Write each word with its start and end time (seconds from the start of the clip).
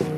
Welcome 0.00 0.10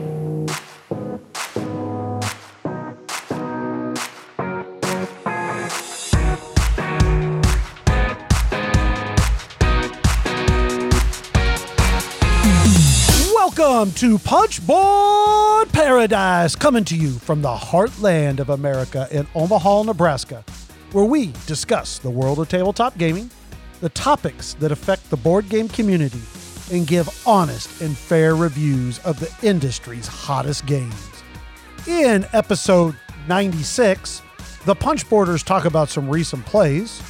to 13.92 14.18
Punchboard 14.18 15.72
Paradise, 15.72 16.54
coming 16.54 16.84
to 16.84 16.94
you 16.94 17.12
from 17.12 17.40
the 17.40 17.48
heartland 17.48 18.40
of 18.40 18.50
America 18.50 19.08
in 19.10 19.26
Omaha, 19.34 19.84
Nebraska, 19.84 20.44
where 20.92 21.06
we 21.06 21.32
discuss 21.46 21.98
the 21.98 22.10
world 22.10 22.38
of 22.38 22.50
tabletop 22.50 22.98
gaming, 22.98 23.30
the 23.80 23.88
topics 23.88 24.52
that 24.60 24.72
affect 24.72 25.08
the 25.08 25.16
board 25.16 25.48
game 25.48 25.68
community, 25.68 26.20
and 26.70 26.86
give 26.86 27.08
honest 27.26 27.80
and 27.80 27.96
fair 27.96 28.34
reviews 28.36 28.98
of 29.00 29.18
the 29.20 29.32
industry's 29.46 30.06
hottest 30.06 30.66
games. 30.66 31.22
In 31.86 32.26
episode 32.32 32.96
96, 33.28 34.22
the 34.64 34.76
Punchboarders 34.76 35.44
talk 35.44 35.64
about 35.64 35.88
some 35.88 36.08
recent 36.08 36.44
plays. 36.46 37.02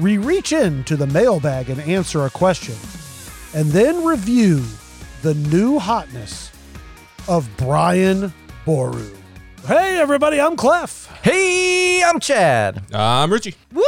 We 0.00 0.18
reach 0.18 0.52
into 0.52 0.96
the 0.96 1.06
mailbag 1.06 1.70
and 1.70 1.80
answer 1.80 2.24
a 2.24 2.30
question, 2.30 2.74
and 3.54 3.70
then 3.70 4.04
review 4.04 4.64
the 5.22 5.34
new 5.34 5.78
hotness 5.78 6.50
of 7.28 7.48
Brian 7.56 8.32
Boru. 8.64 9.10
Hey, 9.66 9.98
everybody, 9.98 10.40
I'm 10.40 10.56
Clef. 10.56 11.06
Hey, 11.22 12.02
I'm 12.02 12.20
Chad. 12.20 12.82
I'm 12.94 13.32
Richie. 13.32 13.54
Woo! 13.72 13.82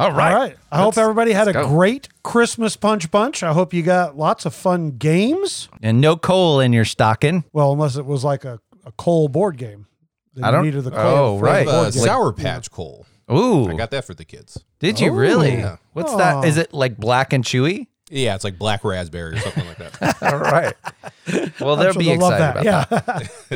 All 0.00 0.12
right. 0.12 0.32
All 0.32 0.38
right. 0.40 0.56
I 0.72 0.76
hope 0.78 0.86
Let's- 0.86 0.98
everybody 0.98 1.32
had 1.32 1.48
a 1.48 1.52
go. 1.52 1.68
great 1.68 2.08
Christmas 2.22 2.76
punch 2.76 3.10
bunch. 3.10 3.42
I 3.42 3.52
hope 3.52 3.72
you 3.74 3.82
got 3.82 4.16
lots 4.16 4.46
of 4.46 4.54
fun 4.54 4.92
games. 4.92 5.68
And 5.82 6.00
no 6.00 6.16
coal 6.16 6.60
in 6.60 6.72
your 6.72 6.84
stocking. 6.84 7.44
Well, 7.52 7.72
unless 7.72 7.96
it 7.96 8.06
was 8.06 8.24
like 8.24 8.44
a, 8.44 8.60
a 8.84 8.92
coal 8.92 9.28
board 9.28 9.56
game. 9.58 9.86
Then 10.34 10.44
I 10.44 10.48
you 10.48 10.52
don't- 10.52 10.64
needed 10.64 10.84
the 10.84 10.92
oh, 10.92 11.02
coal 11.02 11.38
for 11.38 11.44
the 11.46 11.50
right. 11.52 11.66
board 11.66 11.86
Uh. 11.88 11.90
Sour 11.90 12.32
Patch 12.32 12.70
Coal. 12.70 13.06
Ooh. 13.30 13.68
I 13.68 13.74
got 13.74 13.90
that 13.92 14.04
for 14.04 14.14
the 14.14 14.24
kids. 14.24 14.64
Did 14.80 14.98
you 15.00 15.12
Ooh. 15.12 15.16
really? 15.16 15.52
Yeah. 15.54 15.76
What's 15.92 16.12
Aw. 16.12 16.16
that? 16.16 16.44
Is 16.48 16.56
it 16.56 16.72
like 16.72 16.96
black 16.96 17.32
and 17.32 17.44
chewy? 17.44 17.86
Yeah, 18.12 18.34
it's 18.34 18.42
like 18.42 18.58
black 18.58 18.82
raspberry 18.82 19.34
or 19.36 19.38
something 19.38 19.66
like 19.68 19.76
that. 20.00 20.22
All 20.32 20.38
right. 20.38 20.74
Well, 21.60 21.76
they'll 21.76 21.92
sure 21.92 21.98
be 22.00 22.06
they'll 22.06 22.14
excited 22.14 22.40
that. 22.40 22.56
about 22.56 22.64
yeah. 22.64 22.84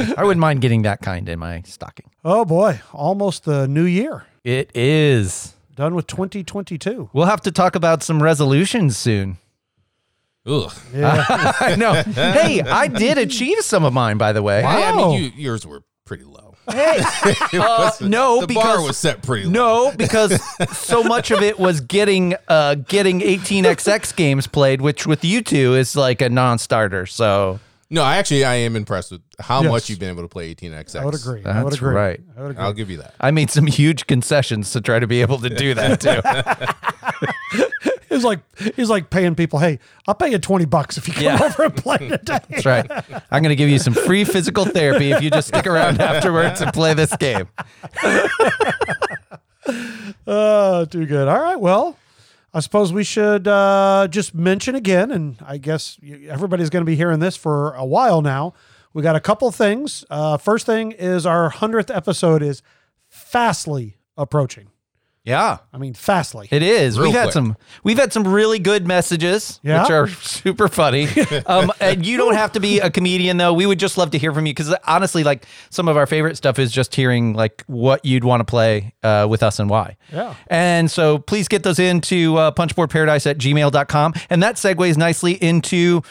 that. 0.05 0.15
I 0.19 0.23
wouldn't 0.25 0.41
mind 0.41 0.61
getting 0.61 0.83
that 0.83 1.01
kind 1.01 1.29
in 1.29 1.41
my 1.41 1.63
stocking. 1.63 2.07
oh 2.25 2.45
boy, 2.45 2.81
almost 2.93 3.45
the 3.47 3.67
new 3.67 3.83
year. 3.85 4.27
It 4.45 4.71
is. 4.77 5.54
Done 5.75 5.97
with 5.97 6.07
2022. 6.07 7.11
We'll 7.13 7.27
have 7.27 7.41
to 7.43 7.51
talk 7.51 7.75
about 7.75 8.05
some 8.05 8.23
resolutions 8.23 8.97
soon. 8.97 9.39
Ugh. 10.47 10.73
Yeah. 10.95 11.25
I 11.61 11.75
know. 11.75 11.95
hey, 11.95 12.61
I 12.61 12.87
did 12.87 13.19
achieve 13.19 13.61
some 13.63 13.85
of 13.85 13.93
mine, 13.93 14.17
by 14.17 14.33
the 14.33 14.43
way. 14.43 14.63
I, 14.63 14.91
I 14.91 14.97
mean, 14.97 15.21
you, 15.21 15.33
yours 15.35 15.67
were 15.67 15.83
pretty 16.05 16.23
low. 16.23 16.55
Hey, 16.71 16.99
uh, 17.55 17.91
no, 18.01 18.41
the 18.41 18.47
because 18.47 18.63
bar 18.63 18.83
was 18.83 18.97
set 18.97 19.23
pretty 19.23 19.47
low. 19.47 19.91
No, 19.91 19.97
because 19.97 20.41
so 20.79 21.03
much 21.03 21.31
of 21.31 21.43
it 21.43 21.59
was 21.59 21.81
getting 21.81 22.37
uh 22.49 22.77
getting 22.77 23.21
18xx 23.21 24.15
games 24.17 24.47
played, 24.47 24.81
which 24.81 25.07
with 25.07 25.25
you 25.25 25.43
two 25.43 25.75
is 25.75 25.95
like 25.97 26.23
a 26.23 26.31
non-starter. 26.31 27.05
So 27.07 27.59
No, 27.95 28.03
I 28.03 28.17
actually 28.17 28.45
I 28.45 28.55
am 28.57 28.75
impressed 28.75 29.13
with 29.13 29.23
how 29.39 29.63
Yes. 29.63 29.71
much 29.71 29.89
you've 29.89 30.01
been 30.01 30.09
able 30.11 30.23
to 30.23 30.29
play 30.29 30.53
18xx. 30.53 30.99
I 31.01 31.05
would 31.05 31.15
agree. 31.15 31.45
I 31.45 31.63
would 31.63 31.71
That's 31.73 31.81
agree. 31.81 31.95
right. 31.95 32.21
I 32.37 32.43
would 32.43 32.51
agree. 32.51 32.65
I'll 32.65 32.73
give 32.73 32.91
you 32.91 32.97
that. 32.99 33.15
I 33.21 33.31
made 33.31 33.51
some 33.51 33.67
huge 33.67 34.09
concessions 34.09 34.73
to 34.73 34.81
try 34.81 34.99
to 34.99 35.07
be 35.07 35.21
able 35.21 35.39
to 35.39 35.49
do 35.49 35.75
that 35.75 36.01
too. 37.53 37.65
He's 38.15 38.25
like 38.25 38.41
he's 38.77 38.89
like 38.91 39.11
paying 39.11 39.35
people, 39.35 39.59
hey, 39.61 39.79
I'll 40.09 40.15
pay 40.15 40.31
you 40.31 40.39
20 40.39 40.65
bucks 40.67 40.97
if 40.99 41.07
you 41.09 41.15
come 41.15 41.23
Yeah. 41.25 41.39
over 41.43 41.65
and 41.65 41.77
play 41.77 41.99
today. 41.99 42.39
That's 42.49 42.65
right. 42.67 42.89
I'm 43.31 43.43
going 43.43 43.51
to 43.51 43.57
give 43.57 43.69
you 43.69 43.79
some 43.81 43.93
free 43.95 44.25
physical 44.25 44.65
therapy 44.65 45.11
if 45.13 45.21
you 45.23 45.31
just 45.31 45.49
stick 45.49 45.67
around 45.67 46.01
afterwards 46.01 46.61
and 46.61 46.73
play 46.73 46.95
this 46.95 47.15
game. 47.17 47.49
Oh, 50.27 50.85
too 50.85 51.07
good. 51.07 51.29
All 51.29 51.41
right. 51.41 51.59
Well, 51.61 51.97
I 52.57 52.61
suppose 52.61 52.93
we 52.93 53.03
should 53.03 53.49
uh, 53.49 54.07
just 54.09 54.33
mention 54.33 54.77
again, 54.77 55.11
and 55.11 55.37
I 55.45 55.59
guess 55.59 55.99
everybody's 56.29 56.71
going 56.71 56.83
to 56.83 56.87
be 56.87 56.95
hearing 56.95 57.19
this 57.19 57.37
for 57.37 57.75
a 57.75 57.85
while 57.85 58.23
now. 58.23 58.55
We 58.93 59.03
got 59.03 59.17
a 59.17 59.21
couple 59.21 59.51
things. 59.51 60.05
Uh, 60.09 60.37
first 60.37 60.65
thing 60.65 60.93
is 60.93 61.27
our 61.27 61.51
100th 61.51 61.95
episode 61.95 62.43
is 62.43 62.63
fastly 63.09 63.99
approaching. 64.17 64.69
Yeah. 65.25 65.57
I 65.73 65.79
mean, 65.79 65.95
fastly. 65.95 66.49
It 66.51 66.63
is. 66.63 66.99
Real 66.99 67.09
we've 67.09 67.15
had 67.17 67.23
quick. 67.25 67.33
some 67.33 67.57
we've 67.83 67.99
had 67.99 68.13
some 68.13 68.29
really 68.29 68.59
good 68.59 68.87
messages, 68.87 69.59
Yeah? 69.63 69.83
which 69.83 69.91
are 69.91 70.07
super 70.23 70.69
funny. 70.69 71.09
um, 71.47 71.73
and 71.81 72.05
you 72.05 72.19
don't 72.19 72.35
have 72.35 72.53
to 72.53 72.61
be 72.61 72.79
a 72.81 72.91
comedian 72.91 73.39
though. 73.39 73.55
We 73.55 73.65
would 73.65 73.79
just 73.79 73.97
love 73.97 74.11
to 74.11 74.19
hear 74.19 74.35
from 74.35 74.45
you 74.45 74.51
because 74.53 74.75
honestly, 74.87 75.25
like 75.25 75.47
some 75.71 75.89
of 75.89 75.97
our 75.97 76.07
favorite 76.07 76.37
stuff 76.37 76.59
is 76.59 76.71
just 76.71 76.95
hearing 76.95 77.33
like 77.33 77.65
what 77.69 78.05
you'd 78.05 78.23
want 78.25 78.41
to 78.41 78.45
play 78.45 78.93
uh, 79.03 79.27
with 79.29 79.43
us 79.43 79.59
and 79.59 79.71
why. 79.71 79.97
Yeah. 80.13 80.35
And 80.49 80.91
so 80.91 81.17
please 81.19 81.49
get 81.49 81.63
those 81.63 81.79
into 81.79 82.37
uh, 82.37 82.51
punchboardparadise 82.53 83.27
at 83.31 83.39
gmail.com. 83.39 84.13
And 84.29 84.43
that 84.43 84.57
segues 84.57 84.99
nicely 84.99 85.33
into 85.43 86.03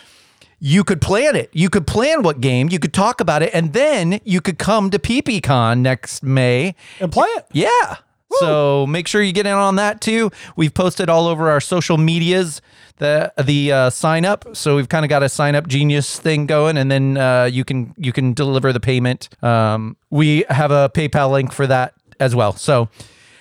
you 0.60 0.84
could 0.84 1.02
plan 1.02 1.36
it. 1.36 1.52
You 1.54 1.70
could 1.70 1.86
plan 1.86 2.24
what 2.24 2.42
game, 2.42 2.70
you 2.72 2.80
could 2.80 2.94
talk 2.94 3.22
about 3.22 3.44
it, 3.44 3.52
and 3.54 3.74
then 3.74 4.22
you 4.24 4.42
could 4.42 4.58
come 4.58 4.90
to 4.92 4.98
PPCon 4.98 5.80
next 5.82 6.24
May 6.24 6.74
And 7.00 7.12
play 7.12 7.28
it. 7.36 7.46
yeah. 7.52 7.98
So 8.40 8.88
make 8.88 9.08
sure 9.08 9.22
you 9.22 9.32
get 9.34 9.46
in 9.46 9.54
on 9.54 9.76
that 9.78 10.02
too. 10.02 10.32
We've 10.56 10.74
posted 10.74 11.10
all 11.10 11.28
over 11.28 11.50
our 11.50 11.62
social 11.62 11.98
medias 11.98 12.62
the 12.98 13.34
the 13.44 13.72
uh, 13.72 13.90
sign 13.90 14.26
up. 14.26 14.56
So 14.56 14.76
we've 14.76 14.90
kind 14.90 15.06
of 15.06 15.10
got 15.10 15.24
a 15.24 15.30
sign 15.30 15.56
up 15.56 15.68
genius 15.68 16.20
thing 16.20 16.46
going, 16.46 16.78
and 16.78 16.90
then 16.90 17.18
uh, 17.18 17.46
you 17.46 17.66
can 17.66 17.94
you 17.98 18.14
can 18.14 18.34
deliver 18.34 18.72
the 18.72 18.80
payment. 18.80 19.30
Um, 19.44 19.98
we 20.10 20.46
have 20.50 20.72
a 20.72 20.90
PayPal 20.90 21.32
link 21.32 21.52
for 21.52 21.68
that 21.68 21.94
as 22.20 22.36
well. 22.36 22.54
So 22.54 22.90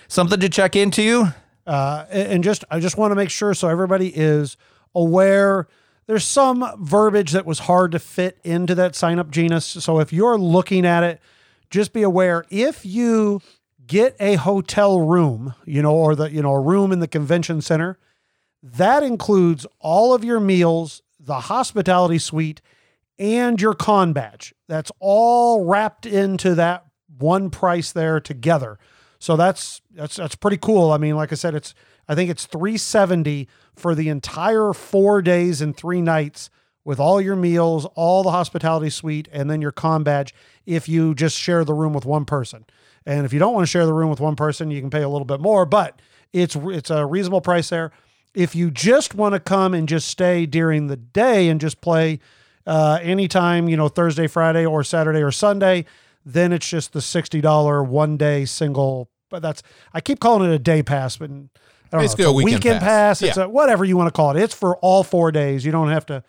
something 0.09 0.41
to 0.41 0.49
check 0.49 0.77
into. 0.77 1.27
Uh, 1.67 2.07
and 2.11 2.33
and 2.33 2.45
just 2.45 2.65
I 2.71 2.81
just 2.81 2.97
want 2.97 3.13
to 3.13 3.15
make 3.15 3.31
sure 3.31 3.55
so 3.55 3.69
everybody 3.69 4.09
is 4.09 4.57
aware. 4.95 5.69
There's 6.07 6.25
some 6.25 6.69
verbiage 6.81 7.31
that 7.31 7.47
was 7.47 7.61
hard 7.61 7.93
to 7.93 8.01
fit 8.01 8.39
into 8.43 8.75
that 8.75 8.97
sign 8.97 9.21
up 9.21 9.31
genius. 9.31 9.65
So 9.65 10.01
if 10.01 10.13
you're 10.13 10.37
looking 10.37 10.85
at 10.85 11.05
it, 11.05 11.21
just 11.71 11.93
be 11.93 12.03
aware 12.03 12.45
if 12.51 12.85
you 12.85 13.41
get 13.87 14.17
a 14.21 14.35
hotel 14.35 15.01
room, 15.01 15.55
you 15.65 15.83
know, 15.83 15.95
or 15.95 16.15
the 16.15 16.31
you 16.31 16.43
know 16.43 16.53
a 16.53 16.61
room 16.61 16.93
in 16.93 17.01
the 17.01 17.09
convention 17.09 17.61
center, 17.61 17.99
that 18.63 19.03
includes 19.03 19.67
all 19.81 20.15
of 20.15 20.25
your 20.25 20.41
meals, 20.41 21.03
the 21.19 21.41
hospitality 21.41 22.19
suite, 22.19 22.61
and 23.19 23.61
your 23.61 23.75
con 23.75 24.13
badge. 24.13 24.55
That's 24.69 24.93
all 24.99 25.65
wrapped 25.65 26.07
into 26.07 26.55
that 26.55 26.85
one 27.19 27.51
price 27.51 27.93
there 27.93 28.21
together. 28.21 28.79
So 29.19 29.37
that's 29.37 29.81
that's 29.93 30.17
that's 30.17 30.35
pretty 30.35 30.57
cool. 30.57 30.91
I 30.91 30.99
mean, 30.99 31.17
like 31.17 31.33
I 31.33 31.37
said, 31.37 31.55
it's 31.55 31.75
I 32.09 32.15
think 32.15 32.31
it's 32.31 32.47
370 32.47 33.49
for 33.77 33.95
the 33.95 34.09
entire 34.09 34.73
4 34.73 35.23
days 35.23 35.61
and 35.61 35.77
3 35.77 36.03
nights 36.03 36.51
with 36.85 36.99
all 36.99 37.21
your 37.21 37.37
meals, 37.37 37.87
all 37.95 38.25
the 38.25 38.33
hospitality 38.33 38.91
suite 38.91 39.29
and 39.33 39.49
then 39.49 39.63
your 39.63 39.71
con 39.71 40.03
badge 40.03 40.35
if 40.67 40.89
you 40.89 41.15
just 41.15 41.39
share 41.39 41.65
the 41.65 41.75
room 41.75 41.93
with 41.93 42.05
one 42.05 42.25
person. 42.25 42.65
And 43.07 43.25
if 43.27 43.33
you 43.33 43.39
don't 43.39 43.53
want 43.55 43.63
to 43.65 43.71
share 43.71 43.87
the 43.87 43.93
room 43.93 44.11
with 44.11 44.21
one 44.21 44.37
person, 44.37 44.71
you 44.71 44.81
can 44.81 44.91
pay 44.91 45.03
a 45.03 45.09
little 45.09 45.25
bit 45.25 45.41
more, 45.41 45.65
but 45.67 46.01
it's 46.33 46.55
it's 46.57 46.91
a 46.91 47.05
reasonable 47.07 47.41
price 47.41 47.69
there. 47.71 47.93
If 48.35 48.55
you 48.55 48.71
just 48.71 49.15
want 49.15 49.35
to 49.35 49.41
come 49.41 49.75
and 49.75 49.89
just 49.89 50.09
stay 50.09 50.47
during 50.47 50.87
the 50.87 50.97
day 50.97 51.49
and 51.49 51.61
just 51.61 51.81
play 51.81 52.21
uh, 52.67 52.99
anytime, 53.03 53.69
you 53.69 53.77
know, 53.77 53.89
Thursday, 53.89 54.27
Friday, 54.27 54.65
or 54.65 54.83
Saturday 54.85 55.23
or 55.23 55.31
Sunday, 55.33 55.85
then 56.25 56.53
it's 56.53 56.67
just 56.69 56.93
the 56.93 57.01
$60 57.01 57.87
one 57.87 58.17
day 58.17 58.45
single. 58.45 59.11
But 59.29 59.43
that's, 59.43 59.63
I 59.93 60.01
keep 60.01 60.21
calling 60.21 60.51
it 60.51 60.55
a 60.55 60.59
day 60.59 60.83
pass, 60.83 61.17
but 61.17 61.31
I 61.31 61.35
don't 61.35 62.01
Basically 62.01 62.25
know. 62.25 62.31
a 62.31 62.39
It's 62.39 62.45
weekend 62.45 62.81
pass. 62.81 63.21
pass. 63.21 63.23
It's 63.23 63.37
Yeah. 63.37 63.45
a, 63.45 63.49
whatever 63.49 63.85
you 63.85 63.97
want 63.97 64.07
to 64.09 64.13
call 64.13 64.31
it. 64.35 64.41
It's 64.43 64.55
for 64.55 64.77
all 64.79 65.03
four 65.03 65.31
days. 65.33 65.65
You 65.67 65.73
don't 65.73 65.89
have 65.91 66.07
to, 66.07 66.23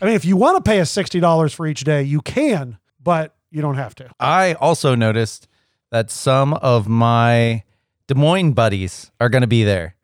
I 0.00 0.04
mean, 0.04 0.14
if 0.14 0.24
you 0.24 0.36
want 0.36 0.62
to 0.62 0.68
pay 0.68 0.80
us 0.80 0.92
$60 0.92 1.54
for 1.54 1.66
each 1.66 1.82
day, 1.84 2.02
you 2.02 2.20
can, 2.20 2.78
but 3.02 3.34
you 3.50 3.62
don't 3.62 3.76
have 3.76 3.94
to. 3.96 4.10
I 4.20 4.52
also 4.54 4.94
noticed 4.94 5.48
that 5.90 6.10
some 6.10 6.54
of 6.54 6.88
my 6.88 7.62
Des 8.06 8.14
Moines 8.14 8.52
buddies 8.52 9.10
are 9.20 9.28
going 9.28 9.42
to 9.42 9.46
be 9.48 9.64
there. 9.64 9.94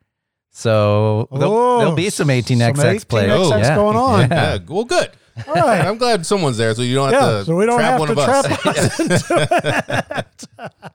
So 0.51 1.27
there'll, 1.31 1.53
Oh, 1.53 1.77
there'll 1.79 1.93
be 1.95 2.09
some 2.09 2.29
18xx 2.29 2.77
some 2.77 2.97
players. 3.07 3.31
18xx 3.31 3.61
Yeah. 3.61 3.75
going 3.75 3.97
on. 3.97 4.19
Yeah. 4.31 4.53
Yeah, 4.53 4.59
well, 4.67 4.85
good. 4.85 5.09
All 5.47 5.53
right. 5.53 5.81
I'm 5.85 5.97
glad 5.97 6.25
someone's 6.25 6.57
there, 6.57 6.73
so 6.73 6.81
you 6.81 6.95
don't 6.95 7.13
have 7.13 7.21
Yeah, 7.21 7.37
to 7.39 7.45
so 7.45 7.55
we 7.55 7.65
don't 7.67 7.77
trap 7.77 7.91
have 7.91 7.99
one 7.99 8.07
to 8.07 8.13
of 8.13 8.19
us. 8.19 8.45
trap 8.47 8.65
us 8.75 8.99
into 8.99 10.45
it. 10.59 10.91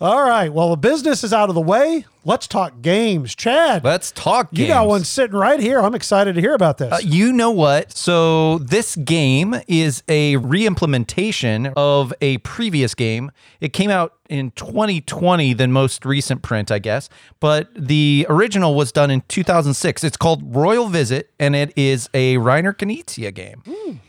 All 0.00 0.22
right. 0.22 0.50
Well, 0.50 0.70
the 0.70 0.78
business 0.78 1.22
is 1.22 1.34
out 1.34 1.50
of 1.50 1.54
the 1.54 1.60
way. 1.60 2.06
Let's 2.24 2.46
talk 2.46 2.80
games. 2.80 3.34
Chad, 3.34 3.84
Let's 3.84 4.12
talk 4.12 4.48
you 4.52 4.66
got 4.66 4.86
one 4.86 5.04
sitting 5.04 5.36
right 5.36 5.60
here. 5.60 5.80
I'm 5.80 5.94
excited 5.94 6.34
to 6.34 6.40
hear 6.40 6.54
about 6.54 6.78
this. 6.78 6.90
Uh, 6.92 6.98
you 7.02 7.32
know 7.34 7.50
what? 7.50 7.94
So 7.96 8.58
this 8.58 8.96
game 8.96 9.56
is 9.68 10.02
a 10.08 10.36
re-implementation 10.36 11.72
of 11.76 12.14
a 12.22 12.38
previous 12.38 12.94
game. 12.94 13.30
It 13.60 13.74
came 13.74 13.90
out 13.90 14.14
in 14.30 14.52
2020, 14.52 15.52
the 15.54 15.68
most 15.68 16.04
recent 16.06 16.42
print, 16.42 16.70
I 16.70 16.78
guess. 16.78 17.08
But 17.38 17.68
the 17.74 18.26
original 18.28 18.74
was 18.74 18.92
done 18.92 19.10
in 19.10 19.22
2006. 19.28 20.04
It's 20.04 20.16
called 20.16 20.54
Royal 20.54 20.88
Visit, 20.88 21.30
and 21.38 21.54
it 21.56 21.72
is 21.76 22.08
a 22.14 22.36
Reiner 22.36 22.74
Knizia 22.74 23.34
game. 23.34 23.62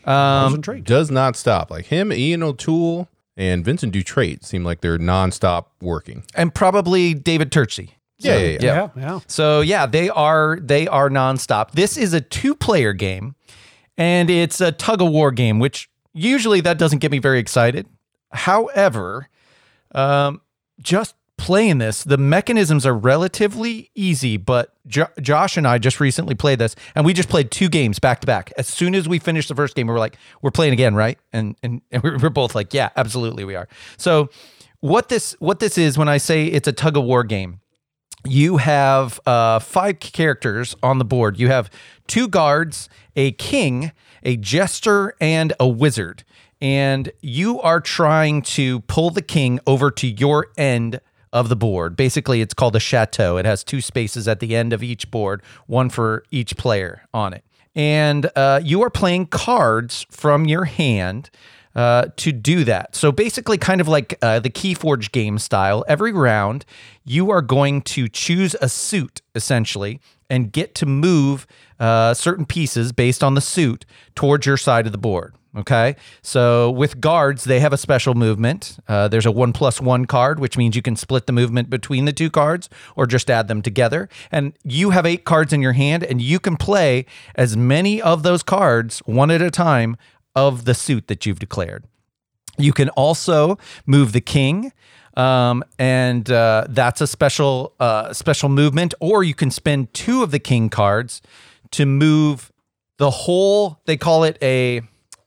I 0.06 0.44
was 0.44 0.54
intrigued. 0.54 0.86
Does 0.86 1.10
not 1.10 1.36
stop. 1.36 1.70
Like 1.70 1.86
him, 1.86 2.12
Ian 2.12 2.42
O'Toole, 2.42 3.08
and 3.36 3.64
Vincent 3.64 3.94
Dutrait 3.94 4.44
seem 4.44 4.64
like 4.64 4.80
they're 4.80 4.98
nonstop 4.98 5.66
working. 5.80 6.24
And 6.34 6.54
probably 6.54 7.14
David 7.14 7.50
Turczi. 7.50 7.90
Yeah, 8.18 8.36
yeah, 8.36 8.46
yeah. 8.46 8.58
Yeah, 8.60 8.88
yeah. 8.96 9.20
So 9.26 9.60
yeah, 9.60 9.86
they 9.86 10.08
are 10.08 10.58
they 10.60 10.86
are 10.86 11.10
nonstop. 11.10 11.72
This 11.72 11.96
is 11.96 12.12
a 12.12 12.20
two 12.20 12.54
player 12.54 12.92
game, 12.92 13.34
and 13.96 14.30
it's 14.30 14.60
a 14.60 14.70
tug 14.72 15.02
of 15.02 15.10
war 15.10 15.32
game, 15.32 15.58
which 15.58 15.90
usually 16.12 16.60
that 16.60 16.78
doesn't 16.78 17.00
get 17.00 17.10
me 17.10 17.18
very 17.18 17.38
excited. 17.38 17.86
However, 18.30 19.28
um, 19.94 20.40
just 20.80 21.14
playing 21.42 21.78
this, 21.78 22.04
the 22.04 22.16
mechanisms 22.16 22.86
are 22.86 22.94
relatively 22.94 23.90
easy. 23.96 24.36
But 24.36 24.72
jo- 24.86 25.08
Josh 25.20 25.56
and 25.56 25.66
I 25.66 25.78
just 25.78 25.98
recently 25.98 26.36
played 26.36 26.60
this, 26.60 26.76
and 26.94 27.04
we 27.04 27.12
just 27.12 27.28
played 27.28 27.50
two 27.50 27.68
games 27.68 27.98
back 27.98 28.20
to 28.20 28.26
back. 28.26 28.52
As 28.56 28.68
soon 28.68 28.94
as 28.94 29.08
we 29.08 29.18
finished 29.18 29.48
the 29.48 29.56
first 29.56 29.74
game, 29.74 29.88
we 29.88 29.92
were 29.92 29.98
like, 29.98 30.16
"We're 30.40 30.52
playing 30.52 30.72
again, 30.72 30.94
right?" 30.94 31.18
And 31.32 31.56
and, 31.62 31.82
and 31.90 32.02
we 32.02 32.16
we're 32.16 32.30
both 32.30 32.54
like, 32.54 32.72
"Yeah, 32.72 32.90
absolutely, 32.96 33.44
we 33.44 33.56
are." 33.56 33.68
So 33.96 34.30
what 34.80 35.08
this 35.08 35.32
what 35.40 35.58
this 35.58 35.76
is 35.76 35.98
when 35.98 36.08
I 36.08 36.18
say 36.18 36.46
it's 36.46 36.68
a 36.68 36.72
tug 36.72 36.96
of 36.96 37.04
war 37.04 37.24
game 37.24 37.60
you 38.24 38.58
have 38.58 39.18
uh, 39.26 39.58
five 39.58 39.98
characters 39.98 40.76
on 40.80 40.98
the 40.98 41.04
board. 41.04 41.40
You 41.40 41.48
have 41.48 41.68
two 42.06 42.28
guards, 42.28 42.88
a 43.16 43.32
king, 43.32 43.90
a 44.22 44.36
jester, 44.36 45.14
and 45.20 45.52
a 45.58 45.66
wizard. 45.66 46.22
And 46.60 47.10
you 47.20 47.60
are 47.62 47.80
trying 47.80 48.42
to 48.42 48.80
pull 48.82 49.10
the 49.10 49.22
king 49.22 49.58
over 49.66 49.90
to 49.90 50.06
your 50.06 50.52
end 50.56 51.00
of 51.32 51.48
the 51.48 51.56
board. 51.56 51.96
Basically, 51.96 52.40
it's 52.40 52.54
called 52.54 52.76
a 52.76 52.80
chateau. 52.80 53.36
It 53.36 53.44
has 53.44 53.64
two 53.64 53.80
spaces 53.80 54.28
at 54.28 54.40
the 54.40 54.54
end 54.54 54.72
of 54.72 54.82
each 54.82 55.10
board, 55.10 55.42
one 55.66 55.88
for 55.88 56.24
each 56.30 56.56
player 56.56 57.02
on 57.12 57.32
it. 57.32 57.44
And 57.74 58.30
uh, 58.36 58.60
you 58.62 58.82
are 58.82 58.90
playing 58.90 59.26
cards 59.26 60.06
from 60.10 60.44
your 60.44 60.64
hand 60.64 61.30
uh, 61.74 62.06
to 62.16 62.32
do 62.32 62.64
that. 62.64 62.94
So 62.94 63.10
basically, 63.10 63.56
kind 63.56 63.80
of 63.80 63.88
like 63.88 64.18
uh, 64.20 64.40
the 64.40 64.50
Keyforge 64.50 65.10
game 65.10 65.38
style, 65.38 65.84
every 65.88 66.12
round 66.12 66.66
you 67.04 67.30
are 67.30 67.42
going 67.42 67.82
to 67.82 68.08
choose 68.08 68.54
a 68.60 68.68
suit 68.68 69.22
essentially 69.34 70.00
and 70.28 70.52
get 70.52 70.74
to 70.76 70.86
move 70.86 71.46
uh, 71.80 72.14
certain 72.14 72.44
pieces 72.44 72.92
based 72.92 73.24
on 73.24 73.34
the 73.34 73.40
suit 73.40 73.84
towards 74.14 74.46
your 74.46 74.56
side 74.56 74.86
of 74.86 74.92
the 74.92 74.98
board. 74.98 75.34
Okay. 75.54 75.96
So 76.22 76.70
with 76.70 76.98
guards, 76.98 77.44
they 77.44 77.60
have 77.60 77.74
a 77.74 77.76
special 77.76 78.14
movement. 78.14 78.78
Uh, 78.88 79.08
there's 79.08 79.26
a 79.26 79.30
one 79.30 79.52
plus 79.52 79.82
one 79.82 80.06
card, 80.06 80.40
which 80.40 80.56
means 80.56 80.74
you 80.74 80.80
can 80.80 80.96
split 80.96 81.26
the 81.26 81.32
movement 81.32 81.68
between 81.68 82.06
the 82.06 82.12
two 82.12 82.30
cards 82.30 82.70
or 82.96 83.06
just 83.06 83.30
add 83.30 83.48
them 83.48 83.60
together. 83.60 84.08
And 84.30 84.54
you 84.64 84.90
have 84.90 85.04
eight 85.04 85.24
cards 85.24 85.52
in 85.52 85.60
your 85.60 85.74
hand, 85.74 86.04
and 86.04 86.22
you 86.22 86.40
can 86.40 86.56
play 86.56 87.04
as 87.34 87.54
many 87.54 88.00
of 88.00 88.22
those 88.22 88.42
cards 88.42 89.00
one 89.00 89.30
at 89.30 89.42
a 89.42 89.50
time 89.50 89.98
of 90.34 90.64
the 90.64 90.72
suit 90.72 91.08
that 91.08 91.26
you've 91.26 91.38
declared. 91.38 91.84
You 92.56 92.72
can 92.72 92.88
also 92.90 93.58
move 93.84 94.12
the 94.12 94.20
king, 94.22 94.72
um, 95.18 95.62
and 95.78 96.30
uh, 96.30 96.66
that's 96.68 97.02
a 97.02 97.06
special 97.06 97.74
uh, 97.78 98.14
special 98.14 98.48
movement. 98.48 98.94
Or 99.00 99.22
you 99.22 99.34
can 99.34 99.50
spend 99.50 99.92
two 99.92 100.22
of 100.22 100.30
the 100.30 100.38
king 100.38 100.70
cards 100.70 101.20
to 101.72 101.84
move 101.84 102.50
the 102.96 103.10
whole. 103.10 103.80
They 103.84 103.98
call 103.98 104.24
it 104.24 104.38
a 104.40 104.82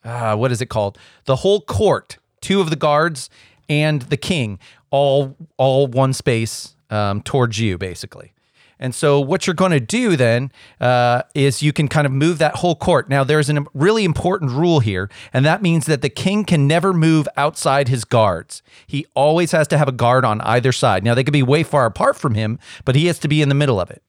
uh, 0.06 0.36
what 0.36 0.52
is 0.52 0.62
it 0.62 0.68
called? 0.68 0.98
The 1.26 1.38
whole 1.38 1.62
court. 1.62 2.18
Two 2.42 2.62
of 2.62 2.70
the 2.70 2.76
guards 2.76 3.30
and 3.68 4.04
the 4.04 4.18
king, 4.18 4.60
all 4.92 5.36
all 5.58 5.88
one 5.88 6.14
space 6.14 6.76
um, 6.92 7.24
towards 7.24 7.60
you, 7.60 7.78
basically. 7.78 8.34
And 8.78 8.94
so, 8.94 9.20
what 9.20 9.48
you're 9.48 9.54
going 9.54 9.72
to 9.72 9.80
do 9.80 10.16
then 10.18 10.52
uh, 10.82 11.24
is 11.34 11.64
you 11.64 11.72
can 11.72 11.88
kind 11.88 12.06
of 12.06 12.12
move 12.12 12.40
that 12.40 12.58
whole 12.58 12.76
court. 12.76 13.10
Now, 13.10 13.24
there's 13.24 13.50
a 13.50 13.66
really 13.74 14.04
important 14.04 14.52
rule 14.52 14.82
here, 14.82 15.10
and 15.32 15.46
that 15.46 15.62
means 15.62 15.86
that 15.86 16.02
the 16.02 16.10
king 16.10 16.44
can 16.44 16.68
never 16.68 16.94
move 16.94 17.28
outside 17.38 17.88
his 17.88 18.04
guards. 18.04 18.62
He 18.86 19.06
always 19.16 19.54
has 19.54 19.68
to 19.70 19.78
have 19.78 19.88
a 19.88 19.94
guard 19.94 20.26
on 20.26 20.42
either 20.42 20.74
side. 20.74 21.04
Now, 21.04 21.16
they 21.16 21.24
could 21.24 21.32
be 21.32 21.44
way 21.44 21.64
far 21.64 21.86
apart 21.86 22.18
from 22.18 22.36
him, 22.36 22.60
but 22.84 22.96
he 22.96 23.08
has 23.08 23.18
to 23.20 23.28
be 23.30 23.42
in 23.42 23.50
the 23.50 23.56
middle 23.56 23.80
of 23.80 23.90
it. 23.90 24.04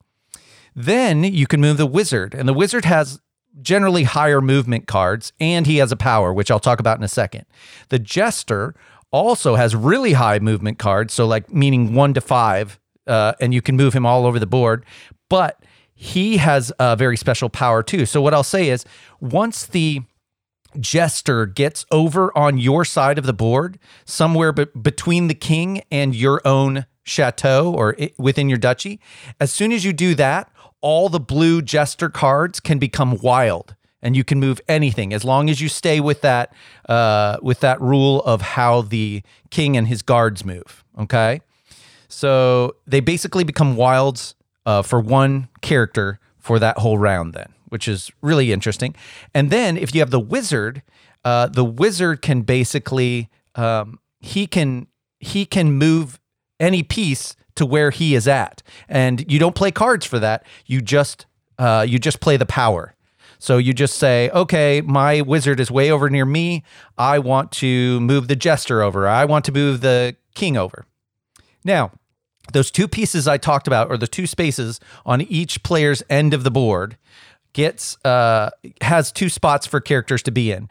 Then 0.75 1.23
you 1.23 1.47
can 1.47 1.61
move 1.61 1.77
the 1.77 1.87
wizard, 1.87 2.35
and 2.35 2.49
the 2.49 2.53
wizard 2.53 2.85
has 2.85 3.21
generally 3.63 4.05
higher 4.05 4.41
movement 4.41 4.87
cards, 4.87 5.33
and 5.41 5.67
he 5.67 5.79
has 5.79 5.93
a 5.93 5.97
power, 5.97 6.33
which 6.33 6.51
I'll 6.51 6.61
talk 6.61 6.81
about 6.81 6.99
in 6.99 7.05
a 7.05 7.09
second. 7.09 7.47
The 7.89 7.99
jester 7.99 8.75
also 9.11 9.55
has 9.55 9.75
really 9.75 10.13
high 10.13 10.39
movement 10.39 10.79
cards, 10.79 11.15
so 11.15 11.27
like 11.27 11.53
meaning 11.53 11.95
one 11.95 12.13
to 12.15 12.21
five, 12.21 12.79
uh, 13.07 13.33
and 13.41 13.55
you 13.55 13.63
can 13.63 13.77
move 13.77 13.95
him 13.95 14.05
all 14.05 14.27
over 14.27 14.39
the 14.39 14.47
board. 14.47 14.85
But 15.31 15.63
he 15.95 16.37
has 16.37 16.73
a 16.79 16.97
very 16.97 17.17
special 17.17 17.49
power 17.49 17.83
too. 17.83 18.05
So 18.05 18.21
what 18.21 18.35
I'll 18.35 18.43
say 18.43 18.69
is, 18.69 18.85
once 19.21 19.65
the 19.67 20.03
jester 20.79 21.47
gets 21.47 21.87
over 21.91 22.37
on 22.37 22.59
your 22.59 22.85
side 22.85 23.19
of 23.19 23.25
the 23.25 23.33
board, 23.33 23.79
somewhere 24.05 24.53
be- 24.53 24.67
between 24.81 25.29
the 25.29 25.35
king 25.35 25.83
and 25.91 26.15
your 26.15 26.43
own 26.47 26.85
chateau 27.05 27.73
or 27.73 27.95
i- 27.99 28.11
within 28.19 28.49
your 28.49 28.59
duchy, 28.59 29.01
as 29.41 29.53
soon 29.53 29.73
as 29.73 29.85
you 29.85 29.93
do 29.93 30.15
that, 30.17 30.51
all 30.81 31.09
the 31.09 31.21
blue 31.21 31.63
jester 31.63 32.09
cards 32.09 32.61
can 32.61 32.79
become 32.79 33.17
wild 33.19 33.75
and 34.03 34.17
you 34.17 34.25
can 34.25 34.39
move 34.39 34.61
anything 34.69 35.13
as 35.13 35.25
long 35.25 35.51
as 35.51 35.61
you 35.61 35.69
stay 35.69 36.01
with 36.01 36.21
that 36.21 36.53
uh, 36.89 37.39
with 37.43 37.61
that 37.61 37.81
rule 37.81 38.23
of 38.23 38.41
how 38.41 38.83
the 38.83 39.23
king 39.51 39.77
and 39.77 39.89
his 39.89 40.03
guards 40.03 40.45
move. 40.45 40.85
Okay, 40.99 41.41
so 42.09 42.77
they 42.87 43.01
basically 43.01 43.45
become 43.45 43.77
wilds 43.77 44.35
uh, 44.65 44.83
for 44.83 45.01
one 45.01 45.49
character 45.61 46.21
for 46.39 46.59
that 46.59 46.79
whole 46.79 46.99
round, 46.99 47.35
then, 47.35 47.53
which 47.69 47.89
is 47.89 48.11
really 48.23 48.53
interesting. 48.53 48.95
And 49.35 49.51
then 49.51 49.77
if 49.77 49.95
you 49.95 50.01
have 50.01 50.11
the 50.11 50.21
wizard, 50.21 50.83
uh, 51.25 51.49
the 51.49 51.65
wizard 51.65 52.23
can 52.23 52.43
basically 52.43 53.29
um, 53.57 53.99
he 54.21 54.47
can 54.47 54.87
he 55.19 55.47
can 55.47 55.73
move 55.73 56.21
any 56.61 56.83
piece 56.83 57.35
to 57.57 57.67
where 57.67 57.91
he 57.91 58.15
is 58.15 58.29
at, 58.29 58.63
and 58.89 59.31
you 59.31 59.39
don't 59.39 59.55
play 59.55 59.71
cards 59.71 60.07
for 60.07 60.19
that. 60.19 60.45
You 60.67 60.81
just 60.81 61.27
uh, 61.59 61.85
you 61.89 61.99
just 61.99 62.21
play 62.21 62.37
the 62.37 62.47
power. 62.47 62.95
So 63.39 63.59
you 63.59 63.75
just 63.75 63.97
say, 63.97 64.31
okay, 64.31 64.81
my 64.81 65.21
wizard 65.21 65.61
is 65.61 65.71
way 65.71 65.91
over 65.91 66.09
near 66.09 66.25
me. 66.25 66.65
I 66.97 67.19
want 67.19 67.53
to 67.53 68.01
move 68.01 68.29
the 68.29 68.37
jester 68.37 68.83
over. 68.83 69.07
I 69.07 69.25
want 69.25 69.45
to 69.47 69.53
move 69.53 69.83
the 69.83 70.17
king 70.35 70.57
over. 70.57 70.87
Now, 71.65 71.93
those 72.53 72.71
two 72.71 72.89
pieces 72.89 73.29
I 73.29 73.39
talked 73.39 73.67
about, 73.67 73.91
or 73.91 73.97
the 73.99 74.07
two 74.07 74.27
spaces 74.27 74.81
on 75.05 75.21
each 75.21 75.63
player's 75.63 76.03
end 76.09 76.33
of 76.33 76.45
the 76.45 76.51
board, 76.51 76.97
gets 77.53 77.97
uh, 78.05 78.51
has 78.83 79.11
two 79.13 79.29
spots 79.29 79.67
for 79.67 79.81
characters 79.81 80.23
to 80.25 80.31
be 80.31 80.53
in. 80.53 80.69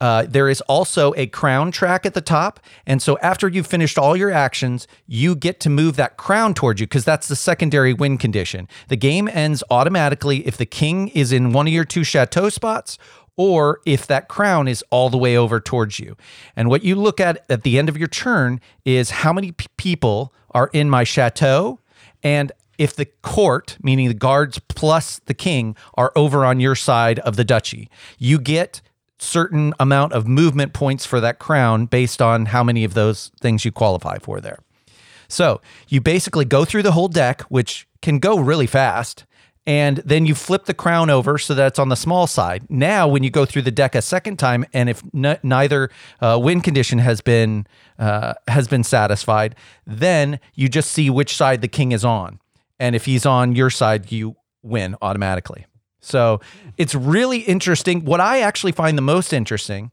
Uh, 0.00 0.24
there 0.28 0.48
is 0.48 0.60
also 0.62 1.14
a 1.16 1.26
crown 1.26 1.70
track 1.70 2.04
at 2.04 2.14
the 2.14 2.20
top, 2.20 2.60
and 2.86 3.00
so 3.00 3.16
after 3.18 3.48
you've 3.48 3.66
finished 3.66 3.98
all 3.98 4.16
your 4.16 4.30
actions, 4.30 4.86
you 5.06 5.34
get 5.34 5.58
to 5.60 5.70
move 5.70 5.96
that 5.96 6.16
crown 6.16 6.52
towards 6.52 6.80
you 6.80 6.86
because 6.86 7.04
that's 7.04 7.28
the 7.28 7.36
secondary 7.36 7.94
win 7.94 8.18
condition. 8.18 8.68
The 8.88 8.96
game 8.96 9.28
ends 9.28 9.62
automatically 9.70 10.46
if 10.46 10.56
the 10.56 10.66
king 10.66 11.08
is 11.08 11.32
in 11.32 11.52
one 11.52 11.66
of 11.66 11.72
your 11.72 11.84
two 11.84 12.04
chateau 12.04 12.50
spots 12.50 12.98
or 13.36 13.80
if 13.84 14.06
that 14.06 14.28
crown 14.28 14.66
is 14.68 14.84
all 14.90 15.10
the 15.10 15.18
way 15.18 15.36
over 15.36 15.60
towards 15.60 15.98
you. 15.98 16.16
And 16.54 16.68
what 16.68 16.82
you 16.84 16.94
look 16.94 17.20
at 17.20 17.44
at 17.50 17.62
the 17.62 17.78
end 17.78 17.88
of 17.88 17.96
your 17.96 18.08
turn 18.08 18.60
is 18.84 19.10
how 19.10 19.32
many 19.32 19.52
p- 19.52 19.66
people 19.76 20.32
are 20.50 20.70
in 20.72 20.88
my 20.88 21.04
chateau 21.04 21.78
and 22.22 22.52
if 22.78 22.94
the 22.94 23.06
court, 23.06 23.76
meaning 23.82 24.08
the 24.08 24.14
guards 24.14 24.58
plus 24.68 25.20
the 25.20 25.34
king, 25.34 25.76
are 25.94 26.12
over 26.14 26.44
on 26.44 26.60
your 26.60 26.74
side 26.74 27.18
of 27.20 27.36
the 27.36 27.44
duchy. 27.44 27.88
You 28.18 28.38
get 28.38 28.80
certain 29.18 29.74
amount 29.80 30.12
of 30.12 30.26
movement 30.26 30.72
points 30.72 31.06
for 31.06 31.20
that 31.20 31.38
crown 31.38 31.86
based 31.86 32.20
on 32.20 32.46
how 32.46 32.62
many 32.62 32.84
of 32.84 32.94
those 32.94 33.30
things 33.40 33.64
you 33.64 33.72
qualify 33.72 34.18
for 34.18 34.40
there. 34.40 34.58
So 35.28 35.60
you 35.88 36.00
basically 36.00 36.44
go 36.44 36.64
through 36.64 36.82
the 36.82 36.92
whole 36.92 37.08
deck, 37.08 37.42
which 37.42 37.88
can 38.02 38.18
go 38.18 38.38
really 38.38 38.66
fast, 38.66 39.24
and 39.66 39.96
then 39.98 40.26
you 40.26 40.34
flip 40.34 40.66
the 40.66 40.74
crown 40.74 41.10
over 41.10 41.38
so 41.38 41.54
that 41.54 41.66
it's 41.66 41.78
on 41.78 41.88
the 41.88 41.96
small 41.96 42.28
side. 42.28 42.64
Now, 42.70 43.08
when 43.08 43.24
you 43.24 43.30
go 43.30 43.44
through 43.44 43.62
the 43.62 43.72
deck 43.72 43.96
a 43.96 44.02
second 44.02 44.38
time, 44.38 44.64
and 44.72 44.88
if 44.88 45.02
n- 45.12 45.38
neither 45.42 45.90
uh, 46.20 46.38
win 46.40 46.60
condition 46.60 47.00
has 47.00 47.20
been 47.20 47.66
uh, 47.98 48.34
has 48.46 48.68
been 48.68 48.84
satisfied, 48.84 49.56
then 49.84 50.38
you 50.54 50.68
just 50.68 50.92
see 50.92 51.10
which 51.10 51.34
side 51.34 51.62
the 51.62 51.68
king 51.68 51.90
is 51.90 52.04
on, 52.04 52.38
and 52.78 52.94
if 52.94 53.06
he's 53.06 53.26
on 53.26 53.56
your 53.56 53.70
side, 53.70 54.12
you 54.12 54.36
win 54.62 54.94
automatically. 55.02 55.66
So 56.00 56.40
it's 56.76 56.94
really 56.94 57.38
interesting. 57.40 58.04
What 58.04 58.20
I 58.20 58.40
actually 58.40 58.72
find 58.72 58.96
the 58.96 59.02
most 59.02 59.32
interesting 59.32 59.90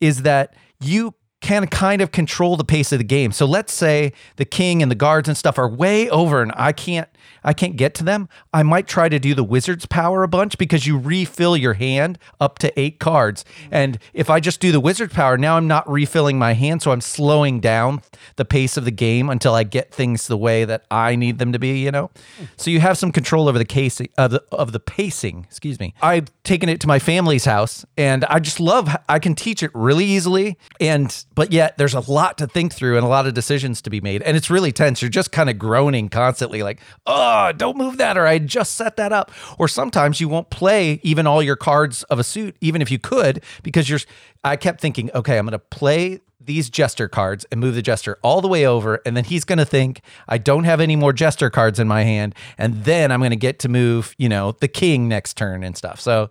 is 0.00 0.22
that 0.22 0.54
you 0.80 1.14
can 1.44 1.66
kind 1.66 2.00
of 2.00 2.10
control 2.10 2.56
the 2.56 2.64
pace 2.64 2.90
of 2.90 2.96
the 2.96 3.04
game. 3.04 3.30
So 3.30 3.44
let's 3.44 3.70
say 3.70 4.14
the 4.36 4.46
king 4.46 4.80
and 4.80 4.90
the 4.90 4.94
guards 4.96 5.28
and 5.28 5.36
stuff 5.36 5.58
are 5.58 5.68
way 5.68 6.08
over 6.08 6.40
and 6.40 6.50
I 6.56 6.72
can't 6.72 7.06
I 7.44 7.52
can't 7.52 7.76
get 7.76 7.94
to 7.96 8.04
them. 8.04 8.28
I 8.52 8.62
might 8.62 8.88
try 8.88 9.08
to 9.08 9.18
do 9.18 9.34
the 9.34 9.44
wizard's 9.44 9.84
power 9.86 10.22
a 10.22 10.28
bunch 10.28 10.56
because 10.56 10.86
you 10.86 10.98
refill 10.98 11.56
your 11.56 11.74
hand 11.74 12.18
up 12.40 12.58
to 12.60 12.80
8 12.80 12.98
cards. 12.98 13.44
And 13.70 13.98
if 14.14 14.30
I 14.30 14.40
just 14.40 14.60
do 14.60 14.72
the 14.72 14.80
wizard's 14.80 15.12
power, 15.12 15.36
now 15.36 15.56
I'm 15.56 15.68
not 15.68 15.88
refilling 15.90 16.38
my 16.38 16.54
hand, 16.54 16.80
so 16.80 16.90
I'm 16.90 17.02
slowing 17.02 17.60
down 17.60 18.00
the 18.36 18.44
pace 18.44 18.76
of 18.76 18.86
the 18.86 18.90
game 18.90 19.28
until 19.28 19.54
I 19.54 19.62
get 19.64 19.92
things 19.92 20.26
the 20.26 20.38
way 20.38 20.64
that 20.64 20.84
I 20.90 21.16
need 21.16 21.38
them 21.38 21.52
to 21.52 21.58
be, 21.58 21.78
you 21.80 21.90
know. 21.90 22.10
So 22.56 22.70
you 22.70 22.80
have 22.80 22.96
some 22.96 23.12
control 23.12 23.48
over 23.48 23.58
the 23.58 23.64
casing 23.64 24.08
of 24.16 24.24
uh, 24.24 24.28
the 24.28 24.44
of 24.52 24.72
the 24.72 24.80
pacing, 24.80 25.44
excuse 25.48 25.78
me. 25.78 25.94
I've 26.00 26.26
taken 26.44 26.68
it 26.68 26.80
to 26.80 26.86
my 26.86 26.98
family's 26.98 27.44
house 27.44 27.84
and 27.98 28.24
I 28.26 28.38
just 28.38 28.60
love 28.60 28.96
I 29.08 29.18
can 29.18 29.34
teach 29.34 29.62
it 29.62 29.70
really 29.74 30.04
easily 30.04 30.56
and 30.80 31.24
but 31.34 31.52
yet 31.52 31.76
there's 31.78 31.94
a 31.94 32.00
lot 32.10 32.38
to 32.38 32.46
think 32.46 32.72
through 32.72 32.96
and 32.96 33.04
a 33.04 33.08
lot 33.08 33.26
of 33.26 33.34
decisions 33.34 33.82
to 33.82 33.90
be 33.90 34.00
made 34.00 34.22
and 34.22 34.36
it's 34.36 34.50
really 34.50 34.72
tense. 34.72 35.02
You're 35.02 35.08
just 35.08 35.32
kind 35.32 35.50
of 35.50 35.58
groaning 35.58 36.08
constantly 36.08 36.62
like, 36.62 36.80
"Oh, 37.06 37.52
don't 37.52 37.76
move 37.76 37.96
that 37.98 38.16
or 38.16 38.26
I 38.26 38.38
just 38.38 38.74
set 38.74 38.96
that 38.96 39.12
up." 39.12 39.30
Or 39.58 39.68
sometimes 39.68 40.20
you 40.20 40.28
won't 40.28 40.50
play 40.50 41.00
even 41.02 41.26
all 41.26 41.42
your 41.42 41.56
cards 41.56 42.02
of 42.04 42.18
a 42.18 42.24
suit 42.24 42.56
even 42.60 42.82
if 42.82 42.90
you 42.90 42.98
could 42.98 43.42
because 43.62 43.88
you're 43.88 44.00
I 44.42 44.56
kept 44.56 44.80
thinking, 44.80 45.10
"Okay, 45.14 45.38
I'm 45.38 45.46
going 45.46 45.52
to 45.52 45.58
play 45.58 46.20
these 46.46 46.70
jester 46.70 47.08
cards 47.08 47.46
and 47.50 47.60
move 47.60 47.74
the 47.74 47.82
jester 47.82 48.18
all 48.22 48.40
the 48.40 48.48
way 48.48 48.66
over 48.66 49.00
and 49.06 49.16
then 49.16 49.24
he's 49.24 49.44
going 49.44 49.58
to 49.58 49.64
think 49.64 50.00
I 50.28 50.38
don't 50.38 50.64
have 50.64 50.80
any 50.80 50.96
more 50.96 51.12
jester 51.12 51.50
cards 51.50 51.78
in 51.78 51.88
my 51.88 52.02
hand 52.02 52.34
and 52.58 52.84
then 52.84 53.10
I'm 53.10 53.20
going 53.20 53.30
to 53.30 53.36
get 53.36 53.58
to 53.60 53.68
move, 53.68 54.14
you 54.18 54.28
know, 54.28 54.52
the 54.52 54.68
king 54.68 55.08
next 55.08 55.36
turn 55.36 55.64
and 55.64 55.76
stuff. 55.76 56.00
So 56.00 56.30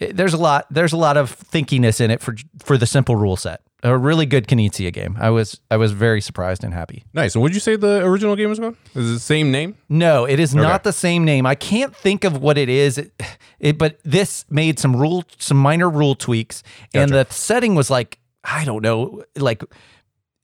eh, 0.00 0.12
there's 0.14 0.34
a 0.34 0.38
lot 0.38 0.66
there's 0.70 0.92
a 0.92 0.96
lot 0.96 1.16
of 1.16 1.36
thinkiness 1.36 2.00
in 2.00 2.10
it 2.10 2.20
for 2.20 2.36
for 2.62 2.76
the 2.76 2.86
simple 2.86 3.16
rule 3.16 3.36
set. 3.36 3.62
A 3.82 3.96
really 3.96 4.26
good 4.26 4.48
Knizia 4.48 4.92
game. 4.92 5.16
I 5.20 5.30
was 5.30 5.60
I 5.70 5.76
was 5.76 5.92
very 5.92 6.20
surprised 6.20 6.64
and 6.64 6.72
happy. 6.72 7.04
Nice. 7.12 7.34
And 7.34 7.42
what 7.42 7.48
did 7.48 7.54
you 7.54 7.60
say 7.60 7.76
the 7.76 8.02
original 8.04 8.34
game 8.34 8.48
was 8.48 8.58
called? 8.58 8.76
Is 8.94 9.10
it 9.10 9.14
the 9.14 9.20
same 9.20 9.50
name? 9.50 9.76
No, 9.88 10.24
it 10.24 10.40
is 10.40 10.54
not 10.54 10.82
the 10.82 10.92
same 10.92 11.24
name. 11.24 11.44
I 11.44 11.54
can't 11.54 11.94
think 11.94 12.24
of 12.24 12.40
what 12.40 12.56
it 12.56 12.68
is. 12.70 12.96
It, 12.98 13.12
it, 13.60 13.78
but 13.78 13.98
this 14.02 14.46
made 14.48 14.78
some 14.78 14.96
rule, 14.96 15.24
some 15.38 15.58
minor 15.58 15.90
rule 15.90 16.14
tweaks, 16.14 16.62
and 16.94 17.10
the 17.10 17.26
setting 17.30 17.74
was 17.74 17.90
like 17.90 18.18
I 18.42 18.64
don't 18.64 18.82
know, 18.82 19.24
like 19.36 19.62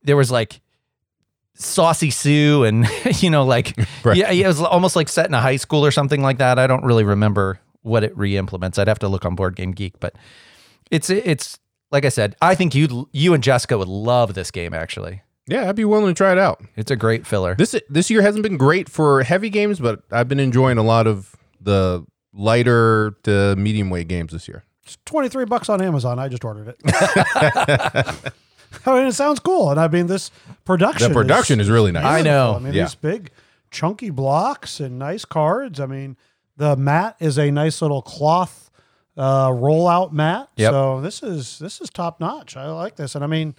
there 0.03 0.17
was 0.17 0.31
like 0.31 0.61
Saucy 1.55 2.11
Sue, 2.11 2.65
and 2.65 2.87
you 3.23 3.31
know, 3.31 3.45
like 3.45 3.79
Right. 4.05 4.17
yeah, 4.17 4.31
yeah, 4.31 4.45
it 4.45 4.49
was 4.49 4.61
almost 4.61 4.95
like 4.95 5.09
set 5.09 5.27
in 5.27 5.35
a 5.35 5.41
high 5.41 5.57
school 5.57 5.85
or 5.87 5.91
something 5.91 6.23
like 6.23 6.39
that. 6.39 6.59
I 6.59 6.67
don't 6.67 6.85
really 6.85 7.05
remember 7.05 7.61
what 7.83 8.05
it 8.05 8.17
re-implements. 8.17 8.79
I'd 8.79 8.89
have 8.89 8.99
to 9.01 9.09
look 9.09 9.25
on 9.25 9.35
Board 9.35 9.57
Game 9.57 9.73
Geek, 9.73 9.99
but 10.01 10.15
it's 10.91 11.09
it's 11.11 11.59
like 11.93 12.05
I 12.05 12.09
said. 12.09 12.35
I 12.43 12.55
think 12.57 12.75
you 12.75 13.09
you 13.13 13.35
and 13.35 13.43
Jessica 13.45 13.79
would 13.79 13.89
love 13.89 14.35
this 14.35 14.51
game. 14.51 14.75
Actually, 14.75 15.23
Yeah, 15.47 15.69
I'd 15.69 15.77
be 15.77 15.85
willing 15.85 16.07
to 16.13 16.15
try 16.15 16.33
it 16.33 16.39
out. 16.39 16.63
it's 16.77 16.91
a 16.91 16.97
great 16.97 17.27
filler. 17.27 17.55
This 17.55 17.75
this 17.89 18.11
year 18.11 18.23
hasn't 18.23 18.43
been 18.43 18.57
great 18.57 18.89
for 18.89 19.23
heavy 19.23 19.51
games, 19.51 19.79
but 19.79 20.03
I've 20.11 20.27
been 20.29 20.41
enjoying 20.41 20.79
a 20.79 20.83
lot 20.83 21.07
of 21.07 21.37
the 21.61 22.05
lighter 22.33 23.15
to 23.25 23.55
medium 23.57 23.91
weight 23.91 24.09
games 24.09 24.33
this 24.33 24.49
year. 24.49 24.65
It's 24.85 24.99
23 25.05 25.45
bucks 25.45 25.69
on 25.69 25.81
Amazon. 25.81 26.19
I 26.19 26.27
just 26.29 26.45
ordered 26.45 26.69
it. 26.69 26.77
I 28.87 28.95
mean, 28.95 29.07
it 29.07 29.13
sounds 29.13 29.39
cool. 29.39 29.71
And 29.71 29.79
I 29.79 29.87
mean, 29.87 30.07
this 30.07 30.31
production. 30.65 31.09
The 31.09 31.15
production 31.15 31.61
is 31.61 31.69
really 31.71 31.93
nice. 31.93 32.05
I 32.05 32.23
know. 32.23 32.55
I 32.57 32.59
mean, 32.59 32.73
Yeah. 32.73 32.85
these 32.85 32.95
big, 32.95 33.31
chunky 33.71 34.11
blocks 34.11 34.81
and 34.81 34.99
nice 34.99 35.25
cards. 35.25 35.79
I 35.79 35.87
mean, 35.87 36.17
the 36.57 36.75
mat 36.77 37.17
is 37.21 37.39
a 37.39 37.51
nice 37.51 37.81
little 37.83 38.03
cloth 38.03 38.71
uh, 39.17 39.49
rollout 39.49 40.13
mat. 40.13 40.49
Yep. 40.57 40.71
So 40.73 41.01
this 41.01 41.23
is 41.23 41.59
this 41.59 41.81
is 41.81 41.91
top 41.91 42.21
notch. 42.21 42.57
I 42.57 42.67
like 42.71 42.97
this. 42.97 43.15
And 43.15 43.23
I 43.23 43.27
mean, 43.27 43.55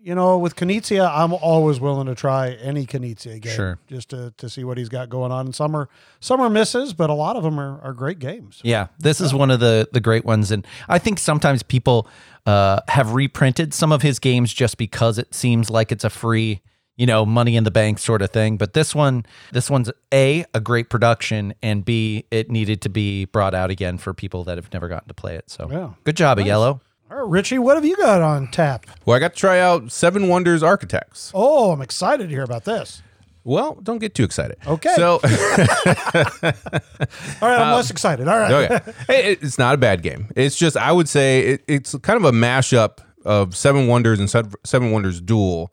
you 0.00 0.14
know, 0.14 0.38
with 0.38 0.56
Knizia, 0.56 1.08
I'm 1.14 1.32
always 1.34 1.78
willing 1.78 2.06
to 2.06 2.14
try 2.14 2.52
any 2.52 2.86
Knizia 2.86 3.40
game 3.40 3.54
Sure. 3.54 3.78
just 3.86 4.08
to, 4.10 4.32
to 4.38 4.48
see 4.48 4.64
what 4.64 4.78
he's 4.78 4.88
got 4.88 5.08
going 5.10 5.30
on. 5.30 5.46
And 5.46 5.54
some 5.54 5.74
are 5.76 5.88
some 6.20 6.40
are 6.40 6.48
misses, 6.50 6.92
but 6.94 7.10
a 7.10 7.14
lot 7.14 7.36
of 7.36 7.42
them 7.42 7.60
are, 7.60 7.80
are 7.82 7.92
great 7.92 8.18
games. 8.18 8.60
Yeah, 8.64 8.88
this 8.98 9.20
is 9.20 9.34
one 9.34 9.50
of 9.50 9.60
the 9.60 9.88
the 9.92 10.00
great 10.00 10.24
ones, 10.24 10.50
and 10.50 10.66
I 10.88 10.98
think 10.98 11.18
sometimes 11.18 11.62
people 11.62 12.08
uh, 12.46 12.80
have 12.88 13.12
reprinted 13.14 13.74
some 13.74 13.92
of 13.92 14.02
his 14.02 14.18
games 14.18 14.52
just 14.52 14.76
because 14.78 15.18
it 15.18 15.34
seems 15.34 15.70
like 15.70 15.92
it's 15.92 16.04
a 16.04 16.10
free, 16.10 16.62
you 16.96 17.06
know, 17.06 17.24
money 17.26 17.56
in 17.56 17.64
the 17.64 17.70
bank 17.70 17.98
sort 17.98 18.22
of 18.22 18.30
thing. 18.30 18.56
But 18.56 18.74
this 18.74 18.94
one, 18.94 19.24
this 19.52 19.70
one's 19.70 19.90
a 20.12 20.44
a 20.54 20.60
great 20.60 20.90
production, 20.90 21.54
and 21.62 21.84
b 21.84 22.24
it 22.30 22.50
needed 22.50 22.80
to 22.82 22.88
be 22.88 23.24
brought 23.26 23.54
out 23.54 23.70
again 23.70 23.98
for 23.98 24.12
people 24.14 24.44
that 24.44 24.58
have 24.58 24.72
never 24.72 24.88
gotten 24.88 25.08
to 25.08 25.14
play 25.14 25.36
it. 25.36 25.50
So 25.50 25.68
Yeah. 25.70 25.90
good 26.04 26.16
job, 26.16 26.38
Yellow. 26.40 26.80
All 27.10 27.18
right, 27.18 27.28
Richie, 27.28 27.58
what 27.58 27.76
have 27.76 27.84
you 27.84 27.96
got 27.96 28.22
on 28.22 28.48
tap? 28.48 28.86
Well, 29.04 29.14
I 29.16 29.20
got 29.20 29.34
to 29.34 29.38
try 29.38 29.58
out 29.60 29.92
Seven 29.92 30.28
Wonders 30.28 30.62
Architects. 30.62 31.30
Oh, 31.34 31.70
I'm 31.72 31.82
excited 31.82 32.24
to 32.28 32.34
hear 32.34 32.42
about 32.42 32.64
this. 32.64 33.02
Well, 33.44 33.74
don't 33.82 33.98
get 33.98 34.14
too 34.14 34.22
excited. 34.24 34.56
Okay. 34.66 34.94
So, 34.96 35.14
All 35.24 35.30
right, 37.48 37.58
I'm 37.58 37.68
um, 37.68 37.74
less 37.74 37.90
excited. 37.90 38.28
All 38.28 38.38
right. 38.38 38.70
okay. 38.70 38.92
It- 39.30 39.42
it's 39.42 39.58
not 39.58 39.74
a 39.74 39.78
bad 39.78 40.02
game. 40.02 40.28
It's 40.36 40.56
just, 40.56 40.76
I 40.76 40.92
would 40.92 41.08
say 41.08 41.40
it, 41.40 41.64
it's 41.68 41.94
kind 41.98 42.16
of 42.16 42.24
a 42.24 42.32
mashup 42.32 42.98
of 43.24 43.56
Seven 43.56 43.86
Wonders 43.88 44.18
and 44.20 44.30
Seven 44.64 44.90
Wonders 44.90 45.20
Duel. 45.20 45.72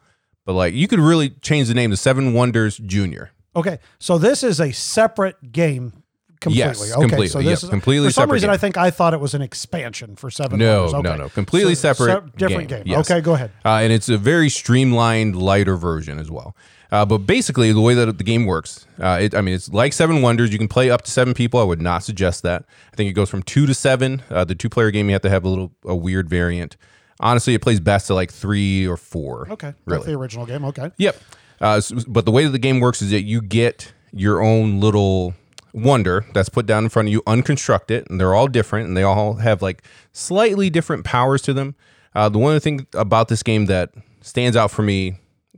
But 0.49 0.55
like, 0.55 0.73
you 0.73 0.87
could 0.87 0.97
really 0.99 1.29
change 1.29 1.67
the 1.67 1.75
name 1.75 1.91
to 1.91 1.95
Seven 1.95 2.33
Wonders 2.33 2.79
Junior. 2.79 3.29
Okay, 3.55 3.77
so 3.99 4.17
this 4.17 4.41
is 4.41 4.59
a 4.59 4.71
separate 4.71 5.51
game 5.51 5.93
completely. 6.41 6.57
Yes, 6.87 6.91
okay, 6.91 7.01
completely. 7.01 7.27
so 7.27 7.37
Yep, 7.37 7.49
this 7.51 7.63
is 7.65 7.69
completely 7.69 8.07
For 8.07 8.13
some 8.13 8.21
separate 8.23 8.33
reason, 8.33 8.47
game. 8.47 8.53
I 8.55 8.57
think 8.57 8.75
I 8.75 8.89
thought 8.89 9.13
it 9.13 9.19
was 9.19 9.35
an 9.35 9.43
expansion 9.43 10.15
for 10.15 10.31
Seven. 10.31 10.57
No, 10.57 10.85
Wonders. 10.85 11.03
no, 11.03 11.09
Okay. 11.11 11.17
no. 11.19 11.29
Completely 11.29 11.75
separate 11.75 12.35
different 12.35 12.67
game. 12.67 12.79
game. 12.79 12.87
Yes. 12.87 13.11
Okay, 13.11 13.21
go 13.21 13.35
ahead. 13.35 13.51
Uh, 13.63 13.81
and 13.83 13.93
it's 13.93 14.09
a 14.09 14.17
very 14.17 14.49
streamlined, 14.49 15.35
lighter 15.39 15.75
version 15.75 16.17
as 16.17 16.31
well. 16.31 16.55
Uh, 16.91 17.05
but 17.05 17.19
basically, 17.19 17.71
the 17.71 17.81
way 17.81 17.93
that 17.93 18.17
the 18.17 18.23
game 18.23 18.47
works, 18.47 18.87
uh, 18.99 19.19
it, 19.21 19.35
I 19.35 19.41
mean, 19.41 19.53
it's 19.53 19.69
like 19.69 19.93
Seven 19.93 20.23
Wonders. 20.23 20.51
You 20.51 20.57
can 20.57 20.67
play 20.67 20.89
up 20.89 21.03
to 21.03 21.11
seven 21.11 21.35
people. 21.35 21.59
I 21.59 21.63
would 21.63 21.79
not 21.79 22.03
suggest 22.03 22.41
that. 22.41 22.65
I 22.91 22.95
think 22.95 23.07
it 23.07 23.13
goes 23.13 23.29
from 23.29 23.43
two 23.43 23.67
to 23.67 23.75
seven. 23.75 24.23
Uh, 24.31 24.45
the 24.45 24.55
two-player 24.55 24.89
game, 24.89 25.09
you 25.09 25.13
have 25.13 25.21
to 25.21 25.29
have 25.29 25.43
a 25.45 25.47
little 25.47 25.73
a 25.85 25.95
weird 25.95 26.27
variant. 26.27 26.75
Honestly, 27.19 27.53
it 27.53 27.61
plays 27.61 27.79
best 27.79 28.07
to 28.07 28.13
like 28.13 28.31
three 28.31 28.87
or 28.87 28.95
four. 28.97 29.47
Okay, 29.51 29.67
like 29.67 29.75
really. 29.85 30.05
the 30.07 30.17
original 30.17 30.45
game. 30.45 30.63
Okay, 30.65 30.91
Yep. 30.97 31.17
Uh, 31.61 31.75
s- 31.75 31.91
but 32.07 32.23
the 32.25 32.31
way 32.31 32.45
that 32.45 32.51
the 32.51 32.59
game 32.59 32.79
works 32.79 33.01
is 33.01 33.11
that 33.11 33.23
you 33.23 33.41
get 33.41 33.91
your 34.13 34.41
own 34.41 34.79
little 34.79 35.33
wonder 35.73 36.25
that's 36.33 36.47
put 36.49 36.65
down 36.65 36.83
in 36.85 36.89
front 36.89 37.09
of 37.09 37.11
you, 37.11 37.21
unconstructed, 37.27 38.09
and 38.09 38.19
they're 38.19 38.33
all 38.33 38.47
different, 38.47 38.87
and 38.87 38.95
they 38.95 39.03
all 39.03 39.35
have 39.35 39.61
like 39.61 39.83
slightly 40.13 40.69
different 40.69 41.03
powers 41.03 41.41
to 41.41 41.53
them. 41.53 41.75
Uh, 42.15 42.29
the 42.29 42.39
one 42.39 42.57
thing 42.61 42.87
about 42.93 43.27
this 43.27 43.43
game 43.43 43.65
that 43.65 43.91
stands 44.21 44.55
out 44.57 44.71
for 44.71 44.81
me, 44.81 45.15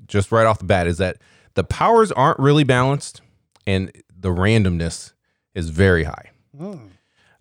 just 0.08 0.32
right 0.32 0.46
off 0.48 0.58
the 0.60 0.66
bat, 0.66 0.88
is 0.88 0.98
that 0.98 1.18
the 1.54 1.64
powers 1.64 2.12
aren't 2.12 2.40
really 2.40 2.64
balanced, 2.64 3.22
and 3.68 3.92
the 4.20 4.30
randomness 4.30 5.14
is 5.54 5.70
very 5.70 6.04
high. 6.06 6.32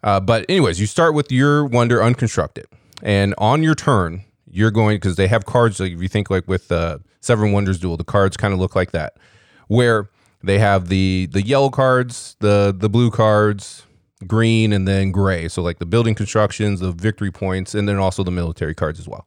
Uh, 0.02 0.20
but 0.20 0.44
anyways, 0.48 0.80
you 0.80 0.86
start 0.86 1.14
with 1.14 1.30
your 1.32 1.64
wonder 1.64 2.02
unconstructed, 2.02 2.66
and 3.02 3.34
on 3.38 3.62
your 3.62 3.74
turn, 3.74 4.24
you're 4.50 4.70
going 4.70 4.96
because 4.96 5.16
they 5.16 5.28
have 5.28 5.46
cards. 5.46 5.80
Like 5.80 5.92
if 5.92 6.02
you 6.02 6.08
think 6.08 6.30
like 6.30 6.46
with 6.48 6.70
uh, 6.72 6.98
Seven 7.20 7.52
Wonders 7.52 7.78
Duel, 7.78 7.96
the 7.96 8.04
cards 8.04 8.36
kind 8.36 8.52
of 8.52 8.60
look 8.60 8.74
like 8.74 8.90
that, 8.92 9.16
where 9.68 10.08
they 10.42 10.58
have 10.58 10.88
the 10.88 11.28
the 11.30 11.42
yellow 11.42 11.70
cards, 11.70 12.36
the 12.40 12.74
the 12.76 12.88
blue 12.88 13.10
cards, 13.10 13.84
green, 14.26 14.72
and 14.72 14.86
then 14.86 15.10
gray. 15.12 15.48
So 15.48 15.62
like 15.62 15.78
the 15.78 15.86
building 15.86 16.14
constructions, 16.14 16.80
the 16.80 16.92
victory 16.92 17.30
points, 17.30 17.74
and 17.74 17.88
then 17.88 17.96
also 17.96 18.24
the 18.24 18.30
military 18.30 18.74
cards 18.74 18.98
as 18.98 19.08
well. 19.08 19.26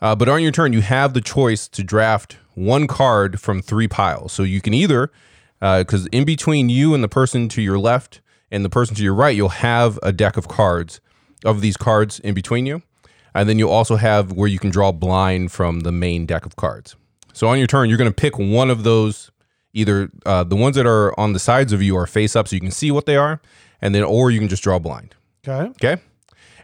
Uh, 0.00 0.14
but 0.14 0.28
on 0.28 0.42
your 0.42 0.52
turn, 0.52 0.72
you 0.72 0.82
have 0.82 1.14
the 1.14 1.20
choice 1.20 1.68
to 1.68 1.82
draft 1.82 2.36
one 2.54 2.86
card 2.86 3.40
from 3.40 3.62
three 3.62 3.88
piles. 3.88 4.32
So 4.32 4.42
you 4.42 4.60
can 4.60 4.74
either, 4.74 5.10
because 5.60 6.06
in 6.08 6.24
between 6.24 6.68
you 6.68 6.94
and 6.94 7.02
the 7.02 7.08
person 7.08 7.48
to 7.50 7.62
your 7.62 7.78
left 7.78 8.20
and 8.50 8.64
the 8.64 8.70
person 8.70 8.94
to 8.96 9.02
your 9.02 9.14
right, 9.14 9.34
you'll 9.34 9.48
have 9.48 9.98
a 10.02 10.12
deck 10.12 10.36
of 10.36 10.46
cards 10.46 11.00
of 11.44 11.60
these 11.60 11.76
cards 11.76 12.20
in 12.20 12.34
between 12.34 12.66
you. 12.66 12.82
And 13.34 13.48
then 13.48 13.58
you'll 13.58 13.70
also 13.70 13.96
have 13.96 14.32
where 14.32 14.48
you 14.48 14.58
can 14.58 14.70
draw 14.70 14.92
blind 14.92 15.52
from 15.52 15.80
the 15.80 15.92
main 15.92 16.26
deck 16.26 16.46
of 16.46 16.56
cards. 16.56 16.96
So 17.32 17.48
on 17.48 17.58
your 17.58 17.66
turn, 17.66 17.88
you're 17.88 17.98
going 17.98 18.10
to 18.10 18.14
pick 18.14 18.38
one 18.38 18.70
of 18.70 18.84
those, 18.84 19.30
either 19.72 20.08
uh, 20.24 20.44
the 20.44 20.56
ones 20.56 20.76
that 20.76 20.86
are 20.86 21.18
on 21.18 21.32
the 21.32 21.40
sides 21.40 21.72
of 21.72 21.82
you 21.82 21.96
are 21.96 22.06
face 22.06 22.36
up 22.36 22.46
so 22.46 22.54
you 22.54 22.60
can 22.60 22.70
see 22.70 22.90
what 22.92 23.06
they 23.06 23.16
are, 23.16 23.40
and 23.80 23.94
then, 23.94 24.04
or 24.04 24.30
you 24.30 24.38
can 24.38 24.48
just 24.48 24.62
draw 24.62 24.78
blind. 24.78 25.14
okay, 25.46 25.70
Okay. 25.70 26.02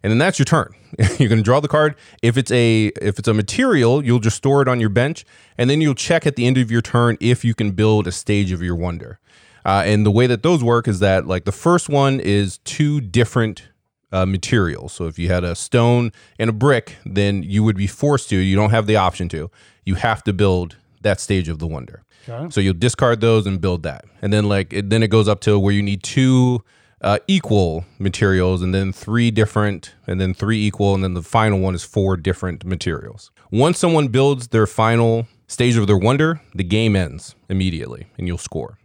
And 0.02 0.10
then 0.10 0.18
that's 0.18 0.38
your 0.38 0.46
turn. 0.46 0.72
You're 1.18 1.28
going 1.28 1.40
to 1.40 1.42
draw 1.42 1.60
the 1.60 1.68
card. 1.68 1.94
If 2.22 2.38
it's 2.38 2.50
a 2.50 2.86
if 3.02 3.18
it's 3.18 3.28
a 3.28 3.34
material, 3.34 4.02
you'll 4.02 4.18
just 4.18 4.38
store 4.38 4.62
it 4.62 4.68
on 4.68 4.80
your 4.80 4.88
bench, 4.88 5.26
and 5.58 5.68
then 5.68 5.82
you'll 5.82 5.94
check 5.94 6.26
at 6.26 6.36
the 6.36 6.46
end 6.46 6.56
of 6.56 6.70
your 6.70 6.80
turn 6.80 7.18
if 7.20 7.44
you 7.44 7.54
can 7.54 7.72
build 7.72 8.06
a 8.06 8.12
stage 8.12 8.50
of 8.50 8.62
your 8.62 8.74
wonder. 8.74 9.20
Uh, 9.64 9.82
and 9.84 10.06
the 10.06 10.10
way 10.10 10.26
that 10.26 10.42
those 10.42 10.64
work 10.64 10.88
is 10.88 11.00
that 11.00 11.26
like 11.26 11.44
the 11.44 11.52
first 11.52 11.90
one 11.90 12.18
is 12.18 12.58
two 12.58 13.00
different 13.02 13.68
uh, 14.12 14.26
materials. 14.26 14.92
So 14.92 15.06
if 15.06 15.18
you 15.18 15.28
had 15.28 15.44
a 15.44 15.54
stone 15.54 16.12
and 16.38 16.50
a 16.50 16.52
brick, 16.52 16.96
then 17.04 17.42
you 17.42 17.62
would 17.64 17.76
be 17.76 17.86
forced 17.86 18.28
to. 18.30 18.36
You 18.36 18.56
don't 18.56 18.70
have 18.70 18.86
the 18.86 18.96
option 18.96 19.28
to. 19.30 19.50
You 19.84 19.94
have 19.96 20.22
to 20.24 20.32
build 20.32 20.76
that 21.02 21.20
stage 21.20 21.48
of 21.48 21.58
the 21.58 21.66
wonder. 21.66 22.02
Okay. 22.28 22.50
So 22.50 22.60
you'll 22.60 22.74
discard 22.74 23.20
those 23.20 23.46
and 23.46 23.60
build 23.60 23.82
that, 23.84 24.04
and 24.20 24.32
then 24.32 24.44
like 24.44 24.72
it, 24.72 24.90
then 24.90 25.02
it 25.02 25.08
goes 25.08 25.26
up 25.26 25.40
to 25.42 25.58
where 25.58 25.72
you 25.72 25.82
need 25.82 26.02
two 26.02 26.62
uh, 27.00 27.18
equal 27.26 27.86
materials, 27.98 28.60
and 28.60 28.74
then 28.74 28.92
three 28.92 29.30
different, 29.30 29.94
and 30.06 30.20
then 30.20 30.34
three 30.34 30.62
equal, 30.66 30.94
and 30.94 31.02
then 31.02 31.14
the 31.14 31.22
final 31.22 31.58
one 31.58 31.74
is 31.74 31.82
four 31.82 32.18
different 32.18 32.64
materials. 32.64 33.30
Once 33.50 33.78
someone 33.78 34.08
builds 34.08 34.48
their 34.48 34.66
final 34.66 35.26
stage 35.46 35.76
of 35.76 35.86
their 35.86 35.96
wonder, 35.96 36.40
the 36.54 36.62
game 36.62 36.94
ends 36.94 37.34
immediately, 37.48 38.06
and 38.18 38.26
you'll 38.26 38.38
score. 38.38 38.78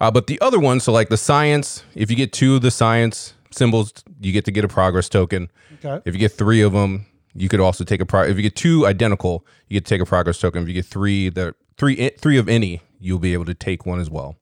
Uh, 0.00 0.10
but 0.10 0.28
the 0.28 0.40
other 0.40 0.60
one, 0.60 0.78
so 0.78 0.92
like 0.92 1.08
the 1.08 1.16
science, 1.16 1.82
if 1.94 2.08
you 2.08 2.16
get 2.16 2.32
two 2.32 2.54
of 2.54 2.62
the 2.62 2.70
science 2.70 3.34
symbols, 3.54 3.92
you 4.20 4.32
get 4.32 4.44
to 4.44 4.50
get 4.50 4.64
a 4.64 4.68
progress 4.68 5.08
token. 5.08 5.50
Okay. 5.84 6.00
If 6.04 6.14
you 6.14 6.20
get 6.20 6.32
three 6.32 6.62
of 6.62 6.72
them, 6.72 7.06
you 7.34 7.48
could 7.48 7.60
also 7.60 7.84
take 7.84 8.00
a 8.00 8.06
pro. 8.06 8.22
If 8.22 8.36
you 8.36 8.42
get 8.42 8.56
two 8.56 8.86
identical, 8.86 9.46
you 9.68 9.76
get 9.80 9.86
to 9.86 9.94
take 9.94 10.00
a 10.00 10.06
progress 10.06 10.38
token. 10.38 10.62
If 10.62 10.68
you 10.68 10.74
get 10.74 10.86
three, 10.86 11.28
that 11.30 11.54
three 11.76 12.10
three 12.10 12.38
of 12.38 12.48
any, 12.48 12.80
you'll 13.00 13.18
be 13.18 13.32
able 13.32 13.44
to 13.46 13.54
take 13.54 13.86
one 13.86 14.00
as 14.00 14.10
well. 14.10 14.36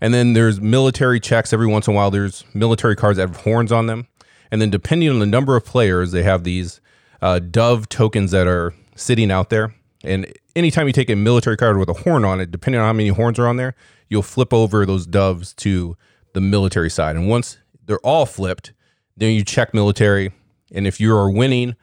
And 0.00 0.14
then 0.14 0.32
there's 0.32 0.60
military 0.60 1.20
checks. 1.20 1.52
Every 1.52 1.66
once 1.66 1.86
in 1.86 1.92
a 1.92 1.96
while, 1.96 2.10
there's 2.10 2.44
military 2.54 2.96
cards 2.96 3.18
that 3.18 3.28
have 3.28 3.36
horns 3.42 3.70
on 3.70 3.86
them. 3.86 4.06
And 4.50 4.60
then 4.60 4.70
depending 4.70 5.10
on 5.10 5.18
the 5.18 5.26
number 5.26 5.56
of 5.56 5.64
players, 5.64 6.12
they 6.12 6.22
have 6.22 6.44
these 6.44 6.80
uh, 7.20 7.38
dove 7.38 7.88
tokens 7.88 8.30
that 8.30 8.46
are 8.46 8.74
sitting 8.96 9.30
out 9.30 9.50
there. 9.50 9.74
And 10.02 10.32
anytime 10.56 10.86
you 10.86 10.92
take 10.94 11.10
a 11.10 11.14
military 11.16 11.56
card 11.56 11.76
with 11.76 11.90
a 11.90 11.92
horn 11.92 12.24
on 12.24 12.40
it, 12.40 12.50
depending 12.50 12.80
on 12.80 12.86
how 12.86 12.92
many 12.94 13.10
horns 13.10 13.38
are 13.38 13.46
on 13.46 13.56
there, 13.56 13.74
you'll 14.08 14.22
flip 14.22 14.54
over 14.54 14.86
those 14.86 15.06
doves 15.06 15.52
to 15.54 15.96
the 16.32 16.40
military 16.40 16.90
side. 16.90 17.16
And 17.16 17.28
once 17.28 17.58
they're 17.86 17.98
all 18.00 18.26
flipped, 18.26 18.72
then 19.16 19.34
you 19.34 19.44
check 19.44 19.74
military. 19.74 20.32
And 20.72 20.86
if 20.86 21.00
you 21.00 21.14
are 21.16 21.30
winning, 21.30 21.76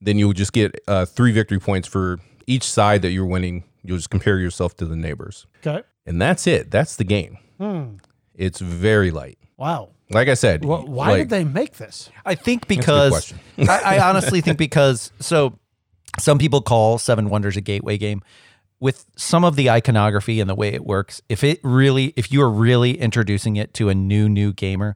then 0.00 0.18
you'll 0.18 0.32
just 0.32 0.52
get 0.52 0.80
uh, 0.86 1.04
three 1.04 1.32
victory 1.32 1.58
points 1.58 1.88
for 1.88 2.18
each 2.46 2.64
side 2.64 3.02
that 3.02 3.10
you're 3.10 3.26
winning. 3.26 3.64
You'll 3.82 3.96
just 3.96 4.10
compare 4.10 4.38
yourself 4.38 4.76
to 4.76 4.86
the 4.86 4.96
neighbors. 4.96 5.46
Okay. 5.64 5.82
And 6.06 6.20
that's 6.22 6.46
it. 6.46 6.70
That's 6.70 6.96
the 6.96 7.04
game. 7.04 7.38
It's 8.34 8.60
very 8.60 9.10
light. 9.10 9.38
Wow. 9.56 9.90
Like 10.10 10.28
I 10.28 10.34
said, 10.34 10.64
Well, 10.64 10.86
why 10.86 11.08
like- 11.10 11.18
did 11.22 11.28
they 11.30 11.44
make 11.44 11.76
this? 11.76 12.08
I 12.24 12.34
think 12.34 12.66
because. 12.68 13.34
I, 13.58 13.96
I 13.96 14.08
honestly 14.08 14.40
think 14.40 14.56
because 14.56 15.12
so 15.20 15.58
some 16.18 16.38
people 16.38 16.62
call 16.62 16.98
Seven 16.98 17.28
Wonders 17.28 17.56
a 17.56 17.60
gateway 17.60 17.98
game. 17.98 18.22
With 18.80 19.06
some 19.16 19.44
of 19.44 19.56
the 19.56 19.68
iconography 19.70 20.40
and 20.40 20.48
the 20.48 20.54
way 20.54 20.72
it 20.72 20.84
works, 20.84 21.20
if 21.28 21.42
it 21.42 21.58
really, 21.64 22.14
if 22.16 22.30
you 22.30 22.40
are 22.42 22.48
really 22.50 22.96
introducing 22.96 23.56
it 23.56 23.74
to 23.74 23.88
a 23.88 23.94
new 23.94 24.28
new 24.28 24.52
gamer, 24.52 24.94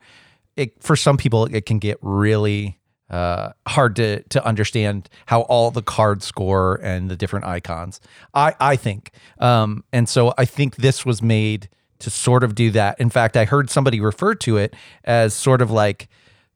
it 0.57 0.83
for 0.83 0.97
some 0.97 1.17
people 1.17 1.47
it 1.47 1.67
can 1.67 1.79
get 1.79 1.99
really 2.03 2.79
uh, 3.11 3.53
hard 3.67 3.97
to 3.97 4.23
to 4.25 4.45
understand 4.45 5.09
how 5.27 5.43
all 5.43 5.71
the 5.71 5.83
cards 5.83 6.25
score 6.25 6.81
and 6.83 7.11
the 7.11 7.17
different 7.17 7.45
icons. 7.47 8.01
I 8.35 8.55
I 8.61 8.77
think, 8.77 9.11
um, 9.39 9.85
and 9.93 10.09
so 10.09 10.33
I 10.39 10.45
think 10.45 10.77
this 10.77 11.05
was 11.07 11.21
made 11.23 11.69
to 11.99 12.11
sort 12.11 12.43
of 12.45 12.55
do 12.55 12.71
that. 12.73 12.99
In 13.01 13.11
fact, 13.11 13.37
I 13.37 13.45
heard 13.45 13.71
somebody 13.71 14.01
refer 14.01 14.35
to 14.37 14.57
it 14.57 14.75
as 15.05 15.35
sort 15.35 15.63
of 15.63 15.71
like 15.71 16.09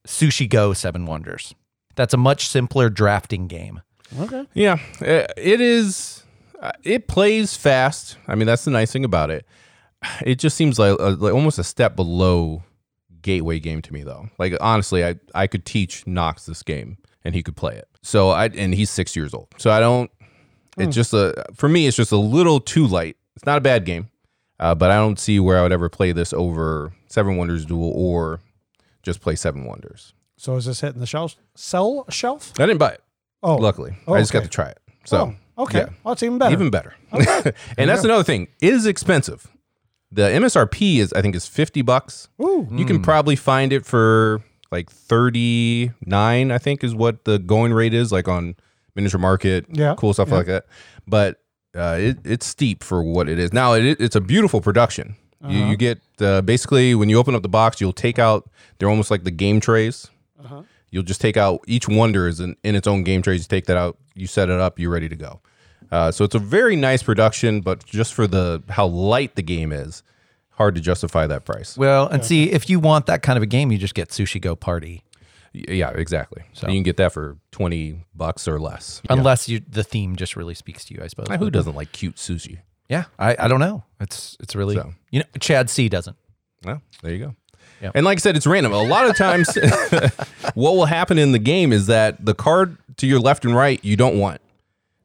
Sushi 0.06 0.48
Go 0.48 0.72
Seven 0.72 1.06
Wonders. 1.06 1.54
That's 1.94 2.12
a 2.14 2.18
much 2.18 2.48
simpler 2.48 2.90
drafting 2.90 3.46
game. 3.48 3.80
Okay. 4.18 4.46
Yeah, 4.54 4.78
uh, 5.00 5.26
it 5.36 5.60
is. 5.60 6.24
uh, 6.60 6.72
It 6.84 7.06
plays 7.08 7.56
fast. 7.56 8.16
I 8.28 8.34
mean, 8.34 8.46
that's 8.46 8.64
the 8.64 8.70
nice 8.70 8.92
thing 8.92 9.04
about 9.04 9.30
it. 9.30 9.46
It 10.24 10.38
just 10.38 10.56
seems 10.56 10.78
like, 10.78 10.98
uh, 11.00 11.16
like 11.18 11.32
almost 11.34 11.58
a 11.58 11.64
step 11.64 11.96
below 11.96 12.62
gateway 13.26 13.58
game 13.58 13.82
to 13.82 13.92
me, 13.92 14.02
though. 14.04 14.28
Like 14.38 14.54
honestly, 14.60 15.04
I 15.04 15.16
I 15.34 15.46
could 15.48 15.66
teach 15.66 16.06
Knox 16.06 16.46
this 16.46 16.62
game 16.62 16.96
and 17.24 17.34
he 17.34 17.42
could 17.42 17.56
play 17.56 17.74
it. 17.76 17.88
So 18.02 18.30
I 18.30 18.46
and 18.46 18.72
he's 18.72 18.88
six 18.88 19.16
years 19.16 19.34
old. 19.34 19.48
So 19.58 19.70
I 19.70 19.80
don't. 19.80 20.10
It's 20.78 20.94
just 20.94 21.12
a 21.12 21.44
for 21.54 21.68
me. 21.68 21.86
It's 21.86 21.96
just 21.96 22.12
a 22.12 22.16
little 22.16 22.60
too 22.60 22.86
light. 22.86 23.16
It's 23.34 23.44
not 23.46 23.58
a 23.58 23.60
bad 23.60 23.84
game, 23.84 24.08
uh, 24.60 24.74
but 24.74 24.90
I 24.90 24.96
don't 24.96 25.18
see 25.18 25.40
where 25.40 25.58
I 25.58 25.62
would 25.62 25.72
ever 25.72 25.88
play 25.88 26.12
this 26.12 26.32
over 26.32 26.92
Seven 27.08 27.36
Wonders 27.36 27.64
Duel 27.66 27.92
or 27.94 28.40
just 29.02 29.20
play 29.20 29.34
Seven 29.36 29.64
Wonders. 29.64 30.12
So 30.36 30.54
is 30.56 30.66
this 30.66 30.80
hitting 30.82 31.00
the 31.00 31.06
shelf? 31.06 31.34
Sell 31.54 32.04
shelf? 32.10 32.52
I 32.58 32.66
didn't 32.66 32.78
buy 32.78 32.90
it. 32.90 33.02
Oh, 33.42 33.56
Luckily, 33.56 33.96
Oh, 34.06 34.14
I 34.14 34.20
just 34.20 34.32
got 34.32 34.42
to 34.42 34.48
try 34.48 34.68
it. 34.68 34.78
So 35.04 35.34
Oh, 35.58 35.62
okay. 35.64 35.78
yeah. 35.78 35.84
Well, 36.04 36.14
that's 36.14 36.22
even 36.22 36.38
better. 36.38 36.52
even 36.52 36.70
better. 36.70 36.94
and 37.78 37.88
that's 37.90 38.04
another 38.04 38.24
thing. 38.24 38.48
It 38.60 38.74
is 38.74 38.84
expensive. 38.86 39.46
The 40.16 40.22
MSRP 40.22 40.96
is 40.98 41.12
I 41.12 41.20
think 41.22 41.34
is 41.36 41.46
50 41.46 41.82
bucks. 41.82 42.28
Ooh. 42.42 42.66
You 42.72 42.84
can 42.84 43.02
probably 43.02 43.36
find 43.36 43.72
it 43.72 43.84
for 43.86 44.42
like 44.72 44.90
39 44.90 46.50
I 46.50 46.58
think 46.58 46.82
is 46.84 46.94
what 46.94 47.24
the 47.24 47.38
going 47.38 47.72
rate 47.72 47.94
is 47.94 48.12
like 48.12 48.28
on 48.28 48.56
miniature 48.94 49.20
market, 49.20 49.66
Yeah, 49.70 49.94
cool 49.98 50.14
stuff 50.14 50.28
yeah. 50.28 50.34
like 50.34 50.46
that. 50.46 50.66
But 51.06 51.40
uh, 51.74 51.98
it, 52.00 52.18
it's 52.24 52.46
steep 52.46 52.82
for 52.82 53.02
what 53.02 53.28
it 53.28 53.38
is. 53.38 53.52
Now 53.52 53.74
it, 53.74 54.00
it's 54.00 54.16
a 54.16 54.20
beautiful 54.20 54.60
production. 54.60 55.16
You, 55.46 55.60
Uh-huh. 55.60 55.70
you 55.70 55.76
get 55.76 56.00
uh, 56.20 56.40
basically 56.40 56.94
when 56.94 57.08
you 57.10 57.18
open 57.18 57.34
up 57.34 57.42
the 57.42 57.48
box, 57.48 57.80
you'll 57.80 57.92
take 57.92 58.18
out. 58.18 58.48
They're 58.78 58.88
almost 58.90 59.10
like 59.10 59.24
the 59.24 59.30
game 59.30 59.60
trays. 59.60 60.08
Uh-huh. 60.42 60.62
You'll 60.90 61.02
just 61.02 61.20
take 61.20 61.36
out 61.36 61.60
each 61.66 61.88
wonder 61.88 62.26
is 62.26 62.40
in, 62.40 62.56
in 62.64 62.74
its 62.74 62.86
own 62.86 63.04
game 63.04 63.20
trays. 63.20 63.42
You 63.42 63.48
take 63.48 63.66
that 63.66 63.76
out, 63.76 63.98
you 64.14 64.26
set 64.26 64.48
it 64.48 64.58
up, 64.58 64.78
you're 64.78 64.90
ready 64.90 65.08
to 65.10 65.16
go. 65.16 65.40
Uh, 65.90 66.10
so 66.10 66.24
it's 66.24 66.34
a 66.34 66.40
very 66.40 66.76
nice 66.76 67.02
production, 67.02 67.60
but 67.60 67.84
just 67.84 68.14
for 68.14 68.26
the 68.26 68.62
how 68.68 68.86
light 68.86 69.36
the 69.36 69.42
game 69.42 69.72
is, 69.72 70.02
hard 70.50 70.74
to 70.74 70.80
justify 70.80 71.26
that 71.26 71.44
price. 71.44 71.76
Well, 71.76 72.08
and 72.08 72.24
see, 72.24 72.50
if 72.50 72.68
you 72.68 72.80
want 72.80 73.06
that 73.06 73.22
kind 73.22 73.36
of 73.36 73.42
a 73.42 73.46
game, 73.46 73.70
you 73.70 73.78
just 73.78 73.94
get 73.94 74.08
Sushi 74.08 74.40
Go 74.40 74.56
Party. 74.56 75.02
Yeah, 75.52 75.90
exactly. 75.90 76.42
So 76.52 76.68
you 76.68 76.74
can 76.74 76.82
get 76.82 76.98
that 76.98 77.12
for 77.12 77.38
twenty 77.50 78.04
bucks 78.14 78.46
or 78.46 78.60
less. 78.60 79.00
Unless 79.08 79.48
you 79.48 79.60
the 79.66 79.84
theme 79.84 80.16
just 80.16 80.36
really 80.36 80.54
speaks 80.54 80.84
to 80.86 80.94
you, 80.94 81.00
I 81.02 81.06
suppose. 81.06 81.28
Who 81.38 81.50
doesn't 81.50 81.74
like 81.74 81.92
cute 81.92 82.16
sushi? 82.16 82.58
Yeah, 82.88 83.04
I, 83.18 83.36
I 83.38 83.48
don't 83.48 83.60
know. 83.60 83.82
It's 84.00 84.36
it's 84.40 84.54
really 84.54 84.76
So. 84.76 84.92
you 85.10 85.20
know 85.20 85.26
Chad 85.40 85.70
C 85.70 85.88
doesn't. 85.88 86.16
Well, 86.64 86.82
there 87.02 87.12
you 87.12 87.24
go. 87.26 87.34
Yep. 87.82 87.92
And 87.94 88.04
like 88.04 88.18
I 88.18 88.20
said, 88.20 88.36
it's 88.36 88.46
random. 88.46 88.72
A 88.72 88.82
lot 88.82 89.08
of 89.08 89.16
times, 89.16 89.54
what 90.54 90.72
will 90.76 90.86
happen 90.86 91.18
in 91.18 91.32
the 91.32 91.38
game 91.38 91.72
is 91.72 91.86
that 91.88 92.24
the 92.24 92.34
card 92.34 92.76
to 92.98 93.06
your 93.06 93.20
left 93.20 93.44
and 93.44 93.54
right 93.54 93.82
you 93.84 93.96
don't 93.96 94.18
want, 94.18 94.40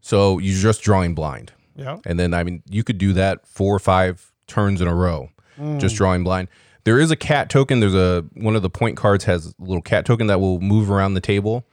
so 0.01 0.39
you're 0.39 0.59
just 0.59 0.81
drawing 0.81 1.15
blind. 1.15 1.53
Yeah. 1.75 1.97
And 2.05 2.19
then, 2.19 2.33
I 2.33 2.43
mean, 2.43 2.61
you 2.69 2.83
could 2.83 2.97
do 2.97 3.13
that 3.13 3.47
four 3.47 3.73
or 3.75 3.79
five 3.79 4.31
turns 4.47 4.81
in 4.81 4.87
a 4.87 4.93
row, 4.95 5.29
just 5.77 5.95
drawing 5.95 6.23
blind. 6.23 6.47
There 6.83 6.99
is 6.99 7.11
a 7.11 7.15
cat 7.15 7.49
token. 7.49 7.79
There's 7.79 7.93
a 7.95 8.25
one 8.33 8.55
of 8.55 8.61
the 8.63 8.69
point 8.69 8.97
cards 8.97 9.23
has 9.25 9.47
a 9.47 9.53
little 9.59 9.81
cat 9.81 10.05
token 10.05 10.27
that 10.27 10.39
will 10.39 10.59
move 10.59 10.89
around 10.91 11.13
the 11.13 11.21
table, 11.21 11.65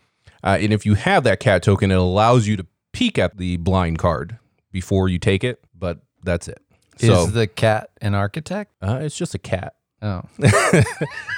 uh, 0.45 0.59
and 0.61 0.73
if 0.73 0.85
you 0.87 0.95
have 0.95 1.25
that 1.25 1.41
cat 1.41 1.63
token, 1.63 1.91
it 1.91 1.97
allows 1.99 2.47
you 2.47 2.57
to 2.59 2.67
peek 2.93 3.19
at 3.19 3.39
the 3.39 3.57
blind 3.57 3.99
card 3.99 4.39
before 4.71 5.09
you 5.09 5.19
take 5.19 5.43
it. 5.43 5.65
But 5.75 6.01
that's 6.23 6.47
it. 6.49 6.61
So 6.99 7.25
Is 7.25 7.33
the 7.33 7.47
cat 7.47 7.91
an 8.03 8.15
architect? 8.15 8.73
uh, 8.83 8.99
it's 9.03 9.17
just 9.17 9.35
a 9.35 9.39
cat. 9.39 9.75
Oh, 10.03 10.23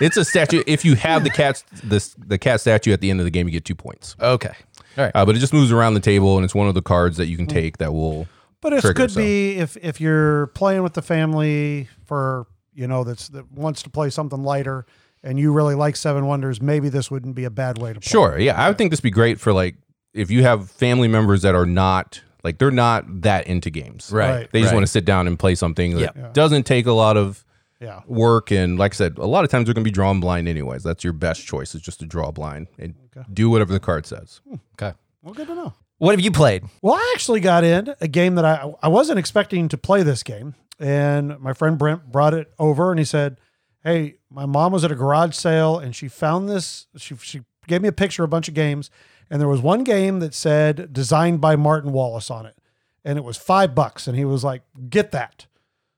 It's 0.00 0.16
a 0.16 0.24
statue. 0.24 0.62
If 0.66 0.84
you 0.84 0.94
have 0.96 1.22
the 1.24 1.30
cat, 1.30 1.62
this 1.84 2.14
the 2.18 2.38
cat 2.38 2.60
statue 2.60 2.92
at 2.92 3.00
the 3.00 3.10
end 3.10 3.20
of 3.20 3.24
the 3.24 3.30
game, 3.30 3.46
you 3.46 3.52
get 3.52 3.64
two 3.64 3.74
points. 3.74 4.16
okay. 4.20 4.52
All 4.98 5.04
right. 5.04 5.12
Uh, 5.14 5.24
but 5.24 5.36
it 5.36 5.38
just 5.38 5.52
moves 5.52 5.72
around 5.72 5.94
the 5.94 6.00
table, 6.00 6.36
and 6.36 6.44
it's 6.44 6.54
one 6.54 6.68
of 6.68 6.74
the 6.74 6.82
cards 6.82 7.16
that 7.16 7.26
you 7.26 7.36
can 7.36 7.46
take 7.46 7.78
that 7.78 7.92
will. 7.92 8.26
But 8.60 8.72
it 8.74 8.80
trigger, 8.82 8.94
could 8.94 9.10
so. 9.12 9.20
be 9.20 9.56
if 9.56 9.76
if 9.78 10.00
you're 10.00 10.48
playing 10.48 10.82
with 10.82 10.94
the 10.94 11.02
family 11.02 11.88
for 12.06 12.46
you 12.74 12.86
know 12.86 13.04
that's 13.04 13.28
that 13.28 13.50
wants 13.52 13.82
to 13.84 13.90
play 13.90 14.10
something 14.10 14.42
lighter, 14.42 14.84
and 15.22 15.38
you 15.38 15.52
really 15.52 15.74
like 15.74 15.96
Seven 15.96 16.26
Wonders, 16.26 16.60
maybe 16.60 16.88
this 16.88 17.10
wouldn't 17.10 17.34
be 17.34 17.44
a 17.44 17.50
bad 17.50 17.78
way 17.78 17.92
to 17.92 18.00
play. 18.00 18.08
Sure, 18.08 18.38
yeah, 18.38 18.60
I 18.62 18.68
would 18.68 18.76
think 18.78 18.90
this 18.90 18.98
would 19.00 19.04
be 19.04 19.10
great 19.10 19.40
for 19.40 19.52
like 19.52 19.76
if 20.12 20.30
you 20.30 20.42
have 20.42 20.70
family 20.70 21.08
members 21.08 21.42
that 21.42 21.54
are 21.54 21.66
not 21.66 22.20
like 22.42 22.58
they're 22.58 22.70
not 22.70 23.22
that 23.22 23.46
into 23.46 23.70
games, 23.70 24.10
Right. 24.12 24.30
Right. 24.30 24.48
They 24.52 24.60
just 24.60 24.72
right. 24.72 24.76
want 24.76 24.86
to 24.86 24.90
sit 24.92 25.04
down 25.04 25.26
and 25.26 25.38
play 25.38 25.54
something 25.54 25.96
that 25.96 26.16
Yeah. 26.16 26.28
doesn't 26.32 26.64
take 26.64 26.86
a 26.86 26.92
lot 26.92 27.16
of 27.16 27.44
Yeah. 27.80 28.02
work, 28.06 28.52
and 28.52 28.78
like 28.78 28.92
I 28.92 28.96
said, 28.96 29.16
a 29.16 29.26
lot 29.26 29.42
of 29.42 29.50
times 29.50 29.64
they're 29.64 29.74
going 29.74 29.84
to 29.84 29.88
be 29.88 29.92
drawn 29.92 30.20
blind 30.20 30.48
anyways. 30.48 30.82
That's 30.82 31.02
your 31.02 31.14
best 31.14 31.46
choice 31.46 31.74
is 31.74 31.80
just 31.80 31.98
to 32.00 32.06
draw 32.06 32.30
blind 32.30 32.66
and 32.78 32.94
do 33.32 33.48
whatever 33.48 33.72
the 33.72 33.80
card 33.80 34.04
says. 34.04 34.40
Hmm. 34.46 34.56
Okay. 34.74 34.96
Well, 35.22 35.32
good 35.32 35.46
to 35.46 35.54
know. 35.54 35.72
What 35.98 36.12
have 36.12 36.20
you 36.20 36.30
played? 36.30 36.64
Well, 36.82 36.94
I 36.94 37.12
actually 37.14 37.40
got 37.40 37.64
in 37.64 37.94
a 38.00 38.08
game 38.08 38.34
that 38.36 38.44
I 38.44 38.72
I 38.82 38.88
wasn't 38.88 39.18
expecting 39.18 39.68
to 39.68 39.78
play 39.78 40.02
this 40.02 40.22
game, 40.22 40.54
and 40.78 41.38
my 41.40 41.52
friend 41.52 41.78
Brent 41.78 42.10
brought 42.10 42.32
it 42.34 42.52
over, 42.58 42.90
and 42.90 42.98
he 42.98 43.04
said, 43.04 43.38
"Hey, 43.84 44.16
my 44.30 44.46
mom 44.46 44.72
was 44.72 44.84
at 44.84 44.92
a 44.92 44.94
garage 44.94 45.34
sale, 45.34 45.78
and 45.78 45.94
she 45.94 46.08
found 46.08 46.48
this. 46.48 46.86
She 46.96 47.16
she 47.16 47.42
gave 47.66 47.82
me 47.82 47.88
a 47.88 47.92
picture 47.92 48.22
of 48.24 48.28
a 48.28 48.30
bunch 48.30 48.48
of 48.48 48.54
games, 48.54 48.90
and 49.30 49.40
there 49.40 49.48
was 49.48 49.60
one 49.60 49.84
game 49.84 50.20
that 50.20 50.32
said 50.34 50.92
designed 50.92 51.40
by 51.40 51.54
Martin 51.56 51.92
Wallace 51.92 52.30
on 52.30 52.46
it, 52.46 52.56
and 53.04 53.18
it 53.18 53.24
was 53.24 53.36
five 53.36 53.74
bucks, 53.74 54.06
and 54.06 54.16
he 54.16 54.24
was 54.24 54.42
like, 54.42 54.62
get 54.88 55.12
that. 55.12 55.46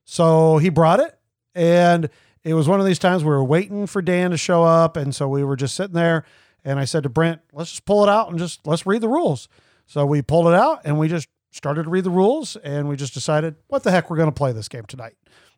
So 0.04 0.58
he 0.58 0.68
brought 0.68 0.98
it, 1.00 1.16
and 1.54 2.08
it 2.44 2.54
was 2.54 2.68
one 2.68 2.80
of 2.80 2.86
these 2.86 2.98
times 2.98 3.22
we 3.22 3.30
were 3.30 3.44
waiting 3.44 3.86
for 3.86 4.02
Dan 4.02 4.30
to 4.30 4.36
show 4.36 4.64
up, 4.64 4.96
and 4.96 5.14
so 5.14 5.28
we 5.28 5.44
were 5.44 5.56
just 5.56 5.74
sitting 5.74 5.94
there, 5.94 6.24
and 6.64 6.78
I 6.78 6.84
said 6.84 7.02
to 7.04 7.08
Brent, 7.08 7.40
let's 7.52 7.70
just 7.70 7.84
pull 7.84 8.02
it 8.02 8.08
out 8.08 8.30
and 8.30 8.38
just 8.38 8.66
let's 8.66 8.86
read 8.86 9.00
the 9.00 9.08
rules. 9.08 9.48
So 9.86 10.06
we 10.06 10.22
pulled 10.22 10.46
it 10.46 10.54
out 10.54 10.80
and 10.84 10.98
we 10.98 11.08
just 11.08 11.28
started 11.50 11.84
to 11.84 11.90
read 11.90 12.04
the 12.04 12.10
rules 12.10 12.56
and 12.56 12.88
we 12.88 12.96
just 12.96 13.14
decided 13.14 13.56
what 13.68 13.82
the 13.82 13.90
heck 13.90 14.08
we're 14.08 14.16
going 14.16 14.28
to 14.28 14.34
play 14.34 14.52
this 14.52 14.68
game 14.68 14.84
tonight. 14.84 15.14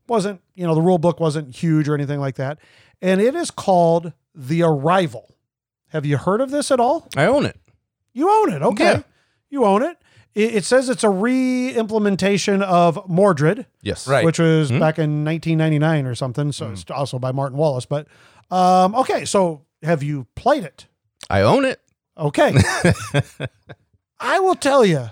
Wasn't, 0.08 0.40
you 0.54 0.66
know, 0.66 0.74
the 0.74 0.82
rule 0.82 0.98
book 0.98 1.20
wasn't 1.20 1.54
huge 1.54 1.88
or 1.88 1.94
anything 1.94 2.20
like 2.20 2.34
that. 2.36 2.58
And 3.00 3.20
it 3.20 3.34
is 3.34 3.50
called 3.50 4.12
The 4.34 4.62
Arrival. 4.62 5.34
Have 5.88 6.04
you 6.04 6.16
heard 6.16 6.40
of 6.40 6.50
this 6.50 6.70
at 6.70 6.80
all? 6.80 7.08
I 7.16 7.26
own 7.26 7.46
it. 7.46 7.58
You 8.12 8.28
own 8.28 8.52
it. 8.52 8.62
Okay. 8.62 8.84
Yeah. 8.84 9.02
You 9.50 9.64
own 9.64 9.82
it. 9.82 9.96
It, 10.34 10.56
it 10.56 10.64
says 10.64 10.88
it's 10.88 11.04
a 11.04 11.10
re-implementation 11.10 12.62
of 12.62 13.08
Mordred, 13.08 13.66
Yes, 13.82 14.06
Right. 14.08 14.24
which 14.24 14.38
was 14.38 14.70
back 14.70 14.98
in 14.98 15.24
1999 15.24 16.06
or 16.06 16.14
something. 16.14 16.50
So 16.52 16.70
it's 16.70 16.84
also 16.90 17.18
by 17.18 17.32
Martin 17.32 17.56
Wallace. 17.58 17.86
But 17.86 18.06
Um, 18.50 18.94
okay, 18.96 19.24
so 19.24 19.62
have 19.82 20.02
you 20.02 20.26
played 20.34 20.64
it? 20.64 20.86
I 21.30 21.40
own 21.42 21.64
it. 21.64 21.80
Okay. 22.18 22.54
I 24.20 24.40
will 24.40 24.54
tell 24.54 24.84
you, 24.84 25.10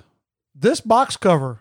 this 0.55 0.81
box 0.81 1.17
cover 1.17 1.61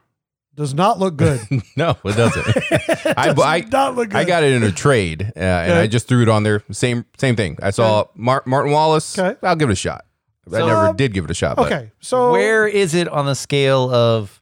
does 0.56 0.74
not 0.74 1.00
look 1.00 1.16
good. 1.18 1.40
No, 1.78 1.98
it 2.04 2.16
doesn't. 2.18 2.46
I, 3.18 3.28
Does 3.34 3.40
I, 3.40 3.66
not 3.72 3.96
look 3.96 4.10
good. 4.10 4.18
I 4.18 4.24
got 4.26 4.44
it 4.44 4.52
in 4.52 4.62
a 4.64 4.72
trade, 4.72 5.22
uh, 5.36 5.40
and 5.40 5.72
Okay. 5.72 5.82
I 5.82 5.88
just 5.88 6.08
threw 6.08 6.22
it 6.22 6.30
on 6.30 6.44
there. 6.44 6.62
Same 6.72 7.06
same 7.18 7.36
thing. 7.38 7.58
I 7.64 7.72
saw 7.72 8.06
Mar- 8.14 8.44
Martin 8.46 8.72
Wallace. 8.74 9.18
Okay. 9.18 9.38
I'll 9.42 9.56
give 9.56 9.70
it 9.70 9.74
a 9.74 9.76
shot. 9.76 10.06
I 10.48 10.60
So- 10.60 10.68
never 10.68 10.94
did 10.94 11.14
give 11.14 11.26
it 11.26 11.32
a 11.32 11.36
shot. 11.36 11.56
But 11.58 11.68
Okay, 11.72 11.92
so 12.00 12.32
Where 12.32 12.68
is 12.68 12.94
it 12.96 13.08
on 13.08 13.26
the 13.26 13.36
scale 13.36 13.94
of 13.94 14.40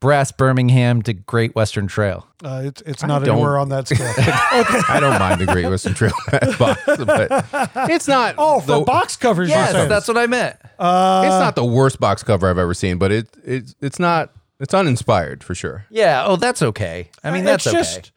Brass 0.00 0.32
Birmingham 0.32 1.02
to 1.02 1.12
Great 1.12 1.54
Western 1.54 1.86
Trail? 1.86 2.26
uh, 2.44 2.62
it's 2.64 2.82
it's 2.86 3.02
not 3.02 3.22
don't- 3.24 3.34
anywhere 3.36 3.58
on 3.58 3.68
that 3.70 3.86
scale. 3.88 4.12
I 4.16 4.98
don't 5.00 5.18
mind 5.18 5.40
the 5.40 5.46
Great 5.46 5.66
Western 5.66 5.92
Trail 5.94 6.12
box, 6.58 6.80
but 6.86 7.90
it's 7.90 8.08
not. 8.08 8.34
oh, 8.38 8.60
for 8.60 8.66
the, 8.66 8.80
box 8.80 9.16
covers, 9.16 9.48
you're 9.48 9.58
Yes, 9.58 9.72
saying. 9.72 9.88
that's 9.88 10.08
what 10.08 10.16
I 10.16 10.26
meant. 10.26 10.56
uh, 10.78 11.22
It's 11.26 11.38
not 11.40 11.54
the 11.56 11.64
worst 11.64 12.00
box 12.00 12.22
cover 12.22 12.48
I've 12.48 12.56
ever 12.58 12.72
seen, 12.74 12.96
but 12.98 13.12
it 13.12 13.28
it's 13.44 13.74
it's 13.80 13.98
not. 13.98 14.30
It's 14.58 14.74
uninspired 14.74 15.42
for 15.42 15.54
sure. 15.54 15.86
Yeah. 15.90 16.24
Oh, 16.26 16.36
that's 16.36 16.60
okay. 16.62 17.08
I 17.24 17.30
mean, 17.30 17.44
that's 17.44 17.66
it's 17.66 17.74
okay. 17.74 17.78
just 17.82 18.12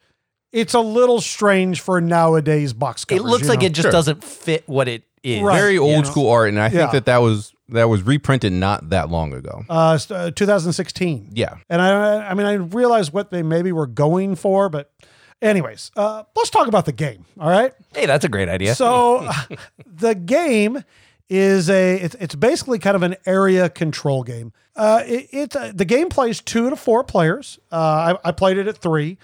it's 0.52 0.74
a 0.74 0.80
little 0.80 1.20
strange 1.22 1.80
for 1.80 2.00
nowadays 2.02 2.72
box 2.74 3.04
covers. 3.06 3.24
it 3.24 3.26
looks 3.28 3.42
you 3.44 3.48
like 3.48 3.60
know? 3.60 3.66
it 3.66 3.70
just 3.72 3.84
Sure. 3.86 3.90
doesn't 3.92 4.22
fit 4.22 4.62
what 4.66 4.86
it 4.86 5.02
is. 5.24 5.42
Right. 5.42 5.56
Very 5.58 5.78
old 5.78 6.06
school 6.06 6.30
art, 6.30 6.48
and 6.50 6.60
I 6.60 6.68
think 6.68 6.80
Yeah. 6.80 6.92
that 6.92 7.06
that 7.06 7.18
was 7.18 7.52
that 7.70 7.88
was 7.88 8.02
reprinted 8.02 8.52
not 8.52 8.90
that 8.90 9.08
long 9.08 9.32
ago. 9.32 9.64
uh, 9.70 9.96
st- 9.98 10.18
uh, 10.18 10.30
2016. 10.32 11.30
Yeah, 11.32 11.54
And 11.70 11.80
I, 11.80 12.28
I 12.28 12.34
mean, 12.34 12.46
I 12.46 12.52
realized 12.54 13.12
what 13.14 13.30
they 13.30 13.42
maybe 13.42 13.72
were 13.72 13.86
going 13.86 14.36
for, 14.36 14.68
but 14.68 14.92
anyways, 15.40 15.90
uh, 15.96 16.24
let's 16.36 16.50
talk 16.50 16.68
about 16.68 16.84
the 16.84 16.92
game. 16.92 17.24
All 17.40 17.48
right. 17.48 17.72
Hey, 17.94 18.04
that's 18.04 18.24
a 18.24 18.28
great 18.28 18.50
idea. 18.50 18.74
So 18.74 19.26
the 19.86 20.14
game 20.14 20.84
is 21.30 21.70
a 21.70 21.96
it's, 21.96 22.14
it's 22.16 22.34
basically 22.34 22.78
kind 22.78 22.96
of 22.96 23.02
an 23.02 23.16
area 23.24 23.70
control 23.70 24.22
game. 24.24 24.52
Uh, 24.76 25.02
it, 25.06 25.28
it's 25.32 25.56
uh, 25.56 25.72
the 25.74 25.86
game 25.86 26.10
plays 26.10 26.42
two 26.42 26.68
to 26.68 26.76
four 26.76 27.02
players. 27.02 27.58
Uh, 27.72 28.16
I, 28.22 28.28
I 28.28 28.32
played 28.32 28.58
it 28.58 28.68
at 28.68 28.76
three, 28.76 29.16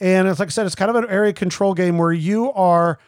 and 0.00 0.28
it's 0.28 0.38
like 0.38 0.48
I 0.48 0.50
said, 0.50 0.66
it's 0.66 0.74
kind 0.74 0.90
of 0.90 0.96
an 0.96 1.06
area 1.08 1.32
control 1.32 1.72
game 1.72 1.96
where 1.96 2.12
you 2.12 2.52
are 2.52 2.98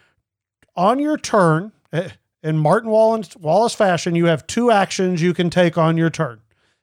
on 0.76 0.98
your 0.98 1.18
turn 1.18 1.72
eh, 1.92 2.08
in 2.42 2.59
Martin 2.59 2.90
Wallace, 2.90 3.37
Wallace 3.37 3.74
fashion. 3.74 4.14
You 4.14 4.27
have 4.27 4.46
two 4.46 4.70
actions 4.70 5.22
you 5.22 5.35
can 5.35 5.51
take 5.51 5.77
on 5.77 5.96
your 5.96 6.11
turn, 6.11 6.40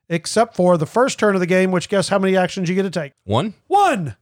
except 0.10 0.56
for 0.56 0.78
the 0.78 0.86
first 0.86 1.20
turn 1.20 1.36
of 1.36 1.42
the 1.42 1.48
game, 1.48 1.72
which 1.72 1.90
guess 1.90 2.10
how 2.10 2.20
many 2.20 2.36
actions 2.36 2.70
you 2.70 2.76
get 2.76 2.84
to 2.84 2.90
take. 2.90 3.14
one. 3.26 3.54
One. 3.68 4.16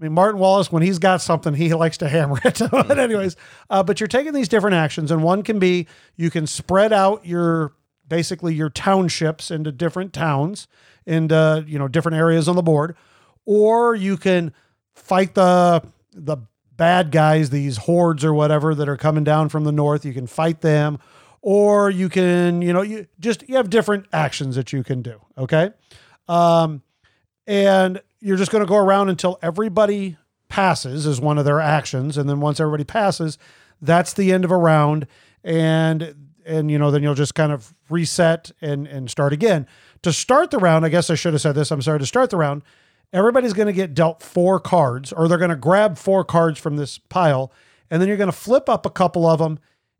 I 0.00 0.04
mean, 0.04 0.12
Martin 0.12 0.38
Wallace, 0.40 0.70
when 0.70 0.84
he's 0.84 1.00
got 1.00 1.20
something, 1.20 1.54
he 1.54 1.74
likes 1.74 1.98
to 1.98 2.08
hammer 2.08 2.38
it. 2.44 2.60
but 2.70 2.98
anyways, 2.98 3.34
uh, 3.68 3.82
but 3.82 3.98
you're 3.98 4.06
taking 4.06 4.32
these 4.32 4.48
different 4.48 4.74
actions, 4.74 5.10
and 5.10 5.22
one 5.22 5.42
can 5.42 5.58
be 5.58 5.88
you 6.16 6.30
can 6.30 6.46
spread 6.46 6.92
out 6.92 7.26
your 7.26 7.72
basically 8.06 8.54
your 8.54 8.70
townships 8.70 9.50
into 9.50 9.72
different 9.72 10.12
towns 10.12 10.68
and 11.06 11.32
uh, 11.32 11.62
you 11.66 11.78
know 11.78 11.88
different 11.88 12.16
areas 12.16 12.48
on 12.48 12.54
the 12.54 12.62
board, 12.62 12.96
or 13.44 13.94
you 13.96 14.16
can 14.16 14.52
fight 14.94 15.34
the 15.34 15.82
the 16.12 16.36
bad 16.78 17.10
guys, 17.10 17.50
these 17.50 17.76
hordes 17.76 18.24
or 18.24 18.32
whatever 18.32 18.74
that 18.74 18.88
are 18.88 18.96
coming 18.96 19.24
down 19.24 19.50
from 19.50 19.64
the 19.64 19.72
north. 19.72 20.06
You 20.06 20.14
can 20.14 20.26
fight 20.26 20.62
them, 20.62 20.98
or 21.42 21.90
you 21.90 22.08
can 22.08 22.62
you 22.62 22.72
know 22.72 22.80
you 22.80 23.06
just 23.20 23.46
you 23.46 23.56
have 23.56 23.68
different 23.68 24.06
actions 24.14 24.56
that 24.56 24.72
you 24.72 24.82
can 24.82 25.02
do. 25.02 25.20
Okay. 25.36 25.72
Um, 26.26 26.82
and 27.46 28.00
you're 28.20 28.36
just 28.36 28.50
going 28.50 28.62
to 28.62 28.68
go 28.68 28.76
around 28.76 29.08
until 29.08 29.38
everybody 29.42 30.16
passes 30.48 31.06
is 31.06 31.20
one 31.20 31.38
of 31.38 31.44
their 31.44 31.60
actions 31.60 32.16
and 32.16 32.28
then 32.28 32.40
once 32.40 32.58
everybody 32.58 32.84
passes 32.84 33.36
that's 33.82 34.14
the 34.14 34.32
end 34.32 34.44
of 34.44 34.50
a 34.50 34.56
round 34.56 35.06
and 35.44 36.14
and 36.46 36.70
you 36.70 36.78
know 36.78 36.90
then 36.90 37.02
you'll 37.02 37.14
just 37.14 37.34
kind 37.34 37.52
of 37.52 37.74
reset 37.90 38.50
and 38.62 38.86
and 38.86 39.10
start 39.10 39.32
again 39.32 39.66
to 40.02 40.10
start 40.10 40.50
the 40.50 40.58
round 40.58 40.86
i 40.86 40.88
guess 40.88 41.10
i 41.10 41.14
should 41.14 41.34
have 41.34 41.42
said 41.42 41.54
this 41.54 41.70
i'm 41.70 41.82
sorry 41.82 41.98
to 41.98 42.06
start 42.06 42.30
the 42.30 42.36
round 42.36 42.62
everybody's 43.12 43.52
going 43.52 43.66
to 43.66 43.72
get 43.72 43.94
dealt 43.94 44.22
four 44.22 44.60
cards 44.60 45.12
or 45.12 45.28
they're 45.28 45.38
going 45.38 45.50
to 45.50 45.56
grab 45.56 45.96
four 45.96 46.24
cards 46.24 46.58
from 46.58 46.76
this 46.76 46.98
pile 46.98 47.52
and 47.90 48.00
then 48.00 48.08
you're 48.08 48.16
going 48.16 48.30
to 48.30 48.36
flip 48.36 48.68
up 48.68 48.84
a 48.84 48.90
couple 48.90 49.26
of 49.26 49.38
them 49.38 49.58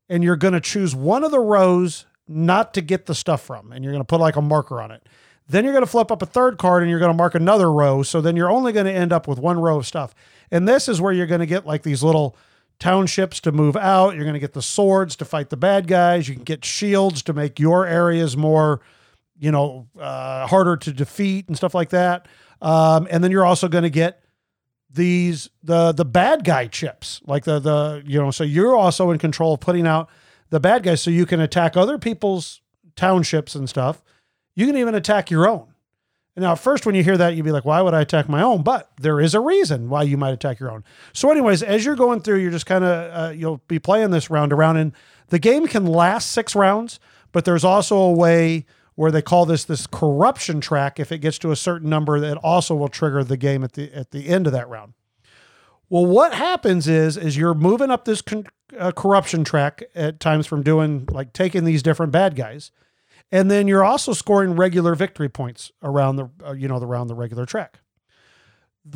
and 0.08 0.22
you're 0.22 0.36
going 0.36 0.54
to 0.54 0.60
choose 0.60 0.94
one 0.94 1.24
of 1.24 1.30
the 1.30 1.40
rows 1.40 2.06
not 2.26 2.74
to 2.74 2.80
get 2.80 3.06
the 3.06 3.14
stuff 3.14 3.42
from 3.42 3.72
and 3.72 3.84
you're 3.84 3.92
going 3.92 4.02
to 4.02 4.06
put 4.06 4.20
like 4.20 4.36
a 4.36 4.42
marker 4.42 4.80
on 4.80 4.90
it 4.90 5.06
then 5.48 5.64
you're 5.64 5.72
going 5.72 5.84
to 5.84 5.90
flip 5.90 6.10
up 6.10 6.22
a 6.22 6.26
third 6.26 6.58
card 6.58 6.82
and 6.82 6.90
you're 6.90 7.00
going 7.00 7.10
to 7.10 7.16
mark 7.16 7.34
another 7.34 7.72
row. 7.72 8.02
So 8.02 8.20
then 8.20 8.36
you're 8.36 8.50
only 8.50 8.72
going 8.72 8.86
to 8.86 8.92
end 8.92 9.12
up 9.12 9.26
with 9.26 9.38
one 9.38 9.58
row 9.58 9.78
of 9.78 9.86
stuff. 9.86 10.14
And 10.50 10.68
this 10.68 10.88
is 10.88 11.00
where 11.00 11.12
you're 11.12 11.26
going 11.26 11.40
to 11.40 11.46
get 11.46 11.66
like 11.66 11.82
these 11.82 12.02
little 12.02 12.36
townships 12.78 13.40
to 13.40 13.52
move 13.52 13.76
out. 13.76 14.14
You're 14.14 14.24
going 14.24 14.34
to 14.34 14.40
get 14.40 14.52
the 14.52 14.62
swords 14.62 15.16
to 15.16 15.24
fight 15.24 15.48
the 15.48 15.56
bad 15.56 15.86
guys. 15.86 16.28
You 16.28 16.34
can 16.34 16.44
get 16.44 16.64
shields 16.64 17.22
to 17.24 17.32
make 17.32 17.58
your 17.58 17.86
areas 17.86 18.36
more, 18.36 18.80
you 19.38 19.50
know, 19.50 19.88
uh, 19.98 20.46
harder 20.46 20.76
to 20.76 20.92
defeat 20.92 21.48
and 21.48 21.56
stuff 21.56 21.74
like 21.74 21.90
that. 21.90 22.28
Um, 22.60 23.06
and 23.10 23.22
then 23.22 23.30
you're 23.30 23.44
also 23.44 23.68
going 23.68 23.84
to 23.84 23.90
get 23.90 24.22
these 24.90 25.50
the 25.62 25.92
the 25.92 26.04
bad 26.04 26.44
guy 26.44 26.66
chips, 26.66 27.20
like 27.26 27.44
the 27.44 27.58
the 27.58 28.02
you 28.06 28.18
know. 28.18 28.30
So 28.30 28.44
you're 28.44 28.76
also 28.76 29.10
in 29.10 29.18
control 29.18 29.54
of 29.54 29.60
putting 29.60 29.86
out 29.86 30.08
the 30.50 30.60
bad 30.60 30.82
guys, 30.82 31.02
so 31.02 31.10
you 31.10 31.26
can 31.26 31.40
attack 31.40 31.76
other 31.76 31.98
people's 31.98 32.60
townships 32.96 33.54
and 33.54 33.68
stuff. 33.68 34.02
You 34.54 34.66
can 34.66 34.76
even 34.76 34.94
attack 34.94 35.30
your 35.30 35.48
own. 35.48 35.68
Now, 36.38 36.52
at 36.52 36.60
first, 36.60 36.86
when 36.86 36.94
you 36.94 37.02
hear 37.02 37.16
that, 37.16 37.34
you'd 37.34 37.44
be 37.44 37.50
like, 37.50 37.64
why 37.64 37.82
would 37.82 37.94
I 37.94 38.00
attack 38.00 38.28
my 38.28 38.42
own? 38.42 38.62
But 38.62 38.90
there 39.00 39.20
is 39.20 39.34
a 39.34 39.40
reason 39.40 39.88
why 39.88 40.04
you 40.04 40.16
might 40.16 40.32
attack 40.32 40.60
your 40.60 40.70
own. 40.70 40.84
So, 41.12 41.30
anyways, 41.30 41.64
as 41.64 41.84
you're 41.84 41.96
going 41.96 42.20
through, 42.20 42.38
you're 42.38 42.52
just 42.52 42.66
kind 42.66 42.84
of, 42.84 43.12
uh, 43.12 43.32
you'll 43.32 43.60
be 43.66 43.80
playing 43.80 44.10
this 44.10 44.30
round 44.30 44.52
around. 44.52 44.76
And 44.76 44.92
the 45.28 45.40
game 45.40 45.66
can 45.66 45.84
last 45.84 46.30
six 46.30 46.54
rounds, 46.54 47.00
but 47.32 47.44
there's 47.44 47.64
also 47.64 47.96
a 47.96 48.12
way 48.12 48.66
where 48.98 49.12
they 49.12 49.22
call 49.22 49.46
this 49.46 49.62
this 49.62 49.86
corruption 49.86 50.60
track. 50.60 50.98
If 50.98 51.12
it 51.12 51.18
gets 51.18 51.38
to 51.38 51.52
a 51.52 51.56
certain 51.56 51.88
number, 51.88 52.18
that 52.18 52.36
also 52.38 52.74
will 52.74 52.88
trigger 52.88 53.22
the 53.22 53.36
game 53.36 53.62
at 53.62 53.74
the 53.74 53.94
at 53.94 54.10
the 54.10 54.26
end 54.26 54.48
of 54.48 54.52
that 54.54 54.68
round. 54.68 54.94
Well, 55.88 56.04
what 56.04 56.34
happens 56.34 56.88
is 56.88 57.16
is 57.16 57.36
you're 57.36 57.54
moving 57.54 57.92
up 57.92 58.06
this 58.06 58.22
con- 58.22 58.48
uh, 58.76 58.90
corruption 58.90 59.44
track 59.44 59.84
at 59.94 60.18
times 60.18 60.48
from 60.48 60.64
doing 60.64 61.06
like 61.12 61.32
taking 61.32 61.62
these 61.62 61.80
different 61.80 62.10
bad 62.10 62.34
guys, 62.34 62.72
and 63.30 63.48
then 63.48 63.68
you're 63.68 63.84
also 63.84 64.12
scoring 64.12 64.56
regular 64.56 64.96
victory 64.96 65.28
points 65.28 65.70
around 65.80 66.16
the 66.16 66.28
uh, 66.44 66.50
you 66.50 66.66
know 66.66 66.78
around 66.78 67.06
the 67.06 67.14
regular 67.14 67.46
track. 67.46 67.78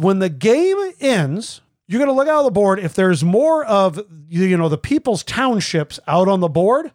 When 0.01 0.19
the 0.19 0.29
game 0.29 0.79
ends, 0.99 1.61
you're 1.87 2.01
going 2.01 2.09
to 2.09 2.13
look 2.13 2.27
out 2.27 2.39
on 2.39 2.45
the 2.45 2.51
board. 2.51 2.81
If 2.81 2.95
there's 2.95 3.23
more 3.23 3.65
of 3.65 4.01
you 4.29 4.57
know 4.57 4.69
the 4.69 4.79
people's 4.79 5.23
townships 5.23 6.01
out 6.09 6.27
on 6.27 6.41
the 6.41 6.49
board, 6.49 6.91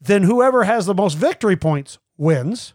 then 0.00 0.22
whoever 0.22 0.62
has 0.62 0.86
the 0.86 0.94
most 0.94 1.14
victory 1.14 1.56
points 1.56 1.98
wins. 2.16 2.74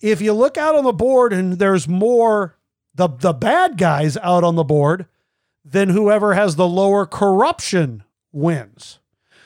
If 0.00 0.20
you 0.20 0.32
look 0.32 0.56
out 0.56 0.74
on 0.74 0.84
the 0.84 0.92
board 0.92 1.32
and 1.32 1.58
there's 1.58 1.88
more 1.88 2.56
the 2.94 3.08
the 3.08 3.32
bad 3.32 3.78
guys 3.78 4.16
out 4.18 4.44
on 4.44 4.56
the 4.56 4.64
board, 4.64 5.06
then 5.64 5.90
whoever 5.90 6.34
has 6.34 6.56
the 6.56 6.68
lower 6.68 7.06
corruption 7.06 8.04
wins. 8.32 8.98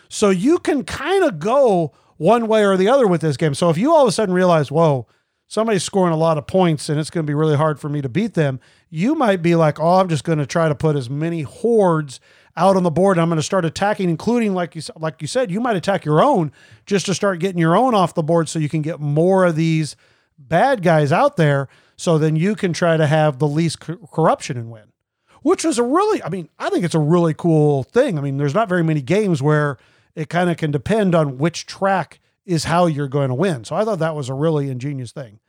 So 0.08 0.30
you 0.30 0.58
can 0.58 0.84
kind 0.84 1.24
of 1.24 1.38
go 1.38 1.92
one 2.16 2.46
way 2.46 2.64
or 2.64 2.76
the 2.76 2.88
other 2.88 3.06
with 3.06 3.20
this 3.20 3.36
game. 3.36 3.54
So 3.54 3.70
if 3.70 3.78
you 3.78 3.92
all 3.92 4.02
of 4.02 4.08
a 4.08 4.12
sudden 4.12 4.34
realize, 4.34 4.70
whoa, 4.70 5.06
somebody's 5.48 5.82
scoring 5.82 6.12
a 6.12 6.18
lot 6.18 6.38
of 6.38 6.46
points 6.46 6.88
and 6.88 7.00
it's 7.00 7.10
going 7.10 7.26
to 7.26 7.30
be 7.30 7.34
really 7.34 7.56
hard 7.56 7.80
for 7.80 7.88
me 7.88 8.00
to 8.02 8.08
beat 8.08 8.34
them, 8.34 8.60
you 8.90 9.14
might 9.14 9.42
be 9.42 9.54
like, 9.54 9.80
oh, 9.80 10.00
I'm 10.00 10.08
just 10.08 10.24
going 10.24 10.38
to 10.38 10.46
try 10.46 10.68
to 10.68 10.74
put 10.74 10.96
as 10.96 11.10
many 11.10 11.42
hordes 11.42 12.20
out 12.56 12.76
on 12.76 12.82
the 12.82 12.90
board. 12.90 13.16
And 13.16 13.22
I'm 13.22 13.28
going 13.28 13.38
to 13.38 13.42
start 13.42 13.64
attacking, 13.64 14.08
including 14.08 14.54
like 14.54 14.74
you 14.74 14.82
like 14.96 15.20
you 15.20 15.28
said, 15.28 15.50
you 15.50 15.60
might 15.60 15.76
attack 15.76 16.04
your 16.04 16.22
own 16.22 16.52
just 16.86 17.06
to 17.06 17.14
start 17.14 17.40
getting 17.40 17.58
your 17.58 17.76
own 17.76 17.94
off 17.94 18.14
the 18.14 18.22
board 18.22 18.48
so 18.48 18.58
you 18.58 18.68
can 18.68 18.82
get 18.82 19.00
more 19.00 19.44
of 19.44 19.56
these 19.56 19.96
bad 20.38 20.82
guys 20.82 21.12
out 21.12 21.36
there. 21.36 21.68
So 21.96 22.18
then 22.18 22.36
you 22.36 22.54
can 22.54 22.72
try 22.72 22.96
to 22.96 23.06
have 23.06 23.38
the 23.38 23.46
least 23.48 23.80
co- 23.80 24.08
corruption 24.12 24.56
and 24.56 24.70
win 24.70 24.92
which 25.42 25.64
was 25.64 25.78
a 25.78 25.82
really, 25.82 26.22
I 26.22 26.28
mean, 26.28 26.48
I 26.58 26.70
think 26.70 26.84
it's 26.84 26.94
a 26.94 27.00
really 27.00 27.34
cool 27.34 27.82
thing. 27.82 28.16
I 28.16 28.20
mean, 28.20 28.38
there's 28.38 28.54
not 28.54 28.68
very 28.68 28.84
many 28.84 29.02
games 29.02 29.42
where 29.42 29.76
it 30.14 30.28
kind 30.28 30.50
of 30.50 30.56
can 30.56 30.70
depend 30.70 31.14
on 31.14 31.38
which 31.38 31.66
track 31.66 32.20
is 32.46 32.64
how 32.64 32.86
you're 32.86 33.08
going 33.08 33.28
to 33.28 33.34
win. 33.34 33.64
So 33.64 33.76
I 33.76 33.84
thought 33.84 33.98
that 33.98 34.14
was 34.14 34.28
a 34.28 34.34
really 34.34 34.70
ingenious 34.70 35.12
thing. 35.12 35.40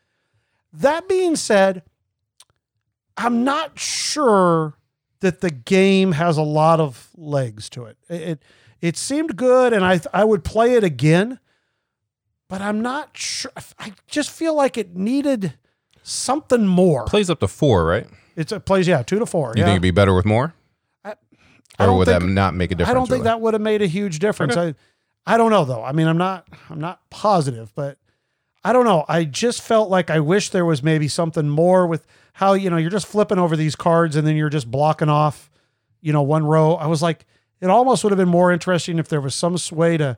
That 0.71 1.07
being 1.07 1.35
said, 1.35 1.83
I'm 3.17 3.43
not 3.43 3.77
sure 3.77 4.75
that 5.23 5.39
the 5.39 5.49
game 5.49 6.11
has 6.11 6.37
a 6.37 6.43
lot 6.43 6.81
of 6.81 7.09
legs 7.15 7.69
to 7.71 7.85
it. 7.85 7.97
It 8.09 8.21
it, 8.21 8.43
it 8.81 8.97
seemed 8.97 9.37
good, 9.37 9.71
and 9.71 9.83
I 9.83 10.01
I 10.13 10.25
would 10.25 10.43
play 10.43 10.73
it 10.73 10.83
again, 10.83 11.39
but 12.49 12.61
I'm 12.61 12.81
not 12.81 13.17
sure. 13.17 13.51
I 13.79 13.93
just 14.07 14.29
feel 14.29 14.53
like 14.53 14.77
it 14.77 14.95
needed 14.95 15.53
something 16.03 16.67
more. 16.67 17.05
Plays 17.05 17.29
up 17.29 17.39
to 17.39 17.47
four, 17.47 17.85
right? 17.85 18.05
It's 18.35 18.51
it 18.51 18.65
plays 18.65 18.85
yeah 18.85 19.01
two 19.01 19.17
to 19.19 19.25
four. 19.25 19.53
You 19.55 19.61
yeah. 19.61 19.65
think 19.65 19.73
it'd 19.75 19.81
be 19.81 19.91
better 19.91 20.13
with 20.13 20.25
more? 20.25 20.53
I 21.79 21.85
or 21.85 21.87
don't 21.87 21.97
would 21.97 22.07
that 22.07 22.21
think- 22.21 22.33
not 22.33 22.53
make 22.53 22.71
a 22.71 22.75
difference? 22.75 22.91
I 22.91 22.93
don't 22.93 23.07
think 23.07 23.23
really? 23.23 23.23
that 23.23 23.41
would 23.41 23.53
have 23.53 23.61
made 23.61 23.81
a 23.81 23.87
huge 23.87 24.19
difference. 24.19 24.55
I, 24.55 24.75
I 25.25 25.37
don't 25.37 25.49
know 25.49 25.65
though. 25.65 25.83
I 25.83 25.91
mean, 25.91 26.07
I'm 26.07 26.19
not, 26.19 26.47
I'm 26.69 26.79
not 26.79 27.09
positive, 27.09 27.73
but 27.73 27.97
I 28.63 28.73
don't 28.73 28.85
know. 28.85 29.05
I 29.07 29.23
just 29.23 29.61
felt 29.61 29.89
like 29.89 30.11
I 30.11 30.19
wish 30.19 30.49
there 30.49 30.65
was 30.65 30.83
maybe 30.83 31.07
something 31.07 31.49
more 31.49 31.87
with 31.87 32.05
how 32.33 32.53
you 32.53 32.69
know 32.69 32.77
you're 32.77 32.89
just 32.89 33.07
flipping 33.07 33.39
over 33.39 33.55
these 33.55 33.75
cards 33.75 34.15
and 34.15 34.27
then 34.27 34.35
you're 34.35 34.49
just 34.49 34.69
blocking 34.69 35.09
off, 35.09 35.49
you 36.01 36.11
know, 36.11 36.21
one 36.21 36.45
row. 36.45 36.73
I 36.75 36.87
was 36.87 37.01
like, 37.01 37.25
it 37.61 37.69
almost 37.69 38.03
would 38.03 38.11
have 38.11 38.17
been 38.17 38.27
more 38.27 38.51
interesting 38.51 38.99
if 38.99 39.07
there 39.07 39.21
was 39.21 39.35
some 39.35 39.55
way 39.71 39.97
to 39.97 40.17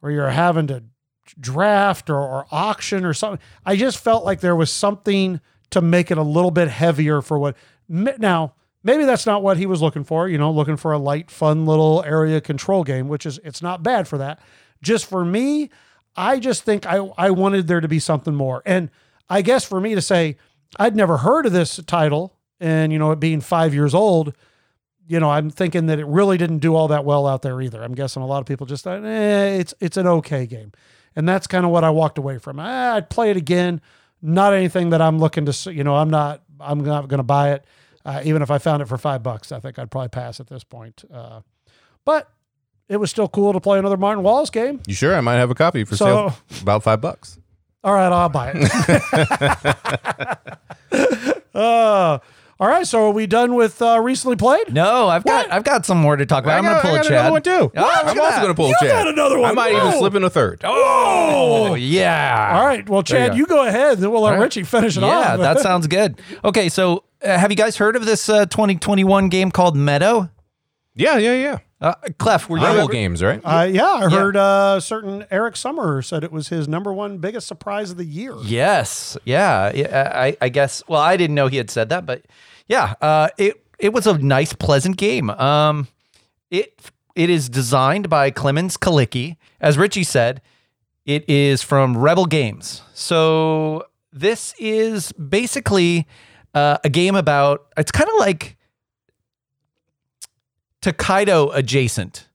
where 0.00 0.12
you're 0.12 0.30
having 0.30 0.66
to 0.68 0.84
draft 1.40 2.10
or, 2.10 2.20
or 2.20 2.46
auction 2.50 3.04
or 3.04 3.14
something. 3.14 3.44
I 3.64 3.76
just 3.76 3.98
felt 3.98 4.24
like 4.24 4.40
there 4.40 4.54
was 4.54 4.70
something 4.70 5.40
to 5.70 5.80
make 5.80 6.10
it 6.10 6.18
a 6.18 6.22
little 6.22 6.50
bit 6.50 6.68
heavier 6.68 7.22
for 7.22 7.38
what 7.38 7.56
now 7.88 8.54
maybe 8.82 9.04
that's 9.04 9.26
not 9.26 9.42
what 9.42 9.56
he 9.56 9.66
was 9.66 9.82
looking 9.82 10.04
for, 10.04 10.28
you 10.28 10.38
know, 10.38 10.50
looking 10.50 10.76
for 10.76 10.92
a 10.92 10.98
light, 10.98 11.30
fun 11.30 11.66
little 11.66 12.04
area 12.04 12.40
control 12.40 12.84
game, 12.84 13.08
which 13.08 13.26
is 13.26 13.40
it's 13.42 13.62
not 13.62 13.82
bad 13.82 14.06
for 14.06 14.18
that. 14.18 14.38
Just 14.82 15.06
for 15.06 15.24
me, 15.24 15.70
I 16.14 16.38
just 16.38 16.62
think 16.62 16.86
I 16.86 16.96
I 17.16 17.30
wanted 17.30 17.66
there 17.66 17.80
to 17.80 17.88
be 17.88 17.98
something 17.98 18.34
more. 18.34 18.62
And 18.64 18.90
I 19.28 19.42
guess 19.42 19.64
for 19.64 19.80
me 19.80 19.94
to 19.94 20.02
say 20.02 20.36
I'd 20.78 20.96
never 20.96 21.18
heard 21.18 21.46
of 21.46 21.52
this 21.52 21.76
title 21.86 22.36
and 22.60 22.92
you 22.92 22.98
know 22.98 23.10
it 23.12 23.20
being 23.20 23.40
5 23.40 23.74
years 23.74 23.94
old, 23.94 24.34
you 25.06 25.20
know, 25.20 25.30
I'm 25.30 25.50
thinking 25.50 25.86
that 25.86 25.98
it 25.98 26.06
really 26.06 26.38
didn't 26.38 26.58
do 26.58 26.74
all 26.74 26.88
that 26.88 27.04
well 27.04 27.26
out 27.26 27.42
there 27.42 27.60
either. 27.60 27.82
I'm 27.82 27.94
guessing 27.94 28.22
a 28.22 28.26
lot 28.26 28.38
of 28.40 28.46
people 28.46 28.66
just 28.66 28.84
thought, 28.84 29.04
eh, 29.04 29.56
it's 29.58 29.74
it's 29.80 29.96
an 29.96 30.06
okay 30.06 30.46
game. 30.46 30.72
And 31.16 31.28
that's 31.28 31.46
kind 31.46 31.64
of 31.64 31.70
what 31.70 31.84
I 31.84 31.90
walked 31.90 32.18
away 32.18 32.38
from. 32.38 32.58
I'd 32.58 33.08
play 33.10 33.30
it 33.30 33.36
again. 33.36 33.80
Not 34.22 34.52
anything 34.54 34.90
that 34.90 35.00
I'm 35.02 35.18
looking 35.18 35.44
to, 35.46 35.72
you 35.72 35.84
know, 35.84 35.94
I'm 35.96 36.10
not, 36.10 36.42
I'm 36.58 36.80
not 36.82 37.08
going 37.08 37.18
to 37.18 37.22
buy 37.24 37.52
it. 37.52 37.64
Uh, 38.04 38.20
even 38.24 38.42
if 38.42 38.50
I 38.50 38.58
found 38.58 38.82
it 38.82 38.86
for 38.88 38.98
five 38.98 39.22
bucks, 39.22 39.52
I 39.52 39.60
think 39.60 39.78
I'd 39.78 39.90
probably 39.90 40.08
pass 40.08 40.40
at 40.40 40.46
this 40.48 40.64
point. 40.64 41.04
Uh, 41.12 41.40
but 42.04 42.30
it 42.88 42.96
was 42.96 43.10
still 43.10 43.28
cool 43.28 43.52
to 43.52 43.60
play 43.60 43.78
another 43.78 43.96
Martin 43.96 44.24
Wallace 44.24 44.50
game. 44.50 44.80
You 44.86 44.94
sure? 44.94 45.14
I 45.14 45.20
might 45.20 45.36
have 45.36 45.50
a 45.50 45.54
copy 45.54 45.84
for 45.84 45.96
So- 45.96 46.04
sale. 46.50 46.60
About 46.62 46.82
five 46.82 47.00
bucks. 47.00 47.38
All 47.84 47.92
right, 47.92 48.10
I'll 48.10 48.28
buy 48.30 48.52
it. 48.54 50.48
uh, 51.54 52.18
all 52.60 52.68
right, 52.68 52.86
so 52.86 53.08
are 53.08 53.10
we 53.10 53.26
done 53.26 53.54
with 53.56 53.82
uh, 53.82 53.98
recently 54.00 54.36
played? 54.36 54.72
No, 54.72 55.08
I've 55.08 55.24
got 55.24 55.50
I've 55.52 55.64
got 55.64 55.84
some 55.84 55.98
more 55.98 56.16
to 56.16 56.24
talk 56.24 56.44
about. 56.44 56.58
I'm 56.58 56.64
gonna 56.64 56.80
pull 56.80 56.90
I 56.92 56.94
a 56.94 56.96
got 56.98 57.02
Chad. 57.04 57.12
another 57.12 57.30
one 57.32 57.42
too. 57.42 57.50
Oh, 57.50 57.64
look 57.64 57.74
I'm 57.76 58.08
also 58.08 58.14
that. 58.20 58.36
going 58.36 58.48
to 58.48 58.54
pull 58.54 58.68
You 58.68 58.76
Chad. 58.80 58.88
got 58.90 59.08
another 59.08 59.38
one. 59.40 59.50
I 59.50 59.54
might 59.54 59.72
Whoa. 59.74 59.88
even 59.88 59.98
slip 59.98 60.14
in 60.14 60.22
a 60.22 60.30
third. 60.30 60.60
Oh 60.64 61.74
yeah. 61.74 62.56
All 62.56 62.64
right, 62.64 62.88
well, 62.88 63.02
Chad, 63.02 63.32
go. 63.32 63.36
you 63.36 63.46
go 63.46 63.66
ahead, 63.66 63.98
then 63.98 64.10
we'll 64.12 64.22
let. 64.22 64.38
Richie 64.38 64.62
finish 64.62 64.96
it 64.96 65.02
off. 65.02 65.10
Yeah, 65.24 65.36
that 65.38 65.60
sounds 65.62 65.86
good. 65.88 66.20
Okay, 66.44 66.68
so 66.68 67.04
uh, 67.24 67.36
have 67.38 67.50
you 67.50 67.56
guys 67.56 67.76
heard 67.76 67.96
of 67.96 68.06
this 68.06 68.28
uh, 68.28 68.46
2021 68.46 69.28
game 69.30 69.50
called 69.50 69.76
Meadow? 69.76 70.30
Yeah, 70.96 71.18
yeah, 71.18 71.34
yeah. 71.34 71.58
Uh, 71.80 71.94
Clef, 72.18 72.48
were 72.48 72.56
you 72.56 72.64
Rebel 72.64 72.82
ever- 72.82 72.92
games, 72.92 73.22
right? 73.22 73.40
Uh, 73.44 73.68
yeah, 73.70 73.84
I 73.84 74.08
heard 74.08 74.36
uh, 74.36 74.80
certain 74.80 75.26
Eric 75.30 75.54
Summerer 75.54 76.04
said 76.04 76.24
it 76.24 76.32
was 76.32 76.48
his 76.48 76.66
number 76.68 76.92
one 76.92 77.18
biggest 77.18 77.46
surprise 77.46 77.90
of 77.90 77.96
the 77.96 78.04
year. 78.04 78.36
Yes. 78.42 79.18
Yeah. 79.24 79.72
yeah, 79.74 80.12
I, 80.14 80.36
I 80.40 80.48
guess. 80.48 80.82
Well, 80.88 81.00
I 81.00 81.16
didn't 81.16 81.34
know 81.34 81.48
he 81.48 81.56
had 81.56 81.70
said 81.70 81.88
that, 81.90 82.06
but 82.06 82.22
yeah, 82.68 82.94
uh, 83.00 83.28
it 83.36 83.60
it 83.78 83.92
was 83.92 84.06
a 84.06 84.16
nice, 84.16 84.52
pleasant 84.52 84.96
game. 84.96 85.30
Um, 85.30 85.88
it 86.50 86.80
it 87.14 87.28
is 87.28 87.48
designed 87.48 88.08
by 88.08 88.30
Klemens 88.30 88.78
Kalicki, 88.78 89.36
as 89.60 89.76
Richie 89.76 90.04
said. 90.04 90.40
It 91.04 91.28
is 91.28 91.62
from 91.62 91.98
Rebel 91.98 92.24
Games. 92.24 92.80
So 92.94 93.84
this 94.10 94.54
is 94.58 95.12
basically 95.12 96.06
uh, 96.54 96.78
a 96.82 96.88
game 96.88 97.14
about. 97.16 97.66
It's 97.76 97.92
kind 97.92 98.08
of 98.08 98.18
like 98.18 98.56
Tokaido 100.84 101.48
adjacent, 101.52 102.28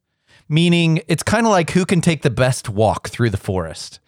meaning 0.47 1.01
it's 1.07 1.21
kind 1.21 1.45
of 1.45 1.51
like 1.51 1.69
who 1.69 1.85
can 1.85 2.01
take 2.01 2.23
the 2.23 2.31
best 2.31 2.67
walk 2.67 3.07
through 3.07 3.29
the 3.29 3.37
forest. 3.37 3.99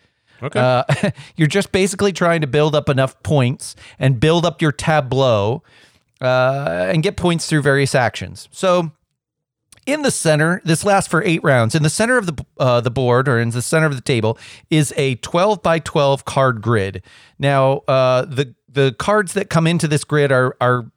Okay. 0.42 0.60
Uh, 0.60 0.84
you're 1.36 1.48
just 1.48 1.72
basically 1.72 2.12
trying 2.12 2.42
to 2.42 2.48
build 2.48 2.74
up 2.74 2.90
enough 2.90 3.22
points 3.22 3.76
and 4.00 4.20
build 4.20 4.44
up 4.44 4.60
your 4.60 4.72
tableau 4.72 5.62
uh, 6.22 6.88
and 6.92 7.04
get 7.04 7.18
points 7.18 7.46
through 7.46 7.62
various 7.62 7.94
actions. 7.94 8.50
So, 8.52 8.92
in 9.86 10.02
the 10.02 10.10
center, 10.10 10.60
this 10.66 10.84
lasts 10.84 11.08
for 11.08 11.24
eight 11.24 11.44
rounds. 11.44 11.76
In 11.76 11.84
the 11.84 11.90
center 11.92 12.18
of 12.18 12.26
the 12.26 12.46
uh, 12.60 12.82
the 12.82 12.90
board, 12.90 13.30
or 13.30 13.40
in 13.40 13.52
the 13.52 13.62
center 13.62 13.86
of 13.86 13.96
the 13.96 14.02
table, 14.02 14.40
is 14.72 14.92
a 14.98 15.16
12 15.16 15.62
by 15.62 15.78
12 15.78 16.26
card 16.26 16.64
grid. 16.64 17.04
Now, 17.38 17.84
uh, 17.88 18.26
the 18.26 18.56
the 18.68 18.96
cards 18.98 19.34
that 19.34 19.52
come 19.52 19.68
into 19.68 19.88
this 19.88 20.04
grid 20.04 20.32
are 20.32 20.58
are 20.60 20.92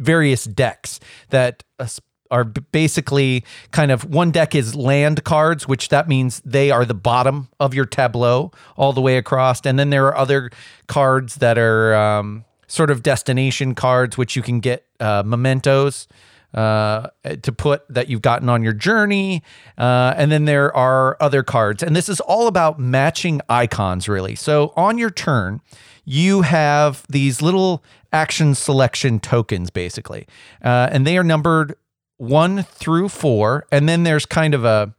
various 0.00 0.44
decks 0.44 1.00
that 1.30 1.62
uh, 1.78 1.86
are 2.30 2.44
basically 2.44 3.44
kind 3.70 3.90
of 3.90 4.04
one 4.04 4.30
deck 4.30 4.54
is 4.54 4.74
land 4.74 5.24
cards, 5.24 5.66
which 5.66 5.88
that 5.88 6.08
means 6.08 6.40
they 6.44 6.70
are 6.70 6.84
the 6.84 6.94
bottom 6.94 7.48
of 7.58 7.74
your 7.74 7.84
tableau 7.84 8.50
all 8.76 8.92
the 8.92 9.00
way 9.00 9.16
across, 9.16 9.64
and 9.64 9.78
then 9.78 9.90
there 9.90 10.06
are 10.06 10.16
other 10.16 10.50
cards 10.86 11.36
that 11.36 11.58
are 11.58 11.94
um, 11.94 12.44
sort 12.66 12.90
of 12.90 13.02
destination 13.02 13.74
cards, 13.74 14.16
which 14.16 14.36
you 14.36 14.42
can 14.42 14.60
get 14.60 14.86
uh, 15.00 15.22
mementos 15.24 16.06
uh, 16.54 17.08
to 17.42 17.52
put 17.52 17.82
that 17.88 18.08
you've 18.08 18.22
gotten 18.22 18.48
on 18.48 18.62
your 18.62 18.72
journey. 18.72 19.42
Uh, 19.76 20.14
and 20.16 20.32
then 20.32 20.44
there 20.44 20.74
are 20.74 21.16
other 21.20 21.42
cards. 21.42 21.82
And 21.82 21.94
this 21.94 22.08
is 22.08 22.20
all 22.20 22.46
about 22.46 22.78
matching 22.78 23.40
icons, 23.48 24.08
really. 24.08 24.34
So 24.34 24.72
on 24.76 24.98
your 24.98 25.10
turn, 25.10 25.60
you 26.04 26.42
have 26.42 27.04
these 27.08 27.42
little 27.42 27.84
action 28.12 28.54
selection 28.54 29.20
tokens, 29.20 29.70
basically. 29.70 30.26
Uh, 30.64 30.88
and 30.90 31.06
they 31.06 31.18
are 31.18 31.24
numbered 31.24 31.74
one 32.18 32.62
through 32.64 33.08
four. 33.08 33.66
And 33.72 33.88
then 33.88 34.02
there's 34.02 34.26
kind 34.26 34.54
of 34.54 34.64
a, 34.64 34.94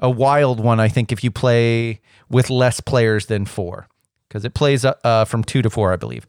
a 0.00 0.10
wild 0.10 0.60
one, 0.60 0.80
I 0.80 0.88
think, 0.88 1.12
if 1.12 1.22
you 1.22 1.30
play 1.30 2.00
with 2.28 2.50
less 2.50 2.80
players 2.80 3.26
than 3.26 3.46
four, 3.46 3.88
because 4.28 4.44
it 4.44 4.54
plays 4.54 4.84
uh, 4.84 4.94
uh, 5.04 5.24
from 5.24 5.44
two 5.44 5.62
to 5.62 5.70
four, 5.70 5.92
I 5.92 5.96
believe. 5.96 6.26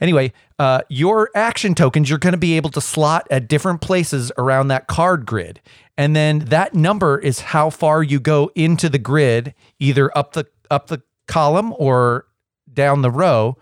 Anyway, 0.00 0.32
uh, 0.58 0.82
your 0.88 1.30
action 1.34 1.74
tokens 1.74 2.08
you're 2.10 2.18
going 2.18 2.32
to 2.32 2.38
be 2.38 2.56
able 2.56 2.70
to 2.70 2.80
slot 2.80 3.26
at 3.30 3.48
different 3.48 3.80
places 3.80 4.30
around 4.36 4.68
that 4.68 4.86
card 4.86 5.24
grid, 5.24 5.60
and 5.96 6.14
then 6.14 6.40
that 6.40 6.74
number 6.74 7.18
is 7.18 7.40
how 7.40 7.70
far 7.70 8.02
you 8.02 8.20
go 8.20 8.50
into 8.54 8.90
the 8.90 8.98
grid, 8.98 9.54
either 9.78 10.16
up 10.16 10.34
the 10.34 10.46
up 10.70 10.88
the 10.88 11.02
column 11.26 11.72
or 11.78 12.26
down 12.72 13.00
the 13.00 13.10
row 13.10 13.56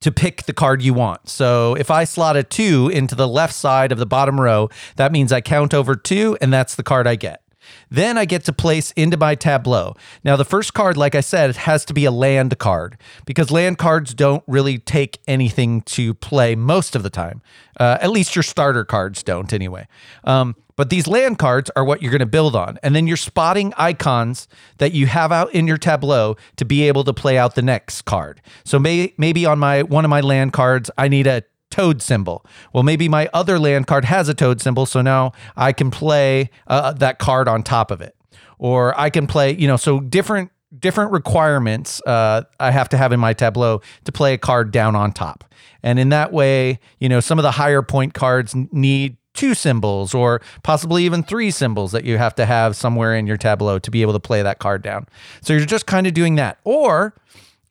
to 0.00 0.10
pick 0.10 0.44
the 0.44 0.52
card 0.52 0.82
you 0.82 0.94
want. 0.94 1.28
So 1.28 1.74
if 1.74 1.90
I 1.90 2.04
slot 2.04 2.36
a 2.36 2.42
two 2.42 2.88
into 2.88 3.14
the 3.14 3.28
left 3.28 3.54
side 3.54 3.92
of 3.92 3.98
the 3.98 4.06
bottom 4.06 4.40
row, 4.40 4.68
that 4.96 5.12
means 5.12 5.32
I 5.32 5.40
count 5.40 5.74
over 5.74 5.94
two, 5.94 6.36
and 6.40 6.52
that's 6.52 6.74
the 6.74 6.82
card 6.82 7.06
I 7.06 7.16
get. 7.16 7.42
Then 7.90 8.16
I 8.16 8.24
get 8.24 8.44
to 8.44 8.52
place 8.52 8.92
into 8.92 9.16
my 9.16 9.34
tableau. 9.34 9.94
Now, 10.24 10.36
the 10.36 10.44
first 10.44 10.74
card, 10.74 10.96
like 10.96 11.14
I 11.14 11.20
said, 11.20 11.54
has 11.56 11.84
to 11.86 11.94
be 11.94 12.04
a 12.04 12.10
land 12.10 12.58
card 12.58 12.96
because 13.26 13.50
land 13.50 13.78
cards 13.78 14.14
don't 14.14 14.42
really 14.46 14.78
take 14.78 15.18
anything 15.28 15.82
to 15.82 16.14
play 16.14 16.54
most 16.54 16.96
of 16.96 17.02
the 17.02 17.10
time. 17.10 17.42
Uh, 17.78 17.98
at 18.00 18.10
least 18.10 18.34
your 18.34 18.42
starter 18.42 18.84
cards 18.84 19.22
don't, 19.22 19.52
anyway. 19.52 19.86
Um, 20.24 20.56
but 20.80 20.88
these 20.88 21.06
land 21.06 21.38
cards 21.38 21.70
are 21.76 21.84
what 21.84 22.00
you're 22.00 22.10
going 22.10 22.20
to 22.20 22.24
build 22.24 22.56
on. 22.56 22.78
And 22.82 22.96
then 22.96 23.06
you're 23.06 23.18
spotting 23.18 23.74
icons 23.76 24.48
that 24.78 24.92
you 24.92 25.08
have 25.08 25.30
out 25.30 25.52
in 25.52 25.66
your 25.66 25.76
tableau 25.76 26.38
to 26.56 26.64
be 26.64 26.88
able 26.88 27.04
to 27.04 27.12
play 27.12 27.36
out 27.36 27.54
the 27.54 27.60
next 27.60 28.06
card. 28.06 28.40
So 28.64 28.78
may, 28.78 29.12
maybe 29.18 29.44
on 29.44 29.58
my 29.58 29.82
one 29.82 30.06
of 30.06 30.08
my 30.08 30.22
land 30.22 30.54
cards, 30.54 30.90
I 30.96 31.08
need 31.08 31.26
a 31.26 31.42
toad 31.70 32.00
symbol. 32.00 32.46
Well, 32.72 32.82
maybe 32.82 33.10
my 33.10 33.28
other 33.34 33.58
land 33.58 33.88
card 33.88 34.06
has 34.06 34.30
a 34.30 34.34
toad 34.34 34.62
symbol, 34.62 34.86
so 34.86 35.02
now 35.02 35.32
I 35.54 35.74
can 35.74 35.90
play 35.90 36.48
uh, 36.66 36.94
that 36.94 37.18
card 37.18 37.46
on 37.46 37.62
top 37.62 37.90
of 37.90 38.00
it, 38.00 38.16
or 38.58 38.98
I 38.98 39.10
can 39.10 39.26
play, 39.26 39.54
you 39.54 39.68
know, 39.68 39.76
so 39.76 40.00
different 40.00 40.50
different 40.78 41.12
requirements 41.12 42.00
uh, 42.06 42.44
I 42.58 42.70
have 42.70 42.88
to 42.88 42.96
have 42.96 43.12
in 43.12 43.20
my 43.20 43.34
tableau 43.34 43.82
to 44.04 44.12
play 44.12 44.32
a 44.32 44.38
card 44.38 44.72
down 44.72 44.96
on 44.96 45.12
top, 45.12 45.44
and 45.82 45.98
in 45.98 46.08
that 46.08 46.32
way, 46.32 46.80
you 46.98 47.10
know, 47.10 47.20
some 47.20 47.38
of 47.38 47.42
the 47.42 47.50
higher 47.50 47.82
point 47.82 48.14
cards 48.14 48.54
need 48.72 49.18
two 49.40 49.54
symbols 49.54 50.12
or 50.12 50.42
possibly 50.62 51.04
even 51.04 51.22
three 51.22 51.50
symbols 51.50 51.92
that 51.92 52.04
you 52.04 52.18
have 52.18 52.34
to 52.34 52.44
have 52.44 52.76
somewhere 52.76 53.16
in 53.16 53.26
your 53.26 53.38
tableau 53.38 53.78
to 53.78 53.90
be 53.90 54.02
able 54.02 54.12
to 54.12 54.20
play 54.20 54.42
that 54.42 54.58
card 54.58 54.82
down. 54.82 55.06
So 55.40 55.54
you're 55.54 55.64
just 55.64 55.86
kind 55.86 56.06
of 56.06 56.12
doing 56.12 56.34
that, 56.34 56.58
or 56.62 57.14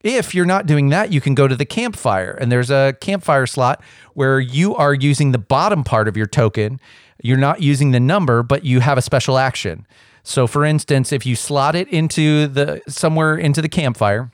if 0.01 0.34
you're 0.34 0.47
not 0.47 0.65
doing 0.65 0.89
that, 0.89 1.12
you 1.12 1.21
can 1.21 1.36
go 1.36 1.47
to 1.47 1.55
the 1.55 1.65
campfire, 1.65 2.32
and 2.32 2.51
there's 2.51 2.71
a 2.71 2.95
campfire 2.99 3.45
slot 3.45 3.84
where 4.15 4.39
you 4.39 4.75
are 4.75 4.95
using 4.95 5.32
the 5.32 5.38
bottom 5.38 5.84
part 5.84 6.08
of 6.08 6.17
your 6.17 6.25
token. 6.25 6.79
You're 7.21 7.38
not 7.38 7.62
using 7.62 7.91
the 7.91 7.99
number, 7.99 8.41
but 8.41 8.65
you 8.65 8.79
have 8.79 8.97
a 8.97 9.01
special 9.03 9.38
action. 9.38 9.86
So, 10.23 10.47
for 10.47 10.65
instance, 10.65 11.12
if 11.12 11.23
you 11.23 11.36
slot 11.36 11.75
it 11.75 11.88
into 11.89 12.47
the 12.47 12.82
somewhere 12.88 13.38
into 13.38 13.62
the 13.62 13.69
campfire, 13.69 14.32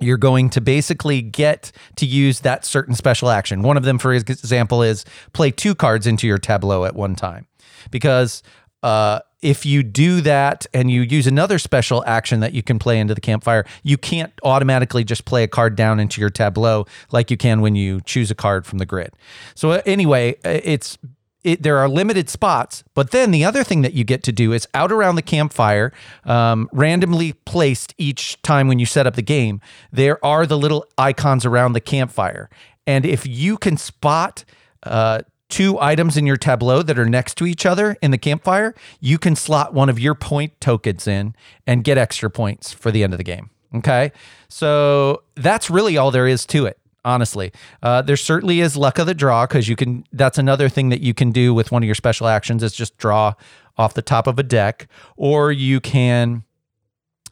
you're 0.00 0.18
going 0.18 0.50
to 0.50 0.60
basically 0.60 1.22
get 1.22 1.72
to 1.96 2.06
use 2.06 2.40
that 2.40 2.64
certain 2.64 2.94
special 2.94 3.30
action. 3.30 3.62
One 3.62 3.76
of 3.76 3.84
them, 3.84 3.98
for 3.98 4.12
example, 4.12 4.82
is 4.82 5.04
play 5.32 5.50
two 5.50 5.74
cards 5.74 6.06
into 6.06 6.26
your 6.26 6.38
tableau 6.38 6.84
at 6.84 6.94
one 6.94 7.14
time. 7.14 7.46
Because 7.90 8.42
uh, 8.82 9.20
if 9.42 9.64
you 9.64 9.82
do 9.82 10.20
that 10.20 10.66
and 10.74 10.90
you 10.90 11.02
use 11.02 11.26
another 11.26 11.58
special 11.58 12.04
action 12.06 12.40
that 12.40 12.52
you 12.52 12.62
can 12.62 12.78
play 12.78 12.98
into 12.98 13.14
the 13.14 13.20
campfire, 13.20 13.64
you 13.82 13.96
can't 13.96 14.32
automatically 14.42 15.04
just 15.04 15.24
play 15.24 15.42
a 15.42 15.48
card 15.48 15.76
down 15.76 16.00
into 16.00 16.20
your 16.20 16.30
tableau 16.30 16.86
like 17.10 17.30
you 17.30 17.36
can 17.36 17.60
when 17.60 17.74
you 17.74 18.00
choose 18.02 18.30
a 18.30 18.34
card 18.34 18.66
from 18.66 18.78
the 18.78 18.86
grid. 18.86 19.12
So, 19.54 19.70
uh, 19.72 19.82
anyway, 19.86 20.34
uh, 20.44 20.60
it's 20.62 20.98
it, 21.44 21.62
there 21.62 21.78
are 21.78 21.88
limited 21.88 22.28
spots, 22.28 22.84
but 22.94 23.10
then 23.10 23.30
the 23.30 23.44
other 23.44 23.64
thing 23.64 23.82
that 23.82 23.94
you 23.94 24.04
get 24.04 24.22
to 24.24 24.32
do 24.32 24.52
is 24.52 24.68
out 24.74 24.92
around 24.92 25.14
the 25.14 25.22
campfire, 25.22 25.92
um, 26.24 26.68
randomly 26.72 27.32
placed 27.32 27.94
each 27.98 28.40
time 28.42 28.68
when 28.68 28.78
you 28.78 28.86
set 28.86 29.06
up 29.06 29.14
the 29.14 29.22
game, 29.22 29.60
there 29.92 30.24
are 30.24 30.46
the 30.46 30.58
little 30.58 30.84
icons 30.98 31.46
around 31.46 31.72
the 31.72 31.80
campfire. 31.80 32.50
And 32.86 33.06
if 33.06 33.26
you 33.26 33.56
can 33.56 33.76
spot 33.76 34.44
uh, 34.82 35.20
two 35.48 35.78
items 35.80 36.16
in 36.16 36.26
your 36.26 36.36
tableau 36.36 36.82
that 36.82 36.98
are 36.98 37.08
next 37.08 37.36
to 37.38 37.46
each 37.46 37.64
other 37.64 37.96
in 38.02 38.10
the 38.10 38.18
campfire, 38.18 38.74
you 39.00 39.18
can 39.18 39.36
slot 39.36 39.72
one 39.72 39.88
of 39.88 39.98
your 39.98 40.14
point 40.14 40.58
tokens 40.60 41.06
in 41.06 41.34
and 41.66 41.84
get 41.84 41.98
extra 41.98 42.30
points 42.30 42.72
for 42.72 42.90
the 42.90 43.02
end 43.02 43.12
of 43.12 43.18
the 43.18 43.24
game. 43.24 43.50
Okay. 43.74 44.10
So 44.48 45.22
that's 45.36 45.70
really 45.70 45.96
all 45.96 46.10
there 46.10 46.26
is 46.26 46.44
to 46.46 46.66
it 46.66 46.79
honestly. 47.04 47.52
Uh, 47.82 48.02
there 48.02 48.16
certainly 48.16 48.60
is 48.60 48.76
luck 48.76 48.98
of 48.98 49.06
the 49.06 49.14
draw 49.14 49.46
because 49.46 49.68
you 49.68 49.76
can. 49.76 50.04
That's 50.12 50.38
another 50.38 50.68
thing 50.68 50.88
that 50.90 51.00
you 51.00 51.14
can 51.14 51.32
do 51.32 51.54
with 51.54 51.72
one 51.72 51.82
of 51.82 51.86
your 51.86 51.94
special 51.94 52.26
actions 52.26 52.62
is 52.62 52.72
just 52.72 52.96
draw 52.98 53.34
off 53.76 53.94
the 53.94 54.02
top 54.02 54.26
of 54.26 54.38
a 54.38 54.42
deck, 54.42 54.88
or 55.16 55.50
you 55.52 55.80
can, 55.80 56.44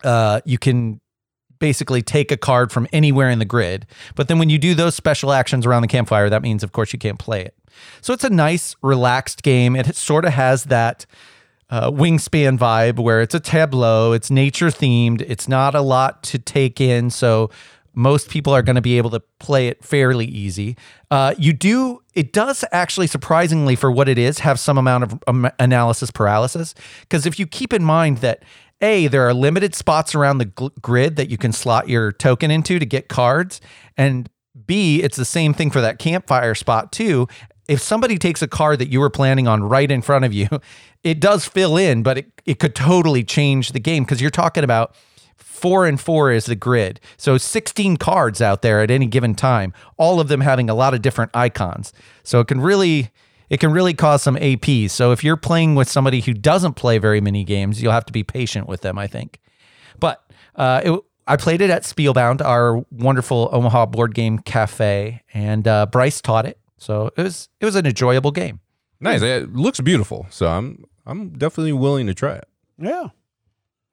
uh, 0.02 0.40
you 0.44 0.56
can 0.56 1.00
basically 1.58 2.00
take 2.00 2.32
a 2.32 2.36
card 2.36 2.72
from 2.72 2.86
anywhere 2.92 3.28
in 3.28 3.38
the 3.38 3.44
grid. 3.44 3.86
But 4.14 4.28
then 4.28 4.38
when 4.38 4.48
you 4.48 4.58
do 4.58 4.74
those 4.74 4.94
special 4.94 5.32
actions 5.32 5.66
around 5.66 5.82
the 5.82 5.88
campfire, 5.88 6.30
that 6.30 6.42
means 6.42 6.62
of 6.62 6.72
course 6.72 6.92
you 6.92 6.98
can't 6.98 7.18
play 7.18 7.42
it. 7.42 7.54
So 8.00 8.14
it's 8.14 8.24
a 8.24 8.30
nice, 8.30 8.76
relaxed 8.82 9.42
game. 9.42 9.76
It 9.76 9.94
sort 9.94 10.24
of 10.24 10.32
has 10.32 10.64
that. 10.64 11.06
Uh, 11.70 11.90
wingspan 11.90 12.56
vibe 12.56 12.98
where 12.98 13.20
it's 13.20 13.34
a 13.34 13.40
tableau, 13.40 14.12
it's 14.12 14.30
nature 14.30 14.68
themed, 14.68 15.22
it's 15.28 15.46
not 15.46 15.74
a 15.74 15.82
lot 15.82 16.22
to 16.22 16.38
take 16.38 16.80
in. 16.80 17.10
So 17.10 17.50
most 17.94 18.30
people 18.30 18.54
are 18.54 18.62
going 18.62 18.76
to 18.76 18.82
be 18.82 18.98
able 18.98 19.10
to 19.10 19.20
play 19.38 19.68
it 19.68 19.84
fairly 19.84 20.26
easy. 20.26 20.76
Uh, 21.10 21.34
you 21.38 21.52
do, 21.52 22.00
it 22.14 22.32
does 22.32 22.64
actually 22.72 23.06
surprisingly 23.06 23.76
for 23.76 23.90
what 23.90 24.08
it 24.08 24.18
is 24.18 24.40
have 24.40 24.60
some 24.60 24.78
amount 24.78 25.04
of 25.04 25.18
um, 25.26 25.50
analysis 25.58 26.10
paralysis. 26.10 26.74
Because 27.00 27.26
if 27.26 27.38
you 27.38 27.46
keep 27.46 27.72
in 27.72 27.82
mind 27.82 28.18
that 28.18 28.42
a, 28.80 29.08
there 29.08 29.26
are 29.26 29.34
limited 29.34 29.74
spots 29.74 30.14
around 30.14 30.38
the 30.38 30.46
gl- 30.46 30.80
grid 30.80 31.16
that 31.16 31.30
you 31.30 31.36
can 31.36 31.52
slot 31.52 31.88
your 31.88 32.12
token 32.12 32.50
into 32.50 32.78
to 32.78 32.86
get 32.86 33.08
cards. 33.08 33.60
And 33.96 34.28
B, 34.66 35.02
it's 35.02 35.16
the 35.16 35.24
same 35.24 35.54
thing 35.54 35.70
for 35.70 35.80
that 35.80 35.98
campfire 35.98 36.54
spot 36.54 36.92
too. 36.92 37.26
If 37.68 37.82
somebody 37.82 38.16
takes 38.16 38.40
a 38.40 38.48
card 38.48 38.78
that 38.78 38.88
you 38.88 39.00
were 39.00 39.10
planning 39.10 39.46
on 39.46 39.62
right 39.62 39.90
in 39.90 40.00
front 40.00 40.24
of 40.24 40.32
you, 40.32 40.48
it 41.02 41.20
does 41.20 41.44
fill 41.44 41.76
in, 41.76 42.02
but 42.02 42.18
it, 42.18 42.32
it 42.46 42.58
could 42.58 42.74
totally 42.74 43.24
change 43.24 43.72
the 43.72 43.80
game 43.80 44.04
because 44.04 44.20
you're 44.20 44.30
talking 44.30 44.64
about 44.64 44.94
four 45.58 45.86
and 45.86 46.00
four 46.00 46.30
is 46.30 46.46
the 46.46 46.54
grid. 46.54 47.00
So 47.16 47.36
16 47.36 47.96
cards 47.96 48.40
out 48.40 48.62
there 48.62 48.80
at 48.80 48.90
any 48.90 49.06
given 49.06 49.34
time, 49.34 49.72
all 49.96 50.20
of 50.20 50.28
them 50.28 50.40
having 50.40 50.70
a 50.70 50.74
lot 50.74 50.94
of 50.94 51.02
different 51.02 51.30
icons. 51.34 51.92
So 52.22 52.40
it 52.40 52.48
can 52.48 52.60
really 52.60 53.10
it 53.50 53.60
can 53.60 53.72
really 53.72 53.94
cause 53.94 54.22
some 54.22 54.36
AP. 54.36 54.88
So 54.88 55.12
if 55.12 55.24
you're 55.24 55.36
playing 55.36 55.74
with 55.74 55.88
somebody 55.88 56.20
who 56.20 56.34
doesn't 56.34 56.74
play 56.74 56.98
very 56.98 57.20
many 57.20 57.44
games, 57.44 57.82
you'll 57.82 57.92
have 57.92 58.06
to 58.06 58.12
be 58.12 58.22
patient 58.22 58.68
with 58.68 58.82
them, 58.82 58.98
I 58.98 59.06
think. 59.06 59.40
But 59.98 60.22
uh, 60.54 60.82
it, 60.84 61.00
I 61.26 61.36
played 61.36 61.60
it 61.60 61.70
at 61.70 61.84
Spielbound, 61.84 62.42
our 62.42 62.84
wonderful 62.90 63.48
Omaha 63.52 63.86
board 63.86 64.14
game 64.14 64.38
cafe, 64.38 65.22
and 65.32 65.66
uh, 65.66 65.86
Bryce 65.86 66.20
taught 66.20 66.46
it. 66.46 66.58
So 66.78 67.10
it 67.16 67.22
was 67.22 67.48
it 67.60 67.64
was 67.64 67.74
an 67.74 67.86
enjoyable 67.86 68.30
game. 68.30 68.60
Nice. 69.00 69.22
It 69.22 69.54
looks 69.54 69.80
beautiful. 69.80 70.26
So 70.30 70.46
I'm 70.48 70.84
I'm 71.06 71.30
definitely 71.30 71.72
willing 71.72 72.06
to 72.06 72.14
try 72.14 72.34
it. 72.34 72.48
Yeah. 72.78 73.08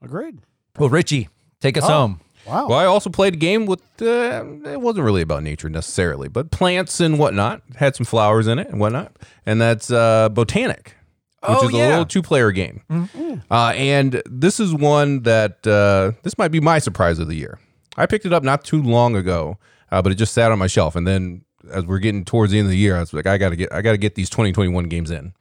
Agreed. 0.02 0.40
Well, 0.78 0.90
Richie, 0.90 1.30
take 1.62 1.78
us 1.78 1.84
Oh. 1.86 1.88
home. 1.88 2.22
Wow. 2.48 2.68
Well, 2.68 2.78
I 2.78 2.86
also 2.86 3.10
played 3.10 3.34
a 3.34 3.38
game 3.38 3.66
with. 3.66 3.82
Uh, 4.00 4.44
it 4.66 4.80
wasn't 4.80 5.04
really 5.06 5.24
about 5.24 5.42
nature 5.42 5.68
necessarily, 5.68 6.28
but 6.28 6.52
plants 6.52 7.00
and 7.00 7.18
whatnot. 7.18 7.64
Had 7.76 7.96
some 7.96 8.06
flowers 8.06 8.46
in 8.46 8.60
it 8.60 8.70
and 8.70 8.80
whatnot, 8.80 9.16
and 9.48 9.60
that's 9.60 9.90
uh, 9.90 10.30
Botanik, 10.30 10.86
which 10.88 10.94
Oh, 11.44 11.68
is 11.68 11.74
a 11.74 11.78
little 11.78 12.06
two-player 12.06 12.52
game. 12.52 12.84
Uh, 13.50 13.74
and 13.76 14.22
this 14.30 14.60
is 14.60 14.76
one 14.76 15.24
that 15.24 15.66
uh, 15.66 16.12
this 16.22 16.38
might 16.38 16.50
be 16.52 16.60
my 16.60 16.78
surprise 16.78 17.18
of 17.18 17.28
the 17.28 17.36
year. 17.36 17.58
I 17.98 18.06
picked 18.06 18.28
it 18.28 18.34
up 18.34 18.44
not 18.44 18.64
too 18.64 18.82
long 18.84 19.16
ago, 19.16 19.58
uh, 19.92 20.04
but 20.04 20.12
it 20.12 20.16
just 20.16 20.34
sat 20.34 20.52
on 20.52 20.60
my 20.60 20.68
shelf, 20.68 20.96
and 20.96 21.08
then 21.08 21.42
as 21.72 21.84
we're 21.86 21.98
getting 21.98 22.24
towards 22.26 22.52
the 22.52 22.60
end 22.60 22.68
of 22.68 22.72
the 22.72 22.78
year, 22.78 22.96
I 22.96 23.00
was 23.00 23.12
like, 23.12 23.26
I 23.26 23.40
gotta 23.40 23.56
get, 23.56 23.74
I 23.74 23.82
gotta 23.82 23.98
get 23.98 24.14
these 24.14 24.30
2021 24.30 24.88
games 24.88 25.10
in. 25.10 25.34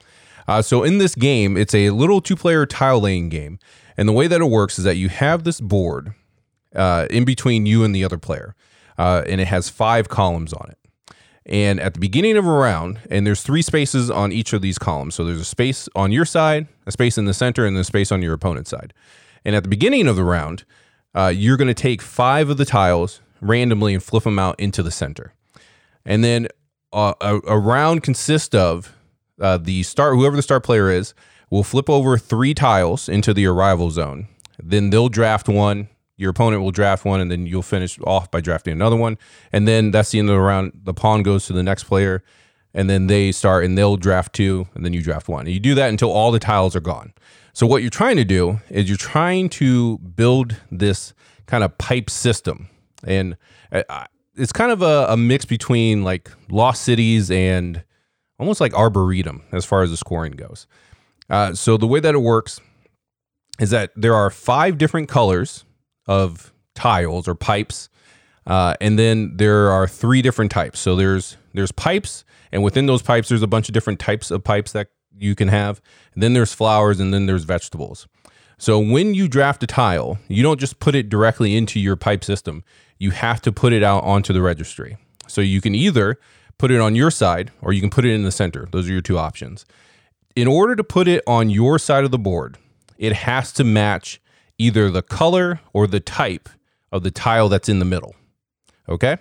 Uh, 0.49 0.63
so 0.63 0.83
in 0.85 0.97
this 0.97 1.15
game, 1.15 1.59
it's 1.59 1.75
a 1.75 1.91
little 1.91 2.23
two-player 2.23 2.65
tile 2.65 3.01
laying 3.01 3.29
game, 3.29 3.59
and 3.97 4.09
the 4.09 4.13
way 4.13 4.27
that 4.27 4.41
it 4.41 4.51
works 4.51 4.79
is 4.79 4.85
that 4.85 4.97
you 4.97 5.09
have 5.09 5.45
this 5.45 5.61
board 5.61 6.15
uh, 6.75 7.07
in 7.11 7.25
between 7.25 7.67
you 7.67 7.85
and 7.85 7.95
the 7.95 8.05
other 8.05 8.19
player, 8.19 8.55
uh, 8.99 9.23
and 9.27 9.41
it 9.41 9.49
has 9.49 9.69
five 9.69 10.09
columns 10.09 10.53
on 10.53 10.71
it. 10.71 10.79
And 11.47 11.79
at 11.79 11.95
the 11.95 12.01
beginning 12.01 12.37
of 12.37 12.47
a 12.47 12.51
round, 12.51 13.01
and 13.11 13.27
there's 13.27 13.43
three 13.43 13.61
spaces 13.61 14.11
on 14.11 14.33
each 14.33 14.53
of 14.55 14.63
these 14.63 14.79
columns. 14.79 15.15
So 15.15 15.25
there's 15.25 15.41
a 15.41 15.45
space 15.45 15.89
on 15.95 16.11
your 16.11 16.25
side, 16.25 16.69
a 16.87 16.93
space 16.93 17.19
in 17.19 17.27
the 17.27 17.35
center, 17.35 17.67
and 17.67 17.77
a 17.77 17.85
space 17.85 18.11
on 18.11 18.23
your 18.23 18.33
opponent's 18.33 18.71
side. 18.71 18.95
And 19.45 19.55
at 19.55 19.63
the 19.63 19.69
beginning 19.69 20.09
of 20.09 20.17
the 20.17 20.25
round, 20.25 20.65
uh, 21.15 21.33
you're 21.35 21.59
going 21.59 21.69
to 21.69 21.75
take 21.75 22.01
five 22.01 22.49
of 22.49 22.57
the 22.57 22.65
tiles 22.65 23.21
randomly 23.43 23.93
and 23.93 24.03
flip 24.03 24.25
them 24.25 24.39
out 24.39 24.59
into 24.59 24.83
the 24.83 24.91
center. 24.91 25.35
And 26.07 26.25
then 26.25 26.49
uh, 26.95 27.13
a, 27.21 27.41
a 27.47 27.59
round 27.59 28.03
consists 28.03 28.55
of 28.55 28.95
uh, 29.39 29.59
the 29.59 29.83
start, 29.83 30.15
whoever 30.15 30.37
the 30.37 30.43
start 30.43 30.65
player 30.65 30.91
is, 30.91 31.13
will 31.51 31.63
flip 31.63 31.89
over 31.89 32.19
three 32.19 32.55
tiles 32.55 33.09
into 33.09 33.35
the 33.35 33.47
arrival 33.47 33.91
zone. 33.91 34.29
Then 34.63 34.91
they'll 34.91 35.09
draft 35.09 35.49
one. 35.49 35.89
Your 36.17 36.31
opponent 36.31 36.63
will 36.63 36.71
draft 36.71 37.05
one, 37.05 37.21
and 37.21 37.31
then 37.31 37.47
you'll 37.47 37.63
finish 37.63 37.99
off 38.05 38.31
by 38.31 38.41
drafting 38.41 38.73
another 38.73 38.97
one. 38.97 39.19
And 39.53 39.67
then 39.67 39.91
that's 39.91 40.11
the 40.11 40.21
end 40.21 40.31
of 40.31 40.37
the 40.37 40.41
round. 40.41 40.73
The 40.85 40.95
pawn 40.95 41.23
goes 41.23 41.47
to 41.47 41.53
the 41.53 41.63
next 41.63 41.85
player, 41.85 42.23
and 42.73 42.89
then 42.89 43.09
they 43.09 43.33
start 43.33 43.65
and 43.65 43.77
they'll 43.77 43.97
draft 43.97 44.33
two, 44.33 44.69
and 44.75 44.85
then 44.85 44.93
you 44.93 45.03
draft 45.03 45.29
one. 45.29 45.47
And 45.47 45.55
you 45.55 45.61
do 45.61 45.75
that 45.75 45.89
until 45.89 46.13
all 46.13 46.31
the 46.31 46.39
tiles 46.39 46.77
are 46.77 46.81
gone. 46.81 47.13
So 47.53 47.67
what 47.67 47.83
you're 47.83 47.91
trying 47.91 48.17
to 48.17 48.25
do 48.25 48.61
is 48.69 48.89
you're 48.89 48.97
trying 48.97 49.49
to 49.51 49.99
build 49.99 50.57
this 50.71 51.15
kind 51.47 51.63
of 51.63 51.77
pipe 51.79 52.11
system, 52.11 52.69
and 53.05 53.37
uh, 53.71 54.07
it's 54.37 54.53
kind 54.53 54.73
of 54.73 54.83
a, 54.83 55.07
a 55.11 55.17
mix 55.17 55.45
between 55.45 56.05
like 56.05 56.31
Lost 56.49 56.83
Cities 56.83 57.31
and 57.31 57.85
almost 58.39 58.61
like 58.61 58.75
Arboretum 58.75 59.43
as 59.53 59.65
far 59.65 59.83
as 59.83 59.91
the 59.91 59.97
scoring 59.97 60.33
goes. 60.33 60.67
Uh, 61.31 61.55
so 61.55 61.77
the 61.77 61.87
way 61.87 62.01
that 62.01 62.15
it 62.15 62.19
works 62.19 62.61
is 63.59 63.71
that 63.71 63.91
there 63.97 64.15
are 64.15 64.31
five 64.31 64.79
different 64.79 65.09
colors 65.09 65.65
of 66.07 66.53
tiles 66.75 67.29
or 67.29 67.35
pipes, 67.35 67.89
uh, 68.47 68.75
and 68.81 68.99
then 68.99 69.37
there 69.37 69.71
are 69.71 69.87
three 69.87 70.23
different 70.23 70.51
types. 70.51 70.81
So 70.81 70.97
there's 70.97 71.37
there's 71.55 71.73
pipes, 71.73 72.25
and 72.53 72.63
within 72.63 72.87
those 72.87 73.03
pipes, 73.03 73.29
there's 73.29 73.43
a 73.43 73.47
bunch 73.47 73.69
of 73.69 73.73
different 73.73 74.01
types 74.01 74.31
of 74.31 74.45
pipes 74.45 74.73
that 74.73 74.89
you 75.17 75.35
can 75.35 75.49
have. 75.49 75.81
And 76.15 76.23
then 76.23 76.35
there's 76.35 76.53
flowers, 76.53 77.01
and 77.01 77.15
then 77.15 77.27
there's 77.27 77.45
vegetables. 77.45 78.07
So 78.59 78.79
when 78.79 79.15
you 79.15 79.29
draft 79.29 79.63
a 79.63 79.67
tile, 79.67 80.19
you 80.29 80.43
don't 80.43 80.61
just 80.61 80.79
put 80.79 80.95
it 80.95 81.09
directly 81.09 81.57
into 81.57 81.81
your 81.81 81.97
pipe 81.97 82.25
system. 82.25 82.65
You 82.99 83.11
have 83.11 83.41
to 83.43 83.53
put 83.53 83.73
it 83.73 83.83
out 83.83 84.05
onto 84.05 84.33
the 84.33 84.43
registry. 84.43 84.97
So 85.27 85.41
you 85.41 85.61
can 85.61 85.75
either 85.75 86.19
put 86.59 86.71
it 86.71 86.81
on 86.81 86.95
your 86.95 87.11
side 87.11 87.51
or 87.61 87.73
you 87.73 87.81
can 87.81 87.91
put 87.91 88.05
it 88.05 88.13
in 88.13 88.23
the 88.23 88.31
center. 88.31 88.69
Those 88.71 88.89
are 88.89 88.93
your 88.93 89.01
two 89.01 89.19
options. 89.19 89.67
In 90.37 90.49
order 90.49 90.75
to 90.75 90.83
put 90.83 91.07
it 91.07 91.23
on 91.27 91.49
your 91.49 91.79
side 91.79 92.05
of 92.05 92.11
the 92.11 92.19
board, 92.19 92.59
it 92.99 93.13
has 93.13 93.53
to 93.53 93.65
match 93.65 94.21
either 94.59 94.91
the 94.91 95.03
color 95.03 95.61
or 95.73 95.87
the 95.87 96.01
type 96.01 96.49
of 96.91 97.03
the 97.03 97.11
tile 97.11 97.49
that's 97.49 97.69
in 97.69 97.79
the 97.79 97.85
middle. 97.85 98.15
Okay? 98.89 99.19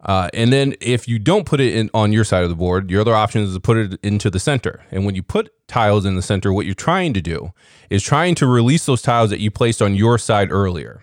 Uh, 0.00 0.28
and 0.32 0.52
then 0.52 0.74
if 0.80 1.08
you 1.08 1.18
don't 1.18 1.44
put 1.44 1.58
it 1.58 1.74
in 1.74 1.90
on 1.92 2.12
your 2.12 2.22
side 2.22 2.44
of 2.44 2.50
the 2.50 2.56
board, 2.56 2.88
your 2.88 3.00
other 3.00 3.14
option 3.14 3.42
is 3.42 3.54
to 3.54 3.60
put 3.60 3.76
it 3.76 3.98
into 4.04 4.30
the 4.30 4.38
center. 4.38 4.80
And 4.92 5.04
when 5.04 5.16
you 5.16 5.24
put 5.24 5.50
tiles 5.66 6.04
in 6.04 6.14
the 6.14 6.22
center, 6.22 6.52
what 6.52 6.66
you're 6.66 6.74
trying 6.74 7.14
to 7.14 7.20
do 7.20 7.52
is 7.90 8.02
trying 8.02 8.36
to 8.36 8.46
release 8.46 8.86
those 8.86 9.02
tiles 9.02 9.30
that 9.30 9.40
you 9.40 9.50
placed 9.50 9.82
on 9.82 9.96
your 9.96 10.18
side 10.18 10.52
earlier 10.52 11.02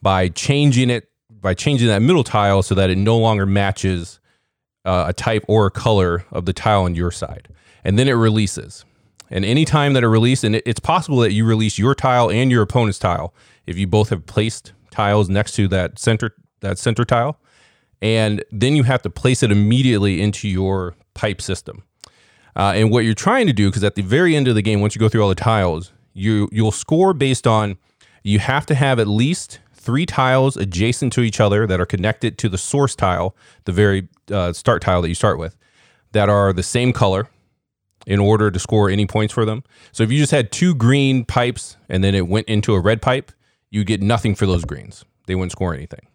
by 0.00 0.28
changing 0.28 0.90
it 0.90 1.08
by 1.30 1.54
changing 1.54 1.88
that 1.88 2.02
middle 2.02 2.22
tile 2.22 2.62
so 2.62 2.74
that 2.74 2.88
it 2.88 2.98
no 2.98 3.18
longer 3.18 3.46
matches 3.46 4.20
uh, 4.84 5.06
a 5.08 5.12
type 5.12 5.44
or 5.48 5.66
a 5.66 5.70
color 5.70 6.24
of 6.30 6.44
the 6.44 6.52
tile 6.52 6.82
on 6.82 6.94
your 6.94 7.10
side. 7.10 7.48
And 7.84 7.98
then 7.98 8.08
it 8.08 8.12
releases. 8.12 8.84
And 9.30 9.44
anytime 9.44 9.94
that 9.94 10.02
it 10.02 10.08
releases, 10.08 10.44
and 10.44 10.56
it, 10.56 10.62
it's 10.66 10.80
possible 10.80 11.18
that 11.18 11.32
you 11.32 11.44
release 11.44 11.78
your 11.78 11.94
tile 11.94 12.30
and 12.30 12.50
your 12.50 12.62
opponent's 12.62 12.98
tile 12.98 13.34
if 13.66 13.78
you 13.78 13.86
both 13.86 14.10
have 14.10 14.26
placed 14.26 14.72
tiles 14.90 15.28
next 15.28 15.52
to 15.52 15.68
that 15.68 15.98
center 15.98 16.34
that 16.60 16.78
center 16.78 17.04
tile 17.04 17.40
and 18.02 18.44
then 18.50 18.74
you 18.74 18.82
have 18.82 19.00
to 19.02 19.08
place 19.08 19.42
it 19.42 19.52
immediately 19.52 20.20
into 20.20 20.48
your 20.48 20.94
pipe 21.14 21.40
system. 21.40 21.84
Uh, 22.54 22.72
and 22.74 22.90
what 22.90 23.04
you're 23.04 23.14
trying 23.14 23.46
to 23.46 23.52
do, 23.52 23.70
because 23.70 23.84
at 23.84 23.94
the 23.94 24.02
very 24.02 24.36
end 24.36 24.48
of 24.48 24.56
the 24.56 24.60
game, 24.60 24.80
once 24.80 24.94
you 24.94 24.98
go 24.98 25.08
through 25.08 25.22
all 25.22 25.28
the 25.28 25.34
tiles, 25.34 25.92
you 26.12 26.48
you'll 26.52 26.72
score 26.72 27.14
based 27.14 27.46
on 27.46 27.78
you 28.22 28.38
have 28.40 28.66
to 28.66 28.74
have 28.74 28.98
at 28.98 29.06
least 29.06 29.60
three 29.72 30.04
tiles 30.04 30.56
adjacent 30.56 31.12
to 31.14 31.22
each 31.22 31.40
other 31.40 31.66
that 31.66 31.80
are 31.80 31.86
connected 31.86 32.36
to 32.38 32.48
the 32.48 32.58
source 32.58 32.94
tile, 32.94 33.34
the 33.64 33.72
very 33.72 34.08
uh, 34.30 34.52
start 34.52 34.82
tile 34.82 35.00
that 35.00 35.08
you 35.08 35.14
start 35.14 35.38
with, 35.38 35.56
that 36.10 36.28
are 36.28 36.52
the 36.52 36.62
same 36.62 36.92
color 36.92 37.28
in 38.06 38.18
order 38.18 38.50
to 38.50 38.58
score 38.58 38.90
any 38.90 39.06
points 39.06 39.32
for 39.32 39.44
them. 39.44 39.62
So 39.92 40.02
if 40.02 40.10
you 40.10 40.18
just 40.18 40.32
had 40.32 40.50
two 40.50 40.74
green 40.74 41.24
pipes 41.24 41.76
and 41.88 42.02
then 42.02 42.14
it 42.14 42.28
went 42.28 42.48
into 42.48 42.74
a 42.74 42.80
red 42.80 43.00
pipe, 43.00 43.32
you 43.70 43.84
get 43.84 44.02
nothing 44.02 44.34
for 44.34 44.46
those 44.46 44.64
greens. 44.64 45.04
They 45.26 45.34
wouldn't 45.34 45.52
score 45.52 45.74
anything. 45.74 46.06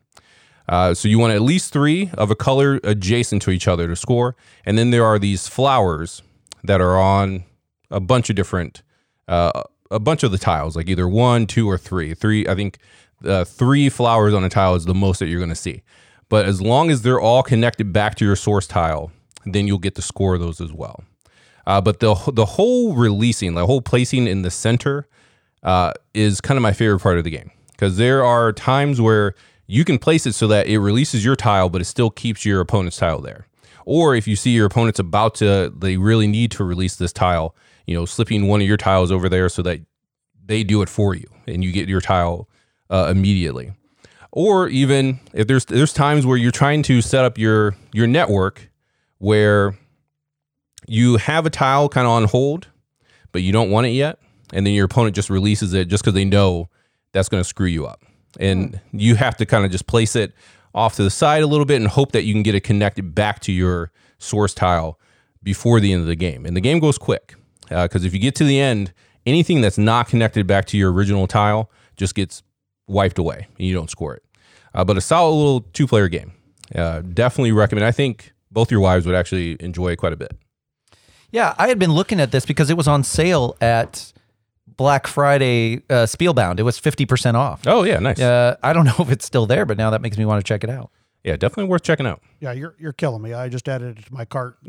Uh, 0.70 0.94
so 0.94 1.08
you 1.08 1.18
want 1.18 1.34
at 1.34 1.42
least 1.42 1.72
three 1.72 2.12
of 2.16 2.30
a 2.30 2.36
color 2.36 2.80
adjacent 2.84 3.42
to 3.44 3.52
each 3.52 3.68
other 3.68 3.88
to 3.88 3.96
score, 3.96 4.36
and 4.66 4.78
then 4.78 4.92
there 4.92 5.06
are 5.06 5.18
these 5.18 5.48
flowers 5.48 6.22
that 6.64 6.82
are 6.82 7.00
on 7.00 7.46
a 7.90 8.02
bunch 8.02 8.30
of 8.30 8.36
different, 8.36 8.84
uh, 9.30 9.64
a 9.90 10.00
bunch 10.00 10.24
of 10.24 10.32
the 10.32 10.38
tiles, 10.38 10.76
like 10.76 10.90
either 10.90 11.08
one, 11.08 11.48
two, 11.48 11.70
or 11.70 11.78
three. 11.78 12.14
Three, 12.14 12.46
I 12.48 12.56
think, 12.56 12.80
uh, 13.24 13.46
three 13.46 13.88
flowers 13.88 14.34
on 14.34 14.44
a 14.44 14.50
tile 14.50 14.76
is 14.76 14.84
the 14.84 14.94
most 14.94 15.20
that 15.20 15.28
you're 15.28 15.40
going 15.40 15.50
to 15.50 15.56
see. 15.56 15.84
But 16.28 16.46
as 16.46 16.62
long 16.62 16.92
as 16.92 17.02
they're 17.02 17.22
all 17.22 17.44
connected 17.44 17.94
back 17.94 18.16
to 18.16 18.26
your 18.26 18.36
source 18.36 18.68
tile, 18.68 19.12
then 19.46 19.68
you'll 19.68 19.78
get 19.78 19.96
to 19.96 20.02
score 20.02 20.38
those 20.38 20.60
as 20.60 20.74
well. 20.74 21.04
Uh, 21.68 21.82
but 21.82 22.00
the 22.00 22.16
the 22.34 22.46
whole 22.46 22.96
releasing, 22.96 23.54
the 23.54 23.68
whole 23.68 23.82
placing 23.82 24.26
in 24.26 24.42
the 24.42 24.50
center, 24.50 25.08
uh, 25.64 25.92
is 26.14 26.42
kind 26.42 26.58
of 26.58 26.62
my 26.64 26.74
favorite 26.74 27.02
part 27.02 27.18
of 27.18 27.26
the 27.26 27.30
game 27.30 27.52
because 27.72 27.98
there 27.98 28.24
are 28.24 28.54
times 28.54 29.00
where 29.02 29.36
you 29.68 29.84
can 29.84 30.00
place 30.00 30.26
it 30.26 30.34
so 30.34 30.48
that 30.48 30.68
it 30.68 30.80
releases 30.80 31.26
your 31.26 31.36
tile, 31.36 31.70
but 31.70 31.82
it 31.82 31.86
still 31.86 32.10
keeps 32.10 32.46
your 32.46 32.62
opponent's 32.62 32.98
tile 32.98 33.20
there. 33.20 33.48
Or 33.86 34.16
if 34.16 34.28
you 34.28 34.38
see 34.38 34.52
your 34.52 34.66
opponent's 34.66 35.00
about 35.00 35.36
to, 35.36 35.74
they 35.78 35.98
really 35.98 36.26
need 36.26 36.52
to 36.52 36.64
release 36.64 36.96
this 36.96 37.12
tile, 37.12 37.54
you 37.86 37.96
know, 37.96 38.06
slipping 38.06 38.48
one 38.48 38.62
of 38.62 38.68
your 38.68 38.78
tiles 38.78 39.12
over 39.12 39.28
there 39.28 39.50
so 39.50 39.62
that 39.64 39.82
they 40.46 40.64
do 40.64 40.82
it 40.82 40.88
for 40.88 41.16
you 41.16 41.28
and 41.48 41.66
you 41.66 41.74
get 41.74 41.90
your 41.90 42.02
tile 42.02 42.48
uh, 42.90 43.10
immediately. 43.12 43.74
Or 44.32 44.70
even 44.70 45.20
if 45.34 45.48
there's 45.48 45.66
there's 45.66 45.94
times 45.94 46.26
where 46.26 46.38
you're 46.38 46.52
trying 46.52 46.82
to 46.84 47.02
set 47.02 47.26
up 47.26 47.38
your 47.38 47.76
your 47.92 48.08
network 48.08 48.70
where 49.18 49.76
you 50.88 51.18
have 51.18 51.46
a 51.46 51.50
tile 51.50 51.90
kind 51.90 52.06
of 52.06 52.12
on 52.12 52.24
hold, 52.26 52.68
but 53.32 53.42
you 53.42 53.52
don't 53.52 53.70
want 53.70 53.88
it 53.88 53.92
yet, 53.92 54.20
and 54.54 54.66
then 54.66 54.74
your 54.74 54.86
opponent 54.86 55.16
just 55.16 55.30
releases 55.30 55.74
it 55.74 55.88
just 55.88 56.04
because 56.04 56.14
they 56.14 56.26
know 56.26 56.70
that's 57.12 57.30
going 57.30 57.42
to 57.42 57.48
screw 57.48 57.68
you 57.68 57.86
up, 57.86 58.04
and 58.40 58.80
you 58.92 59.16
have 59.16 59.38
to 59.38 59.46
kind 59.46 59.66
of 59.66 59.72
just 59.72 59.88
place 59.88 60.16
it 60.16 60.34
off 60.74 60.96
to 60.96 61.04
the 61.04 61.10
side 61.10 61.44
a 61.44 61.48
little 61.48 61.66
bit 61.66 61.78
and 61.82 61.88
hope 61.88 62.12
that 62.12 62.24
you 62.24 62.34
can 62.34 62.44
get 62.44 62.56
it 62.56 62.62
connected 62.62 63.16
back 63.16 63.40
to 63.42 63.52
your 63.52 63.92
source 64.20 64.54
tile 64.54 65.00
before 65.44 65.80
the 65.80 65.92
end 65.92 66.02
of 66.02 66.08
the 66.08 66.16
game. 66.16 66.46
And 66.46 66.56
the 66.56 66.62
game 66.62 66.80
goes 66.80 66.98
quick 66.98 67.36
because 67.68 68.06
if 68.06 68.14
you 68.14 68.20
get 68.20 68.36
to 68.36 68.44
the 68.44 68.60
end, 68.60 68.94
anything 69.26 69.62
that's 69.62 69.78
not 69.78 70.08
connected 70.08 70.46
back 70.46 70.66
to 70.66 70.78
your 70.78 70.92
original 70.92 71.28
tile 71.28 71.72
just 71.96 72.16
gets 72.16 72.44
wiped 72.88 73.18
away 73.18 73.48
and 73.58 73.68
you 73.68 73.74
don't 73.74 73.90
score 73.90 74.16
it. 74.16 74.24
Uh, 74.74 74.84
but 74.84 74.98
a 74.98 75.02
solid 75.02 75.34
little 75.34 75.62
two 75.62 75.88
player 75.88 76.08
game. 76.08 76.34
Uh, 76.76 77.02
definitely 77.02 77.52
recommend. 77.52 77.86
I 77.86 77.92
think 77.92 78.34
both 78.52 78.70
your 78.70 78.80
wives 78.80 79.06
would 79.06 79.16
actually 79.16 79.58
enjoy 79.60 79.90
it 79.90 79.96
quite 79.96 80.14
a 80.14 80.18
bit. 80.18 80.38
Yeah, 81.32 81.54
I 81.58 81.68
had 81.68 81.78
been 81.80 81.92
looking 81.92 82.20
at 82.20 82.32
this 82.32 82.46
because 82.46 82.70
it 82.70 82.78
was 82.78 82.88
on 82.88 83.04
sale 83.04 83.56
at 83.60 84.14
Black 84.78 85.08
Friday 85.08 85.82
uh, 85.90 86.06
Spielbound. 86.06 86.60
It 86.60 86.64
was 86.64 86.80
50% 86.80 87.36
off. 87.36 87.62
Oh 87.66 87.84
yeah, 87.84 88.00
nice. 88.00 88.20
Uh, 88.20 88.56
I 88.64 88.74
don't 88.74 88.86
know 88.92 88.96
if 89.00 89.10
it's 89.12 89.26
still 89.26 89.46
there, 89.46 89.66
but 89.66 89.78
now 89.78 89.90
that 89.90 90.02
makes 90.02 90.18
me 90.18 90.26
want 90.26 90.44
to 90.44 90.48
check 90.48 90.64
it 90.64 90.70
out. 90.70 90.92
Yeah, 91.24 91.36
definitely 91.36 91.66
worth 91.70 91.84
checking 91.84 92.06
out. 92.08 92.22
Yeah, 92.40 92.54
you're 92.54 92.76
you're 92.80 92.94
killing 92.94 93.22
me. 93.22 93.34
I 93.34 93.50
just 93.50 93.68
added 93.68 93.98
it 94.00 94.06
to 94.06 94.14
my 94.14 94.24
cart. 94.24 94.58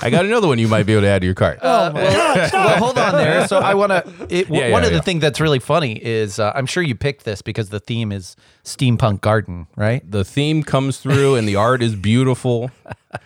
I 0.00 0.10
got 0.10 0.24
another 0.24 0.48
one 0.48 0.58
you 0.58 0.66
might 0.68 0.84
be 0.86 0.92
able 0.92 1.02
to 1.02 1.08
add 1.08 1.20
to 1.22 1.26
your 1.26 1.34
cart. 1.34 1.58
oh 1.62 1.92
my 1.92 2.02
god! 2.02 2.52
well, 2.52 2.78
hold 2.78 2.98
on 2.98 3.12
there. 3.14 3.46
So 3.46 3.58
I 3.58 3.74
want 3.74 3.90
to. 3.92 4.28
Yeah, 4.48 4.70
one 4.72 4.82
yeah, 4.82 4.88
of 4.88 4.92
the 4.92 5.02
things 5.02 5.20
that's 5.20 5.40
really 5.40 5.58
funny 5.58 5.92
is 6.02 6.38
uh, 6.38 6.52
I'm 6.54 6.66
sure 6.66 6.82
you 6.82 6.94
picked 6.94 7.24
this 7.24 7.42
because 7.42 7.70
the 7.70 7.80
theme 7.80 8.12
is 8.12 8.36
steampunk 8.64 9.20
garden, 9.20 9.66
right? 9.76 10.08
the 10.08 10.24
theme 10.24 10.62
comes 10.62 10.98
through 10.98 11.34
and 11.36 11.46
the 11.48 11.56
art 11.56 11.82
is 11.82 11.94
beautiful. 11.94 12.70